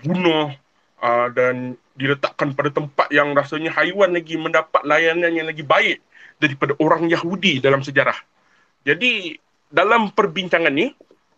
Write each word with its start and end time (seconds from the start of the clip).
dibunuh 0.00 0.48
uh, 1.04 1.28
dan 1.36 1.76
diletakkan 1.94 2.56
pada 2.56 2.72
tempat 2.72 3.12
yang 3.12 3.36
rasanya 3.36 3.68
haiwan 3.76 4.16
lagi 4.16 4.40
mendapat 4.40 4.80
layanan 4.88 5.36
yang 5.36 5.46
lagi 5.48 5.60
baik 5.60 6.00
daripada 6.40 6.72
orang 6.80 7.12
Yahudi 7.12 7.60
dalam 7.60 7.84
sejarah. 7.84 8.16
Jadi 8.88 9.36
dalam 9.68 10.10
perbincangan 10.16 10.72
ni 10.72 10.88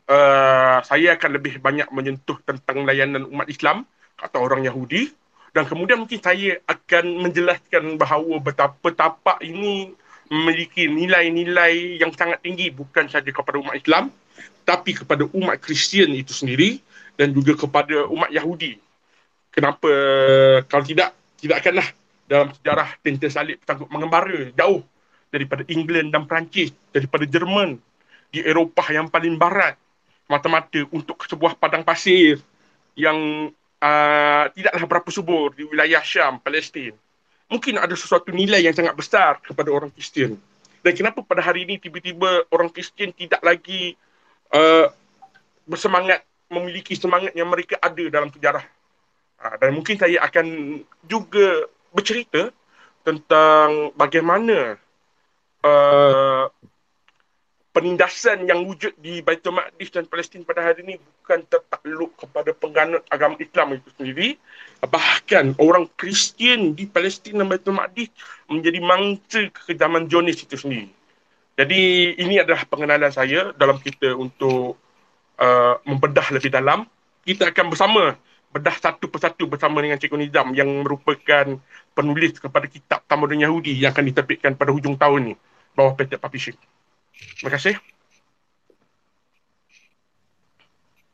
uh, 0.07 0.79
saya 0.87 1.19
akan 1.19 1.31
lebih 1.37 1.59
banyak 1.59 1.91
menyentuh 1.91 2.39
tentang 2.47 2.87
layanan 2.87 3.27
umat 3.29 3.51
Islam 3.51 3.83
atau 4.23 4.47
orang 4.47 4.63
Yahudi 4.63 5.11
dan 5.53 5.69
kemudian 5.69 6.01
mungkin 6.01 6.23
saya 6.23 6.63
akan 6.65 7.29
menjelaskan 7.29 8.01
bahawa 8.01 8.41
betapa 8.41 8.89
tapak 8.95 9.43
ini 9.45 9.93
memiliki 10.33 10.89
nilai-nilai 10.89 12.01
yang 12.01 12.09
sangat 12.17 12.41
tinggi 12.41 12.73
bukan 12.73 13.05
sahaja 13.11 13.29
kepada 13.29 13.61
umat 13.61 13.77
Islam 13.77 14.09
tapi 14.65 14.97
kepada 14.97 15.29
umat 15.37 15.61
Kristian 15.61 16.15
itu 16.17 16.33
sendiri 16.33 16.81
dan 17.17 17.33
juga 17.33 17.57
kepada 17.57 18.09
umat 18.09 18.31
Yahudi. 18.33 18.79
Kenapa 19.53 19.91
kalau 20.67 20.85
tidak 20.87 21.13
tidak 21.37 21.61
akanlah 21.61 21.89
dalam 22.25 22.49
sejarah 22.57 22.89
tentera 23.05 23.33
salib 23.33 23.61
sanggup 23.67 23.89
mengembara 23.93 24.49
jauh 24.57 24.81
daripada 25.29 25.65
England 25.69 26.13
dan 26.13 26.25
Perancis, 26.25 26.73
daripada 26.93 27.25
Jerman 27.29 27.77
di 28.33 28.41
Eropah 28.41 28.89
yang 28.93 29.13
paling 29.13 29.37
barat 29.37 29.77
mata-mata 30.31 30.81
untuk 30.89 31.21
sebuah 31.29 31.61
padang 31.61 31.85
pasir 31.85 32.41
yang 32.97 33.53
uh, 33.81 34.45
tidaklah 34.57 34.85
berapa 34.89 35.09
subur 35.13 35.53
di 35.53 35.69
wilayah 35.69 36.01
Syam, 36.01 36.41
Palestin. 36.41 36.97
Mungkin 37.53 37.77
ada 37.77 37.93
sesuatu 37.93 38.33
nilai 38.33 38.65
yang 38.65 38.73
sangat 38.73 38.97
besar 38.97 39.37
kepada 39.45 39.69
orang 39.69 39.93
Kristian. 39.93 40.41
Dan 40.81 40.93
kenapa 40.97 41.21
pada 41.21 41.45
hari 41.45 41.69
ini 41.69 41.77
tiba-tiba 41.77 42.49
orang 42.49 42.73
Kristian 42.73 43.13
tidak 43.13 43.45
lagi 43.45 43.93
uh, 44.57 44.89
bersemangat, 45.69 46.25
memiliki 46.53 46.93
semangat 46.93 47.33
yang 47.33 47.49
mereka 47.49 47.81
ada 47.81 48.05
dalam 48.13 48.29
sejarah. 48.29 48.65
Uh, 49.41 49.55
dan 49.59 49.71
mungkin 49.73 49.97
saya 49.97 50.21
akan 50.23 50.47
juga 51.09 51.67
bercerita 51.91 52.53
tentang 53.03 53.91
bagaimana 53.99 54.79
uh, 55.65 56.47
penindasan 57.73 58.45
yang 58.45 58.69
wujud 58.69 58.93
di 59.01 59.25
Baitul 59.25 59.57
Maqdis 59.57 59.89
dan 59.89 60.05
Palestin 60.05 60.45
pada 60.45 60.61
hari 60.61 60.85
ini 60.85 60.95
bukan 61.01 61.41
tertakluk 61.49 62.13
kepada 62.21 62.53
penganut 62.53 63.03
agama 63.09 63.41
Islam 63.41 63.81
itu 63.81 63.89
sendiri. 63.97 64.29
Bahkan 64.85 65.57
orang 65.57 65.89
Kristian 65.97 66.77
di 66.77 66.85
Palestin 66.85 67.41
dan 67.41 67.49
Baitul 67.49 67.75
Maqdis 67.75 68.13
menjadi 68.47 68.79
mangsa 68.85 69.49
kekejaman 69.49 70.07
Zionis 70.07 70.45
itu 70.45 70.55
sendiri. 70.61 70.93
Jadi 71.57 72.13
ini 72.17 72.41
adalah 72.41 72.65
pengenalan 72.69 73.13
saya 73.13 73.53
dalam 73.57 73.81
kita 73.81 74.17
untuk 74.17 74.82
uh, 75.43 75.75
membedah 75.83 76.31
lebih 76.31 76.55
dalam. 76.55 76.87
Kita 77.27 77.51
akan 77.51 77.67
bersama 77.71 78.15
bedah 78.53 78.77
satu 78.77 79.09
persatu 79.09 79.49
bersama 79.49 79.81
dengan 79.81 79.97
Cikgu 79.97 80.29
Nizam 80.29 80.53
yang 80.53 80.69
merupakan 80.85 81.57
penulis 81.97 82.37
kepada 82.37 82.69
kitab 82.69 83.01
Tamadun 83.09 83.41
Yahudi 83.41 83.73
yang 83.73 83.97
akan 83.97 84.05
diterbitkan 84.13 84.55
pada 84.55 84.71
hujung 84.71 84.95
tahun 84.95 85.33
ini 85.33 85.35
bawah 85.73 85.97
PT 85.97 86.21
Publishing. 86.21 86.59
Terima 87.41 87.51
kasih. 87.57 87.75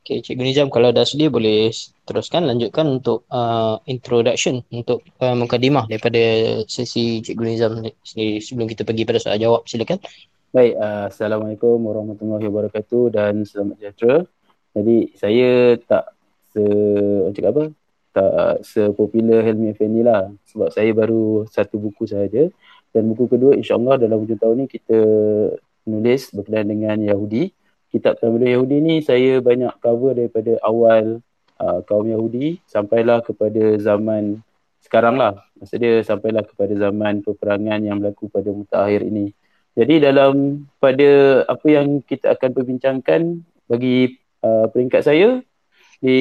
Okay, 0.02 0.24
Cikgu 0.24 0.40
Nizam 0.40 0.68
kalau 0.72 0.88
dah 0.88 1.04
sedia 1.04 1.28
boleh 1.28 1.68
teruskan 2.08 2.48
lanjutkan 2.48 2.88
untuk 2.88 3.28
uh, 3.28 3.76
introduction 3.84 4.64
untuk 4.72 5.04
uh, 5.20 5.36
mukadimah 5.36 5.84
daripada 5.84 6.18
sesi 6.64 7.20
Cikgu 7.20 7.44
Nizam 7.44 7.84
sendiri 8.00 8.40
sebelum 8.40 8.66
kita 8.72 8.88
pergi 8.88 9.04
pada 9.04 9.20
soal 9.20 9.36
jawab 9.36 9.68
silakan. 9.68 10.00
Baik, 10.48 10.80
uh, 10.80 11.12
Assalamualaikum 11.12 11.76
warahmatullahi 11.76 12.48
wabarakatuh 12.48 13.12
dan 13.12 13.44
selamat 13.44 13.84
sejahtera. 13.84 14.24
Jadi 14.72 15.12
saya 15.12 15.76
tak 15.76 16.16
se 16.56 16.64
cakap 17.36 17.50
apa? 17.52 17.64
Tak 18.16 18.64
sepopular 18.64 19.44
Helmi 19.44 19.76
Effendi 19.76 20.00
lah 20.00 20.32
sebab 20.48 20.72
saya 20.72 20.88
baru 20.96 21.44
satu 21.52 21.76
buku 21.76 22.08
sahaja 22.08 22.48
dan 22.96 23.12
buku 23.12 23.28
kedua 23.28 23.60
insyaAllah 23.60 24.00
dalam 24.00 24.24
hujung 24.24 24.40
tahun 24.40 24.64
ni 24.64 24.66
kita 24.72 24.96
menulis 25.84 26.32
berkenaan 26.32 26.72
dengan 26.72 26.96
Yahudi. 27.04 27.52
Kitab 27.92 28.16
Talmud 28.16 28.40
Yahudi 28.40 28.80
ni 28.80 29.04
saya 29.04 29.44
banyak 29.44 29.76
cover 29.84 30.16
daripada 30.16 30.56
awal 30.64 31.20
uh, 31.60 31.84
kaum 31.84 32.08
Yahudi 32.08 32.64
sampailah 32.64 33.20
kepada 33.20 33.76
zaman 33.76 34.40
sekarang 34.80 35.20
lah. 35.20 35.44
Maksudnya 35.60 36.00
sampailah 36.00 36.40
kepada 36.48 36.72
zaman 36.72 37.20
peperangan 37.20 37.84
yang 37.84 38.00
berlaku 38.00 38.32
pada 38.32 38.48
mutakhir 38.48 39.04
ini. 39.04 39.36
Jadi 39.78 40.02
dalam 40.02 40.66
pada 40.82 41.42
apa 41.46 41.66
yang 41.70 42.02
kita 42.02 42.34
akan 42.34 42.50
perbincangkan 42.50 43.20
bagi 43.70 44.18
uh, 44.42 44.66
peringkat 44.74 45.06
saya 45.06 45.38
di 46.02 46.20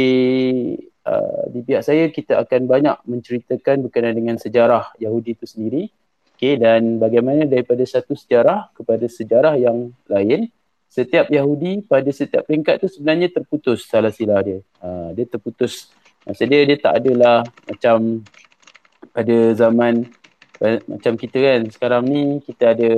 uh, 1.10 1.42
di 1.50 1.66
pihak 1.66 1.82
saya 1.82 2.14
kita 2.14 2.38
akan 2.38 2.70
banyak 2.70 2.98
menceritakan 3.10 3.90
berkenaan 3.90 4.14
dengan 4.14 4.38
sejarah 4.38 4.94
Yahudi 5.02 5.34
itu 5.34 5.50
sendiri 5.50 5.90
Okay, 6.38 6.54
dan 6.54 7.02
bagaimana 7.02 7.50
daripada 7.50 7.82
satu 7.82 8.14
sejarah 8.14 8.70
kepada 8.78 9.10
sejarah 9.10 9.58
yang 9.58 9.90
lain, 10.06 10.54
setiap 10.86 11.34
Yahudi 11.34 11.82
pada 11.82 12.14
setiap 12.14 12.46
peringkat 12.46 12.78
tu 12.78 12.86
sebenarnya 12.86 13.34
terputus 13.34 13.90
salah 13.90 14.14
sila 14.14 14.46
dia. 14.46 14.62
Ha, 14.78 15.18
dia 15.18 15.26
terputus. 15.26 15.90
Maksudnya 16.30 16.62
dia 16.62 16.78
tak 16.78 17.02
adalah 17.02 17.42
macam 17.66 18.22
pada 19.10 19.38
zaman 19.58 20.06
macam 20.62 21.14
kita 21.16 21.38
kan 21.38 21.62
sekarang 21.70 22.04
ni 22.10 22.22
kita 22.42 22.74
ada 22.74 22.92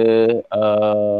uh, 0.48 1.20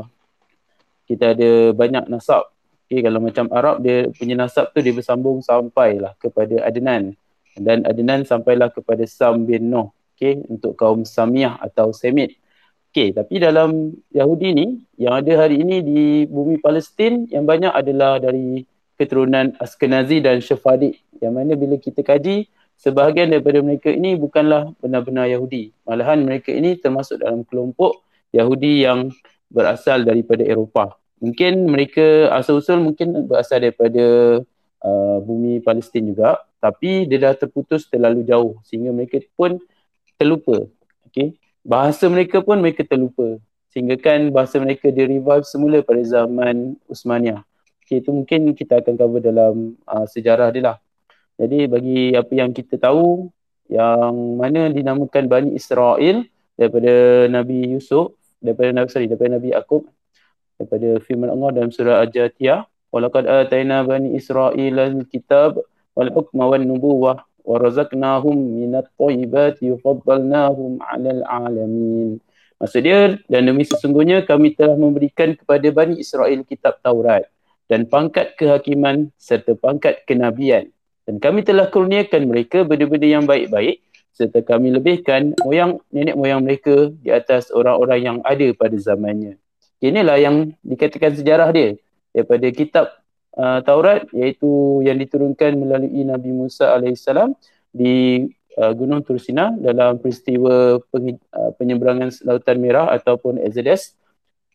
kita 1.10 1.36
ada 1.36 1.50
banyak 1.76 2.06
nasab. 2.08 2.48
Okay, 2.90 3.06
kalau 3.06 3.22
macam 3.22 3.46
Arab 3.54 3.86
dia 3.86 4.10
punya 4.14 4.34
nasab 4.34 4.74
tu 4.74 4.82
dia 4.82 4.94
bersambung 4.96 5.46
sampailah 5.46 6.18
kepada 6.18 6.66
Adnan 6.66 7.14
dan 7.54 7.86
Adnan 7.86 8.26
sampailah 8.26 8.74
kepada 8.74 9.06
Sam 9.06 9.46
bin 9.46 9.70
Noh 9.70 9.94
okay, 10.16 10.42
untuk 10.50 10.74
kaum 10.76 11.06
Samiyah 11.06 11.60
atau 11.62 11.94
Semit. 11.94 12.36
Okay, 12.90 13.14
tapi 13.14 13.38
dalam 13.38 13.94
Yahudi 14.10 14.50
ni 14.58 14.68
yang 14.98 15.22
ada 15.22 15.46
hari 15.46 15.62
ini 15.62 15.86
di 15.86 16.02
bumi 16.26 16.58
Palestin 16.58 17.30
yang 17.30 17.46
banyak 17.46 17.70
adalah 17.70 18.18
dari 18.18 18.66
keturunan 18.98 19.54
Askenazi 19.62 20.20
dan 20.20 20.42
Shafadi 20.42 20.98
yang 21.22 21.38
mana 21.38 21.54
bila 21.54 21.78
kita 21.78 22.02
kaji 22.02 22.50
sebahagian 22.80 23.30
daripada 23.30 23.60
mereka 23.60 23.92
ini 23.92 24.16
bukanlah 24.16 24.72
benar-benar 24.80 25.28
Yahudi. 25.28 25.76
Malahan 25.84 26.24
mereka 26.24 26.56
ini 26.56 26.80
termasuk 26.80 27.20
dalam 27.20 27.44
kelompok 27.44 28.08
Yahudi 28.32 28.88
yang 28.88 29.12
berasal 29.52 30.08
daripada 30.08 30.48
Eropah. 30.48 30.96
Mungkin 31.20 31.68
mereka 31.68 32.32
asal-usul 32.32 32.80
mungkin 32.80 33.28
berasal 33.28 33.60
daripada 33.60 34.40
uh, 34.80 35.18
bumi 35.20 35.60
Palestin 35.60 36.16
juga 36.16 36.40
tapi 36.64 37.08
dia 37.08 37.20
dah 37.20 37.36
terputus 37.36 37.88
terlalu 37.88 38.24
jauh 38.24 38.60
sehingga 38.68 38.96
mereka 38.96 39.20
pun 39.36 39.60
terlupa. 40.20 40.68
Okay. 41.08 41.36
Bahasa 41.64 42.08
mereka 42.08 42.40
pun 42.44 42.60
mereka 42.60 42.84
terlupa. 42.88 43.40
Sehingga 43.72 43.96
kan 44.00 44.32
bahasa 44.34 44.60
mereka 44.60 44.92
di 44.92 45.06
revive 45.08 45.46
semula 45.48 45.80
pada 45.80 46.02
zaman 46.04 46.76
Usmania. 46.90 47.46
Okay, 47.86 48.02
itu 48.02 48.14
mungkin 48.14 48.54
kita 48.54 48.82
akan 48.82 48.94
cover 48.98 49.22
dalam 49.22 49.78
uh, 49.86 50.06
sejarah 50.06 50.54
dia 50.54 50.74
lah. 50.74 50.78
Jadi 51.40 51.72
bagi 51.72 52.12
apa 52.20 52.34
yang 52.36 52.52
kita 52.52 52.76
tahu, 52.76 53.32
yang 53.72 54.36
mana 54.36 54.68
dinamakan 54.68 55.32
Bani 55.32 55.56
Israel 55.56 56.28
daripada 56.60 57.26
Nabi 57.32 57.80
Yusuf, 57.80 58.12
daripada 58.44 58.76
Nabi 58.76 58.92
sorry, 58.92 59.08
daripada 59.08 59.40
Nabi 59.40 59.56
Akub, 59.56 59.88
daripada 60.60 61.00
firman 61.00 61.32
Allah 61.32 61.50
dalam 61.56 61.72
surah 61.72 62.04
Al-Jatiyah, 62.04 62.68
Walaqad 62.92 63.24
atayna 63.30 63.88
Bani 63.88 64.20
Israel 64.20 64.76
al-kitab 64.76 65.64
wal-hukma 65.96 66.50
wal-nubuwah 66.50 67.24
warazaqnahum 67.48 68.36
minat 68.36 68.92
thayyibat 69.00 69.64
yufaddalnahum 69.64 70.84
'alal 70.84 71.24
'alamin. 71.24 72.20
Maksud 72.60 72.82
dia 72.84 73.16
dan 73.32 73.48
demi 73.48 73.64
sesungguhnya 73.64 74.28
kami 74.28 74.60
telah 74.60 74.76
memberikan 74.76 75.32
kepada 75.38 75.64
Bani 75.72 75.96
Israel 76.02 76.44
kitab 76.44 76.84
Taurat 76.84 77.30
dan 77.72 77.88
pangkat 77.88 78.36
kehakiman 78.36 79.14
serta 79.16 79.56
pangkat 79.56 80.04
kenabian 80.04 80.68
dan 81.10 81.18
kami 81.18 81.42
telah 81.42 81.66
kurniakan 81.74 82.30
mereka 82.30 82.62
benda-benda 82.62 83.10
yang 83.10 83.26
baik-baik 83.26 83.82
serta 84.14 84.46
kami 84.46 84.70
lebihkan 84.70 85.34
moyang 85.42 85.82
nenek 85.90 86.14
moyang 86.14 86.46
mereka 86.46 86.94
di 87.02 87.10
atas 87.10 87.50
orang-orang 87.50 88.00
yang 88.04 88.18
ada 88.22 88.46
pada 88.54 88.78
zamannya. 88.78 89.42
Inilah 89.82 90.22
yang 90.22 90.54
dikatakan 90.62 91.18
sejarah 91.18 91.50
dia 91.50 91.82
daripada 92.14 92.46
kitab 92.54 92.86
uh, 93.34 93.58
Taurat 93.66 94.06
iaitu 94.14 94.86
yang 94.86 95.02
diturunkan 95.02 95.58
melalui 95.58 96.06
Nabi 96.06 96.30
Musa 96.30 96.78
alaihissalam 96.78 97.34
di 97.74 98.28
uh, 98.62 98.70
Gunung 98.78 99.02
Tursina 99.02 99.50
dalam 99.58 99.98
peristiwa 99.98 100.78
peng, 100.94 101.18
uh, 101.34 101.52
penyeberangan 101.58 102.14
Lautan 102.22 102.62
Merah 102.62 102.86
ataupun 102.94 103.42
Exodus 103.42 103.98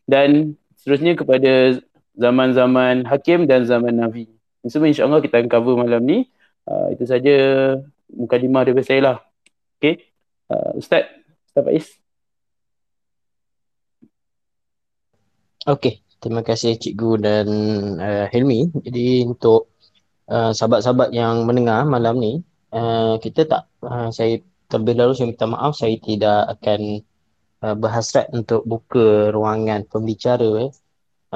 dan 0.07 0.55
seterusnya 0.79 1.19
kepada 1.19 1.83
zaman-zaman 2.15 3.03
Hakim 3.03 3.43
dan 3.43 3.67
zaman 3.67 3.99
Nabi. 3.99 4.31
Semua 4.71 4.87
insyaAllah 4.87 5.19
kita 5.19 5.43
akan 5.43 5.49
cover 5.51 5.83
malam 5.83 5.99
ni. 6.05 6.31
Uh, 6.65 6.87
itu 6.93 7.05
saja 7.05 7.35
mukadimah 8.09 8.65
daripada 8.65 8.85
saya 8.85 9.01
lah. 9.01 9.17
Okay. 9.77 10.05
Uh, 10.49 10.77
Ustaz, 10.77 11.05
Ustaz 11.49 11.63
Faiz. 11.65 11.87
Okay. 15.65 16.05
Terima 16.25 16.41
kasih 16.41 16.73
Cikgu 16.81 17.11
dan 17.21 17.47
uh, 18.01 18.25
Helmi. 18.33 18.65
Jadi 18.81 19.29
untuk 19.29 19.69
uh, 20.25 20.49
sahabat-sahabat 20.49 21.13
yang 21.13 21.45
mendengar 21.45 21.85
malam 21.85 22.17
ni, 22.17 22.41
uh, 22.73 23.21
kita 23.21 23.45
tak, 23.45 23.69
uh, 23.85 24.09
saya 24.09 24.41
terlebih 24.65 24.97
dahulu 24.97 25.13
saya 25.13 25.29
minta 25.29 25.45
maaf, 25.45 25.77
saya 25.77 25.95
tidak 26.01 26.49
akan 26.57 27.05
uh, 27.61 27.75
berhasrat 27.77 28.33
untuk 28.33 28.65
buka 28.65 29.29
ruangan 29.29 29.85
pembicara 29.85 30.65
eh, 30.65 30.71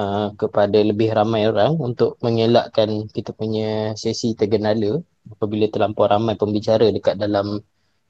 uh, 0.00 0.34
kepada 0.34 0.78
lebih 0.82 1.14
ramai 1.14 1.46
orang 1.46 1.78
untuk 1.78 2.18
mengelakkan 2.18 3.06
kita 3.14 3.30
punya 3.30 3.94
sesi 3.94 4.34
tergenala 4.34 4.98
apabila 5.28 5.68
terlampau 5.68 6.08
ramai 6.08 6.38
pembicara 6.40 6.88
dekat 6.88 7.20
dalam 7.20 7.60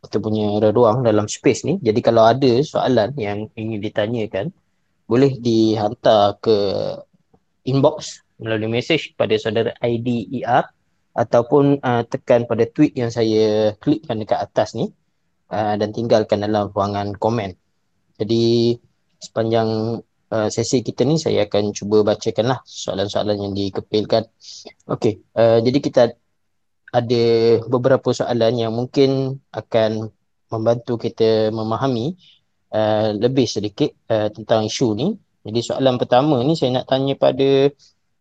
kita 0.01 0.17
punya 0.17 0.73
ruang 0.73 1.05
dalam 1.05 1.29
space 1.29 1.69
ni. 1.69 1.75
Jadi 1.83 2.01
kalau 2.01 2.25
ada 2.25 2.53
soalan 2.65 3.13
yang 3.21 3.51
ingin 3.57 3.81
ditanyakan, 3.85 4.47
boleh 5.05 5.37
dihantar 5.37 6.41
ke 6.41 6.57
inbox 7.69 8.25
melalui 8.41 8.73
mesej 8.73 9.13
pada 9.19 9.37
saudara 9.37 9.77
IDER 9.85 10.65
ataupun 11.13 11.83
uh, 11.85 12.03
tekan 12.09 12.49
pada 12.49 12.65
tweet 12.65 12.97
yang 12.97 13.13
saya 13.13 13.75
klikkan 13.77 14.23
dekat 14.23 14.41
atas 14.41 14.73
ni 14.73 14.89
uh, 15.53 15.75
dan 15.77 15.93
tinggalkan 15.93 16.41
dalam 16.41 16.73
ruangan 16.73 17.13
komen. 17.19 17.53
Jadi 18.17 18.79
sepanjang 19.21 20.01
uh, 20.33 20.49
sesi 20.49 20.81
kita 20.81 21.05
ni 21.05 21.21
saya 21.21 21.45
akan 21.45 21.77
cuba 21.77 22.01
bacakanlah 22.07 22.65
soalan-soalan 22.65 23.37
yang 23.37 23.53
dikepilkan. 23.53 24.25
Okey, 24.89 25.21
uh, 25.37 25.61
jadi 25.61 25.79
kita 25.83 26.03
ada 26.91 27.25
beberapa 27.71 28.11
soalan 28.11 28.59
yang 28.59 28.73
mungkin 28.75 29.39
akan 29.55 30.11
membantu 30.51 30.99
kita 30.99 31.55
memahami 31.55 32.19
uh, 32.75 33.15
lebih 33.15 33.47
sedikit 33.47 33.95
uh, 34.11 34.27
tentang 34.35 34.67
isu 34.67 34.89
ni. 34.99 35.09
Jadi 35.47 35.61
soalan 35.63 35.97
pertama 35.97 36.43
ni 36.43 36.59
saya 36.59 36.83
nak 36.83 36.91
tanya 36.91 37.15
pada 37.15 37.71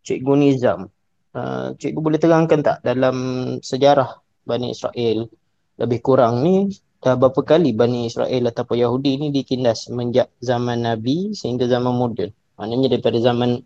Cikgu 0.06 0.34
Nizam. 0.38 0.88
Uh, 1.30 1.78
cikgu 1.78 2.00
boleh 2.02 2.18
terangkan 2.18 2.66
tak 2.66 2.78
dalam 2.82 3.18
sejarah 3.62 4.18
Bani 4.50 4.74
Israel 4.74 5.30
lebih 5.78 6.02
kurang 6.02 6.42
ni 6.42 6.74
dah 7.00 7.16
berapa 7.16 7.40
kali 7.46 7.72
Bani 7.72 8.10
Israel 8.10 8.50
ataupun 8.50 8.82
Yahudi 8.82 9.22
ni 9.22 9.28
ditindas 9.32 9.88
semenjak 9.88 10.34
zaman 10.42 10.84
Nabi 10.84 11.32
sehingga 11.38 11.70
zaman 11.70 11.96
moden. 11.96 12.34
Maknanya 12.60 12.98
daripada 12.98 13.22
zaman 13.22 13.62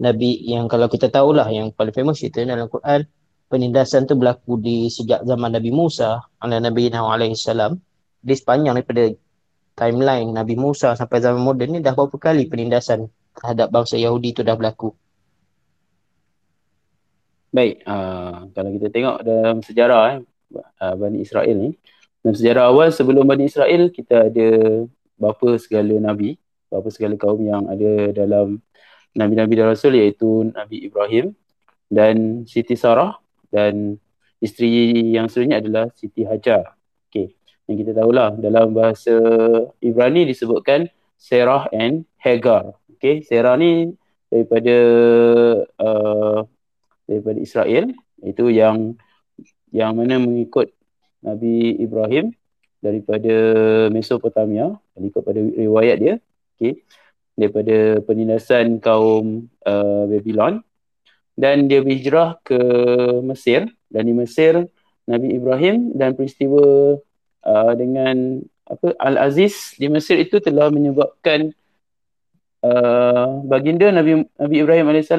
Nabi 0.00 0.40
yang 0.48 0.64
kalau 0.70 0.88
kita 0.88 1.12
tahulah 1.12 1.44
yang 1.52 1.74
paling 1.76 1.92
famous 1.92 2.24
itu 2.24 2.40
dalam 2.40 2.72
Quran 2.72 3.04
penindasan 3.50 4.06
tu 4.06 4.14
berlaku 4.14 4.62
di 4.62 4.86
sejak 4.86 5.26
zaman 5.26 5.50
Nabi 5.50 5.74
Musa 5.74 6.22
Nabi 6.38 6.86
Nabi 6.88 7.34
salam. 7.34 7.82
Di 8.20 8.36
sepanjang 8.36 8.76
daripada 8.78 9.10
timeline 9.74 10.30
Nabi 10.30 10.54
Musa 10.54 10.94
sampai 10.94 11.18
zaman 11.18 11.42
moden 11.42 11.74
ni 11.74 11.80
dah 11.82 11.96
berapa 11.96 12.14
kali 12.14 12.46
penindasan 12.46 13.10
terhadap 13.34 13.74
bangsa 13.74 13.98
Yahudi 13.98 14.36
tu 14.36 14.46
dah 14.46 14.54
berlaku? 14.54 14.94
Baik, 17.50 17.82
uh, 17.82 18.46
kalau 18.54 18.70
kita 18.78 18.86
tengok 18.94 19.16
dalam 19.26 19.56
sejarah 19.58 20.02
eh, 20.14 20.20
uh, 20.54 20.94
Bani 20.94 21.18
Israel 21.18 21.50
ni, 21.50 21.74
dalam 22.22 22.36
sejarah 22.38 22.70
awal 22.70 22.94
sebelum 22.94 23.26
Bani 23.26 23.50
Israel, 23.50 23.90
kita 23.90 24.30
ada 24.30 24.48
bapa 25.18 25.58
segala 25.58 25.98
Nabi, 25.98 26.38
bapa 26.70 26.86
segala 26.94 27.18
kaum 27.18 27.42
yang 27.42 27.66
ada 27.66 28.14
dalam 28.14 28.62
Nabi-Nabi 29.18 29.52
dan 29.58 29.66
Rasul 29.74 29.98
iaitu 29.98 30.54
Nabi 30.54 30.86
Ibrahim 30.86 31.34
dan 31.90 32.46
Siti 32.46 32.78
Sarah 32.78 33.18
dan 33.50 33.98
isteri 34.40 35.12
yang 35.14 35.28
seterusnya 35.28 35.60
adalah 35.60 35.84
Siti 35.94 36.24
Hajar. 36.24 36.74
Okey. 37.10 37.36
Yang 37.70 37.76
kita 37.86 37.92
tahulah 38.02 38.34
dalam 38.38 38.74
bahasa 38.74 39.14
Ibrani 39.78 40.26
disebutkan 40.26 40.90
Sarah 41.20 41.68
and 41.70 42.08
Hagar. 42.18 42.74
Okey, 42.96 43.22
Sarah 43.22 43.54
ni 43.60 43.94
daripada 44.30 44.76
uh, 45.76 46.38
daripada 47.04 47.38
Israel 47.42 47.90
itu 48.22 48.44
yang 48.48 48.94
yang 49.74 49.98
mana 49.98 50.22
mengikut 50.22 50.70
Nabi 51.20 51.74
Ibrahim 51.82 52.30
daripada 52.80 53.34
Mesopotamia 53.92 54.72
ikut 54.96 55.22
pada 55.24 55.40
riwayat 55.42 55.96
dia 56.00 56.14
okey 56.56 56.80
daripada 57.34 57.98
penindasan 58.04 58.78
kaum 58.78 59.48
uh, 59.66 60.04
Babylon 60.06 60.62
dan 61.40 61.72
dia 61.72 61.80
berhijrah 61.80 62.36
ke 62.44 62.60
Mesir 63.24 63.64
dan 63.88 64.04
di 64.04 64.12
Mesir 64.12 64.68
Nabi 65.08 65.32
Ibrahim 65.32 65.96
dan 65.96 66.12
peristiwa 66.12 67.00
uh, 67.48 67.72
dengan 67.72 68.44
apa 68.68 68.92
Al-Aziz 69.00 69.74
di 69.80 69.88
Mesir 69.88 70.20
itu 70.20 70.36
telah 70.38 70.68
menyebabkan 70.68 71.56
uh, 72.60 73.40
baginda 73.48 73.88
Nabi 73.88 74.28
Nabi 74.36 74.54
Ibrahim 74.60 74.92
AS 74.92 75.10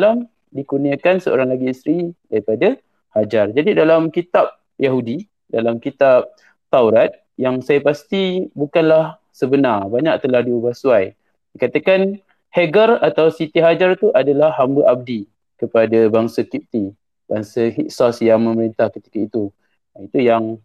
dikurniakan 0.54 1.18
seorang 1.26 1.50
lagi 1.50 1.74
isteri 1.74 2.14
daripada 2.30 2.78
Hajar. 3.12 3.52
Jadi 3.52 3.76
dalam 3.76 4.08
kitab 4.08 4.56
Yahudi, 4.80 5.28
dalam 5.52 5.84
kitab 5.84 6.32
Taurat 6.72 7.12
yang 7.36 7.60
saya 7.60 7.84
pasti 7.84 8.48
bukanlah 8.56 9.20
sebenar, 9.36 9.92
banyak 9.92 10.16
telah 10.24 10.40
diubah 10.40 10.72
suai. 10.72 11.12
Dikatakan 11.52 12.24
Hagar 12.52 13.00
atau 13.04 13.32
Siti 13.32 13.60
Hajar 13.60 14.00
itu 14.00 14.12
adalah 14.16 14.56
hamba 14.56 14.88
abdi 14.92 15.31
kepada 15.62 16.10
bangsa 16.10 16.42
Kipti, 16.42 16.90
bangsa 17.30 17.70
Hiksos 17.70 18.18
yang 18.26 18.42
memerintah 18.42 18.90
ketika 18.90 19.22
itu. 19.22 19.54
Itu 20.02 20.18
yang 20.18 20.58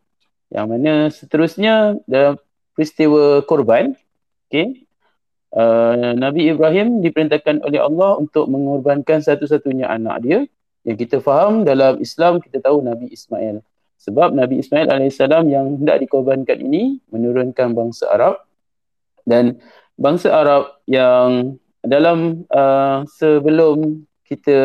yang 0.48 0.72
mana 0.72 1.12
seterusnya 1.12 2.00
dalam 2.08 2.40
peristiwa 2.72 3.44
korban, 3.44 3.93
okay, 4.48 4.87
uh, 5.52 6.16
Nabi 6.16 6.48
Ibrahim 6.48 7.04
diperintahkan 7.04 7.60
oleh 7.66 7.82
Allah 7.82 8.16
untuk 8.16 8.48
mengorbankan 8.48 9.20
satu-satunya 9.20 9.90
anak 9.90 10.16
dia. 10.25 10.40
Yang 10.87 10.96
kita 11.02 11.16
faham 11.19 11.66
dalam 11.66 11.98
Islam 11.98 12.38
kita 12.38 12.62
tahu 12.62 12.78
Nabi 12.81 13.10
Ismail. 13.10 13.58
Sebab 13.96 14.38
Nabi 14.38 14.62
Ismail 14.62 14.87
AS 14.87 15.19
yang 15.19 15.82
hendak 15.82 15.98
dikorbankan 15.98 16.62
ini 16.62 17.02
menurunkan 17.10 17.75
bangsa 17.75 18.06
Arab 18.06 18.38
dan 19.26 19.58
bangsa 19.98 20.31
Arab 20.31 20.78
yang 20.87 21.58
dalam 21.82 22.46
uh, 22.54 23.02
sebelum 23.19 24.06
kita 24.26 24.56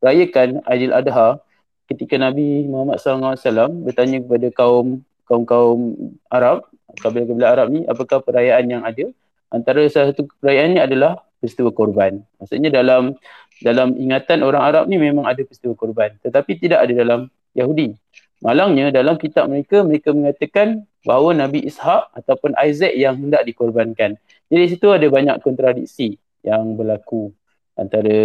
rayakan 0.00 0.64
Aidil 0.64 0.96
Adha 0.96 1.40
ketika 1.88 2.16
Nabi 2.20 2.68
Muhammad 2.68 3.00
SAW 3.00 3.84
bertanya 3.84 4.20
kepada 4.20 4.48
kaum 4.52 5.04
kaum-kaum 5.28 5.96
Arab, 6.32 6.64
kabilah-kabilah 7.04 7.50
Arab 7.52 7.68
ni, 7.68 7.84
apakah 7.84 8.24
perayaan 8.24 8.64
yang 8.64 8.82
ada? 8.82 9.12
Antara 9.52 9.84
salah 9.92 10.12
satu 10.12 10.28
perayaannya 10.40 10.80
adalah 10.80 11.20
peristiwa 11.40 11.68
korban. 11.72 12.24
Maksudnya 12.40 12.72
dalam 12.72 13.16
dalam 13.60 13.96
ingatan 13.96 14.40
orang 14.40 14.62
Arab 14.64 14.84
ni 14.88 14.96
memang 14.96 15.28
ada 15.28 15.40
peristiwa 15.44 15.76
korban, 15.76 16.16
tetapi 16.24 16.56
tidak 16.56 16.88
ada 16.88 16.92
dalam 16.96 17.20
Yahudi. 17.52 17.92
Malangnya 18.38 18.94
dalam 18.94 19.18
kitab 19.18 19.50
mereka 19.50 19.82
mereka 19.82 20.14
mengatakan 20.14 20.86
bahawa 21.02 21.34
Nabi 21.34 21.66
Ishak 21.66 22.14
ataupun 22.14 22.54
Isaac 22.54 22.94
yang 22.94 23.18
hendak 23.18 23.42
dikorbankan. 23.44 24.14
Jadi 24.48 24.64
situ 24.70 24.86
ada 24.88 25.04
banyak 25.10 25.42
kontradiksi 25.42 26.16
yang 26.46 26.78
berlaku 26.78 27.34
antara 27.78 28.18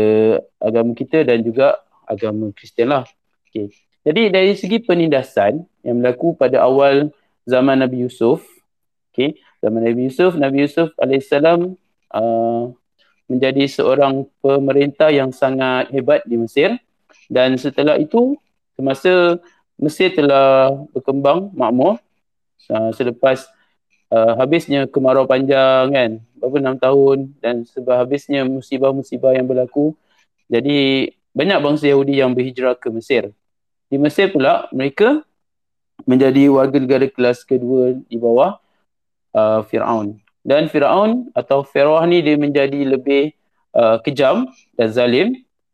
agama 0.57 0.97
kita 0.97 1.21
dan 1.21 1.45
juga 1.45 1.77
agama 2.09 2.49
Kristian 2.51 2.89
lah. 2.89 3.05
Okay. 3.47 3.69
Jadi 4.03 4.33
dari 4.33 4.51
segi 4.57 4.81
penindasan 4.83 5.63
yang 5.85 6.01
berlaku 6.01 6.35
pada 6.35 6.65
awal 6.65 7.13
zaman 7.45 7.79
Nabi 7.79 8.03
Yusuf, 8.03 8.43
okay, 9.13 9.39
zaman 9.63 9.85
Nabi 9.85 10.09
Yusuf, 10.11 10.35
Nabi 10.35 10.67
Yusuf 10.67 10.91
AS 10.99 11.29
uh, 11.31 12.73
menjadi 13.31 13.63
seorang 13.69 14.27
pemerintah 14.43 15.07
yang 15.13 15.31
sangat 15.31 15.87
hebat 15.95 16.25
di 16.27 16.35
Mesir 16.35 16.75
dan 17.31 17.55
setelah 17.55 17.95
itu 17.95 18.35
semasa 18.75 19.39
Mesir 19.79 20.11
telah 20.11 20.69
berkembang 20.91 21.49
makmur 21.55 21.97
uh, 22.69 22.91
selepas 22.91 23.47
uh, 24.13 24.37
habisnya 24.37 24.85
kemarau 24.85 25.25
panjang 25.25 25.89
kan? 25.89 26.11
Berapa 26.37 26.57
enam 26.61 26.77
tahun. 26.77 27.33
Dan 27.41 27.65
sebab 27.65 28.05
habisnya 28.05 28.45
musibah-musibah 28.45 29.33
yang 29.33 29.49
berlaku 29.49 29.97
jadi 30.53 31.09
banyak 31.33 31.59
bangsa 31.65 31.89
Yahudi 31.89 32.21
yang 32.21 32.37
berhijrah 32.37 32.77
ke 32.77 32.93
Mesir. 32.93 33.33
Di 33.89 33.97
Mesir 33.97 34.29
pula 34.29 34.69
mereka 34.69 35.25
menjadi 36.05 36.45
warga 36.53 36.77
negara 36.77 37.09
kelas 37.09 37.41
kedua 37.41 37.97
di 38.05 38.17
bawah 38.21 38.61
uh, 39.33 39.65
Firaun. 39.65 40.21
Dan 40.43 40.67
Firaun 40.67 41.31
atau 41.33 41.63
Pharaoh 41.65 42.03
ni 42.05 42.21
dia 42.21 42.35
menjadi 42.35 42.85
lebih 42.85 43.33
uh, 43.73 43.97
kejam 44.03 44.45
dan 44.77 44.93
zalim. 44.93 45.27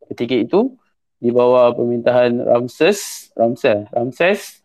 Ketika 0.07 0.35
itu 0.37 0.79
di 1.19 1.29
bawah 1.29 1.75
pemerintahan 1.75 2.39
Ramses 2.39 3.29
Ramses 3.35 3.85
Ramses 3.91 4.58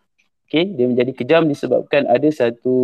Okay, 0.54 0.70
dia 0.70 0.86
menjadi 0.86 1.10
kejam 1.18 1.50
disebabkan 1.50 2.06
ada 2.06 2.30
satu 2.30 2.78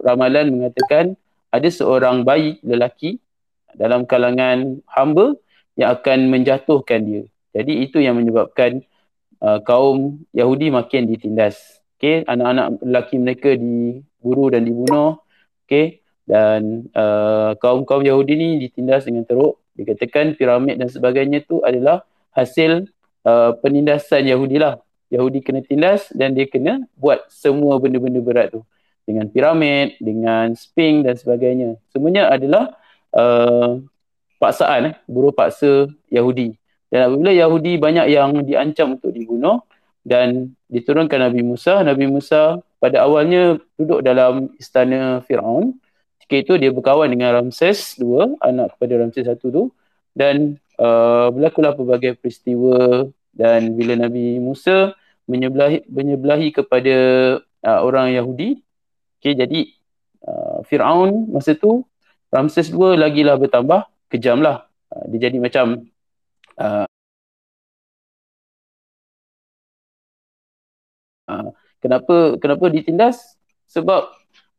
ramalan 0.00 0.56
mengatakan 0.56 1.20
ada 1.52 1.68
seorang 1.68 2.24
bayi 2.24 2.56
lelaki 2.64 3.20
dalam 3.76 4.08
kalangan 4.08 4.80
hamba 4.88 5.36
yang 5.76 5.92
akan 6.00 6.32
menjatuhkan 6.32 7.04
dia. 7.04 7.22
Jadi 7.52 7.84
itu 7.84 8.00
yang 8.00 8.16
menyebabkan 8.16 8.80
uh, 9.44 9.60
kaum 9.60 10.24
Yahudi 10.32 10.72
makin 10.72 11.12
ditindas. 11.12 11.60
Okay, 12.00 12.24
anak-anak 12.24 12.80
lelaki 12.80 13.20
mereka 13.20 13.52
diburu 13.52 14.48
dan 14.48 14.64
dibunuh. 14.64 15.20
Okay, 15.68 16.00
dan 16.24 16.88
uh, 16.96 17.52
kaum-kaum 17.60 18.00
Yahudi 18.00 18.32
ni 18.32 18.48
ditindas 18.64 19.04
dengan 19.04 19.28
teruk. 19.28 19.60
Dikatakan 19.76 20.40
piramid 20.40 20.80
dan 20.80 20.88
sebagainya 20.88 21.44
tu 21.44 21.60
adalah 21.60 22.00
hasil 22.32 22.88
uh, 23.28 23.52
penindasan 23.60 24.24
Yahudi 24.24 24.56
lah. 24.56 24.80
Yahudi 25.10 25.42
kena 25.42 25.60
tindas 25.66 26.06
dan 26.14 26.32
dia 26.38 26.46
kena 26.46 26.86
buat 26.94 27.26
semua 27.26 27.76
benda-benda 27.82 28.22
berat 28.22 28.54
tu 28.54 28.62
dengan 29.02 29.26
piramid, 29.26 29.98
dengan 29.98 30.54
sphinx 30.54 31.02
dan 31.02 31.14
sebagainya. 31.18 31.68
Semuanya 31.90 32.30
adalah 32.30 32.78
uh, 33.10 33.82
paksaan, 34.38 34.94
eh, 34.94 34.94
buruh 35.10 35.34
paksa 35.34 35.90
Yahudi. 36.06 36.54
Dan 36.90 37.10
apabila 37.10 37.34
Yahudi 37.34 37.74
banyak 37.78 38.06
yang 38.06 38.38
diancam 38.46 38.98
untuk 38.98 39.10
dibunuh 39.10 39.62
dan 40.06 40.54
diturunkan 40.70 41.26
Nabi 41.26 41.42
Musa, 41.42 41.82
Nabi 41.82 42.06
Musa 42.06 42.62
pada 42.78 43.02
awalnya 43.02 43.58
duduk 43.74 44.06
dalam 44.06 44.54
istana 44.62 45.22
Firaun. 45.26 45.74
Ketika 46.22 46.34
itu 46.38 46.52
dia 46.62 46.70
berkawan 46.70 47.10
dengan 47.10 47.34
Ramses 47.34 47.98
II, 47.98 48.38
anak 48.38 48.78
kepada 48.78 49.02
Ramses 49.02 49.26
I 49.26 49.34
tu 49.34 49.74
dan 50.14 50.58
uh, 50.78 51.30
berlakulah 51.34 51.74
pelbagai 51.74 52.18
peristiwa 52.18 53.06
dan 53.34 53.74
bila 53.78 53.94
Nabi 53.94 54.38
Musa 54.42 54.94
menyebelahi 55.30 55.86
menyebelahi 55.86 56.48
kepada 56.50 56.96
uh, 57.62 57.80
orang 57.86 58.10
Yahudi. 58.18 58.58
Okey 59.22 59.38
jadi 59.38 59.60
uh, 60.26 60.58
Firaun 60.66 61.30
masa 61.30 61.54
tu 61.54 61.86
Ramses 62.34 62.72
II 62.74 62.98
lagilah 62.98 63.38
bertambah 63.38 63.86
kejamlah 64.10 64.66
uh, 64.90 65.04
dia 65.14 65.30
jadi 65.30 65.38
macam 65.38 65.86
uh, 66.58 66.86
uh, 71.30 71.50
kenapa 71.78 72.36
kenapa 72.42 72.64
ditindas? 72.68 73.38
Sebab 73.70 74.10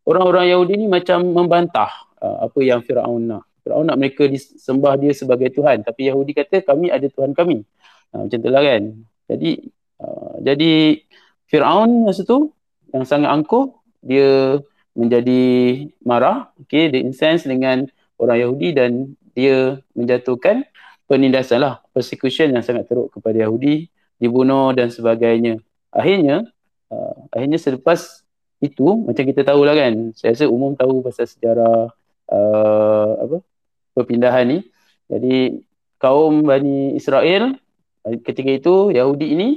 orang-orang 0.08 0.50
Yahudi 0.50 0.74
ni 0.80 0.88
macam 0.88 1.36
membantah 1.36 1.92
uh, 2.24 2.48
apa 2.48 2.60
yang 2.64 2.82
Firaun 2.82 3.28
nak. 3.28 3.44
Firaun 3.62 3.86
nak 3.86 4.00
mereka 4.00 4.26
disembah 4.26 4.98
dia 4.98 5.14
sebagai 5.14 5.54
tuhan. 5.54 5.86
Tapi 5.86 6.10
Yahudi 6.10 6.32
kata 6.34 6.66
kami 6.66 6.90
ada 6.90 7.06
tuhan 7.06 7.36
kami. 7.36 7.62
Uh, 8.16 8.26
macam 8.26 8.38
itulah 8.40 8.64
kan. 8.64 8.84
Jadi 9.30 9.52
uh, 10.02 10.42
jadi 10.42 11.06
Firaun 11.46 12.10
masa 12.10 12.26
tu 12.26 12.50
yang 12.92 13.06
sangat 13.06 13.30
angkuh 13.30 13.72
dia 14.02 14.58
menjadi 14.98 15.44
marah 16.02 16.52
okey 16.66 16.92
dia 16.92 17.00
insense 17.06 17.48
dengan 17.48 17.88
orang 18.20 18.38
Yahudi 18.42 18.70
dan 18.76 19.16
dia 19.32 19.80
menjatuhkan 19.96 20.68
penindasan 21.08 21.64
lah 21.64 21.84
persecution 21.92 22.52
yang 22.52 22.64
sangat 22.64 22.88
teruk 22.88 23.12
kepada 23.12 23.44
Yahudi 23.44 23.92
dibunuh 24.22 24.72
dan 24.72 24.94
sebagainya. 24.94 25.60
Akhirnya 25.92 26.48
uh, 26.94 27.16
akhirnya 27.34 27.60
selepas 27.60 28.24
itu 28.62 28.86
macam 29.02 29.24
kita 29.26 29.42
tahu 29.42 29.66
lah 29.66 29.74
kan 29.74 30.14
saya 30.14 30.38
rasa 30.38 30.46
umum 30.46 30.78
tahu 30.78 31.02
pasal 31.02 31.26
sejarah 31.26 31.90
uh, 32.30 33.12
apa 33.28 33.38
perpindahan 33.98 34.46
ni. 34.48 34.60
Jadi 35.12 35.60
kaum 36.00 36.48
Bani 36.48 36.96
Israel 36.96 37.60
ketika 38.24 38.48
itu 38.48 38.96
Yahudi 38.96 39.36
ini 39.36 39.50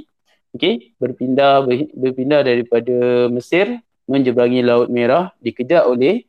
okey 0.55 0.95
berpindah 0.97 1.67
berpindah 1.93 2.41
daripada 2.41 3.27
Mesir 3.29 3.83
menjebrangi 4.07 4.63
Laut 4.63 4.87
Merah 4.87 5.35
dikejar 5.43 5.85
oleh 5.85 6.23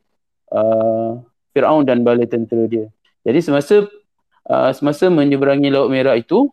uh, 0.51 1.23
Firaun 1.55 1.87
dan 1.87 2.03
bala 2.03 2.27
tentera 2.29 2.67
dia. 2.69 2.91
Jadi 3.23 3.39
semasa 3.41 3.87
uh, 4.51 4.71
semasa 4.75 5.09
menyeberangi 5.09 5.71
Laut 5.71 5.89
Merah 5.89 6.19
itu 6.19 6.51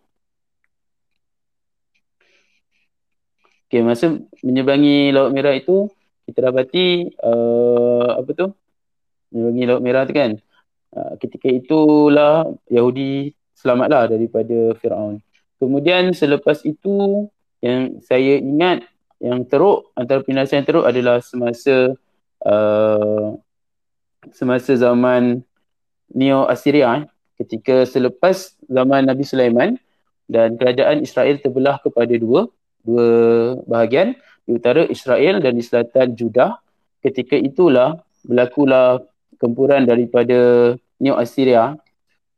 okey 3.68 3.82
masa 3.82 4.22
menyeberangi 4.46 5.10
Laut 5.12 5.34
Merah 5.34 5.58
itu 5.58 5.90
kita 6.24 6.50
dapati 6.50 7.12
uh, 7.20 8.16
apa 8.16 8.32
tu? 8.32 8.48
Menyeberangi 9.32 9.64
laut 9.68 9.82
merah 9.84 10.04
tu 10.08 10.14
kan? 10.16 10.32
Uh, 10.94 11.14
ketika 11.20 11.50
itulah 11.50 12.48
Yahudi 12.72 13.36
selamatlah 13.58 14.08
daripada 14.08 14.78
Firaun. 14.80 15.20
Kemudian 15.60 16.12
selepas 16.16 16.64
itu 16.64 17.28
yang 17.64 18.04
saya 18.04 18.44
ingat 18.44 18.84
yang 19.24 19.48
teruk 19.48 19.88
antara 19.96 20.20
penindasan 20.20 20.62
yang 20.62 20.68
teruk 20.68 20.84
adalah 20.84 21.24
semasa 21.24 21.96
uh, 22.44 23.40
semasa 24.36 24.76
zaman 24.76 25.40
Neo 26.12 26.44
Assyria 26.44 26.92
eh, 26.92 27.02
ketika 27.40 27.88
selepas 27.88 28.60
zaman 28.68 29.08
Nabi 29.08 29.24
Sulaiman 29.24 29.80
dan 30.28 30.60
kerajaan 30.60 31.00
Israel 31.00 31.40
terbelah 31.40 31.80
kepada 31.80 32.12
dua 32.20 32.52
dua 32.84 33.08
bahagian 33.64 34.20
di 34.44 34.60
utara 34.60 34.84
Israel 34.92 35.40
dan 35.40 35.56
di 35.56 35.64
selatan 35.64 36.20
Judah. 36.20 36.60
Ketika 37.00 37.36
itulah 37.40 38.00
berlakulah 38.28 39.04
kempuran 39.40 39.84
daripada 39.88 40.72
Neo 41.00 41.16
Assyria. 41.20 41.76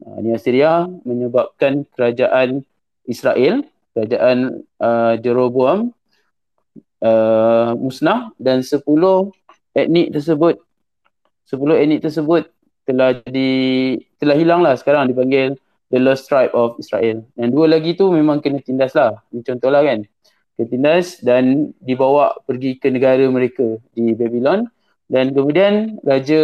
Uh, 0.02 0.18
Neo 0.22 0.38
Assyria 0.38 0.90
menyebabkan 1.06 1.86
kerajaan 1.94 2.66
Israel, 3.06 3.62
kerajaan 3.96 4.60
uh, 4.84 5.16
Jeroboam 5.24 5.96
uh, 7.00 7.72
musnah 7.80 8.36
dan 8.36 8.60
10 8.60 8.84
etnik 9.72 10.12
tersebut 10.12 10.60
10 11.48 11.82
etnik 11.82 12.04
tersebut 12.04 12.44
telah 12.86 13.18
di 13.26 13.96
telah 14.20 14.36
hilanglah 14.38 14.76
sekarang 14.78 15.10
dipanggil 15.10 15.58
the 15.90 15.98
lost 16.02 16.28
tribe 16.30 16.54
of 16.54 16.78
Israel. 16.82 17.24
Dan 17.38 17.54
dua 17.54 17.66
lagi 17.70 17.94
tu 17.98 18.10
memang 18.10 18.42
kena 18.42 18.62
tindas 18.62 18.94
lah. 18.98 19.22
Ini 19.34 19.42
contohlah 19.42 19.82
kan 19.86 20.06
ketindas 20.56 21.20
dan 21.20 21.76
dibawa 21.84 22.32
pergi 22.48 22.80
ke 22.80 22.88
negara 22.88 23.28
mereka 23.28 23.76
di 23.92 24.16
Babylon 24.16 24.72
dan 25.12 25.36
kemudian 25.36 26.00
raja 26.02 26.42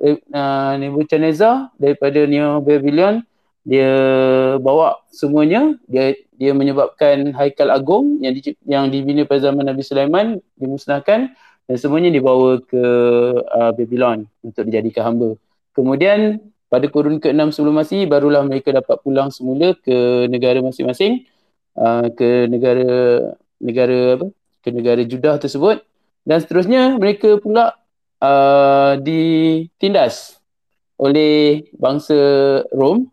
uh, 0.00 0.72
Nebuchadnezzar 0.80 1.70
daripada 1.76 2.24
Neo 2.24 2.64
Babylon 2.64 3.20
dia 3.62 3.92
bawa 4.58 4.98
semuanya 5.12 5.76
dia 5.86 6.16
dia 6.42 6.50
menyebabkan 6.50 7.30
haikal 7.38 7.70
agung 7.70 8.18
yang 8.18 8.34
di, 8.34 8.42
yang 8.66 8.90
dibina 8.90 9.22
pada 9.22 9.46
zaman 9.46 9.62
Nabi 9.62 9.86
Sulaiman 9.86 10.42
dimusnahkan 10.58 11.30
dan 11.70 11.76
semuanya 11.78 12.10
dibawa 12.10 12.58
ke 12.58 12.82
uh, 13.46 13.70
Babylon 13.70 14.26
untuk 14.42 14.66
dijadikan 14.66 15.14
hamba. 15.14 15.38
Kemudian 15.70 16.42
pada 16.66 16.82
kurun 16.90 17.22
ke-6 17.22 17.54
sebelum 17.54 17.78
Masihi 17.78 18.10
barulah 18.10 18.42
mereka 18.42 18.74
dapat 18.74 18.98
pulang 19.06 19.30
semula 19.30 19.78
ke 19.78 20.26
negara 20.26 20.58
masing-masing 20.58 21.22
uh, 21.78 22.10
ke 22.10 22.50
negara 22.50 22.90
negara 23.62 24.18
apa? 24.18 24.26
Ke 24.66 24.68
negara 24.74 25.02
Judah 25.06 25.38
tersebut. 25.38 25.78
Dan 26.26 26.42
seterusnya 26.42 26.98
mereka 26.98 27.38
pula 27.38 27.78
uh, 28.18 28.98
ditindas 28.98 30.42
oleh 30.98 31.66
bangsa 31.78 32.18
Rom 32.74 33.06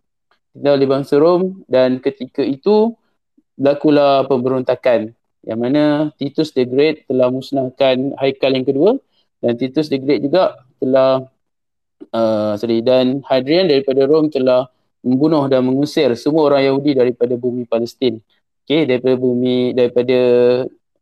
ditindas 0.57 0.75
oleh 0.81 0.87
bangsa 0.89 1.13
Rom. 1.21 1.61
Dan 1.69 2.01
ketika 2.01 2.41
itu 2.41 2.97
berlakulah 3.59 4.23
pemberontakan. 4.25 5.11
Yang 5.43 5.59
mana 5.59 5.83
Titus 6.15 6.55
the 6.55 6.63
Great 6.63 7.07
telah 7.07 7.27
musnahkan 7.31 8.15
Haikal 8.19 8.55
yang 8.55 8.67
kedua 8.67 8.99
dan 9.39 9.55
Titus 9.59 9.91
the 9.91 9.99
Great 9.99 10.23
juga 10.23 10.55
telah 10.79 11.27
uh, 12.11 12.55
sorry 12.59 12.83
dan 12.83 13.23
Hadrian 13.23 13.67
daripada 13.67 14.03
Rom 14.07 14.31
telah 14.31 14.67
membunuh 14.99 15.47
dan 15.47 15.63
mengusir 15.63 16.11
semua 16.19 16.51
orang 16.51 16.67
Yahudi 16.71 16.91
daripada 16.95 17.35
bumi 17.39 17.63
Palestin. 17.67 18.19
Okay, 18.67 18.83
daripada 18.83 19.15
bumi 19.15 19.71
daripada 19.71 20.19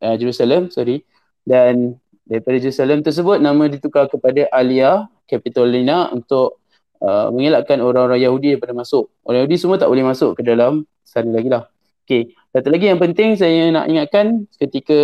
uh, 0.06 0.16
Jerusalem 0.18 0.70
sorry 0.70 1.02
dan 1.46 1.98
daripada 2.30 2.62
Jerusalem 2.62 3.02
tersebut 3.02 3.42
nama 3.42 3.66
ditukar 3.66 4.06
kepada 4.06 4.46
Alia 4.54 5.10
Capitolina 5.26 6.14
untuk 6.14 6.62
uh, 7.02 7.34
mengelakkan 7.34 7.82
orang-orang 7.82 8.22
Yahudi 8.22 8.56
daripada 8.56 8.78
masuk. 8.78 9.10
Orang 9.26 9.44
Yahudi 9.44 9.58
semua 9.58 9.82
tak 9.82 9.90
boleh 9.90 10.06
masuk 10.06 10.38
ke 10.38 10.46
dalam 10.46 10.86
sana 11.04 11.34
lagi 11.34 11.50
lah 11.50 11.66
okay. 12.08 12.32
satu 12.56 12.72
lagi 12.72 12.88
yang 12.88 12.98
penting 13.04 13.36
saya 13.36 13.68
nak 13.76 13.92
ingatkan 13.92 14.48
ketika 14.56 14.96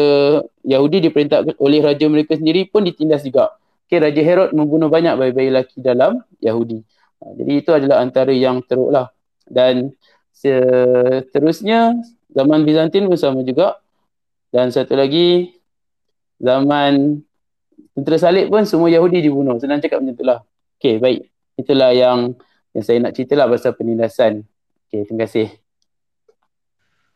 Yahudi 0.64 1.04
diperintah 1.04 1.44
oleh 1.60 1.84
raja 1.84 2.08
mereka 2.08 2.40
sendiri 2.40 2.72
pun 2.72 2.88
ditindas 2.88 3.28
juga. 3.28 3.52
Okay, 3.94 4.00
Raja 4.00 4.24
Herod 4.24 4.50
membunuh 4.56 4.88
banyak 4.88 5.20
bayi-bayi 5.20 5.52
lelaki 5.52 5.84
dalam 5.84 6.24
Yahudi. 6.42 6.82
Uh, 7.22 7.32
jadi 7.38 7.52
itu 7.62 7.70
adalah 7.76 8.02
antara 8.02 8.32
yang 8.34 8.64
teruk 8.66 8.90
lah. 8.90 9.12
Dan 9.44 9.94
seterusnya 10.34 12.02
zaman 12.32 12.66
Bizantin 12.66 13.06
pun 13.06 13.20
sama 13.20 13.46
juga. 13.46 13.78
Dan 14.50 14.74
satu 14.74 14.98
lagi 14.98 15.54
zaman 16.42 17.22
tentera 17.94 18.18
salib 18.18 18.50
pun 18.50 18.66
semua 18.66 18.90
Yahudi 18.90 19.22
dibunuh. 19.22 19.62
Senang 19.62 19.84
cakap 19.84 20.02
macam 20.02 20.18
itulah 20.18 20.40
okey 20.82 20.98
baik. 20.98 21.30
Itulah 21.60 21.94
yang 21.94 22.34
yang 22.74 22.84
saya 22.84 22.98
nak 22.98 23.14
ceritalah 23.14 23.46
pasal 23.46 23.78
penindasan. 23.78 24.42
Okey 24.90 25.06
terima 25.06 25.30
kasih 25.30 25.63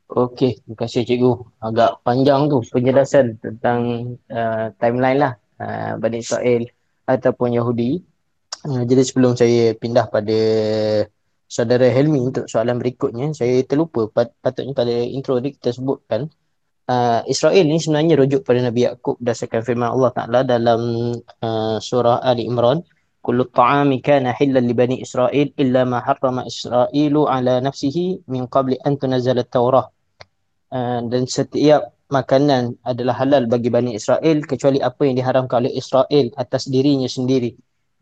Okey, 0.07 0.63
terima 0.63 0.75
kasih 0.79 1.03
cikgu. 1.03 1.31
Agak 1.59 1.99
panjang 2.07 2.47
tu 2.47 2.63
penjelasan 2.71 3.35
tentang 3.43 4.15
uh, 4.31 4.71
timeline 4.79 5.19
lah 5.19 5.33
uh, 5.59 5.99
Bani 5.99 6.23
Israel 6.23 6.63
ataupun 7.03 7.51
Yahudi. 7.51 7.99
Uh, 8.63 8.87
jadi 8.87 9.03
sebelum 9.03 9.35
saya 9.35 9.75
pindah 9.75 10.07
pada 10.07 10.39
saudara 11.51 11.91
Helmi 11.91 12.23
untuk 12.23 12.47
soalan 12.47 12.79
berikutnya 12.79 13.35
saya 13.35 13.59
terlupa 13.67 14.07
pat, 14.07 14.31
patutnya 14.39 14.71
pada 14.71 14.95
intro 14.95 15.43
ni 15.43 15.51
kita 15.51 15.75
sebutkan 15.75 16.31
uh, 16.87 17.27
Israel 17.27 17.67
ni 17.67 17.75
sebenarnya 17.75 18.15
rujuk 18.15 18.47
pada 18.47 18.63
Nabi 18.63 18.87
Yaakob 18.87 19.19
berdasarkan 19.19 19.61
firman 19.67 19.91
Allah 19.91 20.11
Taala 20.15 20.39
dalam 20.47 20.81
uh, 21.19 21.77
surah 21.83 22.23
Ali 22.23 22.47
Imran 22.47 22.79
kullu 23.19 23.43
ta'ami 23.43 23.99
kana 23.99 24.31
hillan 24.31 24.71
li 24.71 24.75
bani 24.75 25.03
Israel 25.03 25.51
illa 25.59 25.83
ma 25.83 25.99
harrama 25.99 26.47
Israelu 26.47 27.27
ala 27.27 27.59
nafsihi 27.59 28.23
min 28.31 28.47
qabli 28.47 28.79
an 28.87 28.95
tunzala 28.95 29.43
at-taurah 29.43 29.96
uh, 30.71 31.01
dan 31.05 31.23
setiap 31.27 31.97
makanan 32.07 32.79
adalah 32.87 33.19
halal 33.19 33.51
bagi 33.51 33.67
Bani 33.67 33.91
Israel 33.95 34.39
kecuali 34.47 34.79
apa 34.79 35.03
yang 35.03 35.19
diharamkan 35.19 35.67
oleh 35.67 35.75
Israel 35.75 36.31
atas 36.39 36.71
dirinya 36.71 37.07
sendiri 37.07 37.51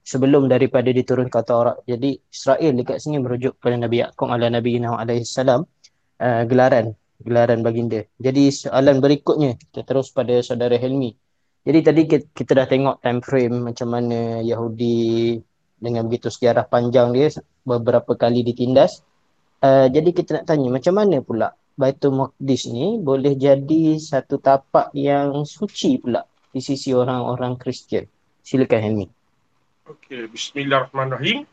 sebelum 0.05 0.45
daripada 0.45 0.93
diturunkan 0.93 1.41
Taurat. 1.41 1.77
Jadi 1.89 2.13
Israel 2.29 2.77
dekat 2.77 3.01
sini 3.01 3.17
merujuk 3.17 3.57
kepada 3.57 3.81
Nabi 3.81 4.05
Yaqub 4.05 4.29
ala 4.29 4.47
Nabi 4.53 4.77
Nuh 4.77 4.93
alaihi 4.93 5.25
salam 5.25 5.65
uh, 6.21 6.43
gelaran 6.45 6.93
gelaran 7.25 7.65
baginda. 7.65 8.05
Jadi 8.21 8.53
soalan 8.53 9.01
berikutnya 9.01 9.57
kita 9.57 9.81
terus 9.81 10.13
pada 10.13 10.37
saudara 10.45 10.77
Helmi. 10.77 11.17
Jadi 11.65 11.79
tadi 11.81 12.01
kita 12.05 12.51
dah 12.53 12.69
tengok 12.69 13.01
time 13.01 13.25
frame 13.25 13.73
macam 13.73 13.89
mana 13.89 14.45
Yahudi 14.45 15.41
dengan 15.81 16.05
begitu 16.05 16.29
sejarah 16.29 16.69
panjang 16.69 17.09
dia 17.09 17.33
beberapa 17.65 18.13
kali 18.13 18.45
ditindas. 18.45 19.01
Uh, 19.65 19.89
jadi 19.89 20.13
kita 20.13 20.29
nak 20.37 20.45
tanya 20.45 20.69
macam 20.69 20.93
mana 20.93 21.25
pula 21.25 21.49
Baitul 21.75 22.15
Maqdis 22.15 22.71
ni 22.71 22.95
boleh 23.03 23.35
jadi 23.35 23.99
satu 23.99 24.39
tapak 24.39 24.95
yang 24.95 25.43
suci 25.43 25.99
pula 25.99 26.23
di 26.55 26.63
sisi 26.63 26.95
orang-orang 26.95 27.59
Kristian. 27.59 28.07
Silakan 28.39 28.79
Helmi. 28.79 29.07
Okey, 29.83 30.31
bismillahirrahmanirrahim. 30.31 31.43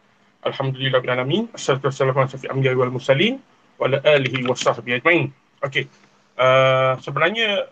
Alhamdulillahirabbil 0.46 1.50
Assalatu 1.50 1.90
wassalamu 1.90 2.22
ala 2.22 2.30
asyrafil 2.30 2.54
anbiya'i 2.54 2.78
wal 2.78 2.94
mursalin 2.94 3.42
wa 3.82 3.90
ala 3.90 3.98
alihi 4.06 4.46
washabbihi 4.46 5.02
ajmain. 5.02 5.34
Okey. 5.66 5.90
Uh, 6.38 6.94
sebenarnya 7.02 7.66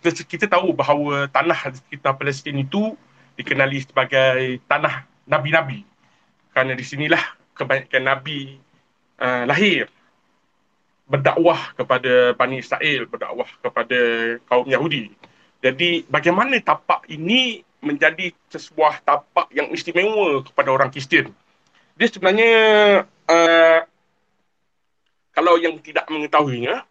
kita, 0.00 0.24
kita 0.24 0.46
tahu 0.48 0.72
bahawa 0.72 1.28
tanah 1.28 1.68
sekitar 1.68 2.16
Palestin 2.16 2.64
itu 2.64 2.96
dikenali 3.36 3.84
sebagai 3.84 4.56
tanah 4.64 5.04
nabi-nabi. 5.28 5.84
Kerana 6.48 6.72
di 6.72 6.84
sinilah 6.84 7.20
kebanyakan 7.52 8.02
nabi 8.08 8.56
uh, 9.20 9.44
lahir 9.44 9.92
berdakwah 11.08 11.72
kepada 11.72 12.36
Bani 12.36 12.60
Israel, 12.60 13.08
berdakwah 13.08 13.48
kepada 13.64 13.98
kaum 14.44 14.68
Yahudi. 14.68 15.08
Jadi 15.64 16.04
bagaimana 16.06 16.60
tapak 16.60 17.08
ini 17.08 17.64
menjadi 17.80 18.30
sebuah 18.52 19.02
tapak 19.02 19.48
yang 19.50 19.72
istimewa 19.72 20.44
kepada 20.44 20.68
orang 20.70 20.92
Kristian. 20.92 21.32
Dia 21.98 22.06
sebenarnya 22.12 22.52
uh, 23.26 23.80
kalau 25.34 25.58
yang 25.58 25.80
tidak 25.82 26.06
mengetahuinya, 26.06 26.84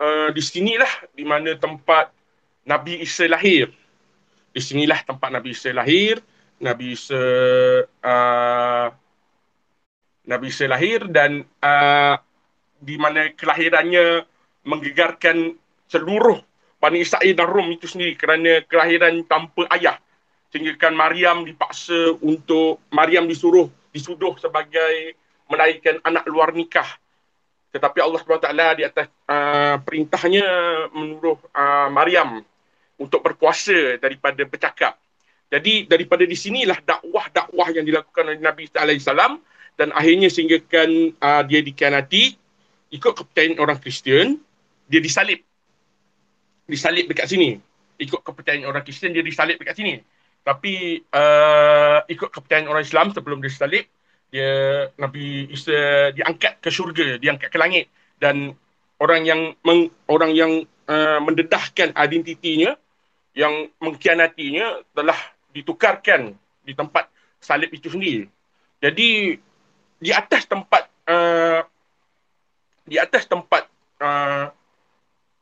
uh, 0.00 0.28
di 0.32 0.42
sinilah 0.42 0.90
di 1.14 1.22
mana 1.22 1.54
tempat 1.54 2.10
Nabi 2.64 3.04
Isa 3.04 3.28
lahir. 3.28 3.70
Di 4.54 4.62
sinilah 4.62 5.04
tempat 5.04 5.30
Nabi 5.30 5.52
Isa 5.52 5.70
lahir. 5.70 6.22
Nabi 6.62 6.94
Isa 6.94 7.22
uh, 7.84 8.88
Nabi 10.24 10.46
Isa 10.48 10.64
lahir 10.70 11.04
dan 11.10 11.44
uh, 11.60 12.16
di 12.84 13.00
mana 13.00 13.32
kelahirannya 13.32 14.28
menggegarkan 14.68 15.56
seluruh 15.88 16.40
Bani 16.84 17.00
Israel 17.00 17.32
dan 17.32 17.48
Rom 17.48 17.72
itu 17.72 17.88
sendiri 17.88 18.12
kerana 18.12 18.60
kelahiran 18.68 19.24
tanpa 19.24 19.64
ayah. 19.72 19.96
Sehingga 20.52 20.92
Maryam 20.92 21.42
dipaksa 21.48 22.14
untuk, 22.20 22.84
Maryam 22.92 23.24
disuruh, 23.24 23.72
disuduh 23.88 24.36
sebagai 24.36 25.16
melahirkan 25.48 25.98
anak 26.04 26.28
luar 26.28 26.52
nikah. 26.52 26.86
Tetapi 27.72 27.98
Allah 28.04 28.20
SWT 28.20 28.48
di 28.78 28.84
atas 28.86 29.06
uh, 29.26 29.80
perintahnya 29.82 30.46
menuruh 30.94 31.40
uh, 31.56 31.88
Maryam 31.90 32.44
untuk 33.00 33.24
berpuasa 33.24 33.98
daripada 33.98 34.44
bercakap. 34.46 34.94
Jadi 35.50 35.88
daripada 35.88 36.22
di 36.22 36.36
sinilah 36.36 36.78
dakwah-dakwah 36.84 37.68
yang 37.74 37.82
dilakukan 37.82 38.28
oleh 38.30 38.38
Nabi 38.44 38.70
SAW 38.70 39.40
dan 39.74 39.88
akhirnya 39.90 40.30
sehinggakan 40.30 41.18
uh, 41.18 41.42
dia 41.48 41.64
dikianati 41.64 42.43
ikut 42.94 43.12
kepercayaan 43.18 43.58
orang 43.58 43.82
Kristian, 43.82 44.38
dia 44.86 45.02
disalib 45.02 45.42
disalib 46.70 47.10
dekat 47.10 47.26
sini. 47.28 47.58
Ikut 47.98 48.22
kepercayaan 48.22 48.66
orang 48.66 48.86
Kristian 48.86 49.10
dia 49.10 49.26
disalib 49.26 49.58
dekat 49.58 49.76
sini. 49.76 49.98
Tapi 50.44 51.00
uh, 51.10 52.04
ikut 52.06 52.30
kepercayaan 52.30 52.68
orang 52.68 52.84
Islam 52.84 53.10
sebelum 53.10 53.40
dia 53.42 53.50
disalib, 53.50 53.84
dia 54.28 54.50
Nabi 55.00 55.48
Isa 55.50 56.12
diangkat 56.12 56.60
ke 56.60 56.68
syurga, 56.68 57.16
diangkat 57.18 57.48
ke 57.48 57.58
langit 57.58 57.90
dan 58.20 58.52
orang 59.00 59.24
yang 59.26 59.40
meng, 59.64 59.90
orang 60.06 60.32
yang 60.36 60.52
uh, 60.86 61.18
mendedahkan 61.20 61.96
identitinya 61.96 62.76
yang 63.34 63.66
mengkhianatinya 63.82 64.86
telah 64.94 65.18
ditukarkan 65.50 66.38
di 66.62 66.72
tempat 66.72 67.10
salib 67.42 67.70
itu 67.74 67.90
sendiri. 67.90 68.30
Jadi 68.78 69.34
di 69.98 70.10
atas 70.12 70.46
tempat 70.46 70.86
uh, 71.08 71.60
di 72.84 73.00
atas 73.00 73.24
tempat 73.24 73.64
uh, 74.00 74.52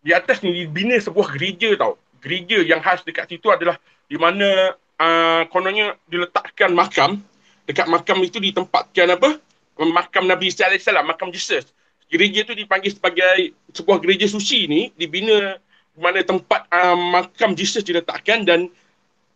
di 0.03 0.11
atas 0.15 0.43
ni 0.43 0.55
dibina 0.55 0.99
sebuah 0.99 1.35
gereja 1.35 1.75
tau. 1.79 1.99
Gereja 2.23 2.63
yang 2.63 2.79
khas 2.79 3.03
dekat 3.03 3.27
situ 3.31 3.51
adalah 3.51 3.79
di 4.07 4.15
mana 4.15 4.79
uh, 4.99 5.43
kononnya 5.51 5.99
diletakkan 6.07 6.71
makam. 6.75 7.23
Dekat 7.67 7.87
makam 7.87 8.19
itu 8.23 8.43
ditempatkan 8.43 9.15
apa? 9.15 9.39
Makam 9.79 10.27
Nabi 10.27 10.51
Isa 10.51 10.67
AS, 10.67 10.87
makam 11.03 11.31
Jesus. 11.35 11.71
Gereja 12.11 12.45
tu 12.45 12.53
dipanggil 12.53 12.93
sebagai 12.93 13.57
sebuah 13.73 13.99
gereja 14.03 14.29
suci 14.29 14.69
ni 14.69 14.93
dibina 14.95 15.57
di 15.93 15.99
mana 15.99 16.21
tempat 16.23 16.69
uh, 16.71 16.99
makam 16.99 17.57
Jesus 17.57 17.83
diletakkan 17.83 18.45
dan 18.47 18.69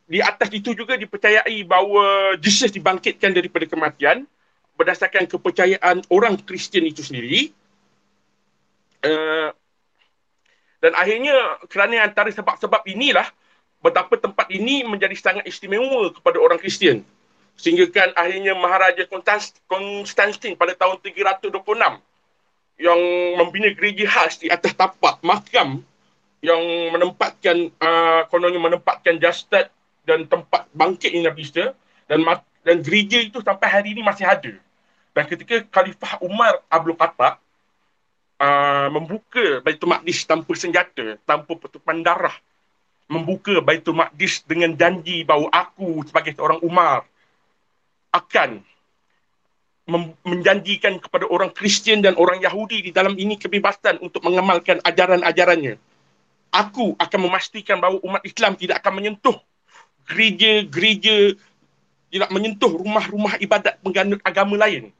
di 0.06 0.22
atas 0.22 0.54
itu 0.54 0.70
juga 0.70 0.94
dipercayai 0.94 1.66
bahawa 1.66 2.38
Jesus 2.38 2.70
dibangkitkan 2.70 3.34
daripada 3.34 3.66
kematian 3.66 4.22
berdasarkan 4.78 5.26
kepercayaan 5.26 6.04
orang 6.12 6.38
Kristian 6.44 6.86
itu 6.86 7.02
sendiri. 7.02 7.50
Uh, 9.06 9.50
dan 10.82 10.92
akhirnya 10.98 11.34
kerana 11.70 12.06
antara 12.06 12.28
sebab-sebab 12.30 12.84
inilah 12.86 13.26
betapa 13.80 14.14
tempat 14.18 14.46
ini 14.50 14.82
menjadi 14.82 15.14
sangat 15.16 15.44
istimewa 15.46 16.10
kepada 16.12 16.38
orang 16.42 16.58
Kristian. 16.58 17.06
Sehingga 17.56 17.88
kan 17.88 18.12
akhirnya 18.12 18.52
Maharaja 18.52 19.08
Konstantin 19.08 20.58
pada 20.58 20.76
tahun 20.76 21.00
326 21.00 21.56
yang 22.76 23.00
membina 23.40 23.72
gereja 23.72 24.04
khas 24.04 24.36
di 24.36 24.52
atas 24.52 24.76
tapak 24.76 25.24
makam 25.24 25.80
yang 26.44 26.60
menempatkan 26.92 27.72
uh, 27.80 28.28
kononnya 28.28 28.60
menempatkan 28.60 29.16
jasad 29.16 29.72
dan 30.04 30.28
tempat 30.28 30.68
bangkit 30.76 31.16
Nabi 31.16 31.48
Isa 31.48 31.72
dan 32.04 32.20
dan 32.60 32.84
gereja 32.84 33.24
itu 33.24 33.40
sampai 33.40 33.68
hari 33.70 33.96
ini 33.96 34.04
masih 34.04 34.28
ada. 34.28 34.52
Dan 35.16 35.24
ketika 35.24 35.64
Khalifah 35.72 36.20
Umar 36.20 36.60
Abdul 36.68 36.98
Khattab 36.98 37.40
uh, 38.40 38.88
membuka 38.92 39.60
Baitul 39.64 39.92
Maqdis 39.92 40.24
tanpa 40.24 40.52
senjata, 40.56 41.16
tanpa 41.24 41.52
pertumpahan 41.56 42.00
darah. 42.04 42.36
Membuka 43.06 43.62
Baitul 43.62 43.94
Maqdis 43.94 44.42
dengan 44.42 44.74
janji 44.74 45.22
bahawa 45.22 45.46
aku 45.54 46.02
sebagai 46.10 46.34
seorang 46.34 46.58
Umar 46.66 47.06
akan 48.10 48.64
menjanjikan 50.26 50.98
kepada 50.98 51.30
orang 51.30 51.54
Kristian 51.54 52.02
dan 52.02 52.18
orang 52.18 52.42
Yahudi 52.42 52.82
di 52.82 52.90
dalam 52.90 53.14
ini 53.14 53.38
kebebasan 53.38 54.02
untuk 54.02 54.26
mengamalkan 54.26 54.82
ajaran-ajarannya. 54.82 55.78
Aku 56.50 56.98
akan 56.98 57.20
memastikan 57.30 57.78
bahawa 57.78 58.02
umat 58.02 58.22
Islam 58.26 58.58
tidak 58.58 58.82
akan 58.82 58.98
menyentuh 58.98 59.38
gereja-gereja, 60.10 61.38
tidak 62.10 62.30
menyentuh 62.34 62.70
rumah-rumah 62.74 63.38
ibadat 63.38 63.78
pengganut 63.78 64.18
agama 64.26 64.58
lain. 64.58 64.90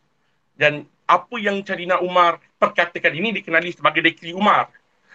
Dan 0.54 0.86
apa 1.06 1.36
yang 1.38 1.62
Carina 1.62 2.02
Umar 2.02 2.42
perkatakan 2.58 3.14
ini 3.14 3.30
dikenali 3.30 3.70
sebagai 3.72 4.02
Dekri 4.02 4.34
Umar. 4.34 4.68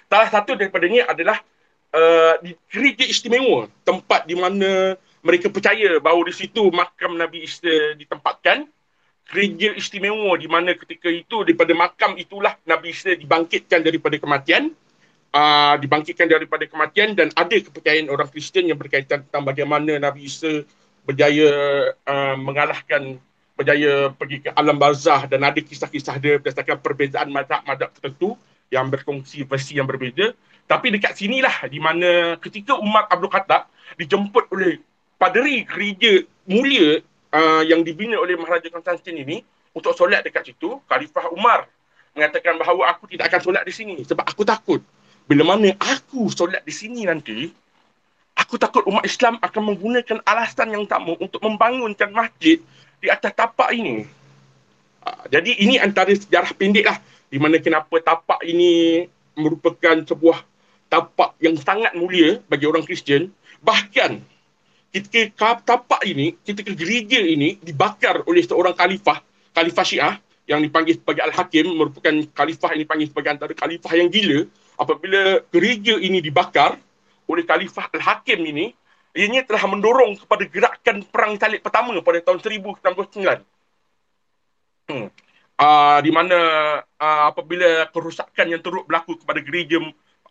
Salah 0.08 0.30
satu 0.32 0.56
daripadanya 0.56 1.12
adalah 1.12 1.40
uh, 1.92 2.36
di 2.40 2.56
gereja 2.72 3.04
istimewa, 3.08 3.68
tempat 3.84 4.28
di 4.28 4.36
mana 4.36 4.96
mereka 5.22 5.52
percaya 5.52 6.00
bahawa 6.00 6.28
di 6.28 6.36
situ 6.36 6.72
makam 6.72 7.20
Nabi 7.20 7.46
Isa 7.46 7.96
ditempatkan. 8.00 8.68
Gereja 9.32 9.72
istimewa 9.78 10.36
di 10.36 10.50
mana 10.52 10.76
ketika 10.76 11.08
itu 11.08 11.48
daripada 11.48 11.72
makam 11.72 12.20
itulah 12.20 12.60
Nabi 12.68 12.92
Isa 12.92 13.16
dibangkitkan 13.16 13.84
daripada 13.84 14.20
kematian. 14.20 14.76
Uh, 15.32 15.80
dibangkitkan 15.80 16.28
daripada 16.28 16.68
kematian 16.68 17.16
dan 17.16 17.32
ada 17.40 17.56
kepercayaan 17.56 18.12
orang 18.12 18.28
Kristian 18.28 18.68
yang 18.68 18.76
berkaitan 18.76 19.24
tentang 19.24 19.48
bagaimana 19.48 19.96
Nabi 19.96 20.28
Isa 20.28 20.68
berjaya 21.08 21.48
uh, 22.04 22.36
mengalahkan 22.36 23.16
berjaya 23.62 24.10
pergi 24.10 24.42
ke 24.42 24.50
alam 24.58 24.76
barzah 24.82 25.30
dan 25.30 25.46
ada 25.46 25.62
kisah-kisah 25.62 26.18
dia 26.18 26.42
berdasarkan 26.42 26.82
perbezaan 26.82 27.30
madhab-madhab 27.30 27.94
tertentu 27.94 28.34
yang 28.74 28.90
berkongsi 28.90 29.46
versi 29.46 29.78
yang 29.78 29.86
berbeza. 29.86 30.34
Tapi 30.66 30.90
dekat 30.90 31.14
sinilah 31.14 31.70
di 31.70 31.78
mana 31.78 32.42
ketika 32.42 32.74
Umar 32.74 33.06
Abdul 33.06 33.30
Khattab 33.30 33.70
dijemput 34.02 34.50
oleh 34.50 34.82
paderi 35.22 35.62
gereja 35.62 36.26
mulia 36.50 37.06
uh, 37.30 37.62
yang 37.62 37.86
dibina 37.86 38.18
oleh 38.18 38.34
Maharaja 38.34 38.68
Konstantin 38.74 39.22
ini 39.22 39.46
untuk 39.78 39.94
solat 39.94 40.26
dekat 40.26 40.52
situ, 40.52 40.82
Khalifah 40.90 41.30
Umar 41.30 41.70
mengatakan 42.18 42.60
bahawa 42.60 42.92
aku 42.92 43.08
tidak 43.08 43.32
akan 43.32 43.40
solat 43.40 43.64
di 43.64 43.72
sini 43.72 43.96
sebab 44.04 44.28
aku 44.28 44.44
takut 44.44 44.84
bila 45.32 45.48
mana 45.48 45.72
aku 45.80 46.28
solat 46.28 46.60
di 46.68 46.74
sini 46.76 47.08
nanti 47.08 47.48
aku 48.36 48.60
takut 48.60 48.84
umat 48.84 49.08
Islam 49.08 49.40
akan 49.40 49.62
menggunakan 49.72 50.20
alasan 50.28 50.76
yang 50.76 50.84
sama 50.92 51.16
untuk 51.24 51.40
membangunkan 51.40 52.12
masjid 52.12 52.60
di 53.02 53.10
atas 53.10 53.34
tapak 53.34 53.74
ini. 53.74 54.06
Uh, 55.02 55.24
jadi 55.34 55.52
ini 55.58 55.82
antara 55.82 56.14
sejarah 56.14 56.54
pendek 56.54 56.86
lah 56.86 57.02
di 57.28 57.42
mana 57.42 57.58
kenapa 57.58 57.98
tapak 57.98 58.46
ini 58.46 59.04
merupakan 59.34 60.06
sebuah 60.06 60.46
tapak 60.92 61.40
yang 61.42 61.58
sangat 61.58 61.98
mulia 61.98 62.38
bagi 62.46 62.70
orang 62.70 62.86
Kristian. 62.86 63.34
Bahkan 63.66 64.22
ketika 64.92 65.64
tapak 65.64 66.04
ini, 66.04 66.36
ketika 66.44 66.76
gereja 66.76 67.24
ini 67.24 67.58
dibakar 67.64 68.28
oleh 68.28 68.44
seorang 68.44 68.76
khalifah, 68.76 69.24
khalifah 69.56 69.86
Syiah 69.88 70.16
yang 70.46 70.60
dipanggil 70.60 71.00
sebagai 71.00 71.24
Al-Hakim, 71.32 71.72
merupakan 71.72 72.12
khalifah 72.36 72.76
yang 72.76 72.82
dipanggil 72.84 73.08
sebagai 73.08 73.32
antara 73.32 73.54
khalifah 73.56 73.94
yang 73.96 74.12
gila. 74.12 74.40
Apabila 74.76 75.40
gereja 75.54 75.96
ini 75.96 76.20
dibakar 76.20 76.76
oleh 77.32 77.44
khalifah 77.48 77.88
Al-Hakim 77.96 78.44
ini, 78.44 78.76
ianya 79.16 79.44
telah 79.44 79.64
mendorong 79.68 80.16
kepada 80.20 80.44
gerakan 80.48 80.98
perang 81.08 81.36
salib 81.36 81.60
pertama 81.60 81.96
pada 82.00 82.20
tahun 82.24 82.40
1069. 82.40 83.44
Hmm. 84.92 85.08
Uh, 85.62 86.00
di 86.02 86.10
mana 86.10 86.40
uh, 86.82 87.24
apabila 87.30 87.86
kerosakan 87.94 88.50
yang 88.50 88.62
teruk 88.66 88.90
berlaku 88.90 89.14
kepada 89.22 89.46
gereja 89.46 89.78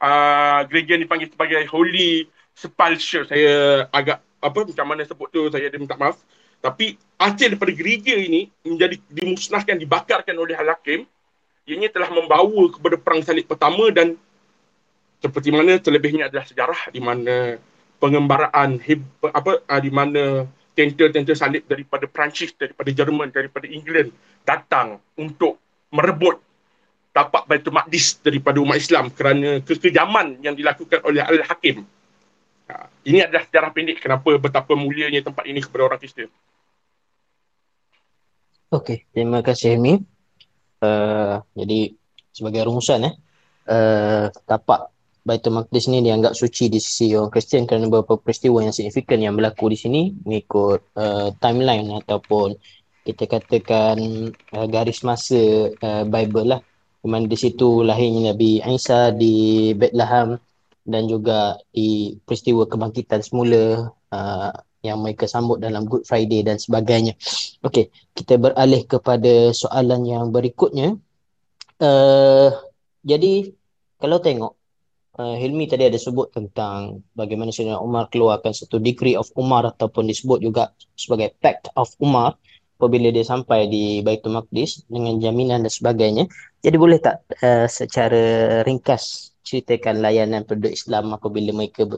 uh, 0.03 0.61
gereja 0.66 0.99
yang 0.99 1.07
dipanggil 1.07 1.31
sebagai 1.31 1.62
Holy 1.71 2.27
Sepulchre, 2.51 3.31
saya 3.31 3.87
agak 3.95 4.19
apa 4.40 4.61
macam 4.66 4.87
mana 4.88 5.07
sebut 5.07 5.29
tu 5.31 5.47
saya 5.53 5.69
ada 5.69 5.79
minta 5.79 5.95
maaf 6.01 6.19
tapi 6.61 6.97
hasil 7.16 7.57
daripada 7.57 7.73
gereja 7.73 8.16
ini 8.16 8.49
menjadi 8.64 8.97
dimusnahkan 9.12 9.77
dibakarkan 9.77 10.37
oleh 10.37 10.57
Al-Hakim 10.57 11.05
ianya 11.69 11.88
telah 11.93 12.09
membawa 12.09 12.69
kepada 12.73 12.97
perang 13.01 13.21
salib 13.21 13.45
pertama 13.47 13.93
dan 13.93 14.16
seperti 15.21 15.53
mana 15.53 15.77
terlebihnya 15.77 16.33
adalah 16.33 16.49
sejarah 16.49 16.88
di 16.88 17.01
mana 17.01 17.61
pengembaraan 18.00 18.80
apa 19.30 19.52
uh, 19.60 19.80
di 19.80 19.90
mana 19.92 20.48
tenter-tenter 20.72 21.36
salib 21.36 21.62
daripada 21.68 22.08
Perancis 22.08 22.56
daripada 22.56 22.88
Jerman 22.88 23.28
daripada 23.28 23.68
England 23.68 24.10
datang 24.42 24.98
untuk 25.20 25.60
merebut 25.92 26.40
tapak 27.12 27.44
Baitul 27.44 27.76
Maqdis 27.76 28.18
daripada 28.24 28.58
umat 28.62 28.80
Islam 28.80 29.12
kerana 29.12 29.60
kekejaman 29.60 30.40
yang 30.40 30.56
dilakukan 30.56 31.04
oleh 31.04 31.20
Al-Hakim 31.20 31.84
Ha, 32.70 32.86
ini 33.02 33.18
adalah 33.18 33.42
sejarah 33.42 33.70
pendek 33.74 33.98
kenapa 33.98 34.30
betapa 34.38 34.78
mulianya 34.78 35.26
tempat 35.26 35.42
ini 35.50 35.58
kepada 35.58 35.90
orang 35.90 35.98
Kristian. 35.98 36.30
Okey, 38.70 39.10
terima 39.10 39.42
kasih 39.42 39.74
Hilmi. 39.74 39.98
Uh, 40.78 41.42
jadi 41.58 41.92
sebagai 42.30 42.64
rumusan 42.70 43.10
eh, 43.10 43.14
uh, 43.68 44.30
tapak 44.46 44.88
Baitul 45.31 45.55
Maqdis 45.55 45.87
ni 45.87 46.03
dianggap 46.03 46.35
suci 46.35 46.66
di 46.66 46.83
sisi 46.83 47.14
orang 47.14 47.31
Kristian 47.31 47.62
kerana 47.62 47.87
beberapa 47.87 48.19
peristiwa 48.19 48.66
yang 48.66 48.75
signifikan 48.75 49.23
yang 49.23 49.38
berlaku 49.38 49.71
di 49.71 49.79
sini 49.79 50.03
mengikut 50.27 50.83
uh, 50.99 51.31
timeline 51.38 51.87
ataupun 52.03 52.59
kita 53.07 53.31
katakan 53.31 53.95
uh, 54.59 54.66
garis 54.66 55.07
masa 55.07 55.71
uh, 55.71 56.03
Bible 56.03 56.51
lah. 56.51 56.61
Di 57.01 57.07
mana 57.07 57.31
di 57.31 57.38
situ 57.38 57.87
lahirnya 57.87 58.35
Nabi 58.35 58.59
Isa 58.59 59.14
di 59.14 59.71
Bethlehem 59.79 60.35
dan 60.83 61.07
juga 61.07 61.62
di 61.71 62.19
peristiwa 62.27 62.66
kebangkitan 62.66 63.23
semula 63.23 63.95
uh, 64.11 64.53
yang 64.83 64.99
mereka 64.99 65.31
sambut 65.31 65.62
dalam 65.62 65.87
Good 65.87 66.11
Friday 66.11 66.43
dan 66.43 66.59
sebagainya. 66.59 67.14
Okey, 67.62 67.95
kita 68.19 68.35
beralih 68.35 68.83
kepada 68.83 69.55
soalan 69.55 70.03
yang 70.11 70.35
berikutnya. 70.35 70.99
Uh, 71.79 72.51
jadi 73.07 73.55
kalau 73.97 74.21
tengok 74.21 74.60
uh, 75.18 75.35
Hilmi 75.35 75.66
tadi 75.66 75.88
ada 75.88 75.99
sebut 75.99 76.31
tentang 76.31 77.03
bagaimana 77.16 77.51
Sayyidina 77.51 77.81
Umar 77.81 78.12
keluarkan 78.12 78.55
satu 78.55 78.79
degree 78.79 79.18
of 79.18 79.27
Umar 79.35 79.66
ataupun 79.66 80.07
disebut 80.07 80.44
juga 80.44 80.70
sebagai 80.94 81.35
pact 81.42 81.73
of 81.75 81.90
Umar 81.99 82.37
apabila 82.81 83.12
dia 83.12 83.27
sampai 83.27 83.68
di 83.68 84.01
Baitul 84.01 84.33
Maqdis 84.37 84.88
dengan 84.88 85.20
jaminan 85.20 85.66
dan 85.66 85.73
sebagainya. 85.73 86.25
Jadi 86.64 86.77
boleh 86.81 86.96
tak 86.96 87.25
uh, 87.42 87.68
secara 87.68 88.61
ringkas 88.64 89.37
ceritakan 89.44 90.01
layanan 90.01 90.44
penduduk 90.46 90.73
Islam 90.77 91.12
apabila 91.12 91.53
mereka 91.57 91.88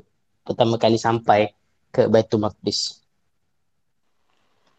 pertama 0.43 0.79
kali 0.79 0.99
sampai 0.99 1.55
ke 1.93 2.09
Baitul 2.11 2.43
Maqdis. 2.43 3.03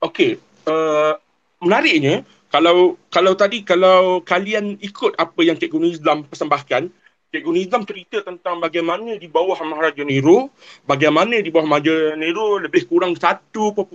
Okey, 0.03 0.35
uh, 0.67 1.15
menariknya 1.63 2.27
kalau 2.51 2.99
kalau 3.07 3.33
tadi 3.39 3.63
kalau 3.63 4.19
kalian 4.19 4.75
ikut 4.83 5.15
apa 5.15 5.39
yang 5.41 5.55
Cikgu 5.55 5.79
Nizam 5.79 6.27
persembahkan, 6.27 6.91
Cikgu 7.33 7.49
Nizam 7.49 7.81
cerita 7.81 8.21
tentang 8.21 8.61
bagaimana 8.61 9.17
di 9.17 9.25
bawah 9.25 9.57
Maharaja 9.65 10.05
Nero, 10.05 10.53
bagaimana 10.85 11.41
di 11.41 11.49
bawah 11.49 11.65
Maharaja 11.65 12.13
Nero 12.13 12.61
lebih 12.61 12.85
kurang 12.85 13.17
1.5 13.17 13.89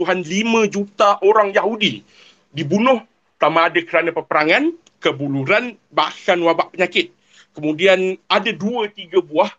juta 0.67 1.23
orang 1.23 1.55
Yahudi 1.55 2.03
dibunuh 2.51 2.99
sama 3.39 3.71
ada 3.71 3.79
kerana 3.87 4.11
peperangan, 4.11 4.75
kebuluran, 4.99 5.79
bahkan 5.95 6.43
wabak 6.43 6.75
penyakit. 6.75 7.15
Kemudian 7.55 8.19
ada 8.27 8.51
dua 8.51 8.91
tiga 8.91 9.23
buah 9.23 9.51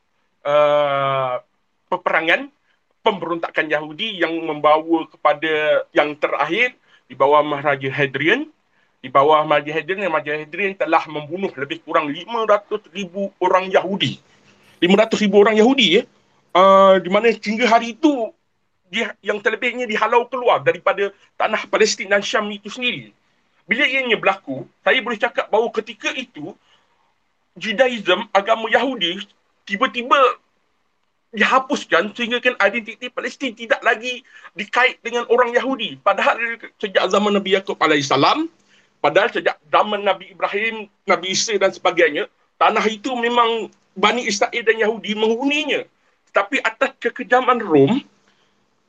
uh, 0.43 1.39
peperangan 1.87 2.51
pemberontakan 2.99 3.71
Yahudi 3.71 4.19
yang 4.19 4.35
membawa 4.43 5.07
kepada 5.07 5.87
yang 5.95 6.19
terakhir 6.19 6.75
di 7.07 7.15
bawah 7.15 7.39
Maharaja 7.39 7.87
Hadrian. 7.87 8.51
Di 8.99 9.07
bawah 9.07 9.47
Maharaja 9.47 9.71
Hadrian, 9.79 10.11
Maharaja 10.11 10.35
Hadrian 10.43 10.75
telah 10.75 11.03
membunuh 11.07 11.51
lebih 11.55 11.79
kurang 11.87 12.11
500 12.11 12.83
ribu 12.91 13.31
orang 13.39 13.71
Yahudi. 13.71 14.19
500 14.83 15.23
ribu 15.23 15.35
orang 15.39 15.55
Yahudi 15.55 15.87
ya. 15.99 16.03
Uh, 16.49 16.97
di 16.99 17.07
mana 17.13 17.29
hingga 17.31 17.69
hari 17.69 17.93
itu 17.95 18.33
dia 18.89 19.13
yang 19.21 19.37
terlebihnya 19.39 19.85
dihalau 19.85 20.25
keluar 20.25 20.65
daripada 20.65 21.13
tanah 21.37 21.69
Palestin 21.69 22.09
dan 22.09 22.25
Syam 22.25 22.49
itu 22.49 22.67
sendiri. 22.67 23.13
Bila 23.69 23.85
ianya 23.85 24.17
berlaku, 24.17 24.65
saya 24.81 24.97
boleh 24.99 25.21
cakap 25.21 25.45
bahawa 25.53 25.69
ketika 25.77 26.09
itu 26.17 26.57
Judaism, 27.53 28.25
agama 28.33 28.65
Yahudi, 28.65 29.21
tiba-tiba 29.69 30.17
dihapuskan 31.29 32.09
sehingga 32.17 32.41
kan 32.41 32.57
identiti 32.65 33.13
Palestin 33.13 33.53
tidak 33.53 33.77
lagi 33.85 34.25
dikait 34.57 34.97
dengan 35.05 35.29
orang 35.29 35.53
Yahudi. 35.53 36.01
Padahal 36.01 36.57
sejak 36.81 37.05
zaman 37.05 37.37
Nabi 37.37 37.53
Yaakob 37.53 37.77
AS, 37.77 38.09
padahal 38.99 39.31
sejak 39.31 39.59
zaman 39.71 40.03
Nabi 40.03 40.31
Ibrahim, 40.35 40.87
Nabi 41.07 41.33
Isa 41.33 41.55
dan 41.55 41.71
sebagainya, 41.71 42.27
tanah 42.59 42.83
itu 42.87 43.11
memang 43.15 43.71
Bani 43.95 44.23
Israel 44.23 44.63
dan 44.63 44.77
Yahudi 44.79 45.15
menghuninya. 45.15 45.83
Tapi 46.29 46.61
atas 46.61 46.93
kekejaman 47.01 47.59
Rom, 47.59 47.99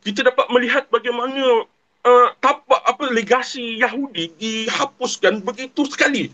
kita 0.04 0.22
dapat 0.22 0.46
melihat 0.52 0.84
bagaimana 0.92 1.64
uh, 2.04 2.28
tapak 2.38 2.80
apa 2.84 3.04
legasi 3.10 3.80
Yahudi 3.80 4.30
dihapuskan 4.36 5.40
begitu 5.40 5.88
sekali. 5.88 6.30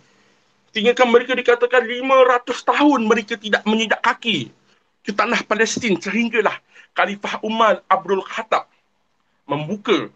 Sehingga 0.75 1.09
mereka 1.09 1.33
dikatakan 1.33 1.89
500 1.89 2.53
tahun 2.53 3.01
mereka 3.09 3.41
tidak 3.41 3.65
menyidak 3.65 4.03
kaki 4.05 4.53
ke 5.07 5.11
tanah 5.15 5.41
Palestin 5.47 5.97
sehinggalah 5.97 6.59
Khalifah 6.93 7.41
Umar 7.41 7.81
Abdul 7.89 8.21
Khattab 8.27 8.69
membuka. 9.49 10.11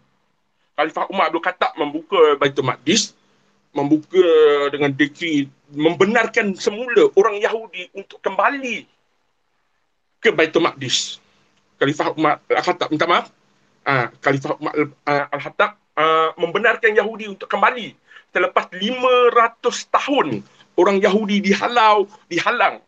Khalifah 0.77 1.09
Umar 1.09 1.31
Abdul 1.31 1.45
Khattab 1.45 1.71
membuka 1.79 2.37
Baitul 2.37 2.67
Maqdis 2.67 3.17
membuka 3.71 4.27
dengan 4.71 4.91
dekri 4.91 5.47
membenarkan 5.71 6.55
semula 6.59 7.07
orang 7.15 7.39
Yahudi 7.39 7.87
untuk 7.95 8.19
kembali 8.19 8.83
ke 10.19 10.29
Baitul 10.35 10.63
Maqdis. 10.63 11.17
Khalifah 11.79 12.13
Umar 12.13 12.43
Al-Khattab 12.45 12.91
minta 12.91 13.07
maaf. 13.07 13.31
Uh, 13.81 14.07
Khalifah 14.21 14.59
Umar 14.59 14.73
Al-Khattab 15.07 15.79
uh, 15.97 16.29
membenarkan 16.37 16.93
Yahudi 16.93 17.31
untuk 17.31 17.49
kembali 17.49 17.95
selepas 18.31 18.71
500 18.71 19.59
tahun 19.91 20.27
orang 20.79 20.97
Yahudi 21.03 21.43
dihalau, 21.43 22.07
dihalang. 22.31 22.79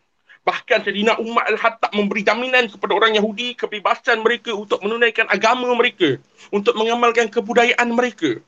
Bahkan 0.44 0.84
Sayyidina 0.84 1.16
Umar 1.24 1.48
Al-Hattab 1.48 1.96
memberi 1.96 2.20
jaminan 2.20 2.68
kepada 2.68 2.92
orang 2.92 3.16
Yahudi 3.16 3.56
kebebasan 3.56 4.20
mereka 4.20 4.52
untuk 4.52 4.76
menunaikan 4.84 5.24
agama 5.32 5.72
mereka, 5.72 6.20
untuk 6.52 6.76
mengamalkan 6.76 7.32
kebudayaan 7.32 7.88
mereka. 7.96 8.44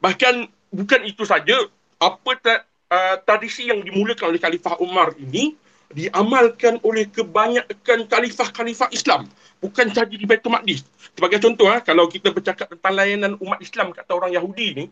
Bahkan 0.00 0.48
bukan 0.74 1.06
itu 1.06 1.22
saja, 1.22 1.54
apa 2.02 2.30
ta- 2.42 2.66
uh, 2.90 3.16
tradisi 3.22 3.70
yang 3.70 3.80
dimulakan 3.80 4.34
oleh 4.34 4.40
Khalifah 4.42 4.82
Umar 4.82 5.14
ini 5.16 5.54
diamalkan 5.94 6.82
oleh 6.82 7.06
kebanyakan 7.06 8.10
khalifah-khalifah 8.10 8.90
Islam. 8.90 9.30
Bukan 9.62 9.94
sahaja 9.94 10.10
di 10.10 10.26
Baitul 10.26 10.50
Maqdis. 10.50 10.82
Sebagai 11.14 11.38
contoh, 11.38 11.70
ha, 11.70 11.78
kalau 11.78 12.10
kita 12.10 12.34
bercakap 12.34 12.66
tentang 12.66 12.92
layanan 12.98 13.38
umat 13.38 13.62
Islam 13.62 13.94
kata 13.94 14.10
orang 14.18 14.34
Yahudi 14.34 14.68
ni, 14.74 14.84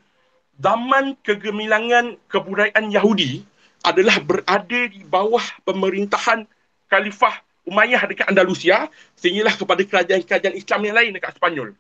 zaman 0.63 1.19
kegemilangan 1.27 2.17
kebudayaan 2.31 2.89
Yahudi 2.95 3.43
adalah 3.83 4.23
berada 4.23 4.81
di 4.87 5.03
bawah 5.03 5.43
pemerintahan 5.67 6.47
Khalifah 6.87 7.43
Umayyah 7.67 8.07
dekat 8.07 8.27
Andalusia 8.31 8.91
sehinggalah 9.19 9.55
kepada 9.59 9.83
kerajaan-kerajaan 9.83 10.55
Islam 10.55 10.81
yang 10.87 10.97
lain 10.99 11.11
dekat 11.19 11.35
Spanyol. 11.39 11.75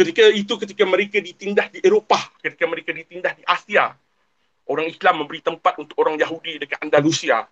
Ketika 0.00 0.24
itu 0.32 0.56
ketika 0.56 0.88
mereka 0.88 1.20
ditindas 1.20 1.68
di 1.68 1.84
Eropah, 1.84 2.32
ketika 2.40 2.64
mereka 2.64 2.88
ditindas 2.88 3.36
di 3.36 3.44
Asia, 3.44 3.92
orang 4.64 4.88
Islam 4.88 5.20
memberi 5.20 5.44
tempat 5.44 5.76
untuk 5.76 5.92
orang 6.00 6.16
Yahudi 6.16 6.56
dekat 6.56 6.80
Andalusia. 6.80 7.44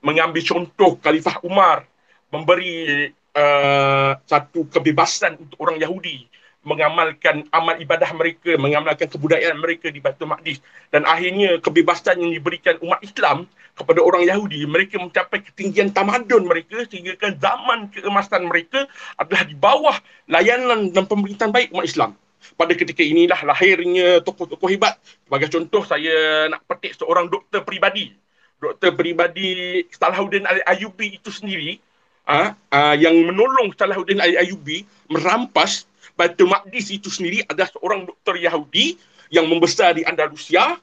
Mengambil 0.00 0.40
contoh 0.40 0.96
Khalifah 0.96 1.44
Umar 1.44 1.84
memberi 2.32 3.04
uh, 3.36 4.16
satu 4.24 4.64
kebebasan 4.72 5.44
untuk 5.44 5.60
orang 5.60 5.76
Yahudi 5.76 6.24
mengamalkan 6.60 7.48
amal 7.56 7.72
ibadah 7.80 8.12
mereka, 8.12 8.60
mengamalkan 8.60 9.08
kebudayaan 9.08 9.56
mereka 9.56 9.88
di 9.88 10.00
Baitul 10.00 10.28
Maqdis. 10.28 10.60
Dan 10.92 11.08
akhirnya 11.08 11.56
kebebasan 11.56 12.20
yang 12.20 12.32
diberikan 12.36 12.76
umat 12.84 13.00
Islam 13.00 13.48
kepada 13.72 14.04
orang 14.04 14.28
Yahudi, 14.28 14.68
mereka 14.68 15.00
mencapai 15.00 15.40
ketinggian 15.40 15.88
tamadun 15.88 16.44
mereka 16.44 16.84
sehingga 16.92 17.16
kan 17.16 17.32
zaman 17.40 17.88
keemasan 17.88 18.44
mereka 18.44 18.84
adalah 19.16 19.42
di 19.48 19.56
bawah 19.56 19.96
layanan 20.28 20.92
dan 20.92 21.08
pemerintahan 21.08 21.48
baik 21.48 21.72
umat 21.72 21.88
Islam. 21.88 22.12
Pada 22.56 22.72
ketika 22.76 23.00
inilah 23.00 23.40
lahirnya 23.44 24.20
tokoh-tokoh 24.24 24.68
hebat. 24.68 24.96
Sebagai 25.28 25.48
contoh, 25.48 25.84
saya 25.84 26.48
nak 26.48 26.64
petik 26.68 26.96
seorang 26.96 27.28
doktor 27.28 27.64
peribadi. 27.64 28.12
Doktor 28.60 28.92
peribadi 28.92 29.80
Salahuddin 29.88 30.44
Al-Ayubi 30.44 31.16
itu 31.16 31.32
sendiri 31.32 31.80
uh, 32.28 32.52
uh, 32.52 32.96
yang 32.96 33.16
menolong 33.16 33.72
Salahuddin 33.72 34.20
Al-Ayubi 34.20 34.84
merampas 35.08 35.88
Baitul 36.20 36.52
Maqdis 36.52 36.92
itu 36.92 37.08
sendiri 37.08 37.40
adalah 37.48 37.72
seorang 37.72 38.04
doktor 38.04 38.36
Yahudi 38.36 39.00
yang 39.32 39.48
membesar 39.48 39.96
di 39.96 40.04
Andalusia 40.04 40.76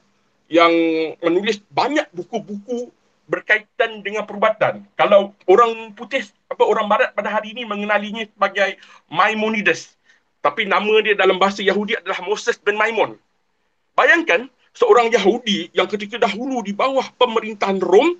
yang 0.50 0.72
menulis 1.22 1.62
banyak 1.70 2.10
buku-buku 2.10 2.90
berkaitan 3.30 4.02
dengan 4.02 4.26
perubatan. 4.26 4.82
Kalau 4.98 5.36
orang 5.46 5.94
putih 5.94 6.26
apa 6.50 6.64
orang 6.66 6.90
barat 6.90 7.14
pada 7.14 7.30
hari 7.30 7.54
ini 7.54 7.62
mengenalinya 7.62 8.26
sebagai 8.26 8.82
Maimonides. 9.06 9.94
Tapi 10.42 10.66
nama 10.66 10.98
dia 11.04 11.14
dalam 11.14 11.38
bahasa 11.38 11.62
Yahudi 11.62 11.94
adalah 11.94 12.18
Moses 12.26 12.58
bin 12.58 12.74
Maimon. 12.74 13.14
Bayangkan 13.94 14.50
seorang 14.74 15.12
Yahudi 15.12 15.70
yang 15.70 15.86
ketika 15.86 16.18
dahulu 16.18 16.66
di 16.66 16.74
bawah 16.74 17.04
pemerintahan 17.20 17.78
Rom 17.78 18.16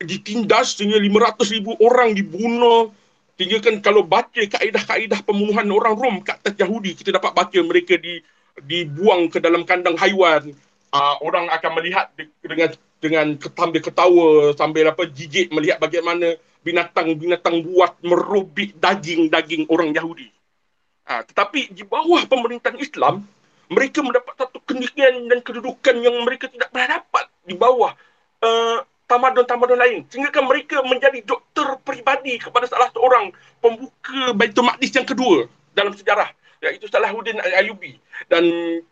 ditindas 0.00 0.78
sehingga 0.78 0.96
500 0.96 1.54
ribu 1.58 1.76
orang 1.82 2.14
dibunuh, 2.14 2.94
Sehingga 3.42 3.58
kan 3.58 3.82
kalau 3.82 4.06
baca 4.06 4.38
kaedah-kaedah 4.38 5.26
pembunuhan 5.26 5.66
orang 5.74 5.98
Rom 5.98 6.16
kat 6.22 6.38
atas 6.46 6.62
Yahudi, 6.62 6.94
kita 6.94 7.10
dapat 7.18 7.34
baca 7.34 7.58
mereka 7.58 7.98
di 7.98 8.22
dibuang 8.54 9.26
ke 9.26 9.42
dalam 9.42 9.66
kandang 9.66 9.98
haiwan. 9.98 10.54
Uh, 10.94 11.18
orang 11.26 11.50
akan 11.50 11.82
melihat 11.82 12.14
dengan 12.38 12.70
dengan 13.02 13.34
sambil 13.34 13.82
ketawa, 13.82 14.54
sambil 14.54 14.94
apa 14.94 15.10
jijik 15.10 15.50
melihat 15.50 15.82
bagaimana 15.82 16.38
binatang-binatang 16.62 17.66
buat 17.66 17.98
merobik 18.06 18.78
daging-daging 18.78 19.66
orang 19.66 19.90
Yahudi. 19.90 20.30
Uh, 21.02 21.26
tetapi 21.26 21.74
di 21.74 21.82
bawah 21.82 22.22
pemerintahan 22.22 22.78
Islam, 22.78 23.26
mereka 23.66 24.06
mendapat 24.06 24.38
satu 24.38 24.62
ketinggian 24.62 25.26
dan 25.26 25.42
kedudukan 25.42 25.98
yang 25.98 26.14
mereka 26.22 26.46
tidak 26.46 26.70
pernah 26.70 27.02
dapat 27.02 27.26
di 27.42 27.58
bawah 27.58 27.90
uh, 28.46 28.86
tamadun-tamadun 29.12 29.76
lain. 29.76 29.98
Sehingga 30.08 30.32
kan 30.32 30.48
mereka 30.48 30.80
menjadi 30.80 31.20
doktor 31.20 31.76
peribadi 31.84 32.40
kepada 32.40 32.64
salah 32.64 32.88
seorang 32.96 33.28
pembuka 33.60 34.32
Baitul 34.32 34.64
Maqdis 34.64 34.96
yang 34.96 35.04
kedua 35.04 35.44
dalam 35.76 35.92
sejarah 35.92 36.32
iaitu 36.62 36.86
Salahuddin 36.86 37.42
Al-Ayubi. 37.42 37.98
Dan 38.30 38.44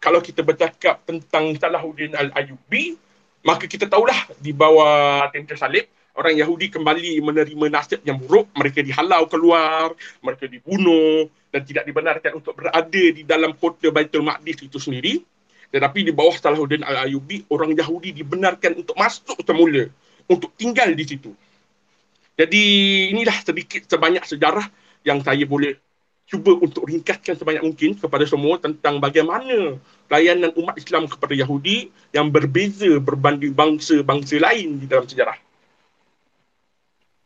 kalau 0.03 0.19
kita 0.19 0.43
bercakap 0.43 1.07
tentang 1.07 1.55
Salahuddin 1.55 2.19
Al-Ayubi, 2.19 2.99
maka 3.47 3.65
kita 3.71 3.87
tahulah 3.87 4.27
di 4.43 4.51
bawah 4.51 5.31
tentera 5.31 5.57
salib, 5.57 5.87
orang 6.19 6.35
Yahudi 6.35 6.69
kembali 6.69 7.23
menerima 7.23 7.67
nasib 7.71 8.03
yang 8.03 8.19
buruk, 8.19 8.51
mereka 8.59 8.83
dihalau 8.83 9.25
keluar, 9.31 9.95
mereka 10.21 10.51
dibunuh 10.51 11.31
dan 11.55 11.63
tidak 11.63 11.87
dibenarkan 11.87 12.43
untuk 12.43 12.59
berada 12.59 13.05
di 13.15 13.23
dalam 13.23 13.55
kota 13.55 13.89
Baitul 13.95 14.27
Maqdis 14.27 14.67
itu 14.67 14.77
sendiri. 14.83 15.23
Tetapi 15.71 16.03
di 16.03 16.11
bawah 16.11 16.35
Salahuddin 16.35 16.83
Al-Ayubi, 16.83 17.47
orang 17.55 17.79
Yahudi 17.79 18.11
dibenarkan 18.11 18.83
untuk 18.83 18.99
masuk 18.99 19.39
semula 19.47 19.87
untuk 20.31 20.55
tinggal 20.55 20.95
di 20.95 21.03
situ. 21.03 21.35
Jadi 22.39 22.63
inilah 23.13 23.37
sedikit 23.43 23.85
sebanyak 23.85 24.25
sejarah 24.25 24.65
yang 25.05 25.21
saya 25.21 25.43
boleh 25.45 25.77
cuba 26.31 26.55
untuk 26.63 26.87
ringkaskan 26.87 27.35
sebanyak 27.35 27.67
mungkin 27.67 27.99
kepada 27.99 28.23
semua 28.23 28.55
tentang 28.63 29.03
bagaimana 29.03 29.75
layanan 30.07 30.55
umat 30.55 30.79
Islam 30.79 31.11
kepada 31.11 31.35
Yahudi 31.35 31.91
yang 32.15 32.31
berbeza 32.31 33.03
berbanding 33.03 33.51
bangsa-bangsa 33.51 34.39
lain 34.39 34.79
di 34.79 34.87
dalam 34.87 35.11
sejarah. 35.11 35.35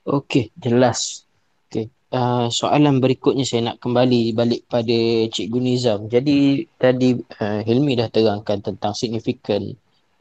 Okey, 0.08 0.56
jelas. 0.56 1.28
Okey. 1.68 1.92
Uh, 2.08 2.48
soalan 2.48 3.04
berikutnya 3.04 3.44
saya 3.44 3.72
nak 3.72 3.84
kembali 3.84 4.32
balik 4.32 4.64
pada 4.72 5.28
Cikgu 5.28 5.60
Nizam. 5.60 6.00
Jadi 6.08 6.64
tadi 6.80 7.12
uh, 7.20 7.60
Hilmi 7.60 8.00
dah 8.00 8.08
terangkan 8.08 8.64
tentang 8.64 8.96
signifikan 8.96 9.68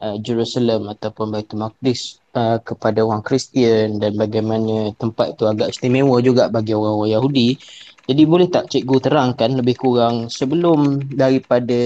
uh, 0.04 0.20
Jerusalem 0.20 0.92
ataupun 0.92 1.32
Baitul 1.32 1.64
Maqdis 1.64 2.23
uh, 2.34 2.58
kepada 2.60 3.00
orang 3.00 3.22
Kristian 3.22 4.02
dan 4.02 4.18
bagaimana 4.18 4.92
tempat 4.98 5.38
itu 5.38 5.46
agak 5.48 5.72
istimewa 5.72 6.18
juga 6.20 6.50
bagi 6.50 6.74
orang-orang 6.76 7.14
Yahudi. 7.14 7.48
Jadi 8.04 8.22
boleh 8.28 8.52
tak 8.52 8.68
cikgu 8.68 9.00
terangkan 9.00 9.56
lebih 9.56 9.80
kurang 9.80 10.28
sebelum 10.28 11.00
daripada 11.08 11.80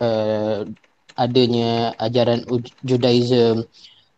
uh, 0.00 0.64
adanya 1.20 1.92
ajaran 2.00 2.48
Judaism 2.80 3.68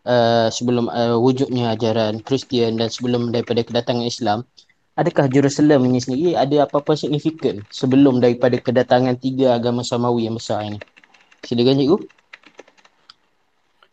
uh, 0.07 0.47
sebelum 0.47 0.87
uh, 0.87 1.19
wujudnya 1.19 1.75
ajaran 1.75 2.23
Kristian 2.23 2.79
dan 2.79 2.87
sebelum 2.87 3.35
daripada 3.35 3.67
kedatangan 3.67 4.07
Islam 4.07 4.47
adakah 4.95 5.27
Jerusalem 5.27 5.91
ini 5.91 5.99
sendiri 5.99 6.31
ada 6.39 6.63
apa-apa 6.63 6.95
signifikan 6.95 7.59
sebelum 7.67 8.23
daripada 8.23 8.55
kedatangan 8.55 9.19
tiga 9.19 9.59
agama 9.59 9.83
Samawi 9.83 10.31
yang 10.31 10.39
besar 10.39 10.63
ini? 10.63 10.79
Silakan 11.43 11.77
cikgu. 11.77 11.97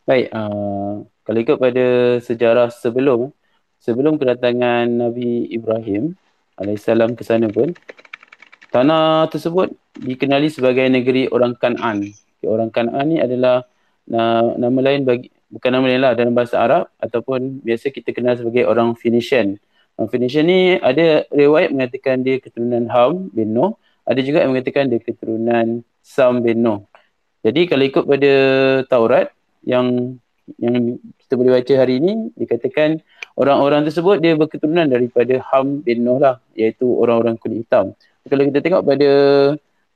Baik, 0.03 0.27
uh, 0.35 1.07
kalau 1.23 1.39
ikut 1.39 1.57
pada 1.59 2.19
sejarah 2.19 2.69
sebelum, 2.71 3.31
sebelum 3.79 4.19
kedatangan 4.19 4.91
Nabi 4.91 5.47
Ibrahim 5.55 6.19
alaihissalam 6.59 7.15
ke 7.15 7.23
sana 7.23 7.47
pun, 7.47 7.75
tanah 8.75 9.31
tersebut 9.31 9.71
dikenali 9.99 10.51
sebagai 10.51 10.87
negeri 10.91 11.31
orang 11.31 11.55
Kanan. 11.55 12.11
Okay, 12.11 12.49
orang 12.51 12.75
Kanan 12.75 13.07
ni 13.07 13.23
adalah 13.23 13.63
na- 14.09 14.59
nama 14.59 14.79
lain 14.83 15.07
bagi 15.07 15.31
bukan 15.53 15.71
nama 15.71 15.85
lain 15.87 16.01
lah 16.03 16.13
dalam 16.17 16.33
bahasa 16.35 16.59
Arab 16.59 16.91
ataupun 16.99 17.63
biasa 17.63 17.93
kita 17.93 18.11
kenal 18.11 18.35
sebagai 18.35 18.67
orang 18.67 18.99
Phoenician. 18.99 19.61
Orang 19.95 20.09
Phoenician 20.11 20.49
ni 20.49 20.81
ada 20.81 21.29
riwayat 21.29 21.71
mengatakan 21.71 22.25
dia 22.25 22.41
keturunan 22.41 22.89
Ham 22.91 23.31
bin 23.31 23.53
Noh, 23.53 23.79
ada 24.03 24.19
juga 24.25 24.43
yang 24.43 24.57
mengatakan 24.57 24.89
dia 24.91 24.99
keturunan 24.99 25.87
Sam 26.03 26.43
bin 26.43 26.65
Noh. 26.65 26.89
Jadi 27.47 27.69
kalau 27.71 27.85
ikut 27.87 28.05
pada 28.07 28.33
Taurat, 28.87 29.31
yang 29.63 30.19
yang 30.59 30.99
kita 31.23 31.39
boleh 31.39 31.63
baca 31.63 31.75
hari 31.79 32.03
ini 32.03 32.35
dikatakan 32.35 32.99
orang-orang 33.39 33.87
tersebut 33.87 34.21
dia 34.21 34.35
berketurunan 34.35 34.91
daripada 34.91 35.39
Ham 35.53 35.81
bin 35.81 36.03
Noh 36.03 36.19
lah 36.19 36.43
iaitu 36.59 36.85
orang-orang 36.87 37.39
kulit 37.39 37.65
hitam. 37.65 37.95
Kalau 38.27 38.43
kita 38.47 38.59
tengok 38.63 38.83
pada 38.87 39.11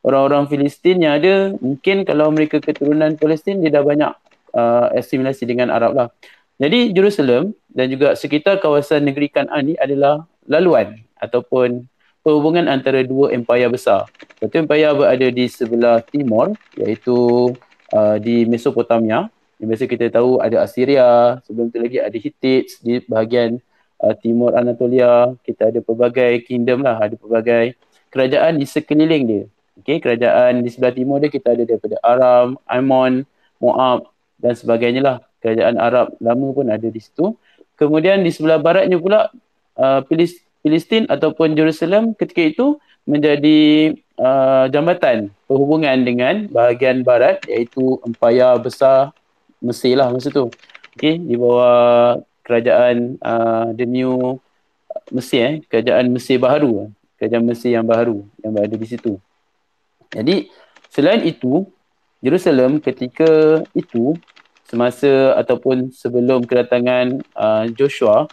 orang-orang 0.06 0.46
Filistin 0.46 1.02
yang 1.02 1.18
ada 1.18 1.54
mungkin 1.58 2.06
kalau 2.06 2.30
mereka 2.30 2.62
keturunan 2.62 3.18
Palestin 3.18 3.58
dia 3.58 3.74
dah 3.74 3.82
banyak 3.82 4.12
uh, 4.54 4.94
asimilasi 4.94 5.44
dengan 5.46 5.74
Arab 5.74 5.92
lah. 5.98 6.08
Jadi 6.56 6.94
Jerusalem 6.96 7.52
dan 7.68 7.92
juga 7.92 8.16
sekitar 8.16 8.62
kawasan 8.62 9.04
negeri 9.04 9.28
Kanan 9.28 9.60
ni 9.66 9.74
adalah 9.76 10.24
laluan 10.48 10.96
ataupun 11.20 11.84
perhubungan 12.24 12.64
antara 12.66 13.04
dua 13.04 13.30
empayar 13.36 13.68
besar. 13.68 14.08
Satu 14.40 14.56
empayar 14.56 14.96
berada 14.96 15.28
di 15.28 15.46
sebelah 15.46 16.00
timur 16.02 16.56
iaitu 16.80 17.52
uh, 17.92 18.16
di 18.16 18.48
Mesopotamia 18.48 19.28
biasa 19.64 19.88
kita 19.88 20.12
tahu 20.12 20.36
ada 20.44 20.60
Assyria, 20.60 21.40
sebelum 21.48 21.72
tu 21.72 21.80
lagi 21.80 21.96
ada 21.96 22.12
Hittites 22.12 22.84
di 22.84 23.00
bahagian 23.08 23.56
uh, 24.04 24.12
timur 24.12 24.52
Anatolia, 24.52 25.32
kita 25.40 25.72
ada 25.72 25.80
pelbagai 25.80 26.44
kingdom 26.44 26.84
lah, 26.84 27.00
ada 27.00 27.16
pelbagai 27.16 27.72
kerajaan 28.12 28.60
di 28.60 28.66
sekeliling 28.68 29.24
dia. 29.24 29.44
Okay, 29.80 30.00
kerajaan 30.00 30.64
di 30.64 30.68
sebelah 30.72 30.92
timur 30.92 31.20
dia 31.20 31.28
kita 31.28 31.52
ada 31.52 31.62
daripada 31.64 31.96
Aram, 32.00 32.56
Ammon, 32.64 33.28
Moab 33.60 34.08
dan 34.40 34.56
sebagainya 34.56 35.00
lah. 35.04 35.16
Kerajaan 35.44 35.76
Arab 35.76 36.16
lama 36.18 36.48
pun 36.56 36.66
ada 36.72 36.88
di 36.88 36.96
situ. 36.96 37.36
Kemudian 37.76 38.24
di 38.24 38.32
sebelah 38.32 38.56
baratnya 38.56 38.96
pula 38.96 39.28
uh, 39.76 40.00
Palestin 40.64 41.04
ataupun 41.12 41.52
Jerusalem 41.52 42.16
ketika 42.16 42.40
itu 42.40 42.66
menjadi 43.04 43.94
uh, 44.18 44.66
jambatan 44.72 45.30
perhubungan 45.46 46.02
dengan 46.02 46.48
bahagian 46.50 47.04
barat 47.06 47.44
iaitu 47.46 48.00
empayar 48.02 48.58
besar 48.58 49.12
Mesir 49.60 49.96
lah 49.96 50.12
masa 50.12 50.28
tu. 50.32 50.48
Okay, 50.96 51.20
di 51.20 51.36
bawah 51.36 52.24
kerajaan 52.40 53.20
uh, 53.20 53.68
the 53.76 53.84
new 53.84 54.40
Mesir, 55.12 55.40
eh, 55.44 55.54
kerajaan 55.68 56.08
Mesir 56.08 56.40
baharu, 56.40 56.88
kerajaan 57.20 57.44
Mesir 57.44 57.76
yang 57.76 57.84
baharu 57.84 58.24
yang 58.40 58.56
berada 58.56 58.74
di 58.74 58.88
situ. 58.88 59.20
Jadi 60.08 60.48
selain 60.88 61.26
itu, 61.28 61.68
Jerusalem 62.24 62.80
ketika 62.80 63.60
itu 63.76 64.16
semasa 64.66 65.36
ataupun 65.36 65.92
sebelum 65.92 66.42
kedatangan 66.48 67.22
uh, 67.36 67.68
Joshua, 67.76 68.26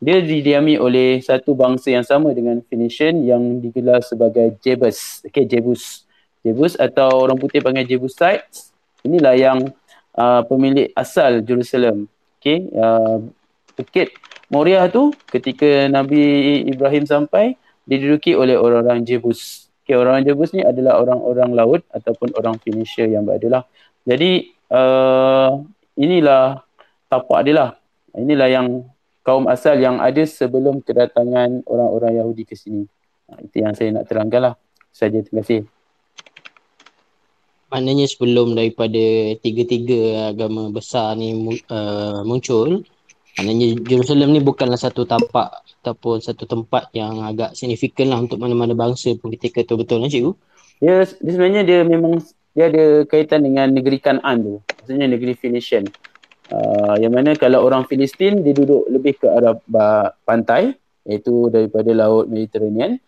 dia 0.00 0.20
didiami 0.20 0.80
oleh 0.80 1.20
satu 1.20 1.52
bangsa 1.52 1.92
yang 1.92 2.06
sama 2.06 2.32
dengan 2.32 2.60
Phoenician 2.64 3.20
yang 3.24 3.60
digelar 3.60 4.00
sebagai 4.00 4.56
Jebus. 4.64 5.24
Okay, 5.28 5.44
Jebus. 5.44 6.08
Jebus 6.40 6.72
atau 6.80 7.28
orang 7.28 7.36
putih 7.36 7.60
panggil 7.60 7.84
Jebusites. 7.84 8.72
Inilah 9.04 9.36
yang 9.36 9.58
uh, 10.16 10.42
pemilik 10.46 10.90
asal 10.96 11.42
Jerusalem. 11.44 12.10
Okay, 12.40 12.72
uh, 12.72 13.20
Bukit 13.76 14.16
Moriah 14.48 14.88
tu 14.88 15.12
ketika 15.28 15.86
Nabi 15.86 16.64
Ibrahim 16.66 17.04
sampai 17.04 17.54
diduduki 17.84 18.32
oleh 18.34 18.56
orang-orang 18.56 19.04
Jebus. 19.04 19.68
Okay, 19.84 19.96
orang 19.96 20.24
Jebus 20.24 20.54
ni 20.56 20.64
adalah 20.64 21.00
orang-orang 21.02 21.50
laut 21.52 21.82
ataupun 21.92 22.32
orang 22.36 22.56
Phoenicia 22.60 23.04
yang 23.06 23.28
berada 23.28 23.60
lah. 23.60 23.64
Jadi 24.08 24.50
uh, 24.72 25.60
inilah 25.98 26.64
tapak 27.10 27.40
dia 27.46 27.54
lah. 27.54 27.70
Inilah 28.16 28.48
yang 28.50 28.66
kaum 29.22 29.46
asal 29.46 29.78
yang 29.78 30.02
ada 30.02 30.22
sebelum 30.26 30.82
kedatangan 30.82 31.62
orang-orang 31.68 32.18
Yahudi 32.18 32.42
ke 32.48 32.58
sini. 32.58 32.86
Ha, 33.30 33.38
itu 33.44 33.62
yang 33.62 33.74
saya 33.78 33.94
nak 33.94 34.10
terangkan 34.10 34.50
lah. 34.50 34.54
Saja, 34.90 35.22
terima 35.22 35.46
kasih. 35.46 35.66
Maknanya 37.70 38.06
sebelum 38.10 38.58
daripada 38.58 38.98
tiga-tiga 39.38 40.34
agama 40.34 40.74
besar 40.74 41.14
ni 41.14 41.38
uh, 41.70 42.20
muncul, 42.26 42.82
maknanya 43.38 43.78
Jerusalem 43.86 44.34
ni 44.34 44.42
bukanlah 44.42 44.74
satu 44.74 45.06
tapak 45.06 45.62
ataupun 45.80 46.18
satu 46.18 46.50
tempat 46.50 46.90
yang 46.92 47.22
agak 47.22 47.54
signifikan 47.54 48.10
lah 48.10 48.18
untuk 48.18 48.42
mana-mana 48.42 48.74
bangsa 48.74 49.14
pun 49.14 49.30
ketika 49.38 49.62
tu 49.62 49.78
betul 49.78 50.02
lah 50.02 50.10
cikgu? 50.10 50.34
Ya, 50.82 51.06
dia 51.06 51.30
sebenarnya 51.30 51.62
dia 51.62 51.80
memang 51.86 52.18
dia 52.58 52.66
ada 52.66 53.06
kaitan 53.06 53.46
dengan 53.46 53.70
negeri 53.70 54.02
Kanaan 54.02 54.42
tu. 54.42 54.54
Maksudnya 54.66 55.06
negeri 55.06 55.38
Phoenician. 55.38 55.86
Uh, 56.50 56.98
yang 56.98 57.14
mana 57.14 57.38
kalau 57.38 57.62
orang 57.62 57.86
Filistin 57.86 58.42
dia 58.42 58.50
duduk 58.50 58.82
lebih 58.90 59.22
ke 59.22 59.30
arah 59.30 59.54
pantai 60.26 60.74
iaitu 61.06 61.46
daripada 61.54 61.94
laut 61.94 62.26
Mediterranean 62.26 62.98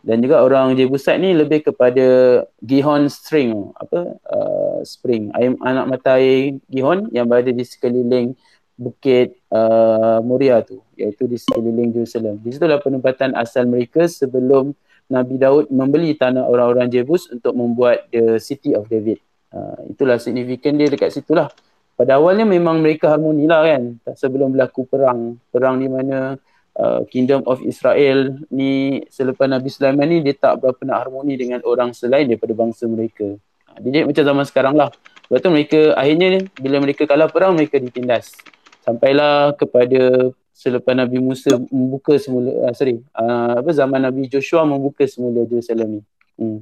dan 0.00 0.24
juga 0.24 0.40
orang 0.40 0.72
Jebusite 0.76 1.20
ni 1.20 1.36
lebih 1.36 1.60
kepada 1.66 2.40
Gihon 2.64 3.12
String 3.12 3.72
apa 3.76 4.16
uh, 4.16 4.78
spring 4.80 5.28
air 5.36 5.52
anak 5.60 5.86
mata 5.86 6.16
air 6.16 6.56
Gihon 6.72 7.12
yang 7.12 7.28
berada 7.28 7.52
di 7.52 7.64
sekeliling 7.64 8.32
bukit 8.80 9.36
uh, 9.52 10.24
Moria 10.24 10.64
tu 10.64 10.80
iaitu 10.96 11.28
di 11.28 11.36
sekeliling 11.36 11.92
Jerusalem. 11.92 12.40
Di 12.40 12.56
situlah 12.56 12.80
penempatan 12.80 13.36
asal 13.36 13.68
mereka 13.68 14.08
sebelum 14.08 14.72
Nabi 15.12 15.36
Daud 15.36 15.68
membeli 15.68 16.16
tanah 16.16 16.48
orang-orang 16.48 16.88
Jebus 16.88 17.28
untuk 17.28 17.52
membuat 17.52 18.08
the 18.08 18.40
city 18.40 18.72
of 18.72 18.88
David. 18.88 19.20
Uh, 19.52 19.90
itulah 19.90 20.16
signifikan 20.16 20.80
dia 20.80 20.88
dekat 20.88 21.12
situlah. 21.12 21.52
Pada 21.98 22.16
awalnya 22.16 22.48
memang 22.48 22.80
mereka 22.80 23.12
harmoni 23.12 23.44
lah 23.44 23.66
kan. 23.66 24.00
Sebelum 24.16 24.56
berlaku 24.56 24.88
perang. 24.88 25.36
Perang 25.52 25.76
di 25.76 25.90
mana 25.90 26.38
uh, 26.80 27.00
Kingdom 27.12 27.44
of 27.44 27.60
Israel 27.60 28.40
ni 28.48 29.04
selepas 29.12 29.44
Nabi 29.44 29.68
Sulaiman 29.68 30.08
ni 30.08 30.24
dia 30.24 30.32
tak 30.32 30.64
berapa 30.64 30.80
nak 30.88 31.06
harmoni 31.06 31.36
dengan 31.36 31.60
orang 31.68 31.92
selain 31.92 32.24
daripada 32.24 32.56
bangsa 32.56 32.88
mereka. 32.88 33.36
Uh, 33.68 33.78
dia 33.84 34.08
macam 34.08 34.24
zaman 34.24 34.44
sekarang 34.48 34.74
lah. 34.74 34.88
Sebab 35.28 35.38
tu 35.44 35.50
mereka 35.52 35.80
akhirnya 35.94 36.42
bila 36.58 36.82
mereka 36.82 37.04
kalah 37.04 37.28
perang 37.28 37.54
mereka 37.54 37.76
ditindas 37.78 38.34
sampailah 38.80 39.54
kepada 39.54 40.32
selepas 40.50 40.92
Nabi 40.96 41.22
Musa 41.22 41.54
membuka 41.70 42.16
semula 42.18 42.50
uh, 42.66 42.74
sorry 42.74 43.04
uh, 43.14 43.60
apa 43.60 43.70
zaman 43.70 44.00
Nabi 44.02 44.26
Joshua 44.26 44.64
membuka 44.64 45.04
semula 45.04 45.44
Jerusalem 45.46 46.00
ni. 46.00 46.02
Hmm. 46.40 46.58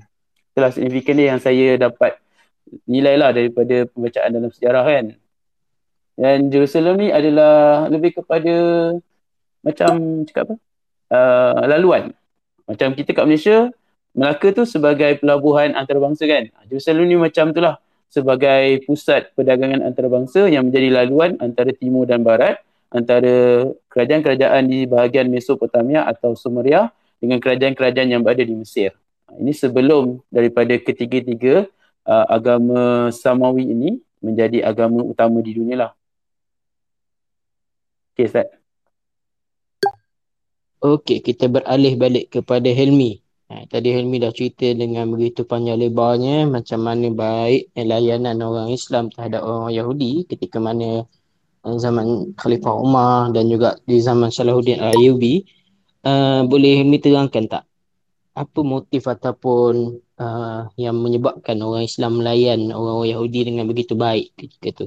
Itulah 0.53 0.71
signifikan 0.75 1.17
yang 1.17 1.41
saya 1.41 1.79
dapat 1.79 2.19
nilai 2.85 3.17
lah 3.17 3.31
daripada 3.33 3.89
pembacaan 3.89 4.31
dalam 4.35 4.51
sejarah 4.53 4.85
kan. 4.85 5.07
Dan 6.19 6.51
Jerusalem 6.51 6.99
ni 6.99 7.09
adalah 7.15 7.87
lebih 7.87 8.19
kepada 8.19 8.55
macam 9.69 10.25
cakap 10.25 10.43
apa? 10.49 10.55
Uh, 11.09 11.63
laluan. 11.69 12.03
Macam 12.69 12.93
kita 12.93 13.17
kat 13.17 13.25
Malaysia, 13.25 13.73
Melaka 14.19 14.51
tu 14.51 14.67
sebagai 14.67 15.23
pelabuhan 15.23 15.79
antarabangsa 15.79 16.27
kan. 16.27 16.51
Jerusalem 16.67 17.07
ni 17.07 17.15
macam 17.15 17.55
tu 17.55 17.63
lah 17.63 17.79
sebagai 18.11 18.83
pusat 18.89 19.31
perdagangan 19.39 19.85
antarabangsa 19.85 20.51
yang 20.51 20.67
menjadi 20.67 20.91
laluan 20.91 21.39
antara 21.39 21.71
timur 21.71 22.09
dan 22.09 22.27
barat 22.27 22.59
antara 22.91 23.69
kerajaan-kerajaan 23.93 24.65
di 24.67 24.91
bahagian 24.91 25.31
Mesopotamia 25.31 26.03
atau 26.09 26.35
Sumeria 26.35 26.91
dengan 27.23 27.39
kerajaan-kerajaan 27.39 28.11
yang 28.11 28.27
berada 28.27 28.43
di 28.43 28.59
Mesir. 28.59 28.91
Ini 29.39 29.55
sebelum 29.55 30.25
daripada 30.33 30.75
ketiga-tiga 30.81 31.71
uh, 32.09 32.27
agama 32.33 33.13
Samawi 33.15 33.71
ini 33.71 34.03
menjadi 34.19 34.67
agama 34.67 35.05
utama 35.07 35.39
di 35.45 35.55
dunia 35.55 35.77
lah. 35.87 35.93
Okay, 38.17 38.27
Ustaz. 38.27 38.58
Okey, 40.79 41.27
kita 41.27 41.51
beralih 41.51 41.99
balik 41.99 42.31
kepada 42.39 42.71
Helmi. 42.71 43.19
Ha, 43.51 43.67
tadi 43.67 43.91
Helmi 43.91 44.23
dah 44.23 44.31
cerita 44.31 44.71
dengan 44.71 45.11
begitu 45.11 45.43
panjang 45.43 45.75
lebarnya 45.75 46.47
macam 46.47 46.87
mana 46.87 47.11
baik 47.11 47.75
layanan 47.75 48.39
orang 48.39 48.71
Islam 48.71 49.11
terhadap 49.11 49.43
orang 49.43 49.75
Yahudi 49.75 50.23
ketika 50.31 50.63
mana 50.63 51.03
uh, 51.67 51.77
zaman 51.83 52.31
Khalifah 52.39 52.79
Umar 52.79 53.35
dan 53.35 53.51
juga 53.51 53.75
di 53.91 53.99
zaman 53.99 54.31
Salahuddin 54.31 54.79
Ayyubi. 54.79 55.43
Uh, 56.07 56.47
boleh 56.47 56.79
Helmi 56.79 57.03
terangkan 57.03 57.51
tak 57.51 57.67
apa 58.39 58.61
motif 58.63 59.03
ataupun 59.11 59.99
uh, 60.15 60.71
yang 60.79 60.95
menyebabkan 60.95 61.59
orang 61.59 61.91
Islam 61.91 62.23
melayan 62.23 62.71
orang-orang 62.71 63.19
Yahudi 63.19 63.51
dengan 63.51 63.67
begitu 63.67 63.99
baik 63.99 64.31
ketika 64.39 64.87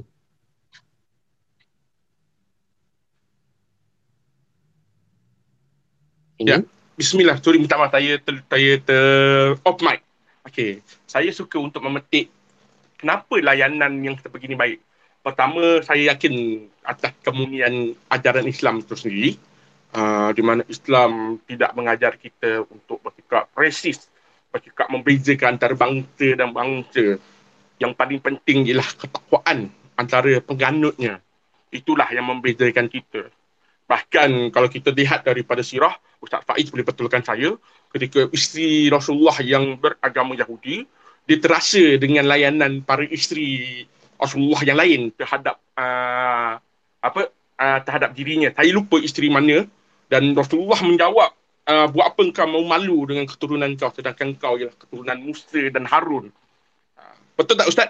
Ya. 6.42 6.58
Yeah. 6.58 6.62
Bismillah, 6.98 7.40
sorry 7.40 7.56
minta 7.56 7.80
maaf 7.80 7.94
saya 7.94 8.20
ter, 8.20 8.42
saya 8.50 8.72
ter 8.82 9.02
off 9.64 9.80
mic. 9.80 10.04
Okay, 10.42 10.82
saya 11.06 11.30
suka 11.30 11.56
untuk 11.56 11.80
memetik 11.86 12.28
kenapa 12.98 13.38
layanan 13.38 14.02
yang 14.02 14.18
seperti 14.18 14.50
ini 14.50 14.58
baik. 14.58 14.78
Pertama, 15.22 15.78
saya 15.86 16.12
yakin 16.12 16.66
atas 16.82 17.14
kemunian 17.22 17.94
ajaran 18.10 18.46
Islam 18.50 18.82
itu 18.82 18.98
sendiri. 18.98 19.32
Uh, 19.92 20.32
di 20.32 20.40
mana 20.40 20.64
Islam 20.72 21.36
tidak 21.44 21.76
mengajar 21.76 22.16
kita 22.16 22.64
untuk 22.64 22.98
bersikap 23.04 23.52
resis, 23.54 24.08
bersikap 24.48 24.88
membezakan 24.88 25.60
antara 25.60 25.76
bangsa 25.78 26.28
dan 26.34 26.50
bangsa. 26.50 27.20
Yang 27.78 27.92
paling 27.94 28.20
penting 28.20 28.66
ialah 28.66 28.88
ketakwaan 28.98 29.70
antara 29.94 30.32
penganutnya. 30.42 31.22
Itulah 31.70 32.08
yang 32.10 32.26
membezakan 32.26 32.88
kita. 32.90 33.30
Bahkan 33.92 34.48
kalau 34.56 34.72
kita 34.72 34.88
lihat 34.88 35.20
daripada 35.28 35.60
sirah, 35.60 35.92
Ustaz 36.24 36.40
Faiz 36.48 36.72
boleh 36.72 36.80
betulkan 36.80 37.20
saya, 37.20 37.52
ketika 37.92 38.24
isteri 38.32 38.88
Rasulullah 38.88 39.36
yang 39.44 39.76
beragama 39.76 40.32
Yahudi, 40.32 40.88
dia 41.28 41.36
terasa 41.36 42.00
dengan 42.00 42.24
layanan 42.24 42.80
para 42.80 43.04
isteri 43.04 43.84
Rasulullah 44.16 44.64
yang 44.64 44.78
lain 44.80 45.00
terhadap 45.12 45.60
uh, 45.76 46.56
apa 47.04 47.20
uh, 47.60 47.78
terhadap 47.84 48.16
dirinya. 48.16 48.48
Saya 48.56 48.72
lupa 48.72 48.96
isteri 48.96 49.28
mana 49.28 49.68
dan 50.08 50.32
Rasulullah 50.32 50.80
menjawab, 50.80 51.30
uh, 51.68 51.86
buat 51.92 52.16
apa 52.16 52.20
engkau 52.24 52.48
mau 52.48 52.64
malu 52.64 53.04
dengan 53.04 53.28
keturunan 53.28 53.76
kau 53.76 53.92
sedangkan 53.92 54.40
kau 54.40 54.56
ialah 54.56 54.72
keturunan 54.72 55.18
Musa 55.20 55.68
dan 55.68 55.84
Harun. 55.84 56.32
Uh, 56.96 57.16
betul 57.36 57.60
tak 57.60 57.68
Ustaz? 57.68 57.88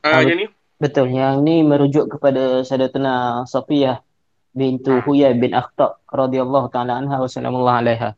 Uh, 0.00 0.24
yang 0.24 0.40
ni? 0.40 0.46
Betul. 0.80 1.12
Yang 1.12 1.36
ni 1.44 1.60
merujuk 1.60 2.16
kepada 2.16 2.64
Sadatuna 2.64 3.44
Safiyah 3.44 4.00
bintu 4.52 5.00
Huyai 5.04 5.32
bin 5.36 5.56
Akhtab 5.56 6.00
radhiyallahu 6.12 6.68
taala 6.68 7.00
anha 7.00 7.16
wa 7.16 7.28
sallallahu 7.28 7.80
alaiha. 7.80 8.10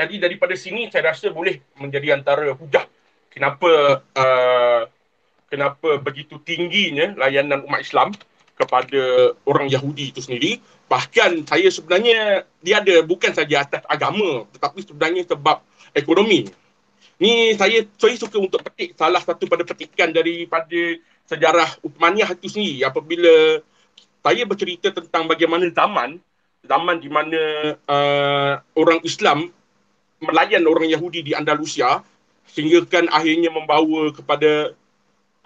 Jadi 0.00 0.16
daripada 0.16 0.56
sini 0.56 0.88
saya 0.88 1.12
rasa 1.12 1.28
boleh 1.28 1.60
menjadi 1.76 2.16
antara 2.16 2.56
hujah 2.56 2.88
kenapa 3.28 4.00
uh, 4.16 4.82
kenapa 5.52 6.00
begitu 6.00 6.40
tingginya 6.40 7.12
layanan 7.20 7.60
umat 7.68 7.84
Islam 7.84 8.16
kepada 8.56 9.32
orang 9.44 9.68
Yahudi 9.68 10.12
itu 10.12 10.24
sendiri. 10.24 10.60
Bahkan 10.88 11.44
saya 11.46 11.68
sebenarnya 11.68 12.48
dia 12.64 12.80
ada 12.80 13.04
bukan 13.04 13.32
saja 13.36 13.64
atas 13.64 13.84
agama 13.86 14.48
tetapi 14.56 14.80
sebenarnya 14.84 15.22
sebab 15.28 15.60
ekonomi. 15.92 16.48
Ni 17.20 17.52
saya 17.60 17.84
saya 18.00 18.16
suka 18.16 18.40
untuk 18.40 18.64
petik 18.64 18.96
salah 18.96 19.20
satu 19.20 19.44
pada 19.44 19.68
petikan 19.68 20.08
daripada 20.08 20.96
sejarah 21.28 21.76
Uthmaniyah 21.84 22.32
itu 22.32 22.48
sendiri 22.48 22.88
apabila 22.88 23.60
saya 24.20 24.42
bercerita 24.44 24.92
tentang 24.92 25.24
bagaimana 25.28 25.68
zaman 25.72 26.20
zaman 26.64 27.00
di 27.00 27.08
mana 27.08 27.40
uh, 27.88 28.60
orang 28.76 29.00
Islam 29.02 29.48
melayan 30.20 30.68
orang 30.68 30.92
Yahudi 30.92 31.24
di 31.24 31.32
Andalusia 31.32 32.04
sehingga 32.44 32.84
kan 32.84 33.08
akhirnya 33.08 33.48
membawa 33.48 34.12
kepada 34.12 34.76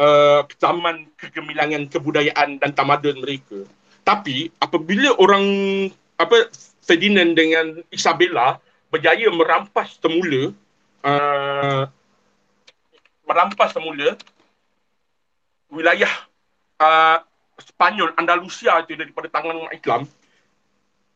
uh, 0.00 0.42
zaman 0.58 1.06
kegemilangan 1.20 1.86
kebudayaan 1.86 2.58
dan 2.58 2.70
tamadun 2.74 3.22
mereka. 3.22 3.62
Tapi 4.02 4.50
apabila 4.58 5.14
orang 5.16 5.44
apa 6.18 6.50
Ferdinand 6.84 7.32
dengan 7.32 7.80
Isabella 7.88 8.60
berjaya 8.92 9.30
merampas 9.32 9.96
semula 9.98 10.52
uh, 11.06 11.82
merampas 13.24 13.72
semula 13.72 14.18
wilayah 15.72 16.12
uh, 16.78 17.18
Spanyol, 17.60 18.14
Andalusia 18.18 18.82
itu 18.82 18.98
daripada 18.98 19.30
tangan 19.30 19.54
umat 19.54 19.72
Islam. 19.74 20.02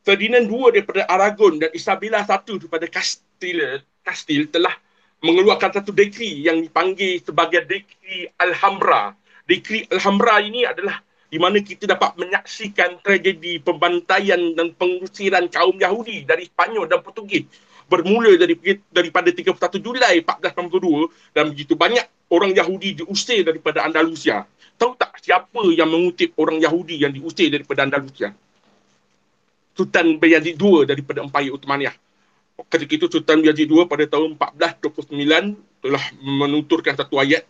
Ferdinand 0.07 0.47
II 0.47 0.73
daripada 0.73 1.03
Aragon 1.11 1.59
dan 1.61 1.71
Isabella 1.75 2.23
I 2.25 2.39
daripada 2.47 2.87
Kastil, 2.89 3.83
Kastil 4.01 4.49
telah 4.49 4.73
mengeluarkan 5.21 5.83
satu 5.83 5.91
dekri 5.91 6.47
yang 6.47 6.63
dipanggil 6.63 7.19
sebagai 7.21 7.67
dekri 7.67 8.31
Alhambra. 8.39 9.13
Dekri 9.45 9.85
Alhambra 9.91 10.39
ini 10.41 10.63
adalah 10.63 11.03
di 11.29 11.37
mana 11.37 11.61
kita 11.61 11.85
dapat 11.85 12.17
menyaksikan 12.17 13.05
tragedi 13.05 13.61
pembantaian 13.61 14.41
dan 14.57 14.73
pengusiran 14.73 15.45
kaum 15.53 15.77
Yahudi 15.77 16.25
dari 16.25 16.49
Spanyol 16.49 16.89
dan 16.89 17.05
Portugis 17.05 17.45
bermula 17.89 18.37
dari, 18.37 18.55
daripada 18.93 19.33
31 19.33 19.57
Julai 19.81 20.21
1492 20.21 21.09
dan 21.33 21.45
begitu 21.51 21.73
banyak 21.75 22.05
orang 22.29 22.53
Yahudi 22.53 23.03
diusir 23.03 23.43
daripada 23.43 23.83
Andalusia. 23.89 24.45
Tahu 24.79 24.95
tak 24.95 25.19
siapa 25.25 25.65
yang 25.75 25.91
mengutip 25.91 26.37
orang 26.39 26.61
Yahudi 26.61 27.03
yang 27.03 27.11
diusir 27.11 27.51
daripada 27.51 27.89
Andalusia? 27.89 28.31
Sultan 29.75 30.21
Bayazid 30.21 30.61
II 30.61 30.85
daripada 30.85 31.25
Empayar 31.25 31.57
Uthmaniyah. 31.57 31.95
Ketika 32.69 32.93
itu 32.99 33.07
Sultan 33.09 33.41
Bayazid 33.43 33.71
II 33.71 33.89
pada 33.89 34.05
tahun 34.07 34.37
1429 34.37 35.83
telah 35.83 36.05
menuturkan 36.21 36.95
satu 36.95 37.19
ayat 37.19 37.47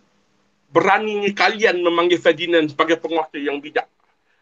beraninya 0.69 1.33
kalian 1.33 1.81
memanggil 1.81 2.21
Ferdinand 2.21 2.69
sebagai 2.69 3.01
penguasa 3.01 3.41
yang 3.41 3.59
bijak. 3.59 3.89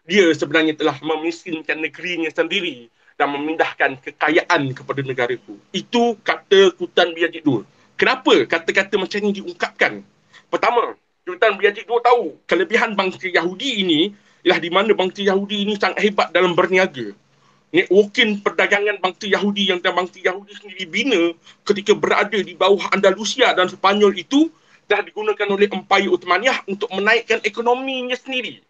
Dia 0.06 0.30
sebenarnya 0.34 0.74
telah 0.74 0.98
memiskinkan 1.02 1.82
negerinya 1.82 2.30
sendiri 2.30 2.90
dan 3.16 3.32
memindahkan 3.32 3.96
kekayaan 4.04 4.76
kepada 4.76 5.00
negara 5.00 5.32
itu. 5.72 6.04
Kata 6.20 6.76
Sultan 6.76 7.16
Bayazid 7.16 7.42
II. 7.44 7.64
Kenapa 7.96 8.32
kata-kata 8.44 9.00
macam 9.00 9.18
ini 9.24 9.40
diungkapkan? 9.40 10.04
Pertama, 10.52 10.94
Sultan 11.24 11.56
Bayazid 11.56 11.88
II 11.88 11.98
tahu 12.04 12.36
kelebihan 12.44 12.92
bangsa 12.92 13.24
Yahudi 13.24 13.82
ini 13.82 14.00
ialah 14.44 14.60
di 14.60 14.70
mana 14.70 14.92
bangsa 14.92 15.24
Yahudi 15.24 15.66
ini 15.66 15.74
sangat 15.80 16.04
hebat 16.04 16.28
dalam 16.30 16.52
berniaga. 16.52 17.16
Networking 17.74 18.44
perdagangan 18.46 19.02
bangsa 19.02 19.26
Yahudi 19.26 19.74
yang 19.74 19.82
dan 19.82 19.96
bangsa 19.96 20.22
Yahudi 20.22 20.54
sendiri 20.54 20.86
bina 20.86 21.34
ketika 21.66 21.98
berada 21.98 22.38
di 22.38 22.54
bawah 22.54 22.86
Andalusia 22.94 23.50
dan 23.58 23.66
Sepanyol 23.66 24.14
itu 24.14 24.46
dah 24.86 25.02
digunakan 25.02 25.50
oleh 25.50 25.66
Empayar 25.66 26.14
Uthmaniyah 26.14 26.62
untuk 26.70 26.86
menaikkan 26.94 27.42
ekonominya 27.42 28.14
sendiri. 28.14 28.62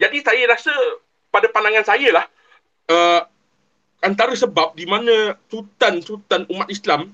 Jadi 0.00 0.24
saya 0.24 0.48
rasa 0.48 0.72
pada 1.28 1.52
pandangan 1.52 1.84
saya 1.84 2.08
lah 2.16 2.26
uh, 2.88 3.20
antara 4.04 4.36
sebab 4.36 4.76
di 4.76 4.84
mana 4.84 5.34
sultan-sultan 5.48 6.44
umat 6.52 6.68
Islam 6.68 7.10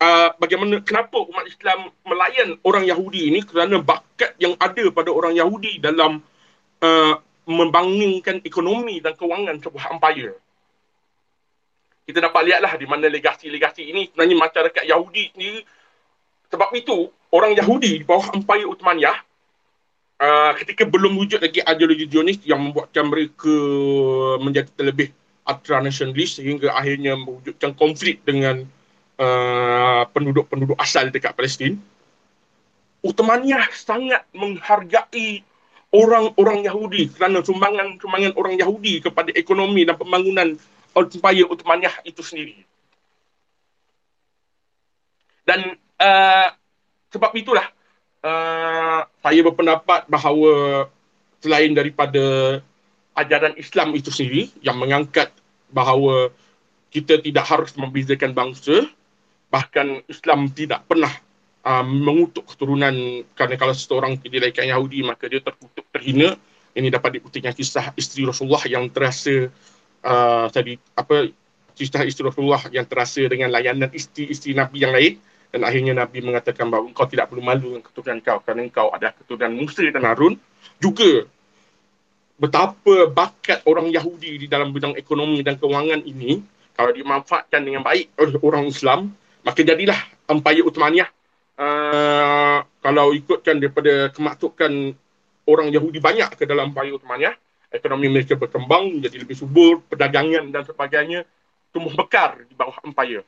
uh, 0.00 0.28
bagaimana 0.40 0.80
kenapa 0.80 1.20
umat 1.20 1.44
Islam 1.44 1.92
melayan 2.08 2.56
orang 2.64 2.88
Yahudi 2.88 3.28
ini 3.28 3.44
kerana 3.44 3.78
bakat 3.78 4.34
yang 4.40 4.56
ada 4.56 4.88
pada 4.90 5.12
orang 5.12 5.36
Yahudi 5.36 5.78
dalam 5.78 6.24
uh, 6.80 7.14
membangunkan 7.44 8.40
ekonomi 8.42 9.04
dan 9.04 9.12
kewangan 9.14 9.60
sebuah 9.60 9.92
empire. 9.96 10.34
Kita 12.08 12.18
dapat 12.18 12.42
lihatlah 12.48 12.74
di 12.74 12.86
mana 12.88 13.06
legasi-legasi 13.06 13.86
ini 13.86 14.10
sebenarnya 14.10 14.36
masyarakat 14.40 14.84
Yahudi 14.88 15.24
sendiri 15.36 15.60
sebab 16.50 16.70
itu 16.74 17.06
orang 17.30 17.54
Yahudi 17.54 18.02
di 18.02 18.04
bawah 18.04 18.34
Empire 18.34 18.66
Uthmaniyah 18.66 19.18
uh, 20.18 20.52
ketika 20.58 20.82
belum 20.88 21.14
wujud 21.14 21.38
lagi 21.38 21.62
ideologi 21.62 22.10
Zionis 22.10 22.42
yang 22.42 22.58
membuatkan 22.58 23.06
mereka 23.06 23.54
menjadi 24.42 24.70
terlebih 24.74 25.14
ultra-nationalist 25.50 26.38
sehingga 26.38 26.70
akhirnya 26.74 27.18
mewujudkan 27.18 27.74
konflik 27.74 28.22
dengan 28.22 28.64
uh, 29.18 30.02
penduduk-penduduk 30.14 30.78
asal 30.78 31.10
dekat 31.10 31.34
Palestin. 31.34 31.78
Uthmaniyah 33.00 33.72
sangat 33.72 34.28
menghargai 34.36 35.40
orang-orang 35.90 36.68
Yahudi 36.68 37.10
kerana 37.10 37.42
sumbangan-sumbangan 37.42 38.36
orang 38.36 38.54
Yahudi 38.60 39.02
kepada 39.02 39.32
ekonomi 39.34 39.82
dan 39.88 39.96
pembangunan 39.96 40.54
Empire 40.94 41.46
Uthmaniyah 41.48 42.02
itu 42.04 42.20
sendiri. 42.22 42.62
Dan 45.46 45.74
uh, 45.98 46.48
sebab 47.10 47.32
itulah 47.34 47.66
uh, 48.22 49.00
saya 49.08 49.40
berpendapat 49.42 50.06
bahawa 50.06 50.86
selain 51.40 51.72
daripada 51.72 52.58
ajaran 53.16 53.56
Islam 53.58 53.96
itu 53.96 54.12
sendiri 54.12 54.52
yang 54.62 54.78
mengangkat 54.78 55.32
bahawa 55.70 56.30
kita 56.90 57.22
tidak 57.22 57.46
harus 57.46 57.72
membezakan 57.78 58.34
bangsa 58.34 58.86
bahkan 59.50 60.02
Islam 60.06 60.50
tidak 60.50 60.86
pernah 60.86 61.10
uh, 61.66 61.82
mengutuk 61.86 62.46
keturunan 62.46 63.26
kerana 63.34 63.54
kalau 63.58 63.74
seseorang 63.74 64.18
didirikan 64.18 64.66
Yahudi 64.66 65.02
maka 65.02 65.26
dia 65.26 65.42
terkutuk 65.42 65.86
terhina 65.90 66.38
ini 66.74 66.86
dapat 66.86 67.18
dibuktikan 67.18 67.50
kisah 67.50 67.90
isteri 67.98 68.26
Rasulullah 68.26 68.62
yang 68.70 68.86
terasa 68.90 69.50
uh, 70.06 70.46
tadi 70.50 70.78
apa 70.94 71.30
kisah 71.74 72.06
isteri 72.06 72.30
Rasulullah 72.30 72.62
yang 72.70 72.86
terasa 72.86 73.26
dengan 73.26 73.50
layanan 73.50 73.90
isteri-isteri 73.90 74.54
Nabi 74.54 74.78
yang 74.82 74.94
lain 74.94 75.18
dan 75.50 75.66
akhirnya 75.66 75.94
Nabi 75.98 76.22
mengatakan 76.22 76.70
bahawa 76.70 76.94
kau 76.94 77.10
tidak 77.10 77.26
perlu 77.26 77.42
malu 77.42 77.74
dengan 77.74 77.82
keturunan 77.82 78.18
kau 78.22 78.38
kerana 78.46 78.62
kau 78.70 78.88
ada 78.94 79.10
keturunan 79.10 79.50
Musa 79.50 79.82
dan 79.90 80.06
Harun. 80.06 80.38
Juga 80.78 81.26
betapa 82.40 83.12
bakat 83.12 83.60
orang 83.68 83.92
Yahudi 83.92 84.40
di 84.40 84.46
dalam 84.48 84.72
bidang 84.72 84.96
ekonomi 84.96 85.44
dan 85.44 85.60
kewangan 85.60 86.00
ini 86.08 86.40
kalau 86.72 86.96
dimanfaatkan 86.96 87.60
dengan 87.60 87.84
baik 87.84 88.16
oleh 88.16 88.40
orang 88.40 88.64
Islam, 88.72 89.12
maka 89.44 89.60
jadilah 89.60 90.00
Empire 90.24 90.64
Uthmaniyah 90.64 91.08
uh, 91.60 92.58
kalau 92.80 93.12
ikutkan 93.12 93.60
daripada 93.60 94.08
kemaksukan 94.16 94.96
orang 95.44 95.68
Yahudi 95.68 96.00
banyak 96.00 96.40
ke 96.40 96.48
dalam 96.48 96.72
Empire 96.72 96.96
Uthmaniyah, 96.96 97.36
ekonomi 97.68 98.08
mereka 98.08 98.40
berkembang 98.40 98.88
menjadi 98.88 99.20
lebih 99.20 99.36
subur, 99.36 99.84
perdagangan 99.84 100.48
dan 100.48 100.64
sebagainya 100.64 101.28
tumbuh 101.76 101.92
bekar 101.92 102.40
di 102.48 102.54
bawah 102.56 102.80
Empire. 102.80 103.20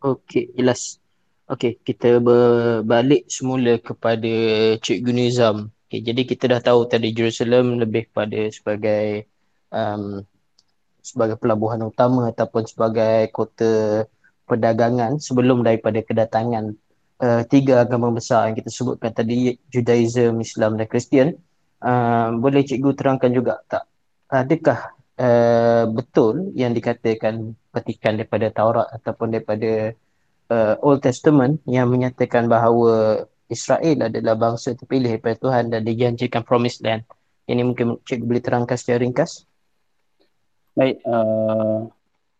Okey, 0.00 0.56
jelas. 0.56 0.99
Okey, 1.50 1.82
kita 1.82 2.22
berbalik 2.22 3.26
semula 3.26 3.74
kepada 3.82 4.30
Cikgu 4.78 5.10
Nizam. 5.10 5.74
Okay, 5.90 5.98
jadi 5.98 6.22
kita 6.22 6.46
dah 6.46 6.62
tahu 6.62 6.86
tadi 6.86 7.10
Jerusalem 7.10 7.82
lebih 7.82 8.06
pada 8.14 8.38
sebagai 8.54 9.26
um, 9.74 10.22
sebagai 11.02 11.34
pelabuhan 11.42 11.82
utama 11.82 12.30
ataupun 12.30 12.70
sebagai 12.70 13.34
kota 13.34 14.06
perdagangan 14.46 15.18
sebelum 15.18 15.66
daripada 15.66 15.98
kedatangan 16.06 16.70
uh, 17.18 17.42
tiga 17.50 17.82
agama 17.82 18.14
besar 18.14 18.46
yang 18.46 18.54
kita 18.54 18.70
sebutkan 18.70 19.10
tadi 19.10 19.58
Judaism, 19.74 20.38
Islam 20.38 20.78
dan 20.78 20.86
Kristian. 20.86 21.34
Uh, 21.82 22.30
boleh 22.38 22.62
cikgu 22.62 22.94
terangkan 22.94 23.34
juga 23.34 23.58
tak 23.66 23.90
adakah 24.30 24.94
uh, 25.18 25.90
betul 25.90 26.54
yang 26.54 26.70
dikatakan 26.78 27.58
petikan 27.74 28.22
daripada 28.22 28.54
Taurat 28.54 28.86
ataupun 28.94 29.34
daripada 29.34 29.98
uh, 30.50 30.74
Old 30.82 31.00
Testament 31.00 31.62
yang 31.64 31.88
menyatakan 31.88 32.50
bahawa 32.50 33.24
Israel 33.50 34.10
adalah 34.10 34.34
bangsa 34.38 34.74
terpilih 34.74 35.16
daripada 35.16 35.36
Tuhan 35.38 35.64
dan 35.74 35.82
dijanjikan 35.82 36.42
promised 36.46 36.82
land. 36.82 37.06
Ini 37.50 37.66
mungkin 37.66 37.98
cikgu 38.06 38.26
boleh 38.26 38.42
terangkan 38.42 38.76
secara 38.78 39.02
ringkas. 39.02 39.46
Baik, 40.78 41.02
uh, 41.02 41.90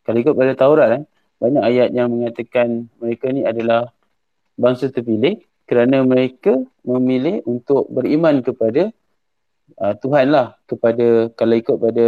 kalau 0.07 0.19
ikut 0.23 0.35
pada 0.39 0.53
Taurat 0.55 0.89
eh, 0.99 1.03
banyak 1.43 1.63
ayat 1.67 1.89
yang 1.91 2.15
mengatakan 2.15 2.87
mereka 3.03 3.27
ni 3.35 3.43
adalah 3.43 3.91
bangsa 4.55 4.93
terpilih 4.93 5.43
kerana 5.67 6.03
mereka 6.07 6.59
memilih 6.87 7.43
untuk 7.47 7.91
beriman 7.91 8.39
kepada 8.43 8.95
uh, 9.83 9.95
Tuhan 9.99 10.31
lah 10.31 10.55
kepada 10.71 11.31
kalau 11.35 11.55
ikut 11.59 11.77
pada 11.79 12.07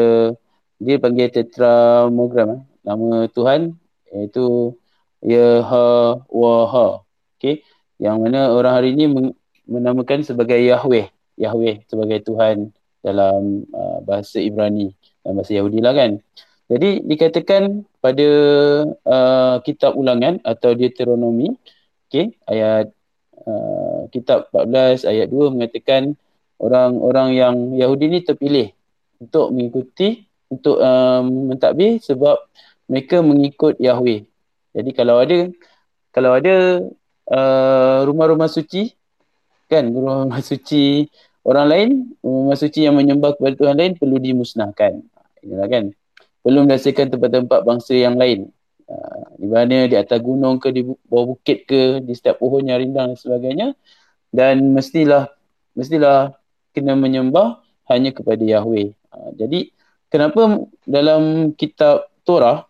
dia 0.82 0.96
panggil 0.98 1.30
tetramogram 1.30 2.58
eh. 2.58 2.62
nama 2.86 3.26
Tuhan 3.30 3.74
iaitu 4.10 4.74
Yahweh. 5.22 6.92
Okey, 7.38 7.66
yang 7.98 8.22
mana 8.22 8.50
orang 8.54 8.74
hari 8.78 8.94
ini 8.94 9.10
menamakan 9.66 10.22
sebagai 10.26 10.58
Yahweh, 10.58 11.10
Yahweh 11.38 11.86
sebagai 11.86 12.22
Tuhan 12.22 12.70
dalam 13.02 13.66
uh, 13.74 13.98
bahasa 14.06 14.38
Ibrani 14.38 14.94
dan 15.26 15.38
bahasa 15.38 15.52
Yahudi 15.54 15.78
lah 15.82 15.94
kan. 15.94 16.22
Jadi 16.70 17.02
dikatakan 17.02 17.84
pada 17.98 18.28
uh, 18.88 19.56
kitab 19.66 19.98
ulangan 19.98 20.38
atau 20.46 20.72
Deuteronomy, 20.72 21.54
okey, 22.08 22.38
ayat 22.46 22.94
uh, 23.42 24.06
kitab 24.14 24.48
14 24.54 25.04
ayat 25.06 25.28
2 25.28 25.54
mengatakan 25.54 26.14
orang-orang 26.62 27.28
yang 27.34 27.54
Yahudi 27.74 28.06
ni 28.06 28.20
terpilih 28.22 28.70
untuk 29.18 29.50
mengikuti 29.50 30.26
untuk 30.50 30.78
um, 30.78 31.50
mentadbir 31.50 31.98
sebab 31.98 32.38
mereka 32.86 33.24
mengikut 33.24 33.78
Yahweh. 33.82 34.26
Jadi 34.72 34.90
kalau 34.96 35.20
ada 35.20 35.48
kalau 36.12 36.30
ada 36.36 36.80
uh, 37.28 37.98
rumah-rumah 38.08 38.48
suci 38.48 38.92
kan 39.68 39.88
rumah-rumah 39.88 40.40
suci 40.50 41.08
orang 41.42 41.66
lain, 41.66 41.90
rumah 42.22 42.56
suci 42.58 42.86
yang 42.86 42.96
menyembah 42.96 43.34
kepada 43.36 43.54
Tuhan 43.58 43.76
lain 43.78 43.92
perlu 43.98 44.16
dimusnahkan. 44.18 45.02
Inilah 45.42 45.68
kan. 45.68 45.84
Perlu 46.42 46.66
mendasarkan 46.66 47.06
tempat-tempat 47.14 47.60
bangsa 47.62 47.94
yang 47.94 48.18
lain. 48.18 48.50
Uh, 48.86 49.24
di 49.38 49.46
mana 49.46 49.86
di 49.86 49.94
atas 49.94 50.18
gunung 50.20 50.58
ke 50.58 50.74
di 50.74 50.82
bawah 50.82 51.34
bukit 51.34 51.64
ke 51.64 52.02
di 52.02 52.12
setiap 52.12 52.42
pohon 52.42 52.66
yang 52.66 52.82
rindang 52.82 53.14
dan 53.14 53.18
sebagainya 53.18 53.68
dan 54.34 54.74
mestilah 54.74 55.30
mestilah 55.78 56.34
kena 56.74 56.98
menyembah 56.98 57.62
hanya 57.88 58.10
kepada 58.10 58.42
Yahweh. 58.42 58.92
Uh, 59.14 59.30
jadi 59.38 59.70
kenapa 60.10 60.66
dalam 60.84 61.54
kitab 61.54 62.10
Torah, 62.26 62.66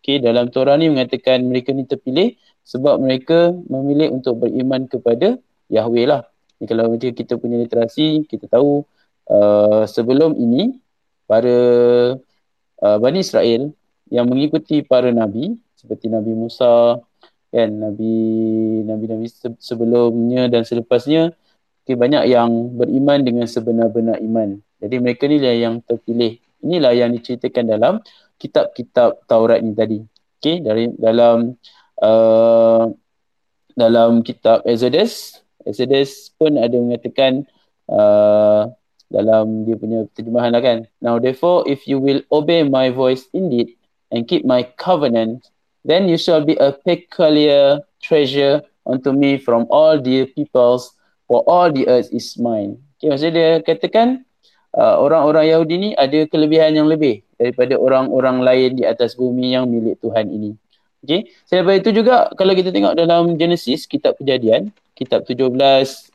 okay, 0.00 0.16
dalam 0.18 0.48
Torah 0.48 0.76
ni 0.80 0.88
mengatakan 0.88 1.44
mereka 1.44 1.70
ni 1.76 1.84
terpilih 1.84 2.34
sebab 2.64 3.00
mereka 3.00 3.52
memilih 3.68 4.12
untuk 4.14 4.42
beriman 4.46 4.88
kepada 4.88 5.36
Yahweh 5.68 6.06
lah. 6.08 6.26
Ni 6.60 6.64
kalau 6.68 6.92
macam 6.92 7.12
kita 7.12 7.40
punya 7.40 7.56
literasi, 7.60 8.28
kita 8.28 8.48
tahu 8.50 8.84
uh, 9.30 9.84
sebelum 9.88 10.36
ini 10.36 10.76
para 11.24 11.58
uh, 12.82 12.96
Bani 13.00 13.20
Israel 13.22 13.70
yang 14.10 14.26
mengikuti 14.26 14.82
para 14.82 15.14
nabi 15.14 15.54
seperti 15.78 16.10
Nabi 16.10 16.34
Musa 16.34 16.98
kan 17.50 17.68
Nabi 17.70 18.14
Nabi-Nabi 18.86 19.26
sebelumnya 19.58 20.46
dan 20.46 20.62
selepasnya 20.62 21.34
okay, 21.82 21.98
banyak 21.98 22.30
yang 22.30 22.78
beriman 22.78 23.26
dengan 23.26 23.46
sebenar-benar 23.50 24.22
iman. 24.22 24.62
Jadi 24.78 24.96
mereka 25.02 25.26
ni 25.26 25.42
lah 25.42 25.54
yang 25.56 25.82
terpilih. 25.82 26.38
Inilah 26.60 26.92
yang 26.92 27.10
diceritakan 27.16 27.64
dalam 27.66 27.94
kitab-kitab 28.40 29.28
Taurat 29.28 29.60
ni 29.60 29.76
tadi. 29.76 30.00
Okay, 30.40 30.64
dari 30.64 30.88
dalam 30.96 31.52
uh, 32.00 32.88
dalam 33.76 34.24
kitab 34.24 34.64
Exodus, 34.64 35.44
Exodus 35.68 36.32
pun 36.40 36.56
ada 36.56 36.72
mengatakan 36.80 37.44
uh, 37.92 38.72
dalam 39.12 39.68
dia 39.68 39.76
punya 39.76 40.08
terjemahan 40.16 40.56
lah 40.56 40.64
kan. 40.64 40.78
Now 41.04 41.20
therefore 41.20 41.68
if 41.68 41.84
you 41.84 42.00
will 42.00 42.24
obey 42.32 42.64
my 42.64 42.88
voice 42.88 43.28
indeed 43.36 43.76
and 44.08 44.24
keep 44.24 44.48
my 44.48 44.64
covenant, 44.80 45.52
then 45.84 46.08
you 46.08 46.16
shall 46.16 46.40
be 46.40 46.56
a 46.56 46.72
peculiar 46.72 47.84
treasure 48.00 48.64
unto 48.88 49.12
me 49.12 49.36
from 49.36 49.68
all 49.68 50.00
the 50.00 50.24
peoples, 50.32 50.96
for 51.28 51.44
all 51.44 51.68
the 51.68 51.84
earth 51.84 52.08
is 52.16 52.40
mine. 52.40 52.80
Okay, 52.96 53.12
maksudnya 53.12 53.34
dia 53.36 53.50
katakan 53.60 54.24
uh, 54.72 54.96
orang-orang 55.04 55.52
Yahudi 55.52 55.74
ni 55.76 55.90
ada 56.00 56.24
kelebihan 56.32 56.72
yang 56.72 56.88
lebih 56.88 57.20
daripada 57.40 57.72
orang-orang 57.80 58.44
lain 58.44 58.70
di 58.76 58.84
atas 58.84 59.16
bumi 59.16 59.56
yang 59.56 59.64
milik 59.72 59.96
Tuhan 60.04 60.28
ini. 60.28 60.52
Okay, 61.00 61.32
selepas 61.48 61.80
itu 61.80 61.96
juga 61.96 62.28
kalau 62.36 62.52
kita 62.52 62.68
tengok 62.68 62.92
dalam 62.92 63.40
Genesis, 63.40 63.88
kitab 63.88 64.20
kejadian, 64.20 64.68
kitab 64.92 65.24
17 65.24 65.56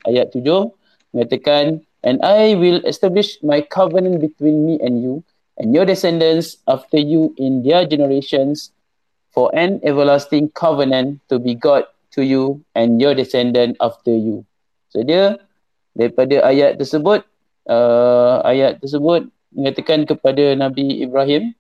ayat 0.06 0.30
7, 0.30 0.70
mengatakan, 1.10 1.82
And 2.06 2.22
I 2.22 2.54
will 2.54 2.86
establish 2.86 3.42
my 3.42 3.66
covenant 3.66 4.22
between 4.22 4.62
me 4.62 4.78
and 4.78 5.02
you 5.02 5.26
and 5.58 5.74
your 5.74 5.90
descendants 5.90 6.62
after 6.70 7.02
you 7.02 7.34
in 7.42 7.66
their 7.66 7.90
generations 7.90 8.70
for 9.34 9.50
an 9.58 9.82
everlasting 9.82 10.54
covenant 10.54 11.18
to 11.34 11.42
be 11.42 11.58
God 11.58 11.90
to 12.14 12.22
you 12.22 12.62
and 12.78 13.02
your 13.02 13.18
descendant 13.18 13.82
after 13.82 14.14
you. 14.14 14.46
So 14.94 15.02
dia 15.02 15.42
daripada 15.98 16.46
ayat 16.46 16.78
tersebut, 16.78 17.26
uh, 17.66 18.46
ayat 18.46 18.80
tersebut 18.86 19.34
mengatakan 19.56 20.04
kepada 20.04 20.54
Nabi 20.60 21.02
Ibrahim, 21.02 21.56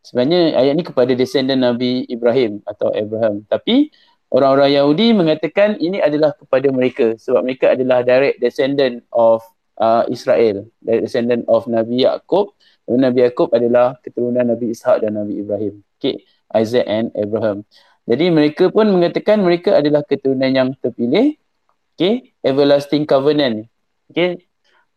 sebenarnya 0.00 0.56
ayat 0.56 0.74
ni 0.74 0.82
kepada 0.82 1.12
descendant 1.12 1.60
Nabi 1.60 2.08
Ibrahim 2.08 2.64
atau 2.64 2.90
Abraham. 2.96 3.44
Tapi 3.46 3.92
orang-orang 4.30 4.74
Yahudi 4.74 5.06
mengatakan 5.14 5.78
ini 5.78 6.02
adalah 6.02 6.34
kepada 6.34 6.66
mereka 6.74 7.14
sebab 7.18 7.46
mereka 7.46 7.74
adalah 7.74 8.02
direct 8.02 8.42
descendant 8.42 9.02
of 9.14 9.42
uh, 9.78 10.02
Israel 10.10 10.66
dari 10.82 11.04
descendant 11.04 11.46
of 11.46 11.66
Nabi 11.70 12.02
Yaakob 12.06 12.54
Nabi 12.86 13.26
Yaakob 13.26 13.50
adalah 13.54 13.98
keturunan 14.02 14.46
Nabi 14.46 14.74
Ishak 14.74 15.02
dan 15.02 15.18
Nabi 15.18 15.42
Ibrahim 15.42 15.82
okay. 15.98 16.22
Isaac 16.54 16.86
and 16.86 17.14
Abraham 17.14 17.62
jadi 18.06 18.30
mereka 18.30 18.70
pun 18.70 18.86
mengatakan 18.90 19.42
mereka 19.42 19.78
adalah 19.78 20.02
keturunan 20.06 20.50
yang 20.50 20.68
terpilih 20.78 21.38
okay. 21.94 22.34
everlasting 22.42 23.06
covenant 23.06 23.70
okay. 24.10 24.42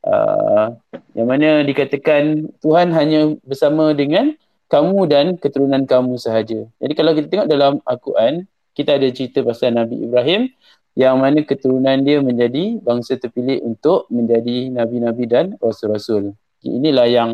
Uh, 0.05 0.75
yang 1.17 1.27
mana 1.27 1.63
dikatakan 1.65 2.47
Tuhan 2.63 2.93
hanya 2.93 3.35
bersama 3.43 3.91
dengan 3.95 4.35
kamu 4.69 4.99
dan 5.09 5.25
keturunan 5.35 5.83
kamu 5.87 6.19
sahaja 6.21 6.67
jadi 6.77 6.93
kalau 6.93 7.11
kita 7.17 7.27
tengok 7.27 7.49
dalam 7.49 7.73
Al-Quran 7.83 8.45
kita 8.77 8.95
ada 8.95 9.07
cerita 9.11 9.43
pasal 9.43 9.75
Nabi 9.75 10.05
Ibrahim 10.05 10.51
yang 10.99 11.15
mana 11.15 11.39
keturunan 11.47 12.01
dia 12.03 12.19
menjadi 12.19 12.75
bangsa 12.83 13.15
terpilih 13.15 13.63
untuk 13.63 14.03
menjadi 14.11 14.67
nabi-nabi 14.67 15.31
dan 15.31 15.45
rasul-rasul. 15.63 16.35
Inilah 16.59 17.07
yang 17.07 17.29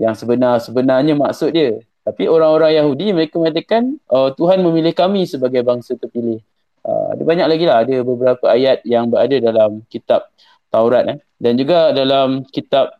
yang 0.00 0.16
sebenar 0.16 0.64
sebenarnya 0.64 1.12
maksud 1.12 1.52
dia. 1.52 1.76
Tapi 2.08 2.24
orang-orang 2.24 2.78
Yahudi 2.78 3.12
mereka 3.12 3.36
mengatakan 3.36 4.00
oh, 4.08 4.32
Tuhan 4.32 4.64
memilih 4.64 4.96
kami 4.96 5.28
sebagai 5.28 5.60
bangsa 5.60 5.98
terpilih. 6.00 6.40
Uh, 6.86 7.12
ada 7.12 7.22
banyak 7.26 7.46
lagi 7.50 7.64
lah. 7.68 7.76
Ada 7.84 7.96
beberapa 8.00 8.44
ayat 8.48 8.80
yang 8.88 9.12
berada 9.12 9.36
dalam 9.44 9.84
kitab 9.92 10.30
Taurat. 10.76 11.04
Eh. 11.08 11.18
Dan 11.40 11.56
juga 11.56 11.96
dalam 11.96 12.44
kitab 12.52 12.92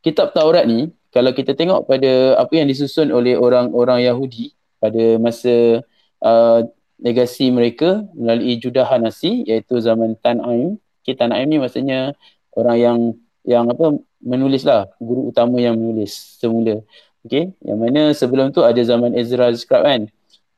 kitab 0.00 0.32
Taurat 0.32 0.64
ni, 0.64 0.88
kalau 1.12 1.36
kita 1.36 1.52
tengok 1.52 1.84
pada 1.84 2.40
apa 2.40 2.52
yang 2.56 2.72
disusun 2.72 3.12
oleh 3.12 3.36
orang-orang 3.36 4.08
Yahudi 4.08 4.56
pada 4.80 5.20
masa 5.20 5.84
uh, 6.24 6.64
legasi 6.96 7.52
mereka 7.52 8.00
melalui 8.16 8.56
judahan 8.56 9.04
nasi 9.04 9.44
iaitu 9.44 9.76
zaman 9.84 10.16
Tanaim. 10.24 10.80
Okay, 11.04 11.12
Tanaim 11.12 11.52
ni 11.52 11.60
maksudnya 11.60 12.16
orang 12.56 12.76
yang 12.80 12.98
yang 13.44 13.68
apa 13.68 13.98
menulis 14.22 14.62
lah, 14.62 14.88
guru 15.02 15.28
utama 15.34 15.60
yang 15.60 15.76
menulis 15.76 16.40
semula. 16.40 16.80
Okay, 17.22 17.54
yang 17.62 17.78
mana 17.78 18.10
sebelum 18.16 18.50
tu 18.50 18.64
ada 18.64 18.78
zaman 18.82 19.14
Ezra 19.14 19.52
Scribe 19.54 19.84
kan. 19.86 20.02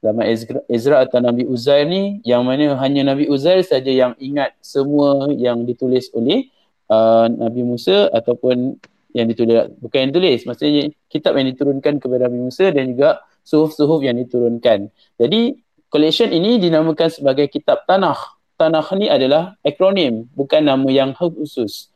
Zaman 0.04 0.24
Ezra, 0.28 0.60
Ezra 0.68 0.96
atau 1.00 1.16
Nabi 1.16 1.48
Uzair 1.48 1.88
ni 1.88 2.20
yang 2.28 2.44
mana 2.44 2.76
hanya 2.76 3.08
Nabi 3.08 3.24
Uzair 3.24 3.64
saja 3.64 3.88
yang 3.88 4.12
ingat 4.20 4.52
semua 4.60 5.32
yang 5.32 5.64
ditulis 5.64 6.12
oleh 6.12 6.52
uh, 6.92 7.24
Nabi 7.24 7.64
Musa 7.64 8.12
ataupun 8.12 8.76
yang 9.16 9.26
ditulis 9.32 9.72
bukan 9.80 9.98
yang 10.04 10.10
ditulis 10.12 10.44
maksudnya 10.44 10.92
kitab 11.08 11.40
yang 11.40 11.48
diturunkan 11.48 12.04
kepada 12.04 12.28
Nabi 12.28 12.52
Musa 12.52 12.68
dan 12.68 12.92
juga 12.92 13.24
suhuf-suhuf 13.48 14.04
yang 14.04 14.20
diturunkan. 14.20 14.92
Jadi 15.16 15.56
collection 15.88 16.28
ini 16.36 16.60
dinamakan 16.60 17.08
sebagai 17.08 17.48
kitab 17.48 17.88
tanah. 17.88 18.16
Tanah 18.60 18.86
ni 19.00 19.08
adalah 19.08 19.56
akronim, 19.64 20.28
bukan 20.36 20.68
nama 20.68 20.86
yang 20.92 21.16
khusus. 21.16 21.88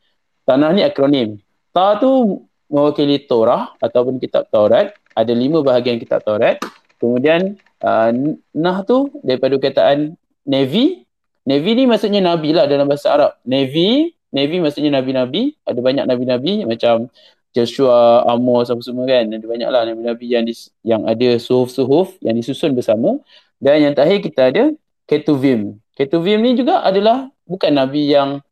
Tanah 0.49 0.73
ni 0.73 0.81
akronim. 0.81 1.45
Ta 1.77 2.01
tu 2.01 2.41
mewakili 2.73 3.21
Torah 3.29 3.77
ataupun 3.81 4.17
kitab 4.17 4.49
Taurat. 4.49 4.97
Ada 5.13 5.35
lima 5.35 5.61
bahagian 5.61 6.01
kitab 6.01 6.23
Taurat. 6.25 6.57
Kemudian 6.99 7.59
uh, 7.83 8.11
nah 8.55 8.83
tu 8.83 9.12
daripada 9.22 9.55
kataan 9.59 10.14
Navy. 10.49 11.05
Navy 11.49 11.70
ni 11.76 11.85
maksudnya 11.89 12.20
Nabi 12.20 12.53
lah 12.53 12.68
dalam 12.68 12.89
bahasa 12.89 13.09
Arab. 13.14 13.33
Navy, 13.45 14.12
Navy 14.33 14.61
maksudnya 14.61 14.93
Nabi-Nabi. 15.01 15.57
Ada 15.64 15.81
banyak 15.81 16.05
Nabi-Nabi 16.05 16.68
macam 16.68 17.09
Joshua, 17.57 18.29
Amos 18.29 18.68
apa 18.68 18.83
semua 18.85 19.09
kan. 19.09 19.33
Ada 19.33 19.47
banyak 19.49 19.68
lah 19.72 19.83
Nabi-Nabi 19.89 20.26
yang, 20.29 20.45
dis, 20.45 20.68
yang 20.85 21.09
ada 21.09 21.41
suhuf-suhuf 21.41 22.20
yang 22.20 22.37
disusun 22.37 22.76
bersama. 22.76 23.16
Dan 23.57 23.91
yang 23.91 23.93
terakhir 23.97 24.20
kita 24.20 24.43
ada 24.53 24.64
Ketuvim. 25.09 25.81
Ketuvim 25.97 26.39
ni 26.45 26.53
juga 26.53 26.85
adalah 26.85 27.33
bukan 27.49 27.72
nabi 27.72 28.12
yang 28.12 28.45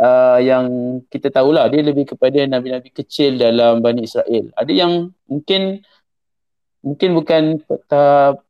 uh, 0.00 0.40
yang 0.40 0.64
kita 1.12 1.28
tahulah 1.28 1.68
dia 1.68 1.84
lebih 1.84 2.16
kepada 2.16 2.48
nabi-nabi 2.48 2.88
kecil 2.88 3.36
dalam 3.36 3.84
Bani 3.84 4.08
Israel. 4.08 4.48
Ada 4.56 4.72
yang 4.72 5.12
mungkin 5.28 5.84
mungkin 6.80 7.10
bukan 7.12 7.42
tak 7.92 8.40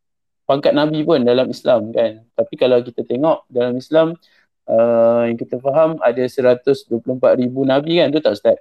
pangkat 0.48 0.72
nabi 0.72 1.04
pun 1.04 1.20
dalam 1.20 1.52
Islam 1.52 1.92
kan. 1.92 2.24
Tapi 2.32 2.54
kalau 2.56 2.80
kita 2.80 3.04
tengok 3.04 3.44
dalam 3.52 3.76
Islam 3.76 4.16
uh, 4.64 5.28
yang 5.28 5.36
kita 5.36 5.60
faham 5.60 6.00
ada 6.00 6.24
124 6.24 6.88
ribu 7.36 7.68
nabi 7.68 8.00
kan 8.00 8.08
tu 8.08 8.24
tak 8.24 8.40
Ustaz? 8.40 8.56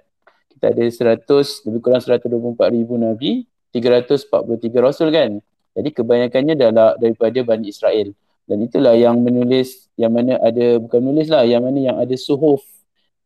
Kita 0.52 0.68
ada 0.68 0.84
100 0.84 1.24
lebih 1.64 1.80
kurang 1.80 2.04
124 2.04 2.76
ribu 2.76 3.00
nabi, 3.00 3.48
343 3.72 4.84
rasul 4.84 5.08
kan. 5.08 5.40
Jadi 5.72 5.88
kebanyakannya 5.96 6.54
adalah 6.58 6.92
daripada 7.00 7.38
Bani 7.40 7.72
Israel. 7.72 8.12
Dan 8.48 8.64
itulah 8.64 8.96
yang 8.96 9.20
menulis, 9.20 9.88
yang 9.94 10.12
mana 10.12 10.36
ada, 10.40 10.82
bukan 10.82 11.00
menulis 11.04 11.28
lah, 11.30 11.46
yang 11.46 11.62
mana 11.62 11.78
yang 11.78 11.96
ada 12.00 12.16
suhuf 12.18 12.64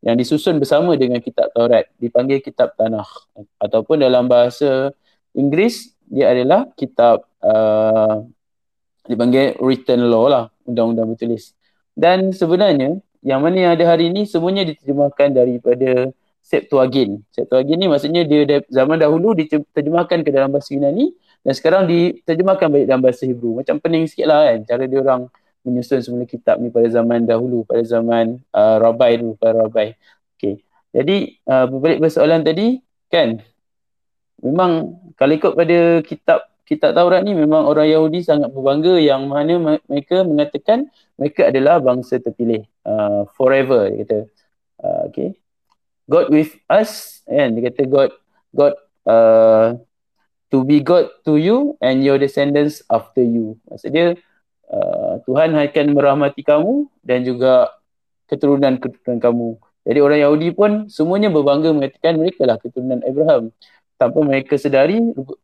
yang 0.03 0.19
disusun 0.19 0.59
bersama 0.59 0.99
dengan 0.99 1.23
kitab 1.23 1.49
Taurat. 1.55 1.87
Dipanggil 1.95 2.43
kitab 2.43 2.75
tanah. 2.75 3.07
Ataupun 3.55 4.03
dalam 4.03 4.27
bahasa 4.27 4.91
Inggeris, 5.31 5.95
dia 6.11 6.29
adalah 6.35 6.67
kitab 6.75 7.23
uh, 7.39 8.27
dipanggil 9.07 9.59
written 9.59 10.07
law 10.07 10.27
lah, 10.31 10.45
undang-undang 10.67 11.13
bertulis. 11.13 11.55
Dan 11.93 12.33
sebenarnya, 12.33 12.97
yang 13.23 13.39
mana 13.43 13.55
yang 13.55 13.71
ada 13.75 13.85
hari 13.87 14.09
ini, 14.11 14.27
semuanya 14.27 14.67
diterjemahkan 14.67 15.31
daripada 15.35 16.11
Septuagint. 16.43 17.23
Septuagint 17.31 17.79
ni 17.79 17.87
maksudnya 17.87 18.27
dia 18.27 18.59
zaman 18.67 18.99
dahulu 18.99 19.31
diterjemahkan 19.31 20.27
ke 20.27 20.29
dalam 20.29 20.51
bahasa 20.51 20.75
Yunani 20.75 21.15
dan 21.39 21.53
sekarang 21.55 21.87
diterjemahkan 21.87 22.67
balik 22.67 22.85
dalam 22.91 22.99
bahasa 22.99 23.23
Hebrew. 23.23 23.63
Macam 23.63 23.79
pening 23.79 24.11
sikit 24.11 24.27
lah 24.27 24.51
kan 24.51 24.67
cara 24.67 24.83
dia 24.83 24.99
orang 24.99 25.31
menyusun 25.63 26.03
semula 26.03 26.27
kitab 26.27 26.59
ni 26.59 26.67
pada 26.67 26.91
zaman 26.91 27.23
dahulu, 27.23 27.63
pada 27.63 27.79
zaman 27.87 28.43
uh, 28.51 28.75
Rabai 28.75 29.23
dulu, 29.23 29.39
pada 29.39 29.63
Rabai. 29.63 29.95
Okay. 30.35 30.59
Jadi 30.91 31.39
uh, 31.47 31.65
berbalik 31.71 32.03
ke 32.03 32.07
soalan 32.11 32.43
tadi, 32.43 32.83
kan 33.07 33.39
memang 34.43 34.99
kalau 35.15 35.31
ikut 35.31 35.51
pada 35.55 36.03
kitab 36.03 36.43
kitab 36.63 36.95
Taurat 36.95 37.21
ni 37.23 37.35
memang 37.35 37.67
orang 37.67 37.87
Yahudi 37.87 38.23
sangat 38.23 38.51
berbangga 38.51 38.95
yang 38.99 39.27
mana 39.27 39.79
mereka 39.87 40.23
mengatakan 40.23 40.87
mereka 41.19 41.51
adalah 41.51 41.83
bangsa 41.83 42.19
terpilih 42.23 42.63
uh, 42.87 43.27
forever 43.35 43.91
dia 43.91 44.03
kata 44.07 44.19
uh, 44.83 45.01
okay 45.11 45.35
God 46.07 46.31
with 46.31 46.55
us 46.71 47.23
kan 47.27 47.55
dia 47.55 47.71
kata 47.71 47.83
God 47.87 48.11
God 48.55 48.73
uh, 49.07 49.75
to 50.53 50.61
be 50.61 50.85
God 50.85 51.09
to 51.25 51.41
you 51.41 51.73
and 51.81 52.05
your 52.05 52.21
descendants 52.21 52.85
after 52.93 53.25
you. 53.25 53.57
Maksudnya 53.65 54.13
uh, 54.69 55.17
Tuhan 55.25 55.57
akan 55.57 55.85
merahmati 55.97 56.45
kamu 56.45 56.85
dan 57.01 57.25
juga 57.25 57.73
keturunan-keturunan 58.29 59.17
kamu. 59.17 59.57
Jadi 59.83 59.99
orang 59.99 60.19
Yahudi 60.21 60.47
pun 60.53 60.71
semuanya 60.87 61.33
berbangga 61.33 61.73
mengatakan 61.73 62.21
mereka 62.21 62.45
lah 62.45 62.61
keturunan 62.61 63.01
Abraham. 63.01 63.49
Tanpa 63.97 64.19
mereka 64.25 64.57
sedari 64.59 64.99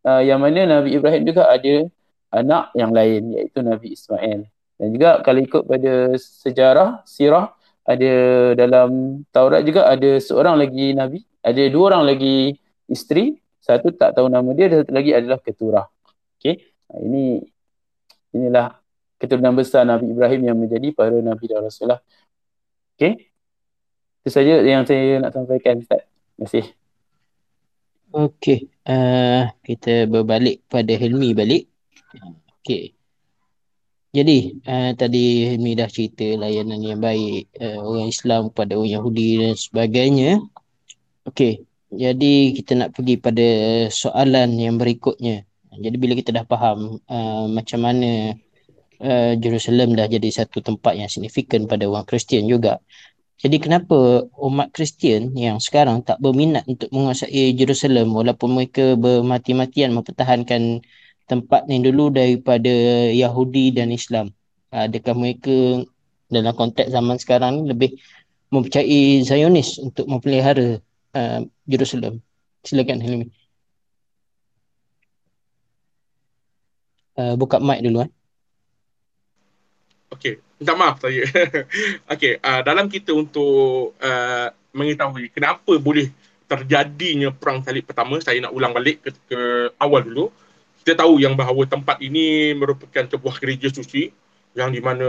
uh, 0.05 0.21
yang 0.23 0.41
mana 0.41 0.79
Nabi 0.79 0.97
Ibrahim 0.97 1.23
juga 1.23 1.47
ada 1.47 1.87
anak 2.33 2.73
yang 2.77 2.91
lain 2.93 3.33
iaitu 3.37 3.59
Nabi 3.61 3.93
Ismail. 3.93 4.45
Dan 4.79 4.87
juga 4.95 5.19
kalau 5.25 5.39
ikut 5.43 5.63
pada 5.67 6.15
sejarah 6.15 7.03
sirah 7.03 7.51
ada 7.83 8.13
dalam 8.53 9.21
Taurat 9.33 9.65
juga 9.65 9.89
ada 9.89 10.21
seorang 10.21 10.55
lagi 10.61 10.93
nabi, 10.93 11.25
ada 11.41 11.63
dua 11.73 11.95
orang 11.95 12.03
lagi 12.05 12.53
isteri, 12.85 13.33
satu 13.59 13.89
tak 13.91 14.13
tahu 14.13 14.29
nama 14.29 14.49
dia 14.53 14.69
dan 14.69 14.85
satu 14.85 14.93
lagi 14.93 15.11
adalah 15.11 15.39
keturah. 15.41 15.85
Okey. 16.37 16.63
Ini 16.89 17.43
inilah 18.33 18.77
keturunan 19.17 19.53
besar 19.57 19.85
Nabi 19.85 20.09
Ibrahim 20.09 20.41
yang 20.47 20.57
menjadi 20.57 20.93
para 20.93 21.17
nabi 21.17 21.45
dan 21.49 21.65
rasulullah. 21.65 22.01
Okey. 22.95 23.29
Itu 24.23 24.29
saja 24.29 24.61
yang 24.61 24.85
saya 24.85 25.17
nak 25.19 25.33
sampaikan 25.33 25.81
Ustaz. 25.81 26.05
Terima 26.37 26.45
kasih. 26.45 26.78
Okey, 28.09 28.65
uh, 28.89 29.53
kita 29.61 30.09
berbalik 30.09 30.65
pada 30.65 30.97
Helmi 30.97 31.37
balik. 31.37 31.69
Okey. 32.57 32.97
Jadi, 34.09 34.57
uh, 34.65 34.97
tadi 34.97 35.45
Helmi 35.45 35.77
dah 35.77 35.85
cerita 35.85 36.25
layanan 36.25 36.81
yang 36.81 36.97
baik 36.97 37.53
uh, 37.61 37.77
orang 37.85 38.09
Islam 38.09 38.49
kepada 38.49 38.81
orang 38.81 38.97
Yahudi 38.97 39.45
dan 39.45 39.53
sebagainya. 39.53 40.41
Okey, 41.29 41.61
jadi 41.93 42.33
kita 42.57 42.71
nak 42.81 42.97
pergi 42.97 43.21
pada 43.21 43.47
soalan 43.93 44.57
yang 44.57 44.81
berikutnya. 44.81 45.45
Jadi 45.69 45.95
bila 46.01 46.17
kita 46.17 46.33
dah 46.33 46.49
faham 46.49 46.97
uh, 47.05 47.45
macam 47.45 47.85
mana 47.85 48.33
Jerusalem 49.39 49.95
dah 49.95 50.11
jadi 50.11 50.27
satu 50.43 50.59
tempat 50.59 50.91
yang 50.91 51.07
signifikan 51.07 51.71
pada 51.71 51.87
orang 51.87 52.03
Kristian 52.03 52.51
juga. 52.51 52.83
Jadi 53.39 53.55
kenapa 53.55 54.27
umat 54.35 54.75
Kristian 54.75 55.31
yang 55.31 55.63
sekarang 55.63 56.03
tak 56.03 56.19
berminat 56.19 56.67
untuk 56.67 56.91
menguasai 56.91 57.55
Jerusalem 57.55 58.11
walaupun 58.11 58.51
mereka 58.51 58.99
bermati-matian 58.99 59.95
mempertahankan 59.95 60.83
tempat 61.23 61.71
ni 61.71 61.79
dulu 61.79 62.11
daripada 62.11 62.69
Yahudi 63.15 63.71
dan 63.71 63.95
Islam? 63.95 64.35
Adakah 64.75 65.15
mereka 65.15 65.87
dalam 66.27 66.51
konteks 66.51 66.91
zaman 66.91 67.15
sekarang 67.15 67.63
ni 67.63 67.71
lebih 67.71 67.95
mempercayai 68.51 69.23
Zionis 69.23 69.79
untuk 69.79 70.11
memelihara 70.11 70.83
uh, 71.15 71.39
Jerusalem? 71.63 72.19
Silakan 72.67 72.99
Helmi. 72.99 73.27
Uh, 77.15 77.39
buka 77.39 77.63
mic 77.63 77.79
dulu 77.87 78.03
eh. 78.03 78.11
Okey, 80.11 80.43
minta 80.59 80.75
maaf 80.75 80.99
saya. 80.99 81.23
Okey, 82.13 82.37
uh, 82.43 82.61
dalam 82.61 82.91
kita 82.91 83.15
untuk 83.15 83.95
uh, 83.97 84.47
mengetahui 84.75 85.31
kenapa 85.31 85.71
boleh 85.79 86.11
terjadinya 86.45 87.31
perang 87.31 87.63
salib 87.63 87.87
pertama, 87.87 88.19
saya 88.19 88.43
nak 88.43 88.53
ulang 88.53 88.75
balik 88.75 88.99
ke, 89.01 89.09
ke 89.31 89.39
awal 89.79 90.03
dulu. 90.03 90.25
Kita 90.83 91.05
tahu 91.05 91.23
yang 91.23 91.39
bahawa 91.39 91.63
tempat 91.65 92.03
ini 92.03 92.51
merupakan 92.57 93.07
sebuah 93.07 93.39
gereja 93.39 93.71
suci 93.71 94.11
yang 94.57 94.73
di 94.73 94.81
mana 94.81 95.07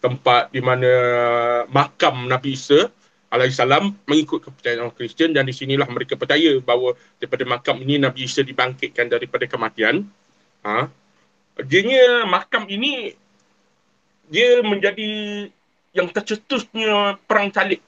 tempat 0.00 0.48
di 0.50 0.62
mana 0.62 0.92
makam 1.68 2.26
Nabi 2.30 2.56
Isa 2.56 2.88
alaihissalam 3.28 4.06
mengikut 4.06 4.38
kepercayaan 4.48 4.86
orang 4.86 4.96
Kristian 4.96 5.34
dan 5.34 5.50
di 5.50 5.52
sinilah 5.52 5.84
mereka 5.90 6.14
percaya 6.14 6.56
bahawa 6.62 6.94
daripada 7.18 7.44
makam 7.44 7.76
ini 7.82 7.98
Nabi 8.00 8.24
Isa 8.24 8.46
dibangkitkan 8.46 9.10
daripada 9.10 9.44
kematian. 9.50 10.06
Ha? 10.62 10.88
Jadinya 11.66 12.24
makam 12.24 12.70
ini 12.70 13.12
dia 14.30 14.60
menjadi 14.62 15.08
yang 15.96 16.12
tercetusnya 16.12 17.16
perang 17.24 17.48
salib. 17.54 17.80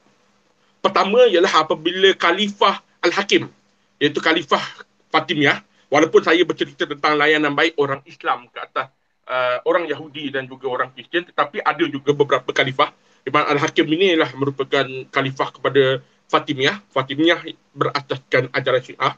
Pertama 0.79 1.27
ialah 1.27 1.67
apabila 1.67 2.15
Khalifah 2.15 2.81
Al-Hakim, 3.03 3.51
iaitu 3.99 4.19
Khalifah 4.23 4.63
Fatimiyah, 5.11 5.61
walaupun 5.91 6.23
saya 6.23 6.41
bercerita 6.47 6.87
tentang 6.87 7.19
layanan 7.19 7.51
baik 7.53 7.75
orang 7.75 7.99
Islam 8.07 8.47
ke 8.47 8.57
atas 8.57 8.87
uh, 9.27 9.59
orang 9.67 9.85
Yahudi 9.85 10.31
dan 10.31 10.47
juga 10.47 10.71
orang 10.71 10.89
Kristian, 10.95 11.27
tetapi 11.27 11.59
ada 11.61 11.83
juga 11.85 12.15
beberapa 12.15 12.49
Khalifah. 12.49 12.95
Imam 13.27 13.43
Al-Hakim 13.45 13.85
ini 13.91 14.15
adalah 14.15 14.31
merupakan 14.39 14.87
Khalifah 15.11 15.49
kepada 15.59 15.99
Fatimiyah. 16.31 16.79
Fatimiyah 16.95 17.43
berasaskan 17.75 18.47
ajaran 18.55 18.81
Syiah. 18.81 19.13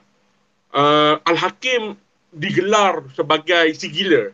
Uh, 0.74 1.22
Al-Hakim 1.24 1.94
digelar 2.34 3.06
sebagai 3.14 3.76
si 3.78 3.92
gila 3.92 4.32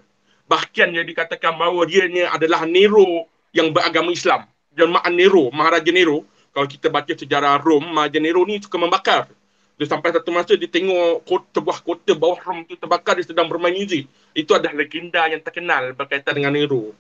bahkan 0.48 0.90
yang 0.90 1.04
dikatakan 1.04 1.54
bahawa 1.54 1.84
dia 1.86 2.08
ni 2.08 2.24
adalah 2.24 2.64
Nero 2.64 3.28
yang 3.52 3.76
beragama 3.76 4.10
Islam. 4.16 4.48
Jemaah 4.74 5.12
Nero, 5.12 5.52
Maharaja 5.52 5.92
Nero. 5.92 6.24
Kalau 6.56 6.66
kita 6.66 6.90
baca 6.90 7.14
sejarah 7.14 7.62
Rom, 7.62 7.86
Maharaja 7.86 8.18
Nero 8.18 8.42
ni 8.48 8.58
suka 8.58 8.82
membakar. 8.82 9.30
Dia 9.78 9.86
sampai 9.86 10.10
satu 10.10 10.34
masa 10.34 10.58
dia 10.58 10.66
tengok 10.66 11.22
kota, 11.22 11.62
sebuah 11.62 11.86
kota 11.86 12.18
bawah 12.18 12.42
Rom 12.42 12.66
tu 12.66 12.74
terbakar, 12.74 13.22
dia 13.22 13.30
sedang 13.30 13.46
bermain 13.46 13.78
muzik. 13.78 14.10
Itu 14.34 14.58
adalah 14.58 14.74
legenda 14.74 15.30
yang 15.30 15.46
terkenal 15.46 15.94
berkaitan 15.94 16.34
dengan 16.34 16.58
Nero. 16.58 16.98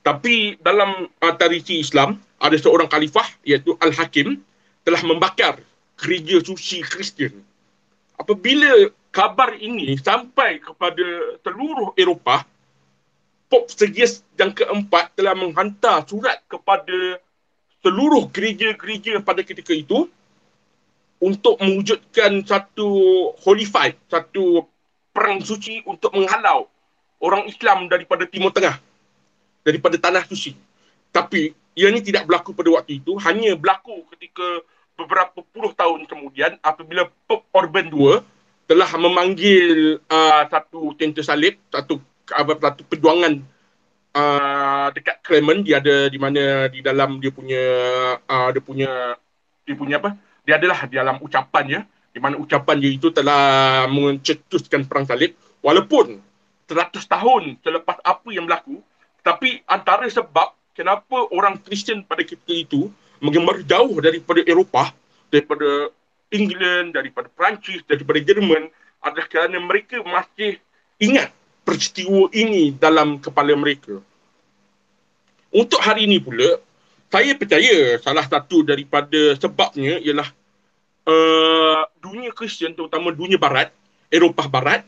Tapi 0.00 0.56
dalam 0.60 1.08
uh, 1.08 1.34
tradisi 1.36 1.80
Islam, 1.80 2.16
ada 2.40 2.56
seorang 2.56 2.88
khalifah 2.88 3.24
iaitu 3.44 3.76
Al-Hakim 3.76 4.40
telah 4.84 5.00
membakar 5.04 5.60
gereja 5.96 6.40
suci 6.44 6.84
Kristian. 6.84 7.40
Apabila 8.20 8.88
kabar 9.08 9.56
ini 9.56 9.96
sampai 9.96 10.60
kepada 10.60 11.40
seluruh 11.40 11.96
Eropah, 11.96 12.44
Pope 13.48 13.70
Sergius 13.70 14.24
yang 14.34 14.50
keempat 14.50 15.14
telah 15.14 15.36
menghantar 15.36 16.02
surat 16.08 16.40
kepada 16.48 17.20
seluruh 17.84 18.32
gereja-gereja 18.32 19.20
pada 19.20 19.44
ketika 19.44 19.76
itu 19.76 20.08
untuk 21.20 21.60
mewujudkan 21.60 22.44
satu 22.44 22.88
holy 23.44 23.68
fight, 23.68 23.96
satu 24.08 24.64
perang 25.14 25.40
suci 25.44 25.84
untuk 25.86 26.12
menghalau 26.16 26.66
orang 27.22 27.46
Islam 27.48 27.86
daripada 27.88 28.26
Timur 28.26 28.50
Tengah, 28.50 28.76
daripada 29.62 29.96
tanah 30.00 30.24
suci. 30.26 30.56
Tapi 31.14 31.54
ia 31.76 31.88
ini 31.88 32.02
tidak 32.02 32.26
berlaku 32.26 32.52
pada 32.52 32.68
waktu 32.74 33.00
itu, 33.00 33.16
hanya 33.22 33.54
berlaku 33.54 34.04
ketika 34.16 34.64
beberapa 34.94 35.42
puluh 35.54 35.72
tahun 35.74 36.06
kemudian 36.06 36.58
apabila 36.62 37.10
Pope 37.26 37.46
Urban 37.54 37.90
II 37.90 38.22
telah 38.64 38.90
memanggil 38.96 39.98
uh, 40.08 40.42
satu 40.48 40.96
tenter 40.96 41.24
salib, 41.24 41.60
satu 41.68 42.00
satu 42.28 42.82
perjuangan 42.88 43.40
uh, 44.14 44.88
dekat 44.94 45.20
Clement 45.20 45.60
dia 45.60 45.82
ada 45.82 46.08
di 46.08 46.18
mana 46.18 46.70
di 46.70 46.80
dalam 46.80 47.20
dia 47.20 47.30
punya 47.34 47.64
uh, 48.18 48.48
dia 48.54 48.62
punya 48.62 48.90
dia 49.64 49.74
punya 49.76 49.96
apa? 50.00 50.16
Dia 50.44 50.60
adalah 50.60 50.84
di 50.88 50.94
dalam 50.96 51.16
ucapannya 51.20 51.80
di 52.14 52.20
mana 52.22 52.38
ucapan 52.38 52.76
dia 52.78 52.92
itu 52.94 53.10
telah 53.10 53.84
mencetuskan 53.90 54.86
perang 54.86 55.04
salib. 55.08 55.34
Walaupun 55.64 56.20
100 56.68 56.96
tahun 57.04 57.42
selepas 57.60 58.00
apa 58.00 58.28
yang 58.32 58.48
berlaku 58.48 58.80
tapi 59.24 59.64
antara 59.68 60.04
sebab 60.08 60.52
kenapa 60.76 61.28
orang 61.32 61.60
Kristian 61.60 62.04
pada 62.04 62.20
ketika 62.24 62.52
itu 62.52 62.92
menggemar 63.20 63.60
jauh 63.64 63.96
daripada 64.00 64.44
Eropah 64.44 64.92
daripada 65.32 65.88
England 66.32 66.96
daripada 66.96 67.28
Perancis 67.32 67.80
daripada 67.88 68.20
Jerman 68.20 68.68
adalah 69.00 69.26
kerana 69.28 69.56
mereka 69.60 70.00
masih 70.04 70.60
ingat 71.00 71.32
peristiwa 71.64 72.28
ini 72.30 72.76
dalam 72.76 73.18
kepala 73.18 73.56
mereka. 73.56 73.98
Untuk 75.50 75.80
hari 75.80 76.04
ini 76.04 76.20
pula, 76.20 76.60
saya 77.08 77.32
percaya 77.38 77.96
salah 78.02 78.26
satu 78.26 78.66
daripada 78.66 79.38
sebabnya 79.38 80.02
ialah 80.02 80.28
uh, 81.06 81.82
dunia 82.02 82.30
Kristian 82.34 82.74
terutama 82.76 83.14
dunia 83.14 83.38
barat, 83.40 83.70
Eropah 84.10 84.48
barat 84.50 84.82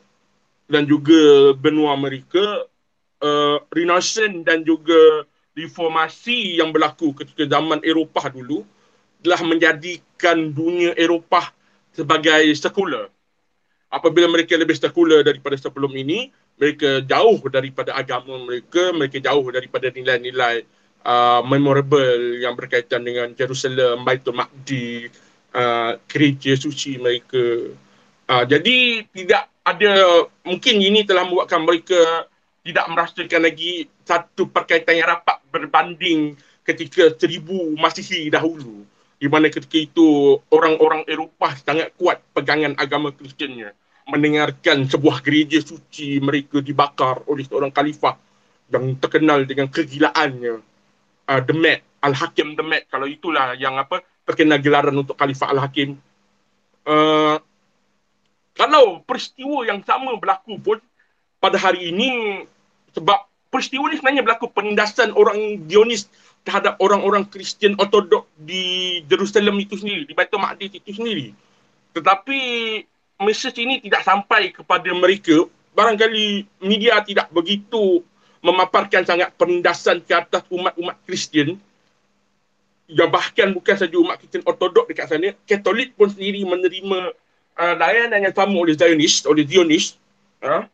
dan 0.66 0.84
juga 0.84 1.54
benua 1.54 1.94
Amerika, 1.94 2.66
uh, 3.22 3.58
Renaissance 3.70 4.42
dan 4.42 4.66
juga 4.66 5.24
reformasi 5.56 6.60
yang 6.60 6.74
berlaku 6.74 7.16
ketika 7.16 7.48
zaman 7.48 7.80
Eropah 7.80 8.28
dulu 8.28 8.66
telah 9.24 9.40
menjadikan 9.46 10.52
dunia 10.52 10.92
Eropah 10.98 11.54
sebagai 11.96 12.52
sekular. 12.58 13.08
Apabila 13.88 14.28
mereka 14.28 14.58
lebih 14.58 14.76
sekular 14.76 15.24
daripada 15.24 15.56
sebelum 15.56 15.94
ini, 15.96 16.28
mereka 16.56 17.04
jauh 17.04 17.40
daripada 17.52 17.92
agama 17.92 18.40
mereka, 18.40 18.92
mereka 18.96 19.20
jauh 19.20 19.44
daripada 19.52 19.92
nilai-nilai 19.92 20.64
uh, 21.04 21.40
memorable 21.44 22.40
yang 22.40 22.56
berkaitan 22.56 23.04
dengan 23.04 23.28
Jerusalem, 23.36 24.02
Baitul 24.08 24.40
Maqdis, 24.40 25.12
uh, 25.52 26.00
gereja 26.08 26.56
suci 26.56 26.96
mereka. 26.96 27.76
Uh, 28.26 28.44
jadi 28.48 29.04
tidak 29.12 29.52
ada, 29.62 29.92
mungkin 30.42 30.80
ini 30.80 31.04
telah 31.04 31.28
membuatkan 31.28 31.60
mereka 31.60 32.26
tidak 32.64 32.86
merasakan 32.90 33.42
lagi 33.46 33.86
satu 34.02 34.50
perkaitan 34.50 34.98
yang 34.98 35.12
rapat 35.12 35.38
berbanding 35.52 36.34
ketika 36.66 37.14
seribu 37.14 37.76
Masihi 37.78 38.32
dahulu. 38.32 38.82
Di 39.16 39.32
mana 39.32 39.48
ketika 39.48 39.80
itu 39.80 40.36
orang-orang 40.52 41.08
Eropah 41.08 41.56
sangat 41.56 41.88
kuat 41.96 42.20
pegangan 42.36 42.76
agama 42.76 43.12
Kristiannya 43.16 43.72
mendengarkan 44.06 44.86
sebuah 44.86 45.18
gereja 45.20 45.58
suci 45.58 46.22
mereka 46.22 46.62
dibakar 46.62 47.26
oleh 47.26 47.42
seorang 47.42 47.74
khalifah 47.74 48.14
yang 48.70 48.94
terkenal 49.02 49.42
dengan 49.42 49.66
kegilaannya. 49.66 50.62
Uh, 51.26 51.40
The 51.42 51.54
Mat, 51.54 51.82
Al-Hakim 52.06 52.54
The 52.54 52.62
Mat 52.62 52.86
kalau 52.86 53.10
itulah 53.10 53.58
yang 53.58 53.74
apa 53.82 54.06
terkenal 54.22 54.62
gelaran 54.62 54.94
untuk 54.94 55.18
khalifah 55.18 55.50
Al-Hakim. 55.50 55.98
Uh, 56.86 57.42
kalau 58.54 59.02
peristiwa 59.02 59.66
yang 59.66 59.82
sama 59.82 60.14
berlaku 60.16 60.56
pun 60.62 60.78
pada 61.42 61.58
hari 61.58 61.90
ini 61.90 62.42
sebab 62.94 63.26
peristiwa 63.50 63.90
ni 63.90 63.98
sebenarnya 63.98 64.22
berlaku 64.22 64.48
penindasan 64.54 65.12
orang 65.12 65.66
Zionis 65.66 66.08
terhadap 66.46 66.78
orang-orang 66.78 67.26
Kristian 67.26 67.74
Ortodok 67.76 68.30
di 68.38 69.02
Jerusalem 69.10 69.58
itu 69.58 69.74
sendiri, 69.74 70.06
di 70.06 70.14
Baitul 70.14 70.38
Maqdis 70.38 70.78
itu 70.78 70.94
sendiri. 70.94 71.34
Tetapi 71.90 72.40
mesej 73.20 73.54
ini 73.60 73.80
tidak 73.80 74.04
sampai 74.04 74.52
kepada 74.52 74.88
mereka. 74.92 75.48
Barangkali 75.76 76.48
media 76.64 77.00
tidak 77.04 77.28
begitu 77.32 78.00
memaparkan 78.40 79.04
sangat 79.04 79.32
penindasan 79.36 80.00
ke 80.04 80.12
atas 80.16 80.44
umat-umat 80.48 80.96
Kristian. 81.04 81.60
Dan 82.86 83.08
bahkan 83.10 83.50
bukan 83.50 83.74
saja 83.74 83.96
umat 83.98 84.16
Kristian 84.22 84.46
Ortodok 84.46 84.86
dekat 84.86 85.10
sana, 85.10 85.34
Katolik 85.44 85.98
pun 85.98 86.06
sendiri 86.06 86.46
menerima 86.46 87.12
uh, 87.58 87.74
layanan 87.76 88.30
yang 88.30 88.34
sama 88.36 88.56
oleh 88.56 88.78
Zionis, 88.78 89.26
oleh 89.26 89.42
Zionis. 89.42 89.98
Uh, 90.38 90.64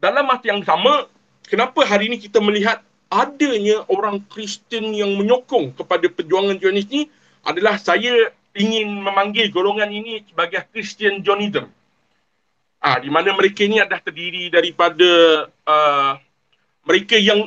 dalam 0.00 0.24
masa 0.24 0.48
yang 0.48 0.64
sama, 0.64 1.06
kenapa 1.44 1.84
hari 1.84 2.08
ini 2.08 2.16
kita 2.16 2.40
melihat 2.40 2.80
adanya 3.12 3.84
orang 3.92 4.24
Kristian 4.32 4.96
yang 4.96 5.12
menyokong 5.20 5.76
kepada 5.76 6.08
perjuangan 6.08 6.56
Zionis 6.56 6.88
ni 6.88 7.12
adalah 7.44 7.76
saya 7.76 8.32
ingin 8.56 8.90
memanggil 9.02 9.50
golongan 9.52 9.90
ini 9.90 10.26
sebagai 10.26 10.66
Christian 10.74 11.22
Zionism. 11.22 11.70
Ah, 12.80 12.96
di 12.96 13.12
mana 13.12 13.36
mereka 13.36 13.60
ini 13.60 13.76
adalah 13.76 14.00
terdiri 14.00 14.48
daripada 14.48 15.10
uh, 15.68 16.16
mereka 16.88 17.20
yang 17.20 17.44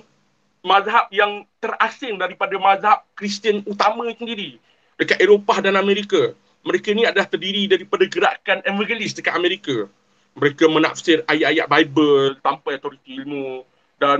mazhab 0.61 1.09
yang 1.09 1.41
terasing 1.57 2.21
daripada 2.21 2.53
mazhab 2.61 3.01
Kristian 3.17 3.65
utama 3.65 4.05
sendiri 4.13 4.61
dekat 4.95 5.17
Eropah 5.17 5.59
dan 5.59 5.75
Amerika 5.75 6.37
mereka 6.63 6.95
ni 6.95 7.03
adalah 7.03 7.27
terdiri 7.27 7.67
daripada 7.67 8.07
gerakan 8.07 8.63
evangelis 8.63 9.11
dekat 9.11 9.35
Amerika. 9.35 9.87
Mereka 10.33 10.65
menafsir 10.71 11.21
ayat-ayat 11.29 11.67
Bible 11.69 12.39
tanpa 12.41 12.73
autoriti 12.73 13.21
ilmu 13.21 13.67
dan 14.01 14.19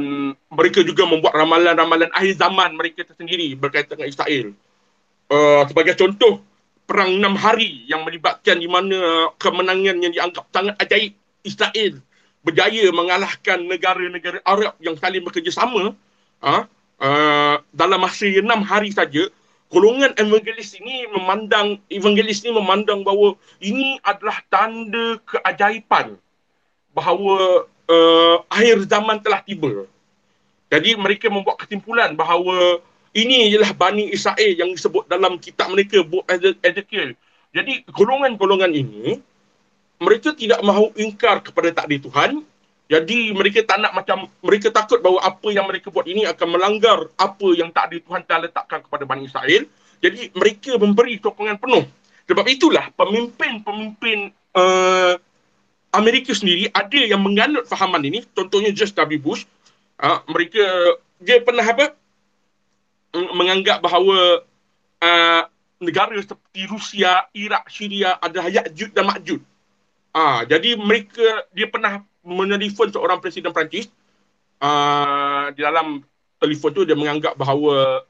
mereka 0.51 0.85
juga 0.85 1.07
membuat 1.09 1.33
ramalan-ramalan 1.33 2.11
akhir 2.13 2.37
zaman 2.37 2.77
mereka 2.77 3.07
tersendiri 3.07 3.55
berkaitan 3.57 3.97
dengan 3.97 4.11
Israel. 4.11 4.47
Uh, 5.31 5.63
sebagai 5.65 5.97
contoh, 5.97 6.43
perang 6.83 7.19
enam 7.19 7.35
hari 7.39 7.87
yang 7.87 8.03
melibatkan 8.03 8.59
di 8.59 8.67
mana 8.67 9.31
kemenangan 9.39 9.97
yang 10.03 10.11
dianggap 10.11 10.45
sangat 10.51 10.75
ajaib 10.83 11.13
Israel 11.43 11.93
berjaya 12.43 12.91
mengalahkan 12.91 13.63
negara-negara 13.63 14.43
Arab 14.43 14.75
yang 14.83 14.99
saling 14.99 15.23
bekerjasama 15.23 15.95
uh, 16.43 16.63
uh, 16.99 17.55
dalam 17.71 18.03
masa 18.03 18.27
enam 18.27 18.59
hari 18.67 18.91
saja 18.91 19.31
golongan 19.71 20.11
evangelis 20.19 20.75
ini 20.77 21.07
memandang 21.09 21.79
evangelis 21.87 22.43
ini 22.43 22.51
memandang 22.53 23.01
bahawa 23.01 23.33
ini 23.63 23.97
adalah 24.03 24.43
tanda 24.51 25.17
keajaiban 25.23 26.19
bahawa 26.93 27.65
uh, 27.89 28.37
akhir 28.53 28.85
zaman 28.85 29.17
telah 29.23 29.41
tiba. 29.41 29.89
Jadi 30.69 30.93
mereka 30.93 31.29
membuat 31.29 31.65
kesimpulan 31.65 32.13
bahawa 32.13 32.81
ini 33.13 33.53
ialah 33.53 33.77
Bani 33.77 34.09
Israel 34.09 34.53
yang 34.57 34.73
disebut 34.73 35.05
dalam 35.05 35.37
kitab 35.37 35.69
mereka 35.69 36.01
Book 36.01 36.25
Ezekiel. 36.65 37.13
Jadi 37.53 37.85
golongan-golongan 37.93 38.73
ini 38.73 39.21
mereka 40.01 40.33
tidak 40.33 40.59
mahu 40.65 40.89
ingkar 40.97 41.45
kepada 41.45 41.69
takdir 41.69 42.01
Tuhan. 42.01 42.41
Jadi 42.89 43.31
mereka 43.31 43.63
tak 43.63 43.79
nak 43.79 43.93
macam 43.95 44.27
mereka 44.43 44.73
takut 44.73 44.99
bahawa 44.99 45.23
apa 45.23 45.47
yang 45.53 45.65
mereka 45.69 45.93
buat 45.93 46.09
ini 46.09 46.27
akan 46.27 46.57
melanggar 46.57 47.09
apa 47.15 47.47
yang 47.55 47.69
takdir 47.69 48.01
Tuhan 48.01 48.25
telah 48.25 48.49
letakkan 48.49 48.81
kepada 48.81 49.05
Bani 49.05 49.29
Israel. 49.29 49.63
Jadi 50.03 50.33
mereka 50.35 50.75
memberi 50.75 51.15
sokongan 51.21 51.61
penuh. 51.61 51.85
Sebab 52.27 52.45
itulah 52.49 52.91
pemimpin-pemimpin 52.97 54.33
uh, 54.57 55.15
Amerika 55.93 56.33
sendiri 56.33 56.67
ada 56.73 56.99
yang 56.99 57.21
menganut 57.21 57.69
fahaman 57.69 58.03
ini. 58.03 58.25
Contohnya 58.33 58.73
George 58.73 58.97
W. 58.97 59.21
Bush. 59.21 59.45
Uh, 60.01 60.19
mereka 60.27 60.65
dia 61.21 61.39
pernah 61.39 61.63
apa? 61.63 61.95
Menganggap 63.13 63.85
bahawa 63.85 64.41
uh, 65.01 65.43
negara 65.77 66.17
seperti 66.17 66.65
Rusia, 66.65 67.29
Iraq, 67.35 67.69
Syria 67.69 68.17
adalah 68.17 68.49
Ya'jud 68.49 68.91
dan 68.95 69.05
Ma'jud. 69.05 69.41
Uh, 70.13 70.41
jadi 70.49 70.77
mereka 70.77 71.45
dia 71.53 71.69
pernah 71.69 72.01
menelefon 72.21 72.89
seorang 72.93 73.19
presiden 73.19 73.51
Perancis 73.51 73.89
uh, 74.61 75.49
di 75.51 75.61
dalam 75.61 76.01
telefon 76.37 76.71
tu 76.71 76.85
dia 76.85 76.95
menganggap 76.95 77.35
bahawa 77.35 78.05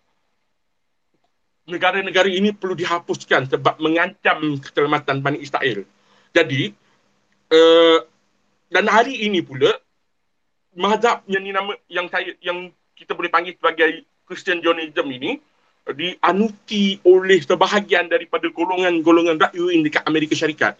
negara-negara 1.64 2.28
ini 2.28 2.52
perlu 2.52 2.76
dihapuskan 2.76 3.48
sebab 3.48 3.80
mengancam 3.80 4.60
keselamatan 4.60 5.24
Bani 5.24 5.40
Israel. 5.40 5.88
Jadi 6.36 6.76
uh, 7.52 8.00
dan 8.68 8.86
hari 8.90 9.24
ini 9.24 9.40
pula 9.40 9.72
mazhab 10.76 11.24
yang 11.30 11.46
nama 11.46 11.72
yang 11.88 12.10
saya 12.10 12.34
yang 12.42 12.74
kita 12.98 13.14
boleh 13.14 13.30
panggil 13.30 13.54
sebagai 13.56 14.04
Christian 14.34 14.66
Zionism 14.66 15.06
ini 15.14 15.38
dianuti 15.94 16.98
oleh 17.06 17.38
sebahagian 17.44 18.10
daripada 18.10 18.50
golongan-golongan 18.50 19.38
rakyat 19.38 19.80
dekat 19.86 20.04
Amerika 20.10 20.34
Syarikat 20.34 20.74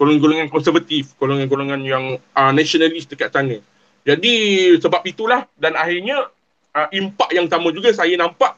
golongan-golongan 0.00 0.48
konservatif, 0.48 1.12
golongan-golongan 1.20 1.84
yang 1.84 2.16
uh, 2.32 2.52
nasionalis 2.56 3.04
dekat 3.04 3.28
sana. 3.28 3.60
Jadi 4.08 4.32
sebab 4.80 5.04
itulah 5.04 5.44
dan 5.60 5.76
akhirnya 5.76 6.32
uh, 6.72 6.88
impak 6.88 7.36
yang 7.36 7.44
sama 7.52 7.68
juga 7.68 7.92
saya 7.92 8.16
nampak 8.16 8.56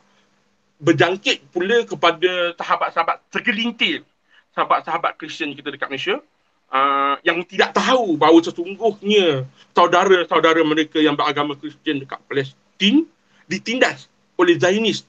berjangkit 0.78 1.50
pula 1.50 1.82
kepada 1.82 2.54
sahabat-sahabat 2.54 3.16
segelintir 3.34 4.06
sahabat-sahabat 4.54 5.18
Kristian 5.18 5.54
kita 5.58 5.74
dekat 5.74 5.90
Malaysia 5.90 6.22
uh, 6.70 7.18
yang 7.26 7.42
tidak 7.42 7.74
tahu 7.74 8.14
bahawa 8.14 8.38
sesungguhnya 8.38 9.46
saudara-saudara 9.74 10.62
mereka 10.62 11.02
yang 11.02 11.18
beragama 11.18 11.58
Kristian 11.58 12.02
dekat 12.02 12.22
Palestin 12.30 13.06
ditindas 13.50 14.06
oleh 14.38 14.56
Zionis 14.56 15.04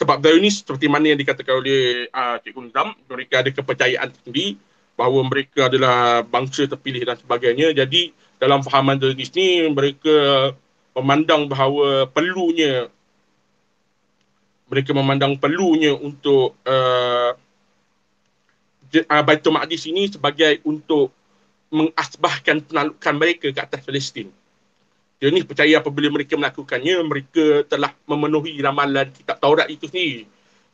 sebab 0.00 0.16
Zionis 0.24 0.64
seperti 0.64 0.88
mana 0.88 1.12
yang 1.12 1.20
dikatakan 1.20 1.60
oleh 1.60 2.08
uh, 2.08 2.40
Cikgu 2.40 2.60
Nizam 2.64 2.88
mereka 3.04 3.44
ada 3.44 3.50
kepercayaan 3.52 4.08
sendiri 4.16 4.56
bahawa 4.96 5.20
mereka 5.28 5.68
adalah 5.68 6.24
bangsa 6.24 6.68
terpilih 6.68 7.04
dan 7.04 7.16
sebagainya. 7.20 7.72
Jadi 7.76 8.16
dalam 8.40 8.64
fahaman 8.64 8.96
Zionis 8.96 9.28
ni 9.36 9.68
mereka 9.68 10.50
memandang 10.96 11.44
bahawa 11.48 12.08
perlunya 12.08 12.88
mereka 14.72 14.96
memandang 14.96 15.36
perlunya 15.36 15.92
untuk 15.92 16.56
uh, 16.64 17.36
Baitul 19.22 19.54
Maqdis 19.54 19.86
ini 19.86 20.08
sebagai 20.08 20.64
untuk 20.66 21.12
mengasbahkan 21.70 22.66
penaklukan 22.66 23.14
mereka 23.14 23.46
ke 23.52 23.60
atas 23.60 23.82
Palestin. 23.86 24.32
Jadi 25.20 25.44
percaya 25.44 25.84
apabila 25.84 26.08
mereka 26.08 26.40
melakukannya, 26.40 26.96
mereka 27.04 27.68
telah 27.68 27.92
memenuhi 28.08 28.56
ramalan 28.64 29.12
kitab 29.12 29.36
Taurat 29.36 29.68
itu 29.68 29.84
sendiri 29.84 30.24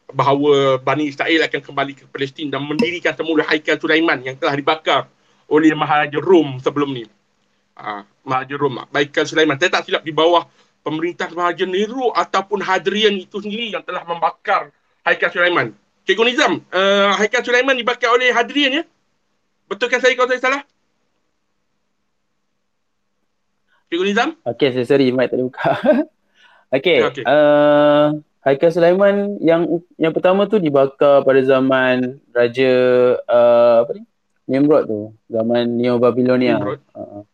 bahawa 0.07 0.79
Bani 0.79 1.11
Israel 1.11 1.51
akan 1.51 1.61
kembali 1.67 1.93
ke 1.99 2.05
Palestin 2.07 2.47
dan 2.47 2.63
mendirikan 2.63 3.11
semula 3.19 3.43
Haikal 3.43 3.75
Sulaiman 3.75 4.23
yang 4.23 4.39
telah 4.39 4.55
dibakar 4.55 5.11
oleh 5.51 5.75
Maharaja 5.75 6.19
Rom 6.23 6.63
sebelum 6.63 6.95
ni. 6.95 7.03
Uh, 7.75 8.07
Maharaja 8.23 8.55
Rom, 8.55 8.87
Haikal 8.95 9.27
Sulaiman. 9.27 9.59
Saya 9.59 9.71
tak 9.75 9.91
silap 9.91 10.07
di 10.07 10.15
bawah 10.15 10.47
pemerintah 10.87 11.27
Maharaja 11.35 11.67
Nero 11.67 12.15
ataupun 12.15 12.63
Hadrian 12.63 13.19
itu 13.19 13.43
sendiri 13.43 13.75
yang 13.75 13.83
telah 13.83 14.07
membakar 14.07 14.71
Haikal 15.03 15.35
Sulaiman. 15.35 15.75
Cikgu 16.07 16.23
Nizam, 16.23 16.63
uh, 16.71 17.19
Haikal 17.19 17.43
Sulaiman 17.43 17.75
dibakar 17.75 18.15
oleh 18.15 18.31
Hadrian 18.31 18.79
ya? 18.79 18.85
Betulkan 19.67 19.99
saya 19.99 20.15
kalau 20.15 20.31
saya 20.31 20.39
salah? 20.39 20.63
Cikgu 23.87 24.05
Nizam? 24.05 24.29
Okay, 24.43 24.75
saya 24.75 24.87
sorry, 24.87 25.15
mic 25.15 25.31
tak 25.31 25.39
buka. 25.39 25.71
okay, 26.77 27.07
okay. 27.07 27.23
Uh, 27.23 28.19
Haikal 28.47 28.71
Sulaiman 28.71 29.43
yang 29.43 29.83
yang 29.99 30.15
pertama 30.15 30.47
tu 30.47 30.63
dibakar 30.63 31.27
pada 31.27 31.43
zaman 31.43 32.23
Raja 32.31 32.75
uh, 33.27 33.83
apa 33.83 33.91
ni? 33.99 34.07
Nimrod 34.47 34.87
tu, 34.87 35.01
zaman 35.27 35.67
Neo 35.67 35.99
Babylonia. 35.99 36.63
Uh, 36.95 37.27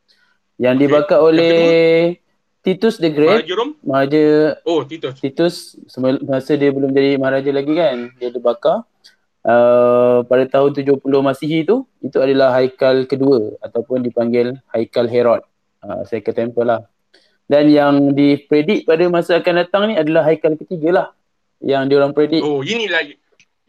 yang 0.56 0.80
okay. 0.80 0.88
dibakar 0.88 1.20
oleh 1.20 2.16
Titus 2.64 2.96
the 2.96 3.12
Great. 3.12 3.44
Maharaja 3.44 3.54
Rom? 3.60 3.70
Maharaja 3.84 4.24
Oh, 4.64 4.80
Titus. 4.88 5.14
Titus 5.20 5.54
masa 6.24 6.56
dia 6.56 6.72
belum 6.72 6.88
jadi 6.96 7.20
maharaja 7.20 7.52
lagi 7.52 7.76
kan, 7.76 8.08
dia 8.16 8.32
dibakar. 8.32 8.88
Uh, 9.42 10.22
pada 10.30 10.46
tahun 10.46 10.70
70 10.70 11.02
Masihi 11.02 11.66
tu, 11.66 11.84
itu 11.98 12.16
adalah 12.22 12.54
haikal 12.56 13.04
kedua 13.04 13.58
ataupun 13.60 14.00
dipanggil 14.00 14.56
haikal 14.72 15.10
Herod. 15.10 15.44
Uh, 15.82 16.06
second 16.06 16.34
temple 16.34 16.62
lah. 16.62 16.86
Dan 17.50 17.68
yang 17.68 18.14
dipredik 18.14 18.86
pada 18.86 19.02
masa 19.10 19.42
akan 19.42 19.54
datang 19.66 19.90
ni 19.90 19.94
adalah 19.98 20.22
haikal 20.24 20.54
ketiga 20.54 20.88
lah. 20.94 21.06
Yang 21.58 21.82
diorang 21.90 22.12
predik. 22.14 22.42
Oh, 22.42 22.62
inilah 22.62 23.02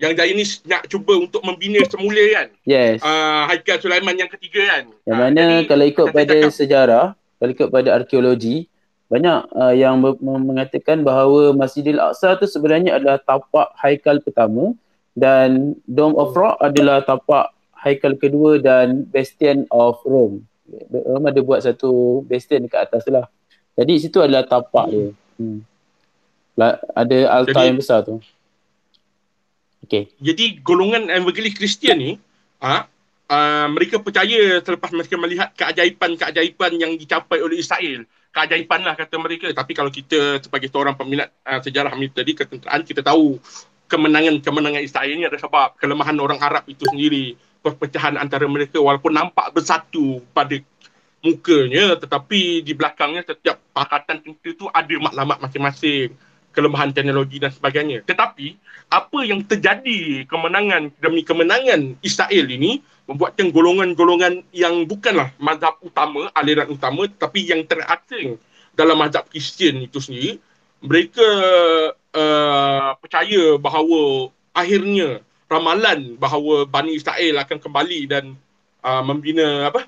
yang 0.01 0.13
ini 0.17 0.43
nak 0.69 0.89
cuba 0.89 1.15
untuk 1.17 1.41
membina 1.41 1.81
semula 1.85 2.23
kan? 2.33 2.47
Yes. 2.65 3.01
Uh, 3.01 3.49
haikal 3.49 3.77
Sulaiman 3.81 4.17
yang 4.17 4.29
ketiga 4.29 4.61
kan? 4.77 4.83
Yang 5.09 5.17
uh, 5.17 5.21
mana 5.21 5.43
jadi, 5.43 5.67
kalau 5.69 5.85
ikut 5.89 6.07
pada 6.13 6.37
cakap, 6.37 6.53
sejarah, 6.53 7.05
kalau 7.37 7.51
ikut 7.53 7.69
pada 7.69 7.89
arkeologi, 7.97 8.69
banyak 9.09 9.39
uh, 9.53 9.73
yang 9.73 10.01
mengatakan 10.21 11.05
bahawa 11.05 11.53
Masjidil 11.53 12.01
Aqsa 12.01 12.33
tu 12.41 12.49
sebenarnya 12.49 12.97
adalah 12.97 13.21
tapak 13.21 13.73
haikal 13.77 14.17
pertama 14.21 14.73
dan 15.13 15.77
Dome 15.85 16.17
of 16.17 16.33
Rock 16.33 16.57
adalah 16.61 17.05
tapak 17.05 17.53
Haikal 17.83 18.15
kedua 18.15 18.63
dan 18.63 19.03
Bastion 19.11 19.67
of 19.67 19.99
Rome. 20.07 20.47
Rome 20.89 21.27
ada 21.29 21.41
buat 21.43 21.59
satu 21.61 22.21
bastion 22.25 22.65
dekat 22.65 22.89
atas 22.89 23.05
tu 23.05 23.11
lah. 23.13 23.25
Jadi 23.73 23.93
situ 23.97 24.17
adalah 24.21 24.45
tapak 24.45 24.85
dia. 24.89 25.09
Hmm. 25.37 25.65
La- 26.53 26.77
ada 26.93 27.17
altar 27.41 27.65
Jadi- 27.65 27.67
yang 27.73 27.79
besar 27.81 28.05
tu. 28.05 28.21
Okay. 29.83 30.07
Jadi 30.23 30.63
golongan 30.63 31.11
evangelis 31.11 31.59
Kristian 31.59 31.99
ni, 31.99 32.11
ah, 32.63 32.87
ah, 33.27 33.67
mereka 33.67 33.99
percaya 33.99 34.63
selepas 34.63 34.89
mereka 34.95 35.19
melihat 35.19 35.51
keajaiban-keajaiban 35.59 36.71
yang 36.79 36.91
dicapai 36.95 37.43
oleh 37.43 37.59
Israel. 37.59 38.07
Keajaiban 38.31 38.81
lah 38.81 38.95
kata 38.95 39.19
mereka. 39.19 39.51
Tapi 39.51 39.75
kalau 39.75 39.91
kita 39.91 40.39
sebagai 40.39 40.71
seorang 40.71 40.95
peminat 40.95 41.29
ah, 41.43 41.59
sejarah 41.59 41.91
militeri, 41.99 42.31
ketenteraan, 42.31 42.87
kita 42.87 43.03
tahu 43.03 43.37
kemenangan-kemenangan 43.93 44.81
Israel 44.81 45.13
ni 45.13 45.29
ada 45.29 45.37
sebab 45.37 45.77
kelemahan 45.77 46.17
orang 46.17 46.41
Arab 46.41 46.65
itu 46.65 46.89
sendiri. 46.89 47.37
Perpecahan 47.61 48.17
antara 48.17 48.49
mereka 48.49 48.81
walaupun 48.81 49.13
nampak 49.13 49.53
bersatu 49.53 50.19
pada 50.33 50.57
mukanya 51.23 51.95
tetapi 51.95 52.65
di 52.65 52.73
belakangnya 52.75 53.23
setiap 53.23 53.61
pakatan 53.71 54.19
tentera 54.19 54.49
itu 54.51 54.65
ada 54.67 54.95
maklumat 54.99 55.37
masing-masing 55.39 56.11
kelemahan 56.51 56.91
teknologi 56.91 57.39
dan 57.39 57.53
sebagainya. 57.53 58.03
Tetapi 58.03 58.59
apa 58.91 59.19
yang 59.23 59.45
terjadi 59.45 60.27
kemenangan 60.27 60.91
demi 60.99 61.23
kemenangan 61.23 61.95
Israel 62.03 62.45
ini 62.49 62.83
membuatkan 63.07 63.53
golongan-golongan 63.53 64.43
yang 64.51 64.83
bukanlah 64.83 65.31
mazhab 65.39 65.79
utama, 65.85 66.27
aliran 66.35 66.67
utama 66.67 67.07
tetapi 67.07 67.39
yang 67.47 67.61
terasing 67.63 68.35
dalam 68.73 68.97
mazhab 68.97 69.23
Kristian 69.29 69.79
itu 69.85 70.01
sendiri 70.01 70.41
mereka 70.83 71.27
uh, 71.95 72.89
percaya 72.99 73.55
bahawa 73.55 74.27
akhirnya 74.51 75.23
ramalan 75.47 76.19
bahawa 76.19 76.67
Bani 76.67 76.99
Israel 76.99 77.39
akan 77.39 77.57
kembali 77.63 77.99
dan 78.11 78.35
uh, 78.83 78.99
membina 79.01 79.71
apa 79.71 79.87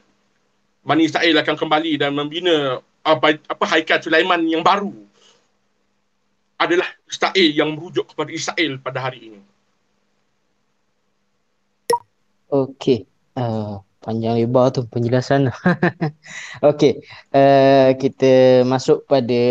Bani 0.86 1.04
Israel 1.04 1.36
akan 1.44 1.56
kembali 1.60 2.00
dan 2.00 2.16
membina 2.16 2.80
apa, 3.04 3.36
apa 3.36 3.66
Haikal 3.68 4.00
Sulaiman 4.00 4.42
yang 4.48 4.64
baru 4.64 4.94
adalah 6.56 6.88
Israel 7.10 7.50
yang 7.52 7.76
merujuk 7.76 8.08
kepada 8.16 8.32
Israel 8.32 8.80
pada 8.80 9.00
hari 9.04 9.34
ini. 9.34 9.42
Okey. 12.48 13.04
Uh, 13.36 13.84
panjang 14.00 14.40
lebar 14.40 14.72
tu 14.72 14.88
penjelasan. 14.88 15.52
Okey. 16.70 17.04
Uh, 17.36 17.92
kita 18.00 18.64
masuk 18.64 19.04
pada 19.10 19.42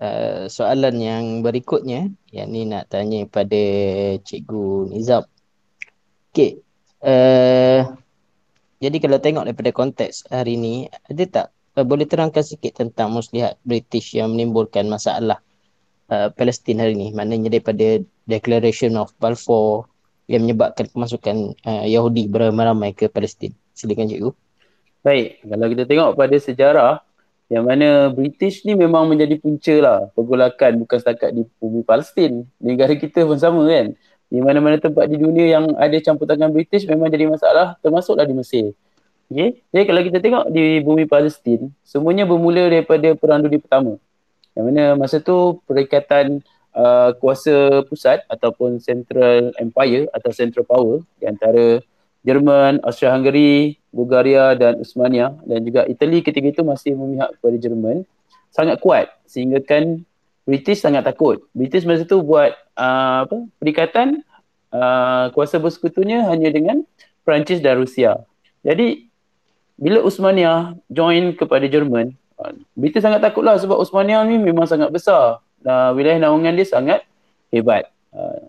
uh, 0.00 0.48
soalan 0.50 0.96
yang 1.00 1.24
berikutnya. 1.40 2.10
Yang 2.32 2.48
ni 2.52 2.62
nak 2.68 2.92
tanya 2.92 3.24
pada 3.28 3.62
Cikgu 4.20 4.92
Nizam. 4.92 5.24
Okey. 6.32 6.60
Uh, 7.00 7.96
jadi 8.76 8.96
kalau 9.00 9.18
tengok 9.20 9.44
daripada 9.48 9.70
konteks 9.72 10.28
hari 10.28 10.60
ni, 10.60 10.88
ada 11.08 11.24
tak 11.24 11.46
uh, 11.76 11.84
boleh 11.86 12.04
terangkan 12.04 12.44
sikit 12.44 12.76
tentang 12.82 13.12
muslihat 13.12 13.56
British 13.64 14.12
yang 14.12 14.36
menimbulkan 14.36 14.84
masalah 14.88 15.40
uh, 16.12 16.28
Palestin 16.34 16.80
hari 16.82 16.92
ni? 16.92 17.12
Maknanya 17.14 17.52
daripada 17.52 18.02
Declaration 18.28 18.98
of 19.00 19.14
Balfour 19.16 19.88
yang 20.26 20.42
menyebabkan 20.42 20.90
kemasukan 20.90 21.54
uh, 21.62 21.86
Yahudi 21.86 22.26
beramai-ramai 22.26 22.92
ke 22.92 23.06
Palestin. 23.06 23.54
Silakan 23.72 24.10
cikgu. 24.10 24.30
Baik, 25.06 25.38
kalau 25.46 25.66
kita 25.70 25.84
tengok 25.86 26.10
pada 26.18 26.36
sejarah 26.36 27.05
yang 27.46 27.62
mana 27.62 28.10
British 28.10 28.66
ni 28.66 28.74
memang 28.74 29.06
menjadi 29.06 29.38
punca 29.38 29.74
lah 29.78 29.98
pergolakan 30.18 30.82
bukan 30.82 30.98
setakat 30.98 31.30
di 31.30 31.46
bumi 31.62 31.86
Palestin. 31.86 32.42
Negara 32.58 32.98
kita 32.98 33.22
pun 33.22 33.38
sama 33.38 33.62
kan. 33.70 33.94
Di 34.26 34.42
mana-mana 34.42 34.82
tempat 34.82 35.06
di 35.06 35.22
dunia 35.22 35.54
yang 35.54 35.70
ada 35.78 35.94
campur 36.02 36.26
tangan 36.26 36.50
British 36.50 36.82
memang 36.90 37.06
jadi 37.06 37.30
masalah 37.30 37.78
termasuklah 37.78 38.26
di 38.26 38.34
Mesir. 38.34 38.74
Okay? 39.30 39.62
Jadi 39.70 39.84
kalau 39.86 40.02
kita 40.02 40.18
tengok 40.18 40.44
di 40.50 40.82
bumi 40.82 41.06
Palestin, 41.06 41.70
semuanya 41.86 42.26
bermula 42.26 42.66
daripada 42.66 43.14
Perang 43.14 43.46
Dunia 43.46 43.62
Pertama. 43.62 43.94
Yang 44.58 44.64
mana 44.66 44.84
masa 44.98 45.22
tu 45.22 45.62
perikatan 45.70 46.42
uh, 46.74 47.14
kuasa 47.22 47.86
pusat 47.86 48.26
ataupun 48.26 48.82
Central 48.82 49.54
Empire 49.62 50.10
atau 50.10 50.30
Central 50.34 50.66
Power 50.66 51.06
di 51.22 51.30
antara 51.30 51.78
Jerman, 52.26 52.82
Austria-Hungary, 52.82 53.78
Bulgaria 53.96 54.52
dan 54.52 54.76
Uthmania 54.84 55.32
dan 55.48 55.64
juga 55.64 55.88
Itali 55.88 56.20
ketika 56.20 56.52
itu 56.52 56.60
masih 56.60 56.92
memihak 56.92 57.32
kepada 57.40 57.56
Jerman 57.56 58.04
sangat 58.52 58.76
kuat 58.84 59.08
sehingga 59.24 59.64
kan 59.64 60.04
British 60.44 60.84
sangat 60.84 61.02
takut. 61.08 61.42
British 61.56 61.88
masa 61.88 62.04
tu 62.04 62.20
buat 62.22 62.54
uh, 62.78 63.26
apa 63.26 63.36
perikatan 63.58 64.22
uh, 64.70 65.32
kuasa 65.32 65.58
bersekutunya 65.58 66.28
hanya 66.28 66.52
dengan 66.52 66.84
Perancis 67.26 67.58
dan 67.58 67.82
Rusia. 67.82 68.22
Jadi 68.62 69.08
bila 69.74 70.04
Uthmania 70.06 70.78
join 70.86 71.34
kepada 71.34 71.66
Jerman, 71.66 72.14
uh, 72.38 72.52
British 72.78 73.02
sangat 73.02 73.24
takutlah 73.24 73.58
sebab 73.58 73.80
Uthmania 73.80 74.22
ni 74.22 74.38
memang 74.38 74.70
sangat 74.70 74.94
besar. 74.94 75.42
Uh, 75.66 75.90
wilayah 75.98 76.30
naungan 76.30 76.54
dia 76.54 76.68
sangat 76.68 77.02
hebat. 77.50 77.90
Uh, 78.14 78.46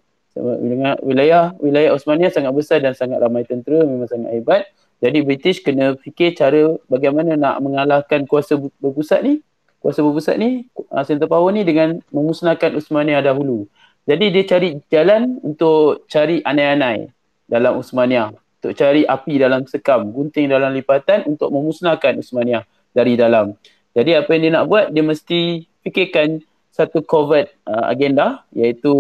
wilayah 1.01 1.49
wilayah 1.57 1.97
Uthmania 1.97 2.29
sangat 2.29 2.53
besar 2.53 2.77
dan 2.77 2.93
sangat 2.93 3.17
ramai 3.17 3.41
tentera 3.41 3.81
memang 3.81 4.05
sangat 4.05 4.37
hebat. 4.37 4.69
Jadi 4.97 5.21
British 5.21 5.61
kena 5.61 5.93
fikir 5.93 6.33
cara 6.33 6.73
bagaimana 6.89 7.37
nak 7.37 7.61
mengalahkan 7.61 8.25
kuasa 8.25 8.57
berpusat 8.81 9.21
ni 9.21 9.45
kuasa 9.87 10.01
berpusat 10.01 10.35
ni 10.41 10.65
uh, 10.91 11.03
center 11.05 11.29
power 11.29 11.53
ni 11.53 11.61
dengan 11.61 12.01
memusnahkan 12.11 12.75
Uthmania 12.75 13.21
dahulu. 13.21 13.69
Jadi 14.07 14.35
dia 14.35 14.43
cari 14.43 14.69
jalan 14.91 15.39
untuk 15.43 16.07
cari 16.07 16.39
anai-anai 16.43 17.11
dalam 17.47 17.79
Uthmania, 17.79 18.31
untuk 18.31 18.73
cari 18.75 19.03
api 19.03 19.33
dalam 19.35 19.67
sekam, 19.67 20.11
gunting 20.11 20.47
dalam 20.51 20.71
lipatan 20.75 21.27
untuk 21.27 21.51
memusnahkan 21.51 22.19
Uthmania 22.19 22.63
dari 22.95 23.19
dalam. 23.19 23.55
Jadi 23.95 24.11
apa 24.15 24.29
yang 24.35 24.41
dia 24.43 24.51
nak 24.59 24.65
buat, 24.67 24.85
dia 24.91 25.03
mesti 25.03 25.65
fikirkan 25.87 26.43
satu 26.71 27.01
covert 27.01 27.51
uh, 27.65 27.87
agenda 27.89 28.45
iaitu 28.53 28.93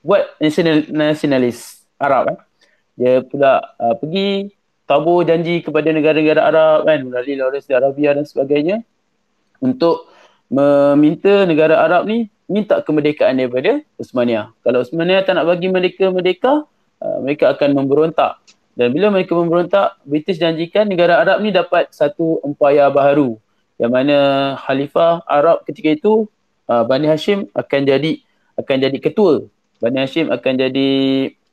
buat 0.00 0.36
nasionalis 0.90 1.84
Arab. 1.96 2.34
Eh. 2.34 2.38
Dia 2.94 3.12
pula 3.20 3.62
uh, 3.80 3.94
pergi 4.00 4.52
tabur 4.84 5.24
janji 5.24 5.64
kepada 5.64 5.88
negara-negara 5.90 6.40
Arab 6.44 6.78
kan 6.84 7.00
melalui 7.04 7.34
Lawrence 7.40 7.68
di 7.68 7.74
Arabia 7.74 8.12
dan 8.12 8.24
sebagainya 8.28 8.76
untuk 9.64 10.08
meminta 10.52 11.48
negara 11.48 11.80
Arab 11.80 12.04
ni 12.04 12.28
minta 12.44 12.84
kemerdekaan 12.84 13.40
daripada 13.40 13.80
Uthmania. 13.96 14.52
Kalau 14.60 14.84
Uthmania 14.84 15.24
tak 15.24 15.40
nak 15.40 15.48
bagi 15.48 15.72
mereka 15.72 16.12
merdeka, 16.12 16.68
uh, 17.00 17.18
mereka 17.24 17.56
akan 17.56 17.72
memberontak. 17.72 18.36
Dan 18.74 18.92
bila 18.92 19.08
mereka 19.08 19.32
memberontak, 19.38 19.96
British 20.04 20.42
janjikan 20.42 20.84
negara 20.90 21.22
Arab 21.22 21.40
ni 21.40 21.54
dapat 21.54 21.88
satu 21.94 22.42
empayar 22.44 22.92
baharu 22.92 23.38
yang 23.80 23.90
mana 23.90 24.18
khalifah 24.60 25.24
Arab 25.24 25.64
ketika 25.64 25.94
itu 25.94 26.28
uh, 26.68 26.84
Bani 26.84 27.08
Hashim 27.08 27.48
akan 27.56 27.80
jadi 27.88 28.20
akan 28.60 28.76
jadi 28.76 28.98
ketua. 29.00 29.48
Bani 29.80 30.04
Hashim 30.04 30.28
akan 30.28 30.52
jadi 30.58 30.90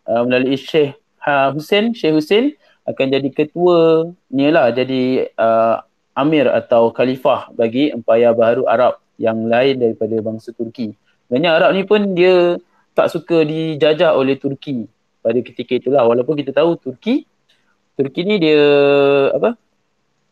uh, 0.06 0.22
melalui 0.28 0.60
Syekh 0.60 0.98
ha, 1.24 1.50
Hussein, 1.54 1.94
Syekh 1.96 2.14
Hussein 2.20 2.46
akan 2.86 3.06
jadi 3.14 3.30
ketua 3.30 4.10
ni 4.34 4.50
lah 4.50 4.74
jadi 4.74 5.30
uh, 5.38 5.82
amir 6.18 6.50
atau 6.50 6.90
khalifah 6.92 7.54
bagi 7.54 7.94
empayar 7.94 8.34
baharu 8.36 8.66
Arab 8.68 9.00
yang 9.22 9.46
lain 9.46 9.78
daripada 9.78 10.18
bangsa 10.20 10.50
Turki. 10.52 10.98
Banyak 11.30 11.52
Arab 11.52 11.72
ni 11.78 11.86
pun 11.86 12.18
dia 12.18 12.58
tak 12.98 13.14
suka 13.14 13.46
dijajah 13.48 14.18
oleh 14.18 14.36
Turki 14.36 14.90
pada 15.22 15.38
ketika 15.40 15.78
itulah 15.78 16.04
walaupun 16.04 16.36
kita 16.36 16.52
tahu 16.52 16.76
Turki 16.82 17.30
Turki 17.96 18.26
ni 18.26 18.42
dia 18.42 18.60
apa? 19.32 19.56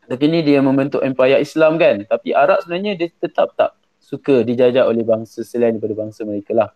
Turki 0.10 0.26
ni 0.26 0.42
dia 0.42 0.60
membentuk 0.60 1.06
empayar 1.06 1.40
Islam 1.40 1.78
kan 1.78 2.04
tapi 2.10 2.34
Arab 2.34 2.66
sebenarnya 2.66 2.98
dia 2.98 3.08
tetap 3.14 3.54
tak 3.54 3.78
suka 4.02 4.42
dijajah 4.42 4.90
oleh 4.90 5.06
bangsa 5.06 5.46
selain 5.46 5.78
daripada 5.78 5.96
bangsa 5.96 6.26
mereka 6.26 6.52
lah. 6.58 6.70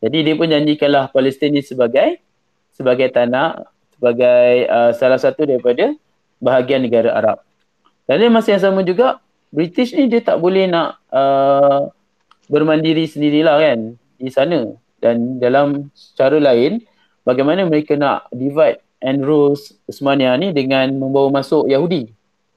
Jadi 0.00 0.24
dia 0.24 0.34
pun 0.34 0.48
janjikanlah 0.48 1.12
Palestin 1.12 1.52
ni 1.52 1.60
sebagai 1.60 2.24
sebagai 2.72 3.12
tanah 3.12 3.68
sebagai 4.00 4.64
uh, 4.72 4.96
salah 4.96 5.20
satu 5.20 5.44
daripada 5.44 5.92
bahagian 6.40 6.80
negara 6.80 7.12
Arab. 7.12 7.44
Dan 8.08 8.24
masa 8.32 8.56
yang 8.56 8.64
sama 8.64 8.80
juga 8.80 9.20
British 9.52 9.92
ni 9.92 10.08
dia 10.08 10.24
tak 10.24 10.40
boleh 10.40 10.64
nak 10.64 10.96
uh, 11.12 11.92
bermandiri 12.48 13.04
sendirilah 13.04 13.60
kan 13.60 13.78
di 14.16 14.32
sana 14.32 14.72
dan 15.04 15.36
dalam 15.36 15.92
cara 16.16 16.40
lain 16.40 16.80
bagaimana 17.28 17.68
mereka 17.68 17.94
nak 17.94 18.26
divide 18.32 18.80
and 19.04 19.20
rules 19.20 19.76
Uthmania 19.84 20.32
ni 20.40 20.56
dengan 20.56 20.90
membawa 20.96 21.28
masuk 21.44 21.68
Yahudi. 21.68 22.08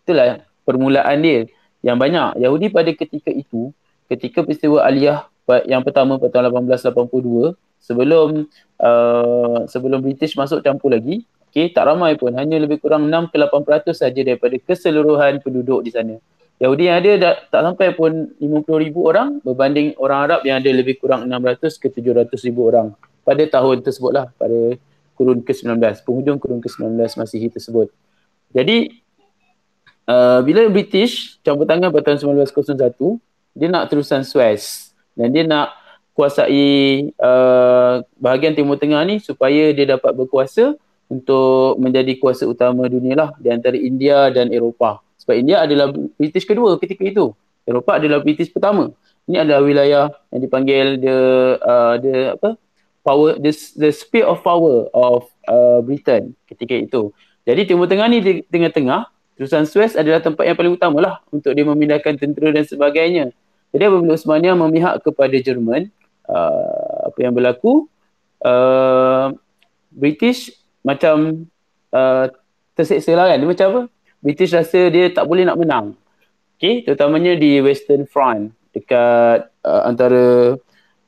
Itulah 0.07 0.41
permulaan 0.63 1.19
dia 1.19 1.45
yang 1.83 1.99
banyak. 1.99 2.39
Yahudi 2.39 2.71
pada 2.71 2.89
ketika 2.95 3.29
itu 3.29 3.75
ketika 4.07 4.47
peristiwa 4.47 4.79
Aliyah 4.83 5.27
yang 5.67 5.83
pertama 5.83 6.15
pada 6.15 6.39
tahun 6.39 6.71
1882 6.71 7.55
sebelum 7.83 8.47
uh, 8.79 9.67
sebelum 9.67 9.99
British 9.99 10.39
masuk 10.39 10.63
campur 10.63 10.95
lagi 10.95 11.27
Okay, 11.53 11.69
tak 11.69 11.85
ramai 11.85 12.17
pun. 12.17 12.33
Hanya 12.33 12.57
lebih 12.57 12.81
kurang 12.81 13.13
6 13.13 13.29
ke 13.29 13.37
8% 13.37 13.93
saja 13.93 14.21
daripada 14.25 14.57
keseluruhan 14.57 15.37
penduduk 15.37 15.85
di 15.85 15.93
sana. 15.93 16.17
Yahudi 16.57 16.89
yang 16.89 16.97
ada 16.97 17.11
dah, 17.13 17.33
tak 17.45 17.61
sampai 17.61 17.93
pun 17.93 18.33
50 18.41 18.65
ribu 18.81 19.05
orang 19.05 19.37
berbanding 19.45 19.93
orang 20.01 20.19
Arab 20.25 20.41
yang 20.49 20.57
ada 20.57 20.73
lebih 20.73 20.97
kurang 20.97 21.29
600 21.29 21.77
ke 21.77 21.93
700 21.93 22.33
ribu 22.49 22.73
orang 22.73 22.97
pada 23.21 23.45
tahun 23.45 23.85
tersebut 23.85 24.11
lah. 24.17 24.33
Pada 24.33 24.81
kurun 25.13 25.45
ke-19, 25.45 25.77
penghujung 26.01 26.41
kurun 26.41 26.57
ke-19 26.57 26.97
Masihi 27.21 27.53
tersebut. 27.53 27.93
Jadi 28.49 28.89
uh, 30.09 30.41
bila 30.41 30.65
British 30.73 31.37
campur 31.45 31.69
tangan 31.69 31.93
pada 31.93 32.17
tahun 32.17 32.33
1901, 32.49 32.97
dia 33.53 33.67
nak 33.69 33.93
terusan 33.93 34.25
Suez 34.25 34.89
dan 35.13 35.29
dia 35.29 35.45
nak 35.45 35.77
kuasai 36.17 37.13
uh, 37.21 38.01
bahagian 38.17 38.57
Timur 38.57 38.81
Tengah 38.81 39.05
ni 39.05 39.21
supaya 39.21 39.69
dia 39.69 39.85
dapat 39.85 40.17
berkuasa 40.17 40.73
untuk 41.11 41.79
menjadi 41.79 42.15
kuasa 42.19 42.47
utama 42.47 42.87
dunia 42.87 43.15
lah 43.15 43.29
di 43.39 43.49
antara 43.51 43.75
India 43.75 44.31
dan 44.31 44.49
Eropah. 44.49 45.03
Sebab 45.23 45.35
India 45.39 45.63
adalah 45.63 45.91
British 46.19 46.43
kedua 46.43 46.75
ketika 46.79 47.03
itu. 47.03 47.31
Eropah 47.63 47.99
adalah 47.99 48.19
British 48.19 48.51
pertama. 48.51 48.91
Ini 49.23 49.47
adalah 49.47 49.63
wilayah 49.63 50.05
yang 50.35 50.41
dipanggil 50.43 50.99
the 50.99 51.17
uh, 51.63 51.95
the 51.95 52.35
apa 52.35 52.59
power 53.07 53.39
the 53.39 53.51
the 53.79 53.89
spear 53.95 54.27
of 54.27 54.43
power 54.43 54.91
of 54.91 55.27
uh, 55.47 55.79
Britain 55.79 56.35
ketika 56.51 56.75
itu. 56.75 57.15
Jadi 57.47 57.67
Timur 57.67 57.87
Tengah 57.87 58.07
ni 58.07 58.23
di 58.23 58.33
tengah-tengah, 58.47 59.11
terusan 59.35 59.67
Suez 59.67 59.99
adalah 59.99 60.23
tempat 60.23 60.47
yang 60.47 60.55
paling 60.55 60.75
utama 60.75 61.03
lah 61.03 61.15
untuk 61.31 61.51
dia 61.51 61.67
memindahkan 61.67 62.15
tentera 62.15 62.55
dan 62.55 62.63
sebagainya. 62.63 63.35
Jadi 63.75 63.83
apabila 63.83 64.15
Uthmaniyah 64.15 64.55
memihak 64.55 65.03
kepada 65.03 65.35
Jerman, 65.35 65.91
uh, 66.27 67.11
apa 67.11 67.19
yang 67.19 67.35
berlaku, 67.35 67.91
uh, 68.45 69.35
British 69.91 70.55
macam 70.83 71.47
uh, 71.95 72.29
terseksa 72.77 73.15
lah 73.15 73.31
kan. 73.31 73.39
Dia 73.41 73.49
macam 73.49 73.67
apa? 73.71 73.81
British 74.23 74.51
rasa 74.55 74.87
dia 74.87 75.11
tak 75.11 75.25
boleh 75.27 75.43
nak 75.47 75.59
menang. 75.59 75.85
Okay, 76.59 76.85
terutamanya 76.85 77.35
di 77.35 77.59
Western 77.59 78.07
Front 78.07 78.55
dekat 78.71 79.51
uh, 79.67 79.81
antara 79.83 80.55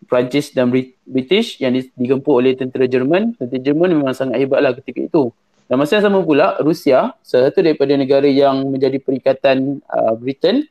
Perancis 0.06 0.52
dan 0.52 0.70
British 1.08 1.58
yang 1.64 1.74
digempur 1.96 2.44
oleh 2.44 2.54
tentera 2.54 2.86
Jerman. 2.86 3.34
Tentera 3.40 3.62
Jerman 3.62 3.96
memang 3.96 4.14
sangat 4.14 4.42
hebatlah 4.42 4.76
ketika 4.78 5.02
itu. 5.06 5.24
Dan 5.66 5.82
masa 5.82 5.98
yang 5.98 6.06
sama 6.14 6.22
pula, 6.22 6.62
Rusia, 6.62 7.18
salah 7.26 7.50
satu 7.50 7.66
daripada 7.66 7.98
negara 7.98 8.30
yang 8.30 8.70
menjadi 8.70 9.02
perikatan 9.02 9.82
uh, 9.90 10.14
Britain, 10.14 10.62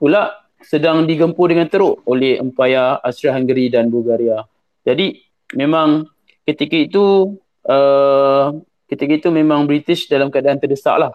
pula 0.00 0.32
sedang 0.64 1.04
digempur 1.04 1.52
dengan 1.52 1.68
teruk 1.68 2.00
oleh 2.08 2.40
Empire 2.40 2.98
Austria-Hungary 3.04 3.68
dan 3.76 3.92
Bulgaria. 3.92 4.48
Jadi 4.88 5.20
memang 5.52 6.08
ketika 6.48 6.76
itu 6.80 7.36
uh, 7.68 8.56
ketika 8.88 9.12
itu 9.20 9.28
memang 9.28 9.68
British 9.68 10.08
dalam 10.08 10.32
keadaan 10.32 10.56
terdesak 10.56 10.96
lah. 10.96 11.12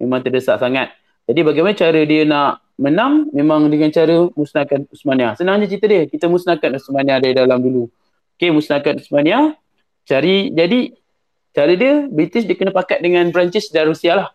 Memang 0.00 0.24
terdesak 0.24 0.56
sangat. 0.56 0.96
Jadi 1.28 1.40
bagaimana 1.44 1.76
cara 1.76 2.00
dia 2.02 2.24
nak 2.24 2.64
menang 2.80 3.28
memang 3.36 3.68
dengan 3.68 3.92
cara 3.92 4.26
musnahkan 4.32 4.88
Usmania. 4.88 5.36
Senang 5.36 5.60
je 5.60 5.68
cerita 5.68 5.86
dia. 5.86 6.08
Kita 6.08 6.26
musnahkan 6.26 6.80
Usmania 6.80 7.20
dari 7.20 7.36
dalam 7.36 7.60
dulu. 7.60 7.92
Okay, 8.40 8.48
musnahkan 8.48 8.98
Usmania. 9.04 9.52
Cari, 10.08 10.48
jadi 10.50 10.96
cara 11.52 11.72
dia, 11.76 12.08
British 12.08 12.48
dia 12.48 12.56
kena 12.56 12.72
pakat 12.72 13.04
dengan 13.04 13.28
Perancis 13.28 13.68
dan 13.68 13.92
Rusia 13.92 14.16
lah. 14.16 14.28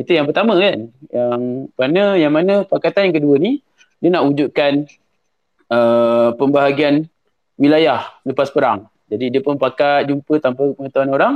Itu 0.00 0.16
yang 0.16 0.26
pertama 0.26 0.56
kan. 0.58 0.90
Yang 1.12 1.42
mana, 1.76 2.02
yang 2.18 2.32
mana 2.32 2.54
pakatan 2.64 3.12
yang 3.12 3.16
kedua 3.20 3.36
ni, 3.36 3.60
dia 4.00 4.10
nak 4.10 4.26
wujudkan 4.26 4.88
uh, 5.70 6.34
pembahagian 6.34 7.06
wilayah 7.60 8.02
lepas 8.24 8.50
perang. 8.50 8.90
Jadi 9.14 9.38
dia 9.38 9.40
pun 9.40 9.54
pakat 9.54 10.10
jumpa 10.10 10.42
tanpa 10.42 10.74
pengetahuan 10.74 11.10
orang. 11.14 11.34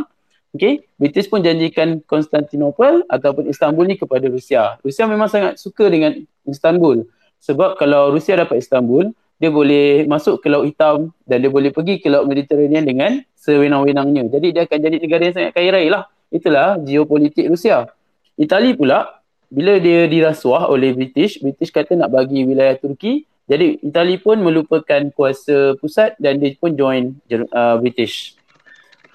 Okay, 0.51 0.83
British 0.97 1.29
pun 1.29 1.45
janjikan 1.45 2.01
Konstantinopel 2.09 3.05
ataupun 3.07 3.47
Istanbul 3.47 3.85
ni 3.85 3.97
kepada 4.01 4.27
Rusia. 4.27 4.81
Rusia 4.83 5.05
memang 5.07 5.29
sangat 5.31 5.61
suka 5.61 5.87
dengan 5.87 6.17
Istanbul. 6.49 7.07
Sebab 7.39 7.79
kalau 7.79 8.11
Rusia 8.11 8.35
dapat 8.35 8.59
Istanbul, 8.59 9.13
dia 9.39 9.55
boleh 9.55 10.09
masuk 10.11 10.43
ke 10.43 10.51
Laut 10.51 10.67
Hitam 10.67 11.15
dan 11.23 11.45
dia 11.45 11.51
boleh 11.53 11.71
pergi 11.71 12.03
ke 12.03 12.11
Laut 12.11 12.27
Mediterranean 12.27 12.83
dengan 12.83 13.23
sewenang-wenangnya. 13.39 14.27
Jadi 14.35 14.51
dia 14.51 14.67
akan 14.67 14.79
jadi 14.83 14.97
negara 14.99 15.23
yang 15.31 15.37
sangat 15.37 15.53
kaya 15.55 15.69
raya 15.71 15.89
lah. 15.95 16.03
Itulah 16.29 16.81
geopolitik 16.83 17.47
Rusia. 17.47 17.87
Itali 18.35 18.75
pula, 18.75 19.23
bila 19.49 19.79
dia 19.79 20.11
dirasuah 20.11 20.69
oleh 20.69 20.93
British, 20.93 21.39
British 21.39 21.71
kata 21.71 21.95
nak 21.95 22.11
bagi 22.11 22.43
wilayah 22.45 22.75
Turki. 22.77 23.25
Jadi 23.49 23.81
Itali 23.81 24.21
pun 24.21 24.39
melupakan 24.45 25.09
kuasa 25.17 25.75
pusat 25.81 26.15
dan 26.21 26.37
dia 26.37 26.53
pun 26.61 26.77
join 26.77 27.17
uh, 27.33 27.81
British. 27.81 28.37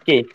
Okay, 0.02 0.26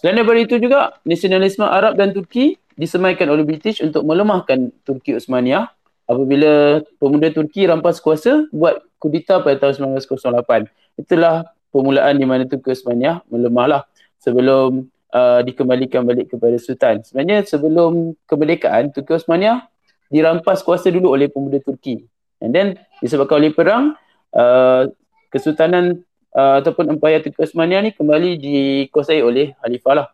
Selain 0.00 0.16
daripada 0.16 0.40
itu 0.40 0.56
juga, 0.56 0.96
nasionalisme 1.04 1.60
Arab 1.60 1.92
dan 1.92 2.16
Turki 2.16 2.56
disemaikan 2.72 3.28
oleh 3.28 3.44
British 3.44 3.84
untuk 3.84 4.00
melemahkan 4.08 4.72
Turki 4.80 5.12
Osmaniyah 5.12 5.68
apabila 6.08 6.80
pemuda 6.96 7.28
Turki 7.28 7.68
rampas 7.68 8.00
kuasa 8.00 8.48
buat 8.48 8.80
kudita 8.96 9.44
pada 9.44 9.60
tahun 9.60 10.00
1908. 10.00 10.72
Itulah 10.96 11.52
permulaan 11.68 12.16
di 12.16 12.24
mana 12.24 12.48
Turki 12.48 12.72
Osmaniyah 12.72 13.20
melemahlah 13.28 13.84
sebelum 14.16 14.88
uh, 15.12 15.44
dikembalikan 15.44 16.08
balik 16.08 16.32
kepada 16.32 16.56
Sultan. 16.56 17.04
Sebenarnya 17.04 17.44
sebelum 17.44 18.16
kemerdekaan, 18.24 18.96
Turki 18.96 19.20
Osmaniyah 19.20 19.68
dirampas 20.08 20.64
kuasa 20.64 20.88
dulu 20.88 21.12
oleh 21.12 21.28
pemuda 21.28 21.60
Turki. 21.60 22.08
And 22.40 22.50
then 22.56 22.80
disebabkan 23.04 23.40
oleh 23.44 23.52
perang, 23.52 23.94
uh, 24.34 24.88
Kesultanan 25.30 26.02
uh, 26.34 26.58
ataupun 26.58 26.90
Empayar 26.90 27.22
Turki 27.22 27.38
Osmania 27.38 27.78
ni 27.84 27.94
kembali 27.94 28.40
dikuasai 28.40 29.22
oleh 29.22 29.54
Khalifah 29.62 29.94
lah. 29.94 30.08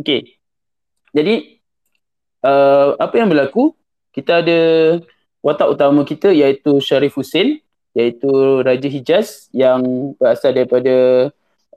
Okay. 0.00 0.40
Jadi, 1.14 1.60
uh, 2.42 2.98
apa 2.98 3.14
yang 3.14 3.30
berlaku? 3.30 3.76
Kita 4.10 4.42
ada 4.42 4.60
watak 5.44 5.68
utama 5.70 6.02
kita 6.02 6.34
iaitu 6.34 6.82
Sharif 6.82 7.14
Hussein, 7.14 7.62
iaitu 7.94 8.64
Raja 8.66 8.88
Hijaz 8.90 9.46
yang 9.54 10.12
berasal 10.18 10.50
daripada 10.50 11.28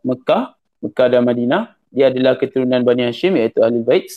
Mekah, 0.01 0.57
Mekah 0.81 1.07
dan 1.13 1.21
Madinah. 1.29 1.77
Dia 1.93 2.09
adalah 2.09 2.41
keturunan 2.41 2.81
Bani 2.81 3.05
Hashim 3.05 3.37
iaitu 3.37 3.61
Ahlul 3.61 3.85
Bait 3.85 4.09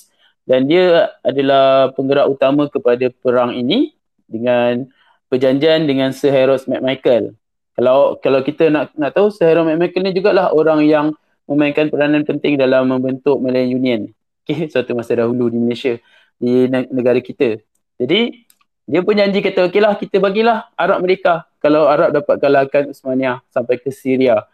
dan 0.46 0.64
dia 0.70 1.10
adalah 1.26 1.90
penggerak 1.92 2.30
utama 2.30 2.70
kepada 2.70 3.10
perang 3.10 3.52
ini 3.52 3.92
dengan 4.30 4.86
perjanjian 5.28 5.84
dengan 5.86 6.14
Sir 6.14 6.30
Heroes 6.30 6.70
McMichael 6.70 7.34
kalau 7.76 8.16
kalau 8.24 8.40
kita 8.40 8.72
nak 8.72 8.96
nak 8.96 9.12
tahu 9.12 9.28
Sahara 9.28 9.60
McMichael 9.60 10.08
ni 10.08 10.16
jugalah 10.16 10.48
orang 10.56 10.80
yang 10.88 11.12
memainkan 11.44 11.92
peranan 11.92 12.24
penting 12.24 12.56
dalam 12.56 12.88
membentuk 12.88 13.36
Malayan 13.38 13.76
Union. 13.76 14.00
Okay, 14.42 14.66
suatu 14.72 14.96
masa 14.96 15.20
dahulu 15.20 15.52
di 15.52 15.60
Malaysia, 15.60 16.00
di 16.40 16.66
negara 16.72 17.20
kita. 17.20 17.60
Jadi, 18.00 18.48
dia 18.88 19.00
pun 19.04 19.12
janji 19.12 19.44
kata, 19.44 19.68
okey 19.68 19.80
lah 19.84 19.92
kita 20.00 20.16
bagilah 20.18 20.72
Arab 20.74 21.04
mereka 21.04 21.44
kalau 21.60 21.84
Arab 21.86 22.16
dapat 22.16 22.40
kalahkan 22.40 22.82
Uthmaniyah 22.96 23.44
sampai 23.52 23.76
ke 23.76 23.92
Syria. 23.92 24.48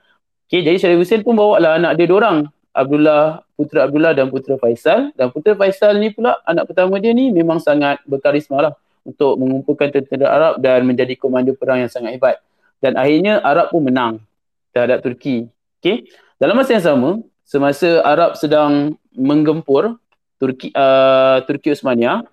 Okay, 0.50 0.66
jadi 0.66 0.76
Syarif 0.76 1.06
Hussein 1.06 1.22
pun 1.22 1.38
bawa 1.38 1.62
lah 1.62 1.72
anak 1.78 1.96
dia 1.96 2.10
orang. 2.10 2.50
Abdullah, 2.72 3.44
Putra 3.52 3.84
Abdullah 3.84 4.16
dan 4.16 4.32
Putra 4.32 4.56
Faisal. 4.56 5.12
Dan 5.14 5.28
Putra 5.30 5.52
Faisal 5.54 6.00
ni 6.00 6.10
pula, 6.10 6.40
anak 6.48 6.72
pertama 6.72 6.96
dia 6.96 7.12
ni 7.12 7.28
memang 7.28 7.60
sangat 7.60 8.00
berkarisma 8.08 8.68
lah 8.68 8.72
untuk 9.03 9.38
mengumpulkan 9.38 9.90
tentera 9.90 10.30
Arab 10.30 10.62
dan 10.62 10.86
menjadi 10.86 11.18
komando 11.18 11.53
perang 11.59 11.82
yang 11.82 11.90
sangat 11.90 12.14
hebat 12.16 12.38
dan 12.82 12.98
akhirnya 12.98 13.38
Arab 13.46 13.70
pun 13.70 13.86
menang 13.86 14.18
terhadap 14.74 15.07
Turki. 15.07 15.46
Okay. 15.78 16.11
Dalam 16.42 16.59
masa 16.59 16.74
yang 16.74 16.84
sama, 16.84 17.11
semasa 17.46 18.03
Arab 18.03 18.34
sedang 18.34 18.98
menggempur 19.14 19.94
Turki 20.42 20.74
uh, 20.74 21.38
Turki 21.46 21.70
Osmania, 21.70 22.26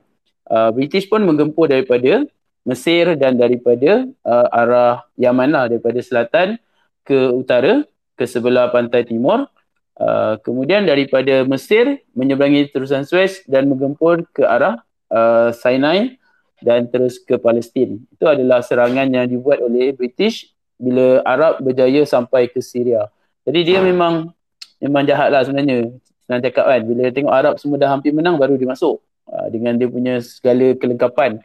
uh, 0.50 0.70
British 0.74 1.06
pun 1.06 1.22
menggempur 1.22 1.70
daripada 1.70 2.26
Mesir 2.66 3.14
dan 3.16 3.38
daripada 3.38 4.10
uh, 4.26 4.48
arah 4.50 5.06
Yaman 5.16 5.54
lah 5.54 5.66
daripada 5.70 6.02
selatan 6.02 6.58
ke 7.06 7.30
utara 7.30 7.86
ke 8.18 8.26
sebelah 8.26 8.74
pantai 8.74 9.06
timur. 9.06 9.46
Uh, 10.00 10.40
kemudian 10.42 10.88
daripada 10.88 11.44
Mesir 11.46 12.02
menyeberangi 12.16 12.72
terusan 12.72 13.04
Suez 13.04 13.44
dan 13.46 13.68
menggempur 13.68 14.26
ke 14.32 14.48
arah 14.48 14.80
uh, 15.12 15.52
Sinai 15.52 16.19
dan 16.60 16.88
terus 16.92 17.20
ke 17.20 17.40
Palestin. 17.40 18.04
Itu 18.12 18.28
adalah 18.28 18.60
serangan 18.64 19.08
yang 19.08 19.26
dibuat 19.28 19.64
oleh 19.64 19.96
British 19.96 20.52
bila 20.80 21.24
Arab 21.28 21.60
berjaya 21.64 22.04
sampai 22.08 22.48
ke 22.48 22.60
Syria. 22.64 23.08
Jadi 23.44 23.60
dia 23.68 23.80
memang 23.84 24.32
memang 24.80 25.04
jahat 25.08 25.32
lah 25.32 25.44
sebenarnya. 25.44 25.92
Senang 26.28 26.42
cakap 26.44 26.66
kan. 26.68 26.82
Bila 26.86 27.04
tengok 27.12 27.34
Arab 27.34 27.54
semua 27.60 27.80
dah 27.80 27.90
hampir 27.92 28.12
menang 28.16 28.40
baru 28.40 28.56
dia 28.56 28.70
masuk. 28.70 29.00
Uh, 29.30 29.48
dengan 29.52 29.78
dia 29.78 29.88
punya 29.92 30.24
segala 30.24 30.74
kelengkapan. 30.76 31.40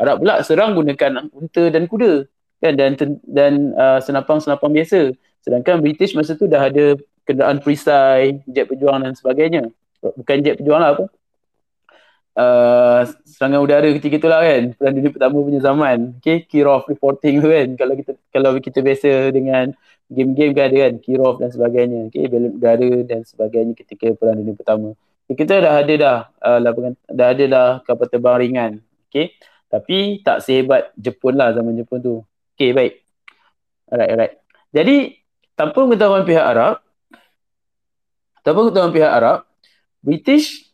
Arab 0.00 0.24
pula 0.24 0.40
serang 0.42 0.74
gunakan 0.74 1.30
unta 1.30 1.64
dan 1.70 1.84
kuda. 1.86 2.26
Kan? 2.60 2.74
Dan 2.78 2.90
dan 3.26 3.52
uh, 3.76 3.98
senapang-senapang 4.02 4.72
biasa. 4.72 5.14
Sedangkan 5.40 5.80
British 5.80 6.12
masa 6.12 6.36
tu 6.36 6.50
dah 6.50 6.68
ada 6.68 6.98
kenderaan 7.24 7.62
perisai, 7.62 8.42
jet 8.50 8.68
pejuang 8.68 9.06
dan 9.06 9.12
sebagainya. 9.16 9.70
Bukan 10.00 10.36
jet 10.40 10.56
pejuang 10.58 10.80
lah 10.80 10.96
apa 10.96 11.04
uh, 12.36 13.06
serangan 13.26 13.60
udara 13.62 13.88
ketika 13.96 14.20
itulah 14.20 14.40
kan. 14.42 14.62
Perang 14.76 14.94
dunia 14.94 15.10
pertama 15.10 15.36
punya 15.40 15.60
zaman. 15.62 15.98
Okay 16.20 16.44
Kirov 16.46 16.86
reporting 16.86 17.42
tu 17.42 17.48
kan. 17.48 17.68
Kalau 17.78 17.94
kita 17.96 18.12
kalau 18.30 18.50
kita 18.58 18.78
biasa 18.84 19.08
dengan 19.34 19.74
game-game 20.10 20.52
kan 20.52 20.64
ada 20.70 20.76
kan. 20.88 20.94
Kirov 21.02 21.34
dan 21.42 21.50
sebagainya. 21.50 22.00
Okay 22.12 22.26
balon 22.26 22.52
udara 22.58 22.90
dan 23.06 23.20
sebagainya 23.26 23.72
ketika 23.78 24.12
perang 24.14 24.38
dunia 24.38 24.54
pertama. 24.54 24.88
Okay, 25.30 25.46
kita 25.46 25.62
dah 25.62 25.74
ada 25.78 25.94
dah 25.94 26.18
uh, 26.42 26.58
lapangan 26.58 26.92
dah 27.06 27.28
ada 27.30 27.44
dah 27.46 27.68
kapal 27.86 28.06
terbang 28.10 28.36
ringan. 28.38 28.72
Okay 29.10 29.34
tapi 29.70 30.18
tak 30.26 30.42
sehebat 30.42 30.90
Jepun 30.98 31.38
lah 31.38 31.54
zaman 31.54 31.78
Jepun 31.78 31.98
tu. 32.02 32.14
Okay 32.58 32.74
baik. 32.74 33.00
Alright 33.86 34.10
alright. 34.10 34.34
Jadi 34.70 35.18
tanpa 35.54 35.86
pengetahuan 35.86 36.26
pihak 36.26 36.42
Arab 36.42 36.82
tanpa 38.40 38.66
pengetahuan 38.66 38.92
pihak 38.92 39.12
Arab, 39.12 39.38
British 40.00 40.69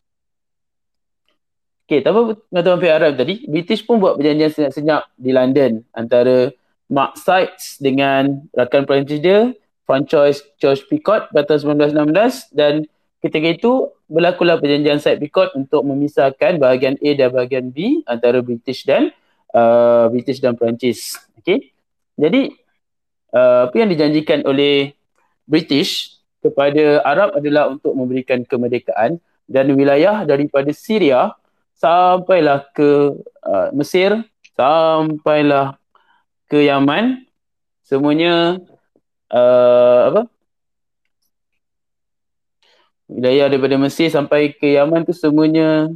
Okay, 1.86 2.02
tanpa 2.02 2.34
pengetahuan 2.50 2.82
Arab 2.90 3.14
tadi, 3.14 3.46
British 3.46 3.86
pun 3.86 4.02
buat 4.02 4.18
perjanjian 4.18 4.50
senyap-senyap 4.50 5.06
di 5.14 5.30
London 5.30 5.86
antara 5.94 6.50
Mark 6.90 7.14
Sykes 7.14 7.78
dengan 7.78 8.42
rakan 8.50 8.90
Perancis 8.90 9.22
dia, 9.22 9.54
Francois 9.86 10.42
George 10.58 10.82
Picot 10.90 11.30
pada 11.30 11.46
tahun 11.46 11.78
1916 11.78 12.58
dan 12.58 12.82
ketika 13.22 13.48
itu 13.54 13.72
berlakulah 14.10 14.58
perjanjian 14.58 14.98
Sykes-Picot 14.98 15.54
untuk 15.54 15.86
memisahkan 15.86 16.58
bahagian 16.58 16.98
A 16.98 17.10
dan 17.14 17.30
bahagian 17.30 17.70
B 17.70 18.02
antara 18.10 18.42
British 18.42 18.82
dan 18.82 19.14
uh, 19.54 20.10
British 20.10 20.42
dan 20.42 20.58
Perancis. 20.58 21.14
Okay. 21.38 21.70
Jadi 22.18 22.50
uh, 23.30 23.70
apa 23.70 23.76
yang 23.78 23.94
dijanjikan 23.94 24.42
oleh 24.42 24.90
British 25.46 26.18
kepada 26.42 26.98
Arab 27.06 27.38
adalah 27.38 27.70
untuk 27.70 27.94
memberikan 27.94 28.42
kemerdekaan 28.42 29.22
dan 29.46 29.70
wilayah 29.70 30.26
daripada 30.26 30.74
Syria 30.74 31.34
sampailah 31.76 32.64
ke 32.72 33.20
uh, 33.44 33.68
Mesir, 33.76 34.24
sampailah 34.56 35.76
ke 36.48 36.64
Yaman, 36.64 37.28
semuanya 37.84 38.56
uh, 39.30 40.00
apa? 40.12 40.22
Wilayah 43.06 43.46
daripada 43.46 43.78
Mesir 43.78 44.10
sampai 44.10 44.50
ke 44.56 44.74
Yaman 44.74 45.06
tu 45.06 45.14
semuanya 45.14 45.86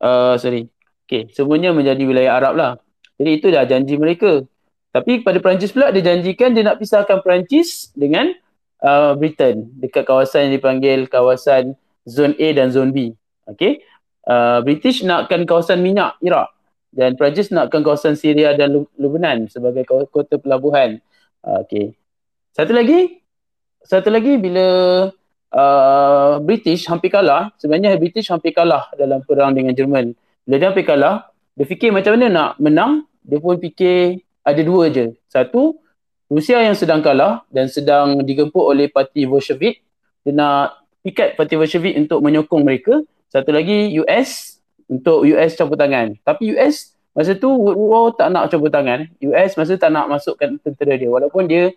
uh, 0.00 0.34
sorry. 0.38 0.70
Okay, 1.04 1.28
semuanya 1.34 1.76
menjadi 1.76 2.08
wilayah 2.08 2.40
Arab 2.40 2.54
lah. 2.56 2.72
Jadi 3.20 3.30
itu 3.36 3.46
dah 3.52 3.68
janji 3.68 4.00
mereka. 4.00 4.40
Tapi 4.92 5.20
pada 5.20 5.40
Perancis 5.44 5.72
pula 5.74 5.92
dia 5.92 6.00
janjikan 6.00 6.56
dia 6.56 6.64
nak 6.64 6.80
pisahkan 6.80 7.20
Perancis 7.20 7.92
dengan 7.92 8.32
uh, 8.80 9.12
Britain 9.16 9.68
dekat 9.76 10.08
kawasan 10.08 10.48
yang 10.48 10.60
dipanggil 10.60 11.04
kawasan 11.08 11.76
Zone 12.08 12.36
A 12.40 12.48
dan 12.56 12.72
Zone 12.72 12.92
B. 12.92 13.12
Okay 13.44 13.82
uh, 14.28 14.58
British 14.62 15.02
nakkan 15.02 15.46
kawasan 15.48 15.80
minyak 15.80 16.18
Iraq 16.22 16.50
dan 16.92 17.16
Perancis 17.16 17.48
nakkan 17.48 17.80
kawasan 17.80 18.14
Syria 18.20 18.52
dan 18.52 18.84
Lebanon 19.00 19.48
sebagai 19.48 19.88
kota 20.12 20.36
pelabuhan. 20.36 21.00
Uh, 21.40 21.64
okay. 21.64 21.96
Satu 22.52 22.76
lagi, 22.76 23.24
satu 23.80 24.12
lagi 24.12 24.36
bila 24.36 24.66
uh, 25.56 26.32
British 26.44 26.84
hampir 26.92 27.08
kalah, 27.08 27.48
sebenarnya 27.56 27.96
British 27.96 28.28
hampir 28.28 28.52
kalah 28.52 28.92
dalam 29.00 29.24
perang 29.24 29.56
dengan 29.56 29.72
Jerman. 29.72 30.12
Bila 30.44 30.54
dia 30.60 30.68
hampir 30.68 30.84
kalah, 30.84 31.32
dia 31.56 31.64
fikir 31.64 31.88
macam 31.96 32.20
mana 32.20 32.26
nak 32.28 32.50
menang, 32.60 33.08
dia 33.24 33.40
pun 33.40 33.56
fikir 33.56 34.20
ada 34.44 34.60
dua 34.60 34.92
je. 34.92 35.16
Satu, 35.32 35.80
Rusia 36.28 36.60
yang 36.60 36.76
sedang 36.76 37.00
kalah 37.00 37.48
dan 37.48 37.72
sedang 37.72 38.20
digempur 38.20 38.68
oleh 38.68 38.92
parti 38.92 39.24
Bolshevik, 39.24 39.80
dia 40.28 40.32
nak 40.36 40.76
pikat 41.00 41.40
parti 41.40 41.56
Bolshevik 41.56 41.96
untuk 41.96 42.20
menyokong 42.20 42.62
mereka 42.68 43.00
satu 43.32 43.48
lagi 43.48 43.96
US 43.96 44.60
untuk 44.92 45.24
US 45.24 45.56
campur 45.56 45.80
tangan. 45.80 46.12
Tapi 46.20 46.52
US 46.52 46.92
masa 47.16 47.32
tu 47.32 47.48
War 47.56 48.12
tak 48.12 48.28
nak 48.28 48.52
campur 48.52 48.68
tangan. 48.68 49.08
US 49.24 49.56
masa 49.56 49.80
tak 49.80 49.88
nak 49.88 50.12
masukkan 50.12 50.60
tentera 50.60 51.00
dia. 51.00 51.08
Walaupun 51.08 51.48
dia 51.48 51.72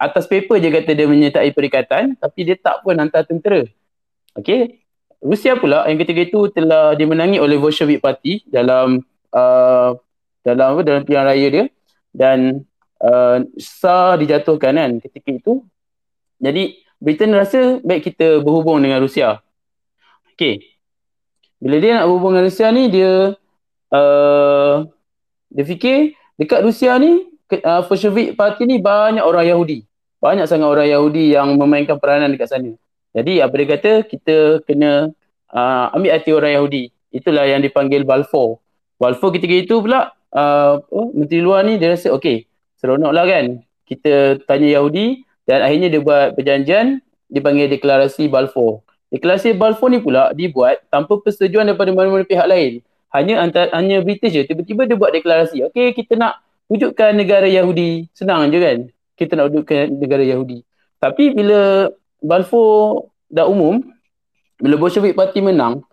atas 0.00 0.24
paper 0.24 0.56
je 0.56 0.72
kata 0.72 0.96
dia 0.96 1.04
menyertai 1.04 1.52
perikatan 1.52 2.16
tapi 2.16 2.48
dia 2.48 2.56
tak 2.56 2.80
pun 2.80 2.96
hantar 2.96 3.28
tentera. 3.28 3.68
Okay. 4.32 4.80
Rusia 5.20 5.56
pula 5.56 5.84
yang 5.88 6.00
ketiga 6.00 6.28
itu 6.28 6.48
telah 6.52 6.96
dimenangi 6.96 7.40
oleh 7.40 7.56
Bolshevik 7.60 8.04
Party 8.04 8.44
dalam 8.48 9.00
uh, 9.32 9.96
dalam 10.44 10.76
apa 10.76 10.80
dalam 10.84 11.02
pilihan 11.04 11.26
raya 11.28 11.46
dia 11.48 11.64
dan 12.12 12.64
uh, 13.04 13.44
SAR 13.60 14.16
dijatuhkan 14.20 14.76
kan 14.76 14.90
ketika 15.04 15.28
itu. 15.28 15.64
Jadi 16.40 16.80
Britain 17.00 17.32
rasa 17.36 17.80
baik 17.84 18.12
kita 18.12 18.40
berhubung 18.40 18.80
dengan 18.80 19.00
Rusia. 19.04 19.40
Okay. 20.36 20.75
Bila 21.56 21.76
dia 21.80 22.00
nak 22.00 22.04
berhubung 22.08 22.36
dengan 22.36 22.46
Rusia 22.46 22.68
ni 22.68 22.84
dia 22.92 23.12
uh, 23.92 24.74
dia 25.48 25.64
fikir 25.64 26.12
dekat 26.36 26.60
Rusia 26.60 27.00
ni 27.00 27.24
uh, 27.64 27.82
Bolshevik 27.86 28.36
parti 28.36 28.68
ni 28.68 28.76
banyak 28.76 29.24
orang 29.24 29.48
Yahudi. 29.48 29.86
Banyak 30.20 30.48
sangat 30.48 30.68
orang 30.68 30.88
Yahudi 30.88 31.32
yang 31.32 31.56
memainkan 31.56 31.96
peranan 31.96 32.32
dekat 32.32 32.52
sana. 32.52 32.72
Jadi 33.16 33.40
apa 33.40 33.54
dia 33.56 33.66
kata 33.72 33.92
kita 34.04 34.36
kena 34.68 35.08
uh, 35.52 35.94
ambil 35.96 36.12
hati 36.12 36.30
orang 36.36 36.52
Yahudi. 36.52 36.92
Itulah 37.08 37.48
yang 37.48 37.64
dipanggil 37.64 38.04
Balfour. 38.04 38.60
Balfour 39.00 39.32
ketika 39.32 39.54
itu 39.56 39.80
pula 39.80 40.12
uh, 40.36 40.80
oh, 40.92 41.08
Menteri 41.16 41.40
Luar 41.40 41.64
ni 41.64 41.80
dia 41.80 41.92
rasa 41.92 42.12
okey 42.16 42.44
seronok 42.76 43.12
lah 43.12 43.24
kan 43.24 43.64
kita 43.88 44.44
tanya 44.44 44.80
Yahudi 44.80 45.24
dan 45.48 45.62
akhirnya 45.64 45.88
dia 45.88 46.00
buat 46.02 46.34
perjanjian 46.36 47.00
dipanggil 47.30 47.70
deklarasi 47.70 48.28
Balfour. 48.28 48.85
Deklarasi 49.10 49.54
Balfour 49.54 49.94
ni 49.94 50.02
pula 50.02 50.34
dibuat 50.34 50.82
tanpa 50.90 51.18
persetujuan 51.22 51.66
daripada 51.66 51.94
mana-mana 51.94 52.26
pihak 52.26 52.46
lain. 52.46 52.82
Hanya 53.14 53.40
antara 53.40 53.70
hanya 53.72 54.02
British 54.02 54.34
je 54.34 54.42
tiba-tiba 54.42 54.84
dia 54.84 54.98
buat 54.98 55.14
deklarasi. 55.14 55.62
Okey, 55.70 55.94
kita 55.94 56.18
nak 56.18 56.42
wujudkan 56.66 57.14
negara 57.14 57.46
Yahudi. 57.46 58.10
Senang 58.12 58.50
je 58.50 58.58
kan? 58.58 58.78
Kita 59.14 59.38
nak 59.38 59.54
wujudkan 59.54 59.94
negara 59.94 60.26
Yahudi. 60.26 60.66
Tapi 60.98 61.32
bila 61.32 61.90
Balfour 62.18 63.06
dah 63.30 63.46
umum, 63.46 63.80
bila 64.58 64.74
Bolshevik 64.80 65.14
Party 65.14 65.38
menang, 65.38 65.86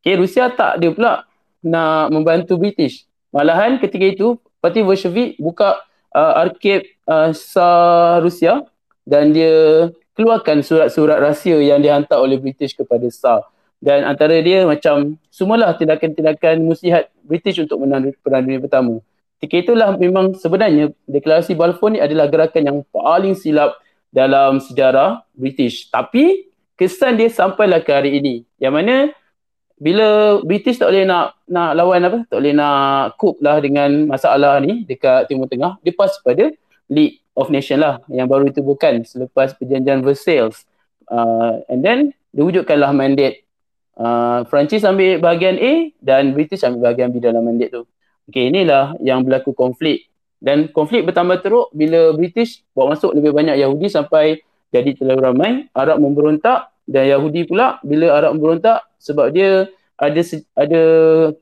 okay, 0.00 0.16
Rusia 0.16 0.48
tak 0.48 0.80
dia 0.80 0.94
pula 0.94 1.28
nak 1.60 2.14
membantu 2.14 2.56
British. 2.56 3.04
Malahan 3.34 3.76
ketika 3.76 4.06
itu, 4.08 4.40
Parti 4.58 4.82
Bolshevik 4.82 5.36
buka 5.38 5.78
uh, 6.16 6.32
arcade 6.42 6.88
uh, 7.06 7.30
Tsar 7.30 8.24
Rusia 8.24 8.64
dan 9.06 9.30
dia 9.36 9.86
keluarkan 10.18 10.66
surat-surat 10.66 11.22
rahsia 11.22 11.62
yang 11.62 11.78
dihantar 11.78 12.18
oleh 12.18 12.42
British 12.42 12.74
kepada 12.74 13.06
SAR. 13.06 13.46
Dan 13.78 14.02
antara 14.02 14.34
dia 14.42 14.66
macam 14.66 15.14
semualah 15.30 15.78
tindakan-tindakan 15.78 16.58
musihat 16.66 17.14
British 17.22 17.62
untuk 17.62 17.78
menang 17.86 18.10
Perang 18.26 18.42
Dunia 18.42 18.58
Pertama. 18.58 18.98
Ketika 19.38 19.70
itulah 19.70 19.94
memang 19.94 20.34
sebenarnya 20.34 20.90
deklarasi 21.06 21.54
Balfour 21.54 21.94
ni 21.94 22.02
adalah 22.02 22.26
gerakan 22.26 22.62
yang 22.66 22.78
paling 22.90 23.38
silap 23.38 23.78
dalam 24.10 24.58
sejarah 24.58 25.22
British. 25.38 25.86
Tapi 25.94 26.50
kesan 26.74 27.14
dia 27.14 27.30
sampailah 27.30 27.78
ke 27.86 27.94
hari 27.94 28.18
ini. 28.18 28.42
Yang 28.58 28.74
mana 28.74 28.94
bila 29.78 30.42
British 30.42 30.82
tak 30.82 30.90
boleh 30.90 31.06
nak 31.06 31.38
nak 31.46 31.70
lawan 31.78 32.02
apa, 32.02 32.18
tak 32.26 32.42
boleh 32.42 32.50
nak 32.50 33.14
cope 33.14 33.38
lah 33.38 33.62
dengan 33.62 34.10
masalah 34.10 34.58
ni 34.58 34.82
dekat 34.82 35.30
Timur 35.30 35.46
Tengah, 35.46 35.78
dia 35.86 35.94
pas 35.94 36.10
pada 36.18 36.50
League 36.90 37.22
of 37.38 37.54
Nations 37.54 37.78
lah 37.78 38.02
yang 38.10 38.26
baru 38.26 38.50
itu 38.50 38.58
bukan 38.58 39.06
selepas 39.06 39.54
perjanjian 39.54 40.02
Versailles. 40.02 40.66
Uh, 41.06 41.62
and 41.70 41.86
then 41.86 42.10
diwujudkanlah 42.34 42.90
mandat 42.92 43.40
uh, 43.96 44.42
Perancis 44.50 44.82
ambil 44.82 45.22
bahagian 45.22 45.56
A 45.56 45.94
dan 46.02 46.34
British 46.34 46.66
ambil 46.66 46.90
bahagian 46.90 47.14
B 47.14 47.22
dalam 47.22 47.46
mandat 47.46 47.70
tu. 47.70 47.86
Okay, 48.28 48.50
inilah 48.50 48.98
yang 49.00 49.24
berlaku 49.24 49.54
konflik. 49.56 50.10
Dan 50.38 50.70
konflik 50.70 51.08
bertambah 51.08 51.40
teruk 51.40 51.72
bila 51.72 52.14
British 52.14 52.62
bawa 52.76 52.94
masuk 52.94 53.16
lebih 53.16 53.34
banyak 53.34 53.58
Yahudi 53.58 53.88
sampai 53.88 54.42
jadi 54.68 54.94
terlalu 54.94 55.20
ramai. 55.24 55.50
Arab 55.72 55.98
memberontak 55.98 56.70
dan 56.84 57.08
Yahudi 57.08 57.48
pula 57.48 57.80
bila 57.80 58.12
Arab 58.14 58.36
memberontak 58.36 58.84
sebab 59.00 59.32
dia 59.32 59.66
ada 59.98 60.20
ada 60.54 60.82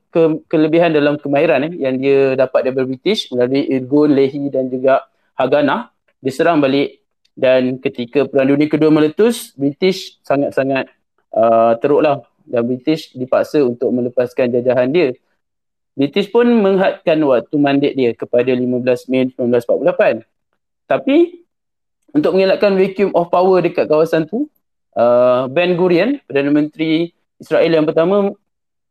ke, 0.08 0.20
kelebihan 0.48 0.96
dalam 0.96 1.20
kemahiran 1.20 1.68
eh, 1.68 1.74
yang 1.76 2.00
dia 2.00 2.32
dapat 2.40 2.70
daripada 2.70 2.88
British 2.88 3.28
melalui 3.28 3.68
Irgun, 3.68 4.16
Lehi 4.16 4.48
dan 4.48 4.72
juga 4.72 5.04
Haganah 5.36 5.92
diserang 6.24 6.58
balik 6.64 7.04
dan 7.36 7.76
ketika 7.84 8.24
Perang 8.24 8.48
Dunia 8.48 8.66
Kedua 8.66 8.88
meletus, 8.88 9.52
British 9.52 10.16
sangat-sangat 10.24 10.88
uh, 11.36 11.76
teruklah 11.78 12.24
dan 12.48 12.64
British 12.64 13.12
dipaksa 13.12 13.60
untuk 13.60 13.92
melepaskan 13.92 14.48
jajahan 14.56 14.88
dia. 14.88 15.12
British 15.92 16.32
pun 16.32 16.48
menghadkan 16.48 17.20
waktu 17.24 17.56
mandat 17.60 17.92
dia 17.92 18.16
kepada 18.16 18.48
15 18.52 19.12
Mei 19.12 19.28
1948. 19.36 20.24
Tapi 20.88 21.44
untuk 22.16 22.32
mengelakkan 22.32 22.72
vacuum 22.72 23.12
of 23.12 23.28
power 23.28 23.60
dekat 23.60 23.84
kawasan 23.84 24.24
tu, 24.24 24.48
uh, 24.96 25.44
Ben 25.52 25.76
Gurion, 25.76 26.16
Perdana 26.24 26.48
Menteri 26.48 27.12
Israel 27.36 27.68
yang 27.68 27.84
pertama, 27.84 28.32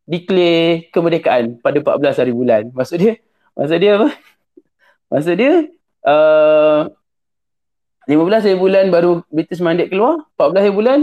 declare 0.06 0.86
kemerdekaan 0.94 1.58
pada 1.58 1.82
14 1.82 2.22
hari 2.22 2.30
bulan. 2.30 2.70
Maksud 2.70 2.98
dia, 3.02 3.18
maksud 3.58 3.78
dia 3.82 3.92
apa? 3.98 4.08
Maksud 5.10 5.34
dia, 5.38 5.52
uh, 6.06 6.88
15 8.06 8.46
hari 8.46 8.54
bulan 8.56 8.86
baru 8.94 9.26
British 9.34 9.58
Mandate 9.58 9.90
keluar, 9.90 10.22
14 10.38 10.62
hari 10.62 10.74
bulan 10.74 10.98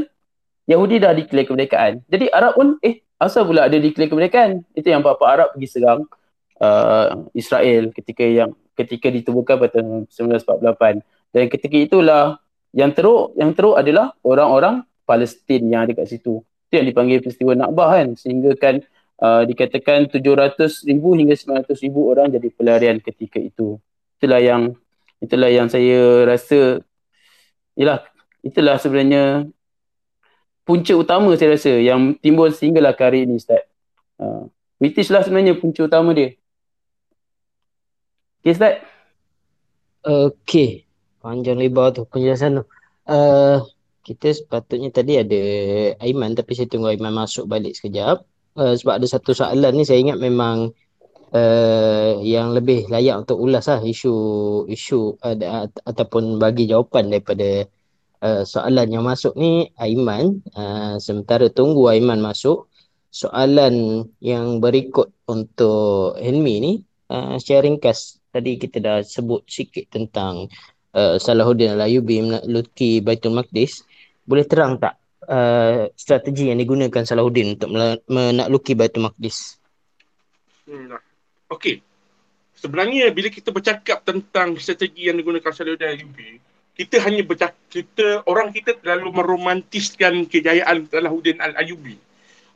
Yahudi 0.72 1.04
dah 1.04 1.12
declare 1.12 1.44
kemerdekaan. 1.44 1.94
Jadi 2.08 2.32
Arab 2.32 2.56
pun 2.56 2.68
eh 2.80 3.04
asal 3.20 3.44
pula 3.44 3.68
ada 3.68 3.76
declare 3.76 4.08
kemerdekaan? 4.08 4.64
Itu 4.72 4.88
yang 4.88 5.04
Papa 5.04 5.28
Arab 5.28 5.48
pergi 5.52 5.68
serang 5.68 6.08
uh, 6.64 7.28
Israel 7.36 7.92
ketika 7.92 8.24
yang 8.24 8.56
ketika 8.80 9.12
ditubuhkan 9.12 9.60
pada 9.60 9.84
1948. 10.08 11.04
Dan 11.36 11.44
ketika 11.52 11.78
itulah 11.78 12.24
yang 12.72 12.96
teruk 12.96 13.36
yang 13.36 13.52
teruk 13.52 13.76
adalah 13.76 14.16
orang-orang 14.24 14.88
Palestin 15.04 15.68
yang 15.68 15.84
ada 15.84 15.94
kat 16.00 16.08
situ. 16.08 16.40
Itu 16.72 16.74
yang 16.80 16.88
dipanggil 16.88 17.20
peristiwa 17.20 17.54
Nakbah 17.60 18.00
kan 18.00 18.08
sehingga 18.16 18.56
kan 18.56 18.80
uh, 19.20 19.44
dikatakan 19.44 20.08
700 20.08 20.88
ribu 20.88 21.20
hingga 21.20 21.36
900 21.36 21.84
ribu 21.84 22.08
orang 22.08 22.32
jadi 22.32 22.48
pelarian 22.56 22.98
ketika 23.04 23.44
itu. 23.44 23.76
Itulah 24.18 24.40
yang 24.40 24.80
itulah 25.24 25.48
yang 25.48 25.72
saya 25.72 26.28
rasa 26.28 26.84
yalah 27.80 28.04
itulah 28.44 28.76
sebenarnya 28.76 29.48
punca 30.68 30.94
utama 31.00 31.32
saya 31.40 31.56
rasa 31.56 31.72
yang 31.80 32.20
timbul 32.20 32.52
sehinggalah 32.52 32.92
ke 32.92 33.02
hari 33.08 33.20
ini 33.24 33.40
Ustaz. 33.40 33.64
Uh, 34.20 34.52
British 34.84 35.08
lah 35.08 35.24
sebenarnya 35.24 35.56
punca 35.56 35.88
utama 35.88 36.12
dia. 36.12 36.36
Okay 38.44 38.52
Ustaz? 38.52 38.76
Okey. 40.04 40.84
Panjang 41.24 41.56
lebar 41.56 41.96
tu 41.96 42.04
penjelasan 42.04 42.60
tu. 42.60 42.64
Uh, 43.08 43.64
kita 44.04 44.36
sepatutnya 44.36 44.92
tadi 44.92 45.16
ada 45.16 45.40
Aiman 46.04 46.36
tapi 46.36 46.52
saya 46.52 46.68
tunggu 46.68 46.92
Aiman 46.92 47.16
masuk 47.16 47.48
balik 47.48 47.80
sekejap. 47.80 48.28
Uh, 48.60 48.76
sebab 48.76 49.00
ada 49.00 49.08
satu 49.08 49.32
soalan 49.32 49.72
ni 49.72 49.88
saya 49.88 50.04
ingat 50.04 50.20
memang 50.20 50.76
uh, 51.34 52.22
yang 52.22 52.54
lebih 52.54 52.88
layak 52.88 53.26
untuk 53.26 53.42
ulas 53.42 53.66
lah 53.68 53.82
isu 53.82 54.14
isu 54.70 55.18
uh, 55.20 55.68
ataupun 55.84 56.38
bagi 56.38 56.70
jawapan 56.70 57.10
daripada 57.10 57.66
uh, 58.22 58.42
soalan 58.46 58.88
yang 58.88 59.04
masuk 59.04 59.34
ni 59.36 59.68
Aiman. 59.76 60.40
Uh, 60.54 60.96
sementara 61.02 61.50
tunggu 61.50 61.90
Aiman 61.90 62.22
masuk, 62.22 62.70
soalan 63.10 64.08
yang 64.22 64.62
berikut 64.62 65.12
untuk 65.28 66.18
Helmi 66.22 66.56
ni 66.62 66.74
uh, 67.10 67.36
secara 67.42 67.70
ringkas 67.70 68.18
tadi 68.34 68.58
kita 68.58 68.82
dah 68.82 68.98
sebut 69.06 69.46
sikit 69.46 69.86
tentang 69.94 70.50
uh, 70.98 71.22
Salahuddin 71.22 71.78
Al-Ayubi 71.78 72.26
menakluki 72.26 73.06
Baitul 73.06 73.38
Maqdis 73.38 73.86
boleh 74.26 74.48
terang 74.50 74.82
tak 74.82 74.98
uh, 75.30 75.86
strategi 75.94 76.50
yang 76.50 76.58
digunakan 76.58 77.06
Salahuddin 77.06 77.60
untuk 77.60 77.70
menakluki 78.10 78.74
Baitul 78.74 79.06
Maqdis? 79.06 79.62
Hmm. 80.66 81.13
Okey. 81.54 81.86
Sebenarnya 82.58 83.12
bila 83.12 83.28
kita 83.28 83.52
bercakap 83.52 84.02
tentang 84.08 84.56
strategi 84.56 85.12
yang 85.12 85.20
digunakan 85.20 85.52
Salahuddin 85.52 85.84
Al-Ayubi, 85.84 86.40
kita 86.74 86.98
hanya 87.06 87.22
bercakap, 87.22 87.60
kita, 87.70 88.26
orang 88.26 88.50
kita 88.50 88.74
terlalu 88.80 89.14
meromantiskan 89.14 90.26
kejayaan 90.26 90.90
Salahuddin 90.90 91.38
Al-Ayubi. 91.38 92.00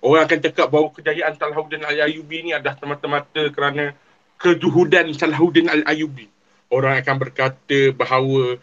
Orang 0.02 0.30
akan 0.30 0.40
cakap 0.42 0.70
bahawa 0.72 0.90
kejayaan 0.94 1.34
Salahuddin 1.38 1.84
Al-Ayubi 1.84 2.38
ni 2.46 2.52
adalah 2.56 2.78
semata-mata 2.80 3.50
kerana 3.54 3.94
kejuhudan 4.42 5.12
Salahuddin 5.14 5.68
Al-Ayubi. 5.70 6.30
Orang 6.72 6.98
akan 6.98 7.16
berkata 7.18 7.80
bahawa 7.94 8.58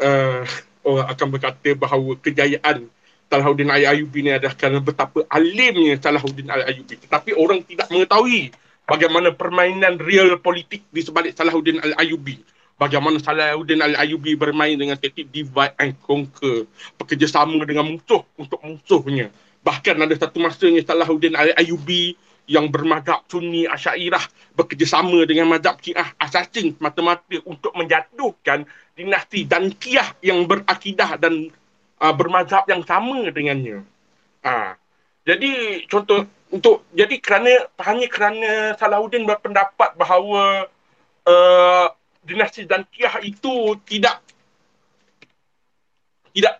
uh, 0.00 0.42
orang 0.86 1.06
akan 1.12 1.26
berkata 1.28 1.70
bahawa 1.74 2.14
kejayaan 2.22 2.86
Salahuddin 3.26 3.68
Al-Ayubi 3.68 4.22
ni 4.22 4.30
adalah 4.30 4.54
kerana 4.54 4.78
betapa 4.78 5.26
alimnya 5.28 5.98
Salahuddin 5.98 6.46
Al-Ayubi. 6.46 6.94
Tetapi 7.02 7.34
orang 7.34 7.66
tidak 7.66 7.90
mengetahui 7.90 8.54
bagaimana 8.86 9.34
permainan 9.34 9.98
real 10.00 10.38
politik 10.38 10.86
di 10.94 11.02
sebalik 11.02 11.34
Salahuddin 11.34 11.82
Al-Ayubi. 11.82 12.40
Bagaimana 12.78 13.18
Salahuddin 13.18 13.82
Al-Ayubi 13.82 14.38
bermain 14.38 14.78
dengan 14.78 14.96
taktik 14.96 15.28
divide 15.34 15.74
and 15.82 15.98
conquer. 16.00 16.64
Bekerjasama 16.96 17.60
dengan 17.66 17.90
musuh 17.90 18.22
untuk 18.38 18.62
musuhnya. 18.62 19.28
Bahkan 19.66 19.98
ada 19.98 20.14
satu 20.14 20.38
masanya 20.38 20.80
Salahuddin 20.86 21.34
Al-Ayubi 21.34 22.14
yang 22.46 22.70
bermadhab 22.70 23.26
sunni 23.26 23.66
asyairah 23.66 24.22
bekerjasama 24.54 25.26
dengan 25.26 25.50
madhab 25.50 25.82
syiah 25.82 26.14
assassin 26.22 26.78
semata-mata 26.78 27.42
untuk 27.42 27.74
menjatuhkan 27.74 28.62
dinasti 28.94 29.42
dan 29.50 29.74
kiyah 29.74 30.14
yang 30.22 30.46
berakidah 30.46 31.18
dan 31.18 31.50
uh, 31.98 32.14
bermazhab 32.14 32.62
yang 32.70 32.86
sama 32.86 33.26
dengannya. 33.34 33.82
Uh, 34.46 34.72
jadi 35.26 35.82
contoh 35.90 36.22
untuk 36.50 36.86
jadi 36.94 37.16
kerana 37.18 37.66
hanya 37.82 38.06
kerana 38.06 38.50
Salahuddin 38.78 39.26
berpendapat 39.26 39.98
bahawa 39.98 40.70
uh, 41.26 41.86
dinasti 42.22 42.66
dan 42.66 42.86
kiyah 42.90 43.18
itu 43.22 43.74
tidak 43.86 44.22
tidak 46.30 46.54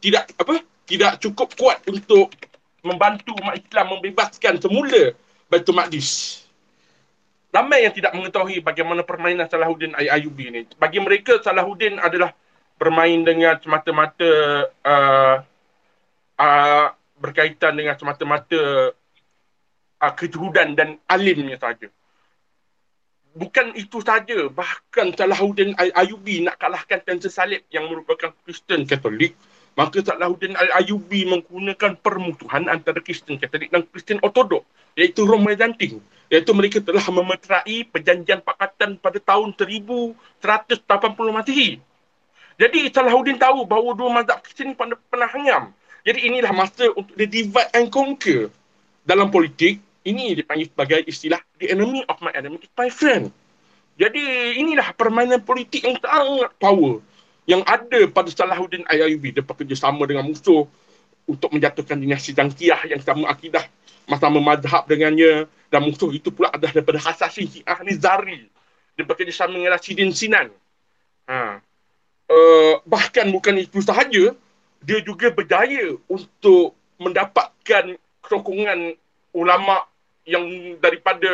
tidak 0.00 0.24
apa 0.36 0.60
tidak 0.84 1.12
cukup 1.22 1.48
kuat 1.56 1.78
untuk 1.88 2.34
membantu 2.84 3.32
umat 3.40 3.56
Islam 3.56 3.96
membebaskan 3.96 4.60
semula 4.60 5.14
Baitul 5.48 5.76
Maqdis 5.76 6.40
ramai 7.50 7.82
yang 7.82 7.94
tidak 7.94 8.14
mengetahui 8.14 8.62
bagaimana 8.62 9.02
permainan 9.02 9.50
Salahuddin 9.50 9.94
Ayyubi 9.98 10.54
ini. 10.54 10.60
Bagi 10.78 11.02
mereka 11.02 11.42
Salahuddin 11.42 11.98
adalah 11.98 12.30
bermain 12.78 13.20
dengan 13.26 13.58
semata-mata 13.58 14.32
uh, 14.86 15.36
uh, 16.38 16.86
berkaitan 17.20 17.76
dengan 17.76 17.98
semata-mata 17.98 18.94
uh, 20.00 20.12
kejuhudan 20.16 20.74
dan 20.74 20.98
alimnya 21.06 21.60
saja. 21.60 21.88
Bukan 23.30 23.78
itu 23.78 24.02
saja, 24.02 24.50
bahkan 24.50 25.14
Salahuddin 25.14 25.78
Ayyubi 25.78 26.42
nak 26.42 26.58
kalahkan 26.58 26.98
Tensor 26.98 27.30
Salib 27.30 27.62
yang 27.70 27.86
merupakan 27.86 28.34
Kristen 28.42 28.90
Katolik, 28.90 29.38
maka 29.78 30.02
Salahuddin 30.02 30.58
Ayyubi 30.58 31.30
menggunakan 31.30 31.94
permusuhan 32.02 32.66
antara 32.66 32.98
Kristen 32.98 33.38
Katolik 33.38 33.70
dan 33.70 33.86
Kristen 33.86 34.18
Ortodok, 34.18 34.66
iaitu 34.98 35.22
Rom 35.22 35.46
Byzantine 35.46 36.02
iaitu 36.30 36.54
mereka 36.54 36.78
telah 36.78 37.02
memeterai 37.02 37.90
perjanjian 37.90 38.38
pakatan 38.40 38.94
pada 39.02 39.18
tahun 39.18 39.50
1180 39.58 40.14
Masihi. 41.34 41.82
Jadi 42.54 42.80
Salahuddin 42.94 43.36
tahu 43.36 43.66
bahawa 43.66 43.90
dua 43.98 44.10
mazhab 44.22 44.38
Kristian 44.46 44.78
pernah, 44.78 45.28
hanyam. 45.34 45.74
Jadi 46.06 46.30
inilah 46.30 46.54
masa 46.54 46.86
untuk 46.94 47.12
the 47.18 47.26
divide 47.26 47.72
and 47.74 47.90
conquer. 47.90 48.48
Dalam 49.02 49.32
politik, 49.32 49.82
ini 50.06 50.32
dipanggil 50.38 50.72
sebagai 50.72 51.00
istilah 51.04 51.40
the 51.60 51.68
enemy 51.72 52.04
of 52.08 52.16
my 52.24 52.32
enemy 52.32 52.60
is 52.62 52.72
my 52.76 52.88
friend. 52.88 53.28
Jadi 54.00 54.56
inilah 54.56 54.96
permainan 54.96 55.44
politik 55.44 55.84
yang 55.84 56.00
sangat 56.00 56.56
power 56.56 57.04
yang 57.44 57.60
ada 57.68 58.08
pada 58.08 58.32
Salahuddin 58.32 58.88
Ayyubi. 58.88 59.36
Dia 59.36 59.44
bekerjasama 59.44 60.08
dengan 60.08 60.24
musuh 60.24 60.64
untuk 61.28 61.52
menjatuhkan 61.52 62.00
dinasti 62.00 62.32
Zangkiyah 62.32 62.88
yang 62.88 63.00
sama 63.04 63.28
akidah 63.28 63.62
sama 64.18 64.42
madhab 64.42 64.82
dengannya 64.90 65.46
dan 65.70 65.86
musuh 65.86 66.10
itu 66.10 66.34
pula 66.34 66.50
adalah 66.50 66.74
daripada 66.74 66.98
Hasasin 66.98 67.46
Syiah 67.46 67.78
Nizari 67.86 68.50
dia 68.98 69.04
bekerjasama 69.06 69.54
dengan 69.54 69.78
Rasidin 69.78 70.10
Sinan 70.10 70.50
ha. 71.30 71.62
Uh, 72.26 72.82
bahkan 72.86 73.30
bukan 73.30 73.54
itu 73.62 73.78
sahaja 73.82 74.34
dia 74.82 74.98
juga 75.06 75.30
berjaya 75.30 75.94
untuk 76.10 76.74
mendapatkan 76.98 77.94
sokongan 78.26 78.98
ulama 79.30 79.86
yang 80.30 80.46
daripada 80.78 81.28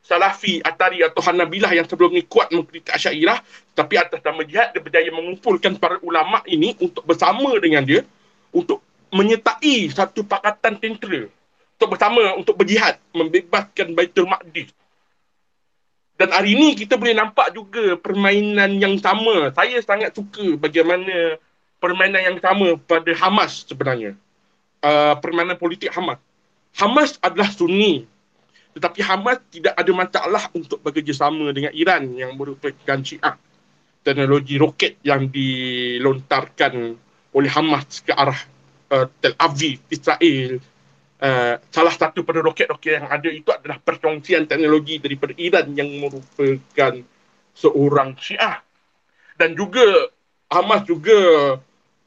Salafi, 0.00 0.64
Atari 0.64 1.04
atau 1.04 1.20
Hanabilah 1.20 1.76
yang 1.76 1.84
sebelum 1.84 2.16
ni 2.16 2.24
kuat 2.24 2.48
mengkritik 2.48 2.88
Asyairah 2.88 3.44
tapi 3.76 4.00
atas 4.00 4.24
nama 4.24 4.40
jihad 4.48 4.72
dia 4.72 4.80
berjaya 4.80 5.12
mengumpulkan 5.12 5.76
para 5.76 6.00
ulama 6.00 6.40
ini 6.48 6.72
untuk 6.80 7.04
bersama 7.04 7.52
dengan 7.60 7.84
dia 7.84 8.00
untuk 8.48 8.80
menyertai 9.12 9.92
satu 9.92 10.24
pakatan 10.24 10.80
tentera 10.80 11.28
untuk 11.80 11.96
bersama 11.96 12.36
untuk 12.36 12.60
berjihad 12.60 13.00
membebaskan 13.16 13.96
Baitul 13.96 14.28
Maqdis. 14.28 14.68
Dan 16.20 16.28
hari 16.36 16.52
ini 16.52 16.76
kita 16.76 17.00
boleh 17.00 17.16
nampak 17.16 17.56
juga 17.56 17.96
permainan 17.96 18.76
yang 18.76 19.00
sama. 19.00 19.48
Saya 19.56 19.80
sangat 19.80 20.12
suka 20.12 20.60
bagaimana 20.60 21.40
permainan 21.80 22.20
yang 22.20 22.36
sama 22.44 22.76
pada 22.76 23.08
Hamas 23.16 23.64
sebenarnya. 23.64 24.12
Uh, 24.84 25.16
permainan 25.24 25.56
politik 25.56 25.88
Hamas. 25.96 26.20
Hamas 26.76 27.16
adalah 27.24 27.48
Sunni. 27.48 28.04
Tetapi 28.70 29.00
Hamas 29.02 29.38
tidak 29.50 29.74
ada 29.74 29.92
masalah 29.92 30.44
untuk 30.54 30.78
bekerjasama 30.80 31.50
dengan 31.50 31.74
Iran 31.74 32.10
yang 32.14 32.38
merupakan 32.38 32.98
Syiah. 33.02 33.34
Teknologi 34.00 34.56
roket 34.56 34.96
yang 35.04 35.28
dilontarkan 35.28 36.74
oleh 37.34 37.50
Hamas 37.50 38.00
ke 38.00 38.14
arah 38.14 38.38
uh, 38.94 39.06
Tel 39.20 39.34
Aviv, 39.36 39.82
Israel, 39.90 40.62
Uh, 41.20 41.60
salah 41.68 41.92
satu 41.92 42.24
pada 42.24 42.40
roket-roket 42.40 42.96
yang 42.96 43.04
ada 43.04 43.28
itu 43.28 43.52
adalah 43.52 43.76
perkongsian 43.76 44.48
teknologi 44.48 44.96
daripada 44.96 45.36
Iran 45.36 45.68
yang 45.76 45.92
merupakan 46.00 46.96
seorang 47.52 48.16
syiah. 48.16 48.64
Dan 49.36 49.52
juga 49.52 49.84
Hamas 50.48 50.88
juga 50.88 51.20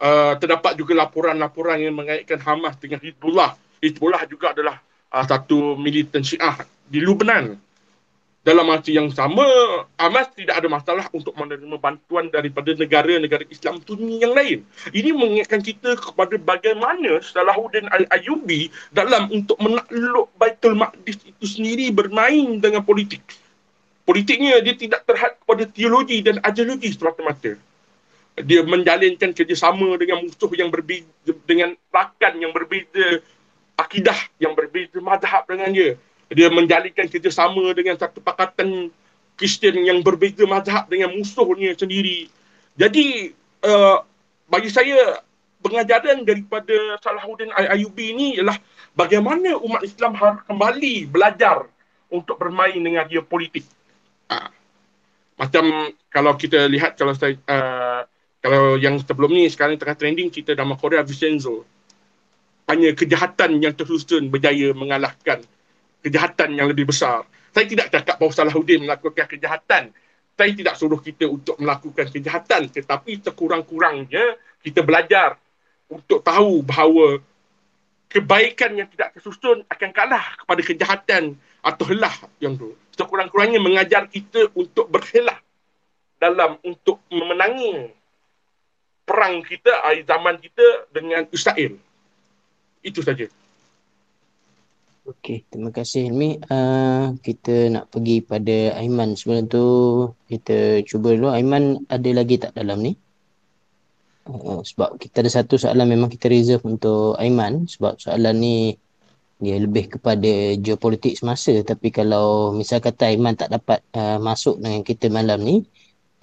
uh, 0.01 0.33
terdapat 0.41 0.73
juga 0.81 0.97
laporan-laporan 0.97 1.77
yang 1.77 1.93
mengaitkan 1.93 2.41
Hamas 2.41 2.73
dengan 2.81 3.05
Hezbollah. 3.05 3.53
Hezbollah 3.85 4.25
juga 4.25 4.57
adalah 4.57 4.81
uh, 5.13 5.25
satu 5.25 5.77
militan 5.77 6.25
syiah 6.25 6.57
di 6.89 6.99
Lubnan 6.99 7.61
dalam 8.43 8.67
masa 8.67 8.91
yang 8.91 9.07
sama, 9.07 9.47
Hamas 9.95 10.27
tidak 10.35 10.59
ada 10.59 10.67
masalah 10.67 11.07
untuk 11.15 11.31
menerima 11.39 11.79
bantuan 11.79 12.27
daripada 12.27 12.75
negara-negara 12.75 13.47
Islam 13.47 13.79
Sunni 13.87 14.19
yang 14.19 14.35
lain. 14.35 14.67
Ini 14.91 15.15
mengingatkan 15.15 15.63
kita 15.63 15.95
kepada 15.95 16.35
bagaimana 16.35 17.23
Salahuddin 17.23 17.87
Al-Ayubi 17.87 18.67
dalam 18.91 19.31
untuk 19.31 19.55
menakluk 19.63 20.27
Baitul 20.35 20.75
Maqdis 20.75 21.23
itu 21.23 21.45
sendiri 21.47 21.87
bermain 21.95 22.59
dengan 22.59 22.83
politik. 22.83 23.23
Politiknya 24.03 24.59
dia 24.59 24.75
tidak 24.75 25.07
terhad 25.07 25.39
kepada 25.39 25.63
teologi 25.63 26.19
dan 26.19 26.43
ideologi 26.43 26.91
semata-mata. 26.91 27.55
Dia 28.43 28.59
menjalinkan 28.67 29.31
kerjasama 29.31 29.95
dengan 29.95 30.19
musuh 30.19 30.51
yang 30.51 30.67
berbeza, 30.67 31.07
dengan 31.47 31.79
rakan 31.95 32.33
yang 32.43 32.51
berbeza, 32.51 33.23
akidah 33.77 34.17
yang 34.37 34.53
berbeza, 34.53 34.97
madhab 35.01 35.43
dengan 35.49 35.69
dia 35.73 35.97
dia 36.33 36.49
menjalinkan 36.49 37.05
kerjasama 37.07 37.71
dengan 37.77 37.95
satu 37.95 38.19
pakatan 38.19 38.89
Kristian 39.33 39.81
yang 39.81 40.05
berbeza 40.05 40.45
mazhab 40.45 40.85
dengan 40.85 41.09
musuhnya 41.13 41.73
sendiri. 41.73 42.29
Jadi 42.77 43.33
uh, 43.65 44.05
bagi 44.45 44.69
saya 44.69 45.21
pengajaran 45.65 46.21
daripada 46.21 47.01
Salahuddin 47.01 47.49
Ayubi 47.53 48.13
ini 48.13 48.37
ialah 48.37 48.57
bagaimana 48.93 49.57
umat 49.57 49.81
Islam 49.81 50.13
harus 50.13 50.45
kembali 50.45 51.09
belajar 51.09 51.65
untuk 52.13 52.37
bermain 52.37 52.77
dengan 52.77 53.09
dia 53.09 53.25
politik. 53.25 53.65
Uh, 54.29 54.53
macam 55.33 55.89
kalau 56.13 56.37
kita 56.37 56.69
lihat 56.69 56.93
kalau 56.93 57.17
saya 57.17 57.33
uh, 57.49 58.05
kalau 58.37 58.77
yang 58.77 59.01
sebelum 59.01 59.33
ni 59.33 59.49
sekarang 59.49 59.81
tengah 59.81 59.97
trending 59.97 60.29
kita 60.29 60.53
nama 60.53 60.77
Korea 60.77 61.01
Vincenzo 61.01 61.65
hanya 62.67 62.95
kejahatan 62.95 63.59
yang 63.59 63.75
tersusun 63.75 64.31
berjaya 64.31 64.71
mengalahkan 64.71 65.43
kejahatan 66.03 66.59
yang 66.59 66.67
lebih 66.67 66.91
besar. 66.91 67.23
Saya 67.55 67.65
tidak 67.65 67.87
cakap 67.89 68.19
bahawa 68.19 68.33
Salahuddin 68.35 68.83
melakukan 68.83 69.25
kejahatan. 69.29 69.95
Saya 70.33 70.51
tidak 70.51 70.75
suruh 70.75 70.99
kita 70.99 71.29
untuk 71.29 71.55
melakukan 71.61 72.11
kejahatan. 72.11 72.67
Tetapi 72.67 73.23
sekurang-kurangnya 73.23 74.35
kita 74.59 74.83
belajar 74.83 75.39
untuk 75.87 76.19
tahu 76.25 76.65
bahawa 76.65 77.21
kebaikan 78.09 78.73
yang 78.77 78.89
tidak 78.91 79.15
tersusun 79.17 79.63
akan 79.69 79.89
kalah 79.93 80.25
kepada 80.43 80.61
kejahatan 80.61 81.23
atau 81.63 81.83
helah 81.87 82.15
yang 82.41 82.57
tu. 82.57 82.73
Sekurang-kurangnya 82.93 83.61
mengajar 83.61 84.05
kita 84.09 84.49
untuk 84.53 84.89
berhelah 84.89 85.37
dalam 86.17 86.57
untuk 86.61 87.01
memenangi 87.09 87.89
perang 89.03 89.41
kita, 89.45 89.83
zaman 90.07 90.39
kita 90.39 90.89
dengan 90.93 91.27
Israel. 91.29 91.75
Itu 92.83 92.99
saja. 92.99 93.25
Okey, 95.03 95.43
terima 95.51 95.67
kasih 95.71 96.07
Hilmi. 96.07 96.39
Uh, 96.47 97.15
kita 97.19 97.67
nak 97.71 97.91
pergi 97.91 98.23
pada 98.23 98.79
Aiman. 98.79 99.19
Sebelum 99.19 99.51
tu 99.51 99.65
kita 100.31 100.79
cuba 100.87 101.11
dulu. 101.11 101.27
Aiman 101.31 101.83
ada 101.91 102.09
lagi 102.11 102.39
tak 102.39 102.55
dalam 102.55 102.79
ni? 102.79 102.95
Uh, 104.23 104.63
sebab 104.63 104.95
kita 104.95 105.19
ada 105.19 105.31
satu 105.31 105.59
soalan 105.59 105.91
memang 105.91 106.07
kita 106.07 106.31
reserve 106.31 106.63
untuk 106.63 107.19
Aiman. 107.19 107.67
Sebab 107.67 107.99
soalan 107.99 108.35
ni 108.39 108.57
dia 109.43 109.59
lebih 109.59 109.99
kepada 109.99 110.55
geopolitik 110.55 111.19
semasa. 111.19 111.51
Tapi 111.67 111.91
kalau 111.91 112.55
misal 112.55 112.79
kata 112.79 113.11
Aiman 113.11 113.35
tak 113.35 113.51
dapat 113.51 113.83
uh, 113.99 114.23
masuk 114.23 114.63
dengan 114.63 114.87
kita 114.87 115.11
malam 115.11 115.43
ni, 115.43 115.67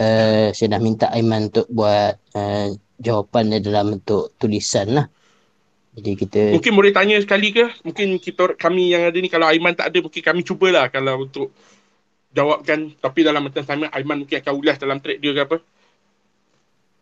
uh, 0.01 0.57
saya 0.57 0.77
dah 0.77 0.81
minta 0.81 1.13
Aiman 1.13 1.53
untuk 1.53 1.69
buat 1.69 2.17
uh, 2.33 2.73
jawapan 2.97 3.53
dia 3.53 3.61
dalam 3.61 3.97
bentuk 3.97 4.33
tulisan 4.41 4.89
lah. 4.97 5.09
Jadi 6.01 6.17
kita 6.17 6.41
mungkin 6.57 6.73
boleh 6.73 6.93
tanya 6.97 7.21
sekali 7.21 7.53
ke? 7.53 7.85
Mungkin 7.85 8.17
kita 8.17 8.57
kami 8.57 8.97
yang 8.97 9.13
ada 9.13 9.19
ni 9.21 9.29
kalau 9.29 9.45
Aiman 9.53 9.77
tak 9.77 9.93
ada 9.93 10.01
mungkin 10.01 10.23
kami 10.25 10.41
cubalah 10.41 10.89
kalau 10.89 11.29
untuk 11.29 11.53
jawabkan 12.33 12.97
tapi 12.97 13.21
dalam 13.21 13.45
macam 13.45 13.61
sama 13.69 13.93
Aiman 13.93 14.25
mungkin 14.25 14.41
akan 14.41 14.55
ulas 14.57 14.81
dalam 14.81 14.99
thread 15.05 15.21
dia 15.21 15.37
ke 15.37 15.43
apa. 15.45 15.57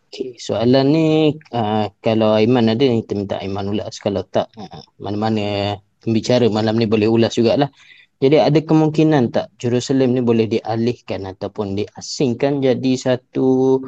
Okay, 0.09 0.41
soalan 0.41 0.87
ni 0.91 1.07
uh, 1.55 1.87
kalau 2.03 2.35
Aiman 2.35 2.75
ada 2.75 2.83
kita 2.83 3.15
minta 3.15 3.39
Aiman 3.39 3.71
ulas 3.71 4.03
kalau 4.03 4.27
tak 4.27 4.51
uh, 4.59 4.83
mana-mana 4.99 5.79
pembicara 6.03 6.51
malam 6.51 6.75
ni 6.75 6.91
boleh 6.91 7.07
ulas 7.07 7.39
jugalah. 7.39 7.71
Jadi 8.19 8.35
ada 8.35 8.59
kemungkinan 8.59 9.31
tak 9.31 9.55
Jerusalem 9.63 10.11
ni 10.11 10.27
boleh 10.27 10.51
dialihkan 10.51 11.23
ataupun 11.23 11.79
diasingkan 11.79 12.59
jadi 12.59 12.93
satu 12.99 13.79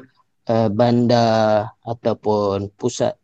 uh, 0.47 0.69
bandar 0.71 1.75
ataupun 1.83 2.71
pusat 2.79 3.20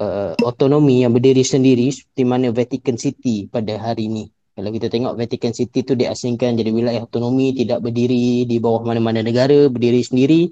uh, 0.00 0.32
otonomi 0.42 1.04
yang 1.04 1.12
berdiri 1.12 1.44
sendiri 1.44 1.92
seperti 1.92 2.22
mana 2.24 2.48
Vatican 2.50 2.96
City 2.96 3.46
pada 3.46 3.76
hari 3.76 4.08
ini. 4.08 4.24
Kalau 4.56 4.72
kita 4.74 4.90
tengok 4.90 5.14
Vatican 5.16 5.54
City 5.54 5.86
tu 5.86 5.94
diasingkan 5.94 6.58
jadi 6.58 6.68
wilayah 6.72 7.04
otonomi 7.06 7.54
tidak 7.54 7.80
berdiri 7.84 8.44
di 8.44 8.56
bawah 8.58 8.82
mana-mana 8.82 9.22
negara, 9.22 9.70
berdiri 9.70 10.02
sendiri. 10.02 10.50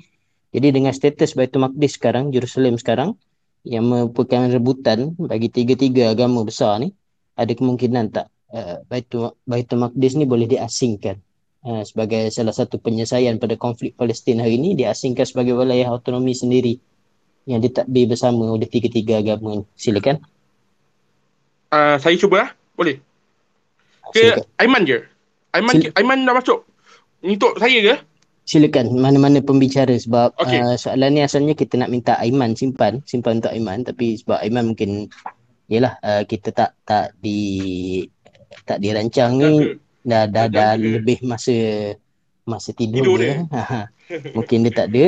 Jadi 0.48 0.72
dengan 0.72 0.96
status 0.96 1.36
Baitul 1.36 1.60
Maqdis 1.66 2.00
sekarang, 2.00 2.32
Jerusalem 2.32 2.80
sekarang 2.80 3.20
yang 3.68 3.84
merupakan 3.84 4.48
rebutan 4.48 5.12
bagi 5.18 5.52
tiga-tiga 5.52 6.14
agama 6.14 6.40
besar 6.40 6.80
ni, 6.80 6.94
ada 7.36 7.52
kemungkinan 7.52 8.04
tak 8.14 8.32
uh, 8.54 8.80
Baitul, 8.88 9.36
Baitul 9.44 9.84
Maqdis 9.84 10.16
ni 10.16 10.24
boleh 10.24 10.48
diasingkan 10.48 11.20
uh, 11.68 11.84
sebagai 11.84 12.32
salah 12.32 12.56
satu 12.56 12.80
penyelesaian 12.80 13.36
pada 13.36 13.60
konflik 13.60 13.92
Palestin 13.92 14.40
hari 14.40 14.56
ini 14.56 14.72
diasingkan 14.72 15.28
sebagai 15.28 15.52
wilayah 15.52 15.92
autonomi 15.92 16.32
sendiri 16.32 16.80
yang 17.48 17.64
ditakbir 17.64 18.04
bersama 18.04 18.52
oleh 18.52 18.68
tiga-tiga 18.68 19.24
agama 19.24 19.64
Silakan. 19.72 20.20
Uh, 21.72 21.96
saya 21.96 22.14
cuba 22.20 22.36
lah. 22.44 22.50
Boleh? 22.76 23.00
Ke 24.12 24.36
Silakan. 24.36 24.44
Aiman 24.60 24.82
je? 24.84 24.98
Aiman, 25.56 25.74
Sil- 25.80 25.94
Aiman 25.96 26.28
dah 26.28 26.36
masuk? 26.36 26.68
Untuk 27.24 27.56
saya 27.56 27.78
ke? 27.80 27.94
Silakan. 28.44 28.92
Mana-mana 29.00 29.40
pembicara 29.40 29.96
sebab 29.96 30.36
okay. 30.36 30.60
uh, 30.60 30.76
soalan 30.76 31.16
ni 31.16 31.24
asalnya 31.24 31.56
kita 31.56 31.80
nak 31.80 31.88
minta 31.88 32.20
Aiman 32.20 32.52
simpan. 32.52 33.00
Simpan 33.08 33.40
untuk 33.40 33.56
Aiman. 33.56 33.80
Tapi 33.88 34.20
sebab 34.20 34.44
Aiman 34.44 34.76
mungkin 34.76 35.08
Yelah 35.68 36.00
uh, 36.00 36.24
kita 36.24 36.48
tak 36.56 36.72
tak 36.84 37.12
di 37.20 38.00
tak 38.64 38.80
dirancang 38.80 39.36
ni 39.36 39.76
dah 40.00 40.24
dah 40.24 40.48
dah 40.48 40.80
lebih 40.80 41.20
masa 41.28 41.92
masa 42.48 42.72
tidur, 42.72 43.04
tidur 43.04 43.16
dia. 43.20 43.44
dia. 43.44 44.32
Mungkin 44.36 44.64
dia 44.64 44.72
tak 44.72 44.88
ada. 44.88 45.04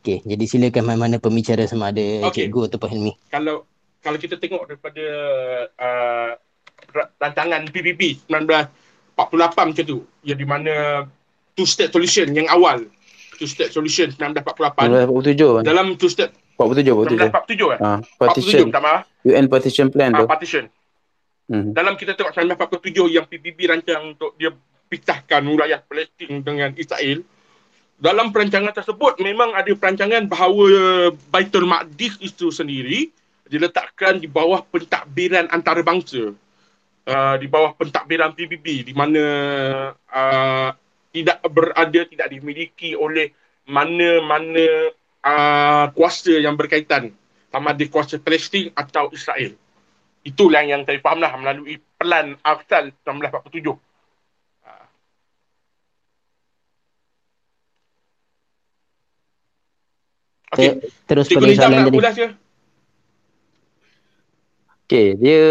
Okey. 0.00 0.24
Okay, 0.24 0.32
jadi 0.32 0.44
silakan 0.48 0.84
mana-mana 0.88 1.16
pembicara 1.20 1.68
sama 1.68 1.92
ada 1.92 2.24
okay. 2.24 2.48
cikgu 2.48 2.72
atau 2.72 2.88
Hilmi. 2.88 3.12
Kalau 3.28 3.68
kalau 4.00 4.16
kita 4.16 4.40
tengok 4.40 4.64
daripada 4.64 5.04
uh, 5.76 6.30
rancangan 7.20 7.68
PPP 7.68 8.24
1948 8.32 9.68
macam 9.68 9.84
tu, 9.84 9.98
yang 10.24 10.40
di 10.40 10.46
mana 10.48 11.04
two 11.52 11.68
state 11.68 11.92
solution 11.92 12.32
yang 12.32 12.48
awal 12.48 12.80
two 13.36 13.44
state 13.44 13.72
solution 13.72 14.08
1948 14.16 14.88
1947 15.12 15.68
dalam 15.68 15.86
two 16.00 16.08
state 16.08 16.32
47 16.60 17.32
47 17.32 17.72
eh? 17.72 17.78
Ah, 17.80 17.98
partition. 18.20 18.68
47 18.68 18.76
tak 18.76 18.82
maaf. 18.84 19.02
UN 19.24 19.46
partition 19.48 19.86
plan 19.88 20.12
ah, 20.12 20.20
tu. 20.20 20.26
partition. 20.28 20.64
Hmm. 21.48 21.72
Dalam 21.72 21.96
kita 21.96 22.12
tengok 22.12 22.36
1947 22.36 23.16
yang 23.16 23.24
PBB 23.24 23.58
rancang 23.64 24.12
untuk 24.12 24.36
dia 24.36 24.52
pisahkan 24.92 25.40
wilayah 25.40 25.80
Palestin 25.80 26.44
dengan 26.44 26.76
Israel. 26.76 27.24
Dalam 28.00 28.32
perancangan 28.32 28.72
tersebut 28.72 29.20
memang 29.20 29.52
ada 29.52 29.68
perancangan 29.76 30.24
bahawa 30.24 31.12
Baitul 31.28 31.68
Maqdis 31.68 32.16
itu 32.24 32.48
sendiri 32.48 33.12
diletakkan 33.44 34.16
di 34.16 34.24
bawah 34.24 34.64
pentadbiran 34.64 35.52
antarabangsa. 35.52 36.32
Uh, 37.00 37.36
di 37.40 37.48
bawah 37.48 37.76
pentadbiran 37.76 38.32
PBB 38.32 38.88
di 38.88 38.92
mana 38.96 39.24
uh, 39.92 40.70
tidak 41.10 41.42
berada 41.48 42.00
tidak 42.06 42.28
dimiliki 42.28 42.92
oleh 42.96 43.34
mana-mana 43.68 44.94
uh, 45.24 45.86
kuasa 45.92 46.38
yang 46.38 46.54
berkaitan 46.56 47.12
sama 47.50 47.74
ada 47.74 47.84
kuasa 47.90 48.16
Palestin 48.16 48.72
atau 48.72 49.10
Israel. 49.12 49.52
Itulah 50.22 50.62
yang 50.62 50.86
saya 50.86 51.00
fahamlah 51.02 51.32
melalui 51.36 51.80
pelan 51.98 52.38
Arsal 52.46 52.94
1947. 53.04 53.89
Okay. 60.50 60.82
Terus 61.06 61.26
pada 61.30 61.46
soalan 61.54 61.80
tadi. 61.86 61.98
Okay, 64.90 65.14
dia 65.14 65.42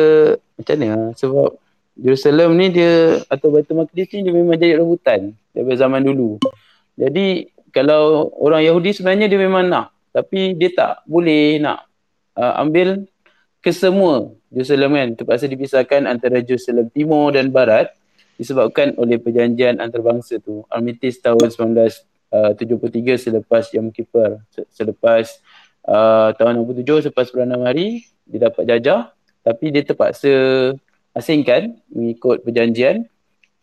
macam 0.59 0.75
mana? 0.75 1.15
Sebab 1.15 1.49
Jerusalem 1.95 2.59
ni 2.59 2.67
dia 2.75 3.23
atau 3.31 3.51
Baitul 3.51 3.79
Maqdis 3.79 4.11
ni 4.11 4.27
dia 4.27 4.33
memang 4.35 4.59
jadi 4.59 4.83
rebutan 4.83 5.31
daripada 5.55 5.77
zaman 5.79 6.03
dulu. 6.03 6.39
Jadi 6.99 7.47
kalau 7.71 8.31
orang 8.35 8.67
Yahudi 8.67 8.91
sebenarnya 8.91 9.31
dia 9.31 9.39
memang 9.39 9.67
nak 9.67 9.95
tapi 10.11 10.57
dia 10.59 10.73
tak 10.73 11.05
boleh 11.05 11.61
nak 11.63 11.85
uh, 12.35 12.59
ambil 12.59 13.07
kesemua 13.63 14.35
Jerusalem 14.49 14.97
kan 14.97 15.09
terpaksa 15.15 15.45
dipisahkan 15.45 16.09
antara 16.09 16.41
Jerusalem 16.41 16.89
Timur 16.89 17.29
dan 17.31 17.53
Barat 17.53 17.93
disebabkan 18.39 18.95
oleh 18.97 19.19
perjanjian 19.19 19.77
antarabangsa 19.83 20.41
tu 20.41 20.65
Armistice 20.71 21.21
tahun 21.21 21.51
1973 21.51 22.18
uh, 22.33 22.51
selepas 23.17 23.63
Yom 23.75 23.89
Kippur 23.93 24.41
selepas 24.73 25.25
uh, 25.85 26.33
tahun 26.37 26.61
67 26.65 27.09
selepas 27.09 27.25
bulan 27.33 27.59
hari 27.65 28.05
dia 28.29 28.49
dapat 28.49 28.63
jajah 28.65 29.01
tapi 29.41 29.73
dia 29.73 29.83
terpaksa 29.85 30.33
asingkan 31.13 31.77
mengikut 31.89 32.41
perjanjian 32.45 33.09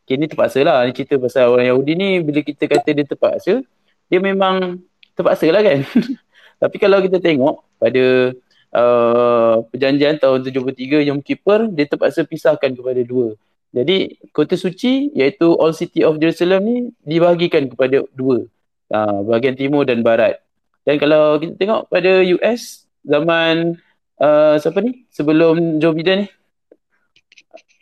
Kini 0.07 0.31
terpaksa 0.31 0.63
lah 0.63 0.87
ni 0.87 0.95
cerita 0.95 1.19
pasal 1.19 1.51
orang 1.51 1.67
Yahudi 1.67 1.99
ni 1.99 2.09
bila 2.23 2.39
kita 2.39 2.71
kata 2.71 2.95
dia 2.95 3.03
terpaksa 3.03 3.59
dia 4.07 4.23
memang 4.23 4.79
terpaksa 5.19 5.51
lah 5.51 5.63
kan. 5.67 5.83
Tapi 6.63 6.77
kalau 6.79 7.03
kita 7.03 7.19
tengok 7.19 7.67
pada 7.77 8.33
uh, 8.73 9.55
perjanjian 9.69 10.17
tahun 10.23 10.47
73 10.47 11.09
Yom 11.11 11.21
Kippur, 11.21 11.69
dia 11.69 11.85
terpaksa 11.91 12.23
pisahkan 12.23 12.71
kepada 12.73 13.03
dua. 13.03 13.35
Jadi 13.75 14.17
kota 14.33 14.57
suci 14.57 15.13
iaitu 15.13 15.53
All 15.59 15.77
City 15.77 16.01
of 16.07 16.17
Jerusalem 16.17 16.61
ni 16.65 16.77
dibahagikan 17.05 17.69
kepada 17.69 18.07
dua. 18.15 18.47
Uh, 18.87 19.27
bahagian 19.27 19.59
timur 19.59 19.83
dan 19.83 20.07
barat. 20.07 20.39
Dan 20.87 21.03
kalau 21.03 21.43
kita 21.43 21.59
tengok 21.59 21.91
pada 21.91 22.23
US 22.39 22.87
zaman 23.03 23.75
uh, 24.23 24.55
siapa 24.63 24.79
ni? 24.79 25.07
Sebelum 25.11 25.83
Joe 25.83 25.95
Biden 25.95 26.25
ni. 26.25 26.29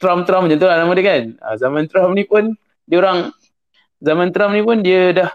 Trump-Trump 0.01 0.49
macam 0.49 0.59
tu 0.61 0.69
lah 0.69 0.77
nama 0.81 0.93
dia 0.97 1.05
kan. 1.05 1.23
Uh, 1.41 1.57
zaman 1.61 1.85
Trump 1.89 2.13
ni 2.17 2.25
pun 2.25 2.57
dia 2.85 3.01
orang 3.01 3.33
zaman 4.01 4.33
Trump 4.33 4.53
ni 4.53 4.61
pun 4.65 4.81
dia 4.85 5.13
dah 5.13 5.31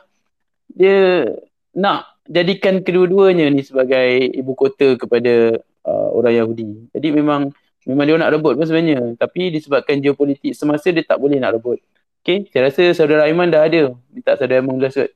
dia 0.70 1.26
nak 1.74 2.22
jadikan 2.30 2.86
kedua-duanya 2.86 3.50
ni 3.50 3.66
sebagai 3.66 4.30
ibu 4.34 4.54
kota 4.54 4.98
kepada 4.98 5.58
uh, 5.86 6.10
orang 6.14 6.38
Yahudi. 6.38 6.90
Jadi 6.94 7.10
memang 7.14 7.50
memang 7.90 8.06
dia 8.06 8.18
nak 8.22 8.34
rebut 8.34 8.54
pun 8.58 8.66
sebenarnya. 8.66 9.18
Tapi 9.18 9.50
disebabkan 9.50 9.98
geopolitik 10.02 10.54
semasa 10.54 10.94
dia 10.94 11.02
tak 11.02 11.18
boleh 11.18 11.42
nak 11.42 11.58
rebut. 11.58 11.82
Okay, 12.22 12.46
saya 12.52 12.70
rasa 12.70 12.84
saudara 12.94 13.26
Aiman 13.26 13.50
dah 13.50 13.66
ada. 13.66 13.96
Minta 14.14 14.38
saudara 14.38 14.62
Aiman 14.62 14.78
Gasut. 14.78 15.10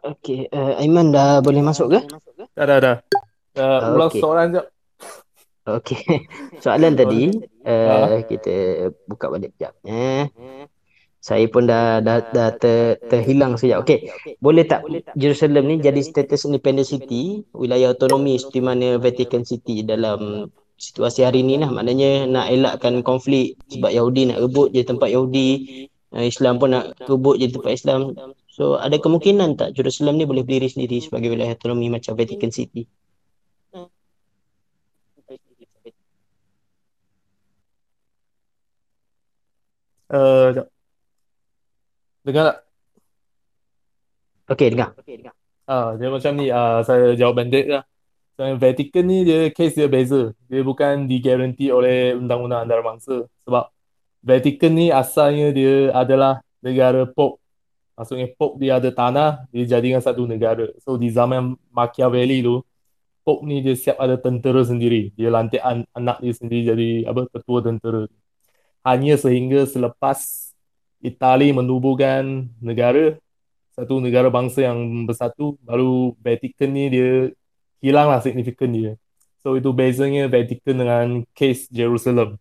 Okey, 0.00 0.48
uh, 0.48 0.80
Aiman 0.80 1.12
dah 1.12 1.44
boleh 1.44 1.60
masuk 1.60 1.92
ke? 1.92 2.00
Dah, 2.56 2.64
dah, 2.64 2.78
dah. 2.80 2.96
Uh, 3.52 3.96
ulang 3.98 4.08
Okey. 4.08 4.20
soalan 4.24 4.46
sekejap. 4.48 4.66
Okey. 5.70 6.00
Soalan 6.64 6.92
tadi 6.96 7.30
uh, 7.68 8.24
kita 8.24 8.54
buka 9.04 9.28
balik 9.28 9.52
sekejap 9.54 9.72
eh. 9.84 10.24
Saya 11.20 11.44
pun 11.52 11.68
dah 11.68 12.00
dah, 12.00 12.24
dah 12.32 12.48
ter, 12.56 12.96
terhilang 13.12 13.60
sekejap. 13.60 13.84
Okey. 13.84 14.08
Boleh 14.40 14.64
tak 14.64 14.88
Jerusalem 15.20 15.68
ni 15.68 15.76
jadi 15.84 16.00
status 16.00 16.48
independent 16.48 16.88
city, 16.88 17.44
wilayah 17.52 17.92
otonomi 17.92 18.40
seperti 18.40 18.60
mana 18.64 18.96
Vatican 18.96 19.44
City 19.44 19.84
dalam 19.84 20.48
situasi 20.80 21.28
hari 21.28 21.44
ni 21.44 21.60
lah. 21.60 21.68
Maknanya 21.68 22.24
nak 22.24 22.48
elakkan 22.48 23.04
konflik 23.04 23.60
sebab 23.68 23.92
Yahudi 23.92 24.32
nak 24.32 24.40
rebut 24.40 24.72
je 24.72 24.80
tempat 24.80 25.12
Yahudi, 25.12 25.89
Islam 26.18 26.58
pun 26.58 26.74
nak 26.74 26.98
rebut 27.06 27.38
je 27.38 27.46
tempat 27.54 27.72
Islam. 27.74 28.18
So 28.50 28.74
ada 28.76 28.98
kemungkinan 28.98 29.54
tak 29.54 29.78
Jerusalem 29.78 30.18
ni 30.18 30.26
boleh 30.26 30.42
berdiri 30.42 30.66
sendiri 30.66 30.98
sebagai 30.98 31.30
wilayah 31.30 31.54
otonomi 31.54 31.86
macam 31.86 32.18
Vatican 32.18 32.50
City? 32.50 32.86
Uh. 40.10 40.66
Dengar 42.26 42.44
tak? 42.50 42.58
Okey, 44.50 44.68
dengar. 44.74 44.90
Ah, 45.70 45.94
dia 45.94 46.10
macam 46.10 46.32
ni, 46.34 46.50
ah, 46.50 46.82
saya 46.82 47.14
jawab 47.14 47.38
bandit 47.38 47.70
lah. 47.70 47.86
So, 48.34 48.42
Vatican 48.58 49.06
ni 49.06 49.22
dia 49.22 49.54
case 49.54 49.78
dia 49.78 49.86
beza. 49.86 50.34
Dia 50.50 50.66
bukan 50.66 51.06
digaranti 51.06 51.70
oleh 51.70 52.18
undang-undang 52.18 52.66
antarabangsa. 52.66 53.30
Sebab 53.46 53.70
Vatican 54.20 54.72
ni 54.76 54.92
asalnya 54.92 55.52
dia 55.52 55.92
adalah 55.96 56.44
negara 56.60 57.08
Pope. 57.08 57.40
Maksudnya 57.96 58.28
Pope 58.36 58.60
dia 58.60 58.76
ada 58.80 58.90
tanah, 58.92 59.44
dia 59.52 59.64
jadikan 59.76 60.00
satu 60.00 60.24
negara. 60.24 60.68
So 60.80 60.96
di 61.00 61.08
zaman 61.12 61.56
Machiavelli 61.72 62.44
tu, 62.44 62.60
Pope 63.24 63.44
ni 63.48 63.60
dia 63.64 63.76
siap 63.76 63.96
ada 64.00 64.16
tentera 64.16 64.60
sendiri. 64.64 65.12
Dia 65.16 65.28
lantik 65.32 65.60
an- 65.60 65.88
anak 65.96 66.20
dia 66.24 66.32
sendiri 66.36 66.60
jadi 66.72 66.90
apa 67.08 67.28
ketua 67.28 67.60
tentera. 67.64 68.08
Hanya 68.84 69.16
sehingga 69.20 69.68
selepas 69.68 70.48
Itali 71.00 71.48
menubuhkan 71.48 72.52
negara, 72.60 73.16
satu 73.72 74.04
negara 74.04 74.28
bangsa 74.28 74.68
yang 74.68 75.08
bersatu, 75.08 75.56
baru 75.64 76.12
Vatican 76.20 76.76
ni 76.76 76.92
dia 76.92 77.32
hilanglah 77.80 78.20
signifikan 78.20 78.68
dia. 78.68 78.92
So 79.40 79.56
itu 79.56 79.72
bezanya 79.72 80.28
Vatican 80.28 80.76
dengan 80.76 81.06
case 81.32 81.64
Jerusalem. 81.72 82.36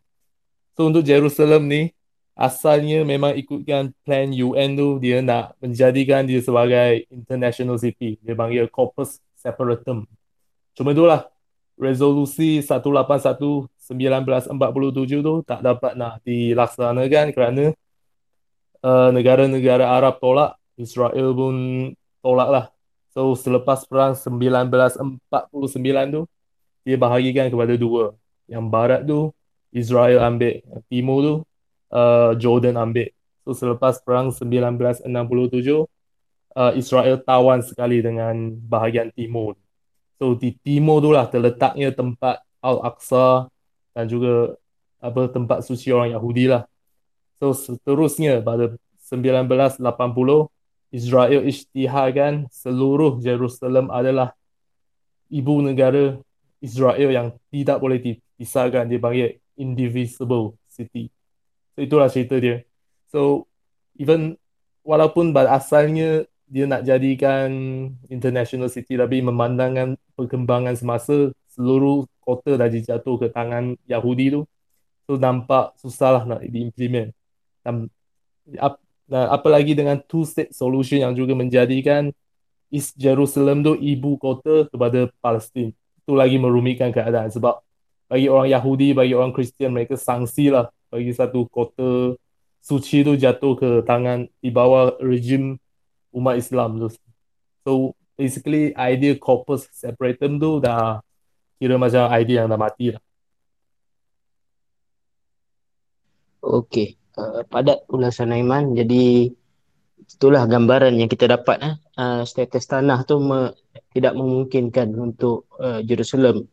So 0.80 0.88
untuk 0.88 1.04
Jerusalem 1.04 1.68
ni 1.68 1.92
asalnya 2.40 3.04
memang 3.04 3.36
ikutkan 3.36 3.92
plan 4.08 4.32
UN 4.32 4.80
tu 4.80 4.96
dia 5.04 5.20
nak 5.20 5.60
menjadikan 5.60 6.24
dia 6.24 6.40
sebagai 6.40 7.04
international 7.12 7.76
city. 7.76 8.16
Dia 8.24 8.32
panggil 8.32 8.72
corpus 8.72 9.20
separatum. 9.36 10.08
Cuma 10.72 10.96
itulah 10.96 11.28
resolusi 11.76 12.64
181 12.64 13.68
1947 13.76 15.20
tu 15.20 15.44
tak 15.44 15.60
dapat 15.60 16.00
nak 16.00 16.24
dilaksanakan 16.24 17.36
kerana 17.36 17.76
uh, 18.80 19.12
negara-negara 19.12 19.84
Arab 19.84 20.24
tolak, 20.24 20.56
Israel 20.80 21.36
pun 21.36 21.56
tolak 22.24 22.48
lah. 22.56 22.66
So 23.12 23.36
selepas 23.36 23.84
perang 23.84 24.16
1949 24.16 25.28
tu 26.16 26.24
dia 26.88 26.96
bahagikan 26.96 27.52
kepada 27.52 27.76
dua. 27.76 28.16
Yang 28.48 28.64
barat 28.72 29.04
tu 29.04 29.36
Israel 29.70 30.26
ambil, 30.26 30.62
timur 30.90 31.18
tu 31.22 31.34
uh, 31.94 32.34
Jordan 32.38 32.78
ambil. 32.78 33.10
So 33.46 33.54
selepas 33.58 34.02
perang 34.02 34.30
1967 34.34 35.10
uh, 36.56 36.74
Israel 36.78 37.18
tawan 37.22 37.62
sekali 37.66 38.02
dengan 38.02 38.54
bahagian 38.66 39.14
timur. 39.14 39.58
So 40.20 40.36
di 40.36 40.54
timur 40.60 41.00
tu 41.00 41.10
lah 41.16 41.26
terletaknya 41.30 41.96
tempat 41.96 42.44
Al-Aqsa 42.60 43.48
dan 43.96 44.06
juga 44.12 44.60
apa 45.00 45.32
tempat 45.32 45.64
suci 45.64 45.96
orang 45.96 46.12
Yahudi 46.12 46.52
lah. 46.52 46.68
So 47.40 47.56
seterusnya 47.56 48.44
pada 48.44 48.76
1980 49.00 49.80
Israel 50.92 51.42
isytiharkan 51.48 52.52
seluruh 52.52 53.22
Jerusalem 53.24 53.88
adalah 53.94 54.36
ibu 55.32 55.64
negara 55.64 56.20
Israel 56.60 57.10
yang 57.10 57.28
tidak 57.48 57.80
boleh 57.80 58.04
dipisahkan. 58.04 58.92
Dia 58.92 59.00
panggil 59.00 59.39
indivisible 59.60 60.56
city. 60.72 61.12
So 61.76 61.84
itulah 61.84 62.08
cerita 62.08 62.40
dia. 62.40 62.64
So 63.12 63.46
even 64.00 64.40
walaupun 64.88 65.36
asalnya 65.36 66.24
dia 66.50 66.66
nak 66.66 66.82
jadikan 66.82 67.52
international 68.10 68.74
city 68.74 68.98
tapi 68.98 69.22
memandangkan 69.22 69.94
perkembangan 70.18 70.74
semasa 70.74 71.30
seluruh 71.54 72.10
kota 72.26 72.58
dah 72.58 72.66
dijatuh 72.66 73.22
ke 73.22 73.28
tangan 73.30 73.78
Yahudi 73.86 74.34
tu 74.34 74.42
so 75.06 75.14
nampak 75.18 75.78
susah 75.78 76.10
lah 76.18 76.24
nak 76.26 76.42
diimplement 76.42 77.14
dan 77.62 77.86
ap, 78.58 78.82
dan 79.06 79.30
apalagi 79.30 79.78
dengan 79.78 80.02
two 80.10 80.26
state 80.26 80.50
solution 80.54 81.06
yang 81.06 81.14
juga 81.14 81.38
menjadikan 81.38 82.10
East 82.74 82.98
Jerusalem 82.98 83.62
tu 83.62 83.78
ibu 83.78 84.18
kota 84.18 84.66
kepada 84.70 85.10
Palestin 85.22 85.70
itu 85.74 86.14
lagi 86.18 86.42
merumitkan 86.42 86.90
keadaan 86.90 87.30
sebab 87.30 87.62
bagi 88.10 88.26
orang 88.26 88.50
Yahudi 88.50 88.98
bagi 88.98 89.14
orang 89.14 89.32
Kristian 89.32 89.72
mereka 89.72 89.94
sangsi 89.94 90.50
lah 90.50 90.68
bagi 90.90 91.14
satu 91.14 91.46
kota 91.46 92.18
suci 92.60 93.06
tu 93.06 93.14
jatuh 93.16 93.54
ke 93.56 93.70
tangan 93.86 94.26
di 94.42 94.50
bawah 94.50 94.98
rejim 95.00 95.62
umat 96.12 96.42
Islam 96.42 96.82
tu. 96.82 96.90
So 97.64 97.94
basically 98.18 98.74
idea 98.76 99.16
corpus 99.16 99.70
separatum 99.72 100.42
tu 100.42 100.60
dah 100.60 101.00
kira 101.62 101.78
macam 101.78 102.10
idea 102.12 102.44
yang 102.44 102.50
dah 102.52 102.60
mati 102.60 102.92
lah. 102.92 103.02
Okey, 106.40 106.98
uh, 107.20 107.46
padat 107.46 107.86
ulasan 107.92 108.34
Aiman. 108.34 108.74
Jadi 108.74 109.30
itulah 110.08 110.48
gambaran 110.50 110.98
yang 110.98 111.12
kita 111.12 111.30
dapat 111.30 111.58
eh. 111.62 111.76
Uh, 112.00 112.24
status 112.24 112.64
tanah 112.64 113.04
tu 113.04 113.20
me, 113.20 113.52
tidak 113.92 114.16
memungkinkan 114.16 114.96
untuk 114.96 115.46
uh, 115.60 115.84
Jerusalem 115.84 116.48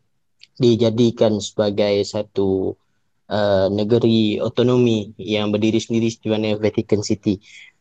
dijadikan 0.57 1.37
sebagai 1.37 2.01
satu 2.03 2.73
uh, 3.29 3.67
negeri 3.69 4.41
otonomi 4.41 5.13
yang 5.21 5.53
berdiri 5.53 5.77
sendiri 5.77 6.09
di 6.09 6.27
mana 6.29 6.57
Vatican 6.57 7.05
City. 7.05 7.37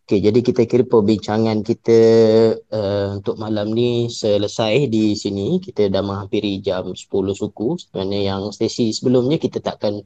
Okey, 0.06 0.22
jadi 0.22 0.38
kita 0.38 0.62
kira 0.70 0.84
perbincangan 0.86 1.66
kita 1.66 2.00
uh, 2.70 3.18
untuk 3.18 3.42
malam 3.42 3.74
ni 3.74 4.06
selesai 4.06 4.86
di 4.86 5.18
sini. 5.18 5.58
Kita 5.58 5.90
dah 5.90 5.98
menghampiri 5.98 6.62
jam 6.62 6.94
10 6.94 7.10
suku. 7.34 7.74
Sebenarnya 7.74 8.20
yang 8.22 8.42
sesi 8.54 8.94
sebelumnya 8.94 9.34
kita 9.42 9.58
takkan 9.58 9.98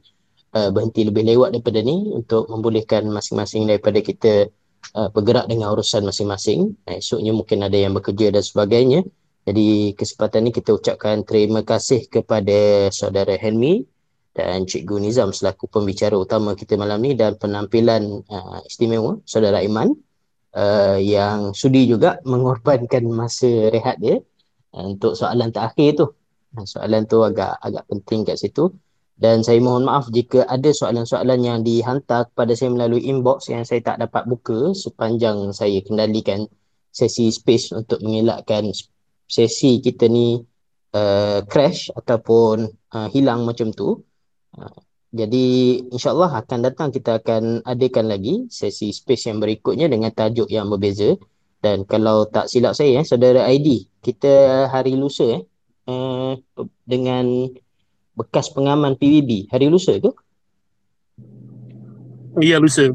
uh, 0.57 0.69
berhenti 0.73 1.05
lebih 1.05 1.29
lewat 1.29 1.53
daripada 1.53 1.85
ni 1.85 2.09
untuk 2.17 2.49
membolehkan 2.49 3.13
masing-masing 3.13 3.69
daripada 3.69 4.01
kita 4.01 4.49
uh, 4.97 5.09
bergerak 5.13 5.45
dengan 5.45 5.69
urusan 5.77 6.01
masing-masing. 6.01 6.81
Esoknya 6.89 7.37
mungkin 7.37 7.61
ada 7.61 7.77
yang 7.77 7.93
bekerja 7.93 8.33
dan 8.33 8.41
sebagainya. 8.41 9.05
Jadi 9.41 9.97
kesempatan 9.97 10.45
ni 10.45 10.51
kita 10.53 10.77
ucapkan 10.77 11.25
terima 11.25 11.65
kasih 11.65 12.05
kepada 12.05 12.89
saudara 12.93 13.33
Helmi 13.41 13.81
dan 14.37 14.69
Cikgu 14.69 15.01
Nizam 15.01 15.33
selaku 15.33 15.65
pembicara 15.65 16.13
utama 16.13 16.53
kita 16.53 16.77
malam 16.77 17.01
ni 17.01 17.17
dan 17.17 17.35
penampilan 17.41 18.21
uh, 18.29 18.61
istimewa 18.69 19.17
saudara 19.25 19.65
Iman 19.65 19.97
uh, 20.53 20.95
yang 21.01 21.57
sudi 21.57 21.89
juga 21.89 22.21
mengorbankan 22.21 23.01
masa 23.09 23.73
rehat 23.73 23.97
dia 23.97 24.21
uh, 24.77 24.83
untuk 24.85 25.17
soalan 25.17 25.49
terakhir 25.49 26.05
tu. 26.05 26.07
Uh, 26.53 26.65
soalan 26.69 27.09
tu 27.09 27.25
agak 27.25 27.57
agak 27.65 27.83
penting 27.89 28.21
kat 28.21 28.37
situ 28.37 28.69
dan 29.17 29.41
saya 29.41 29.57
mohon 29.57 29.89
maaf 29.89 30.09
jika 30.13 30.45
ada 30.45 30.69
soalan-soalan 30.69 31.41
yang 31.41 31.59
dihantar 31.65 32.29
kepada 32.29 32.53
saya 32.53 32.73
melalui 32.73 33.05
inbox 33.05 33.49
yang 33.49 33.65
saya 33.65 33.81
tak 33.81 34.01
dapat 34.01 34.25
buka 34.29 34.73
sepanjang 34.77 35.49
saya 35.49 35.81
kendalikan 35.81 36.45
sesi 36.89 37.31
space 37.31 37.71
untuk 37.71 38.01
mengelakkan 38.03 38.69
sesi 39.31 39.79
kita 39.79 40.11
ni 40.11 40.35
uh, 40.91 41.39
crash 41.47 41.87
ataupun 41.95 42.67
uh, 42.91 43.07
hilang 43.15 43.47
macam 43.47 43.71
tu. 43.71 44.03
Uh, 44.51 44.75
jadi 45.11 45.79
insyaAllah 45.91 46.43
akan 46.43 46.59
datang 46.67 46.91
kita 46.91 47.23
akan 47.23 47.63
adakan 47.63 48.11
lagi 48.11 48.47
sesi 48.51 48.91
space 48.91 49.31
yang 49.31 49.39
berikutnya 49.39 49.87
dengan 49.87 50.11
tajuk 50.11 50.51
yang 50.51 50.67
berbeza. 50.67 51.15
Dan 51.61 51.85
kalau 51.85 52.25
tak 52.25 52.49
silap 52.49 52.73
saya, 52.73 52.99
eh, 52.99 53.05
saudara 53.05 53.45
ID, 53.47 53.85
kita 54.01 54.65
hari 54.67 54.97
lusa 54.97 55.37
eh, 55.37 55.41
uh, 55.87 56.33
dengan 56.83 57.47
bekas 58.17 58.49
pengaman 58.49 58.97
PBB. 58.97 59.51
Hari 59.51 59.69
lusa 59.69 59.99
tu? 60.01 60.11
Ya, 62.39 62.57
lusa. 62.57 62.89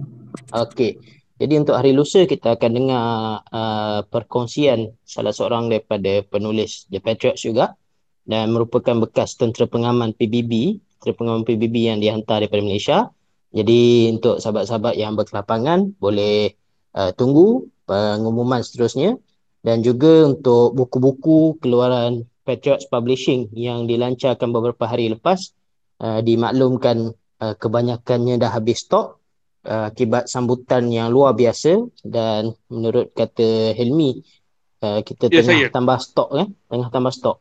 Okey. 0.50 0.98
Jadi 1.36 1.54
untuk 1.60 1.76
hari 1.76 1.92
lusa 1.92 2.24
kita 2.24 2.56
akan 2.56 2.70
dengar 2.72 3.04
uh, 3.52 4.00
perkongsian 4.08 4.96
salah 5.04 5.36
seorang 5.36 5.68
daripada 5.68 6.24
penulis 6.24 6.88
The 6.88 7.04
Patriots 7.04 7.44
juga 7.44 7.76
dan 8.24 8.56
merupakan 8.56 8.96
bekas 9.04 9.36
tentera 9.36 9.68
pengaman 9.68 10.16
PBB, 10.16 10.80
tentera 10.96 11.12
pengaman 11.12 11.44
PBB 11.44 11.92
yang 11.92 11.98
dihantar 12.00 12.40
daripada 12.40 12.64
Malaysia. 12.64 12.98
Jadi 13.52 14.10
untuk 14.16 14.40
sahabat-sahabat 14.40 14.96
yang 14.96 15.12
berkelapangan 15.12 16.00
boleh 16.00 16.56
uh, 16.96 17.12
tunggu 17.12 17.68
pengumuman 17.84 18.64
seterusnya 18.64 19.20
dan 19.60 19.84
juga 19.84 20.32
untuk 20.32 20.72
buku-buku 20.72 21.60
keluaran 21.60 22.24
Patriots 22.48 22.88
Publishing 22.88 23.52
yang 23.52 23.84
dilancarkan 23.84 24.48
beberapa 24.56 24.88
hari 24.88 25.12
lepas 25.12 25.52
uh, 26.00 26.24
dimaklumkan 26.24 27.12
uh, 27.44 27.54
kebanyakannya 27.60 28.40
dah 28.40 28.56
habis 28.56 28.88
stok 28.88 29.20
uh, 29.72 29.84
akibat 29.90 30.24
sambutan 30.32 30.84
yang 30.96 31.08
luar 31.14 31.32
biasa 31.40 31.70
dan 32.14 32.42
menurut 32.74 33.06
kata 33.18 33.74
Helmi 33.78 34.10
uh, 34.84 35.00
kita 35.08 35.26
Ya, 35.30 35.42
tengah 35.42 35.42
saya. 35.42 35.66
tambah 35.74 35.98
stok 36.06 36.28
kan 36.38 36.48
tengah 36.70 36.88
tambah 36.94 37.12
stok 37.18 37.36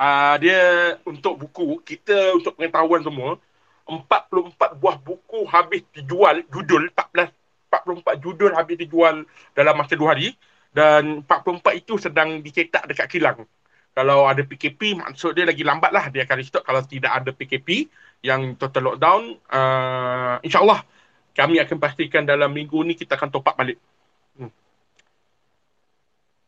Uh, 0.00 0.34
dia 0.40 0.60
untuk 1.04 1.36
buku, 1.36 1.76
kita 1.84 2.32
untuk 2.32 2.56
pengetahuan 2.56 3.04
semua, 3.04 3.36
44 3.84 4.80
buah 4.80 4.96
buku 4.96 5.44
habis 5.44 5.84
dijual, 5.92 6.40
judul 6.48 6.88
14, 6.96 7.28
44 7.68 8.16
judul 8.24 8.50
habis 8.56 8.80
dijual 8.80 9.28
dalam 9.52 9.74
masa 9.76 9.92
2 10.00 10.08
hari 10.08 10.32
dan 10.72 11.20
44 11.28 11.76
itu 11.84 12.00
sedang 12.00 12.40
dicetak 12.40 12.88
dekat 12.88 13.06
kilang. 13.12 13.44
Kalau 13.92 14.24
ada 14.24 14.40
PKP, 14.40 14.96
maksud 14.96 15.36
dia 15.36 15.44
lagi 15.44 15.60
lambat 15.68 15.92
lah 15.92 16.08
dia 16.08 16.24
akan 16.24 16.36
restock. 16.40 16.64
Kalau 16.64 16.80
tidak 16.88 17.12
ada 17.20 17.30
PKP 17.36 17.68
yang 18.24 18.56
total 18.56 18.96
lockdown, 18.96 19.22
uh, 19.52 20.40
insyaAllah 20.40 20.80
kami 21.40 21.56
akan 21.64 21.78
pastikan 21.80 22.28
dalam 22.28 22.52
minggu 22.52 22.84
ni 22.84 22.92
kita 22.92 23.16
akan 23.16 23.32
top 23.32 23.48
up 23.48 23.56
balik. 23.56 23.80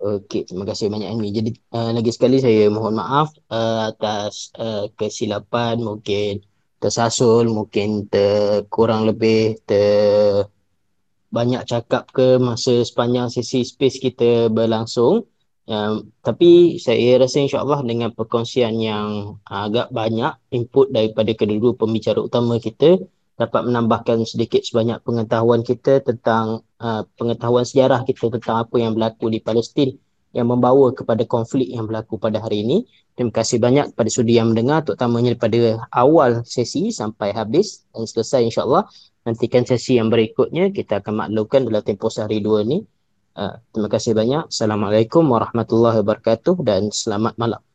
Okey, 0.02 0.50
terima 0.50 0.66
kasih 0.66 0.90
banyak 0.90 1.14
Helmi. 1.14 1.30
Jadi 1.30 1.50
uh, 1.78 1.94
lagi 1.94 2.10
sekali 2.10 2.42
saya 2.42 2.66
mohon 2.66 2.98
maaf 2.98 3.38
uh, 3.54 3.94
atas 3.94 4.50
uh, 4.58 4.90
kesilapan 4.98 5.78
mungkin 5.78 6.42
tersasul, 6.82 7.46
mungkin 7.46 8.10
ter, 8.10 8.66
kurang 8.66 9.06
lebih 9.06 9.62
ter 9.62 10.50
banyak 11.30 11.62
cakap 11.64 12.10
ke 12.10 12.36
masa 12.42 12.82
sepanjang 12.82 13.30
sesi 13.30 13.62
space 13.62 14.02
kita 14.02 14.50
berlangsung. 14.50 15.22
Um, 15.70 16.10
tapi 16.26 16.82
saya 16.82 17.22
rasa 17.22 17.38
insyaAllah 17.38 17.86
dengan 17.86 18.10
perkongsian 18.10 18.82
yang 18.82 19.38
agak 19.46 19.94
banyak 19.94 20.34
input 20.50 20.90
daripada 20.90 21.30
kedua-dua 21.30 21.78
pembicara 21.78 22.18
utama 22.18 22.58
kita 22.58 22.98
dapat 23.40 23.64
menambahkan 23.64 24.22
sedikit 24.28 24.60
sebanyak 24.60 25.00
pengetahuan 25.02 25.64
kita 25.64 26.04
tentang 26.04 26.62
uh, 26.78 27.02
pengetahuan 27.16 27.64
sejarah 27.64 28.04
kita 28.04 28.28
tentang 28.28 28.68
apa 28.68 28.76
yang 28.76 28.92
berlaku 28.92 29.32
di 29.32 29.40
Palestin 29.40 29.96
yang 30.32 30.48
membawa 30.48 30.92
kepada 30.96 31.24
konflik 31.28 31.68
yang 31.68 31.88
berlaku 31.88 32.16
pada 32.16 32.40
hari 32.40 32.64
ini. 32.64 32.88
Terima 33.12 33.32
kasih 33.32 33.60
banyak 33.60 33.92
kepada 33.92 34.08
sudi 34.08 34.40
yang 34.40 34.52
mendengar 34.52 34.80
terutamanya 34.80 35.36
daripada 35.36 35.84
awal 35.92 36.40
sesi 36.48 36.88
sampai 36.88 37.36
habis 37.36 37.84
dan 37.92 38.08
selesai 38.08 38.40
insyaAllah. 38.48 38.88
Nantikan 39.28 39.62
sesi 39.68 40.00
yang 40.00 40.08
berikutnya 40.08 40.72
kita 40.72 41.04
akan 41.04 41.28
maklumkan 41.28 41.68
dalam 41.68 41.84
tempoh 41.84 42.08
sehari 42.08 42.40
dua 42.40 42.64
ni. 42.64 42.80
Uh, 43.36 43.60
terima 43.72 43.88
kasih 43.92 44.12
banyak. 44.16 44.48
Assalamualaikum 44.48 45.24
warahmatullahi 45.28 46.00
wabarakatuh 46.00 46.56
dan 46.64 46.88
selamat 46.88 47.36
malam. 47.36 47.71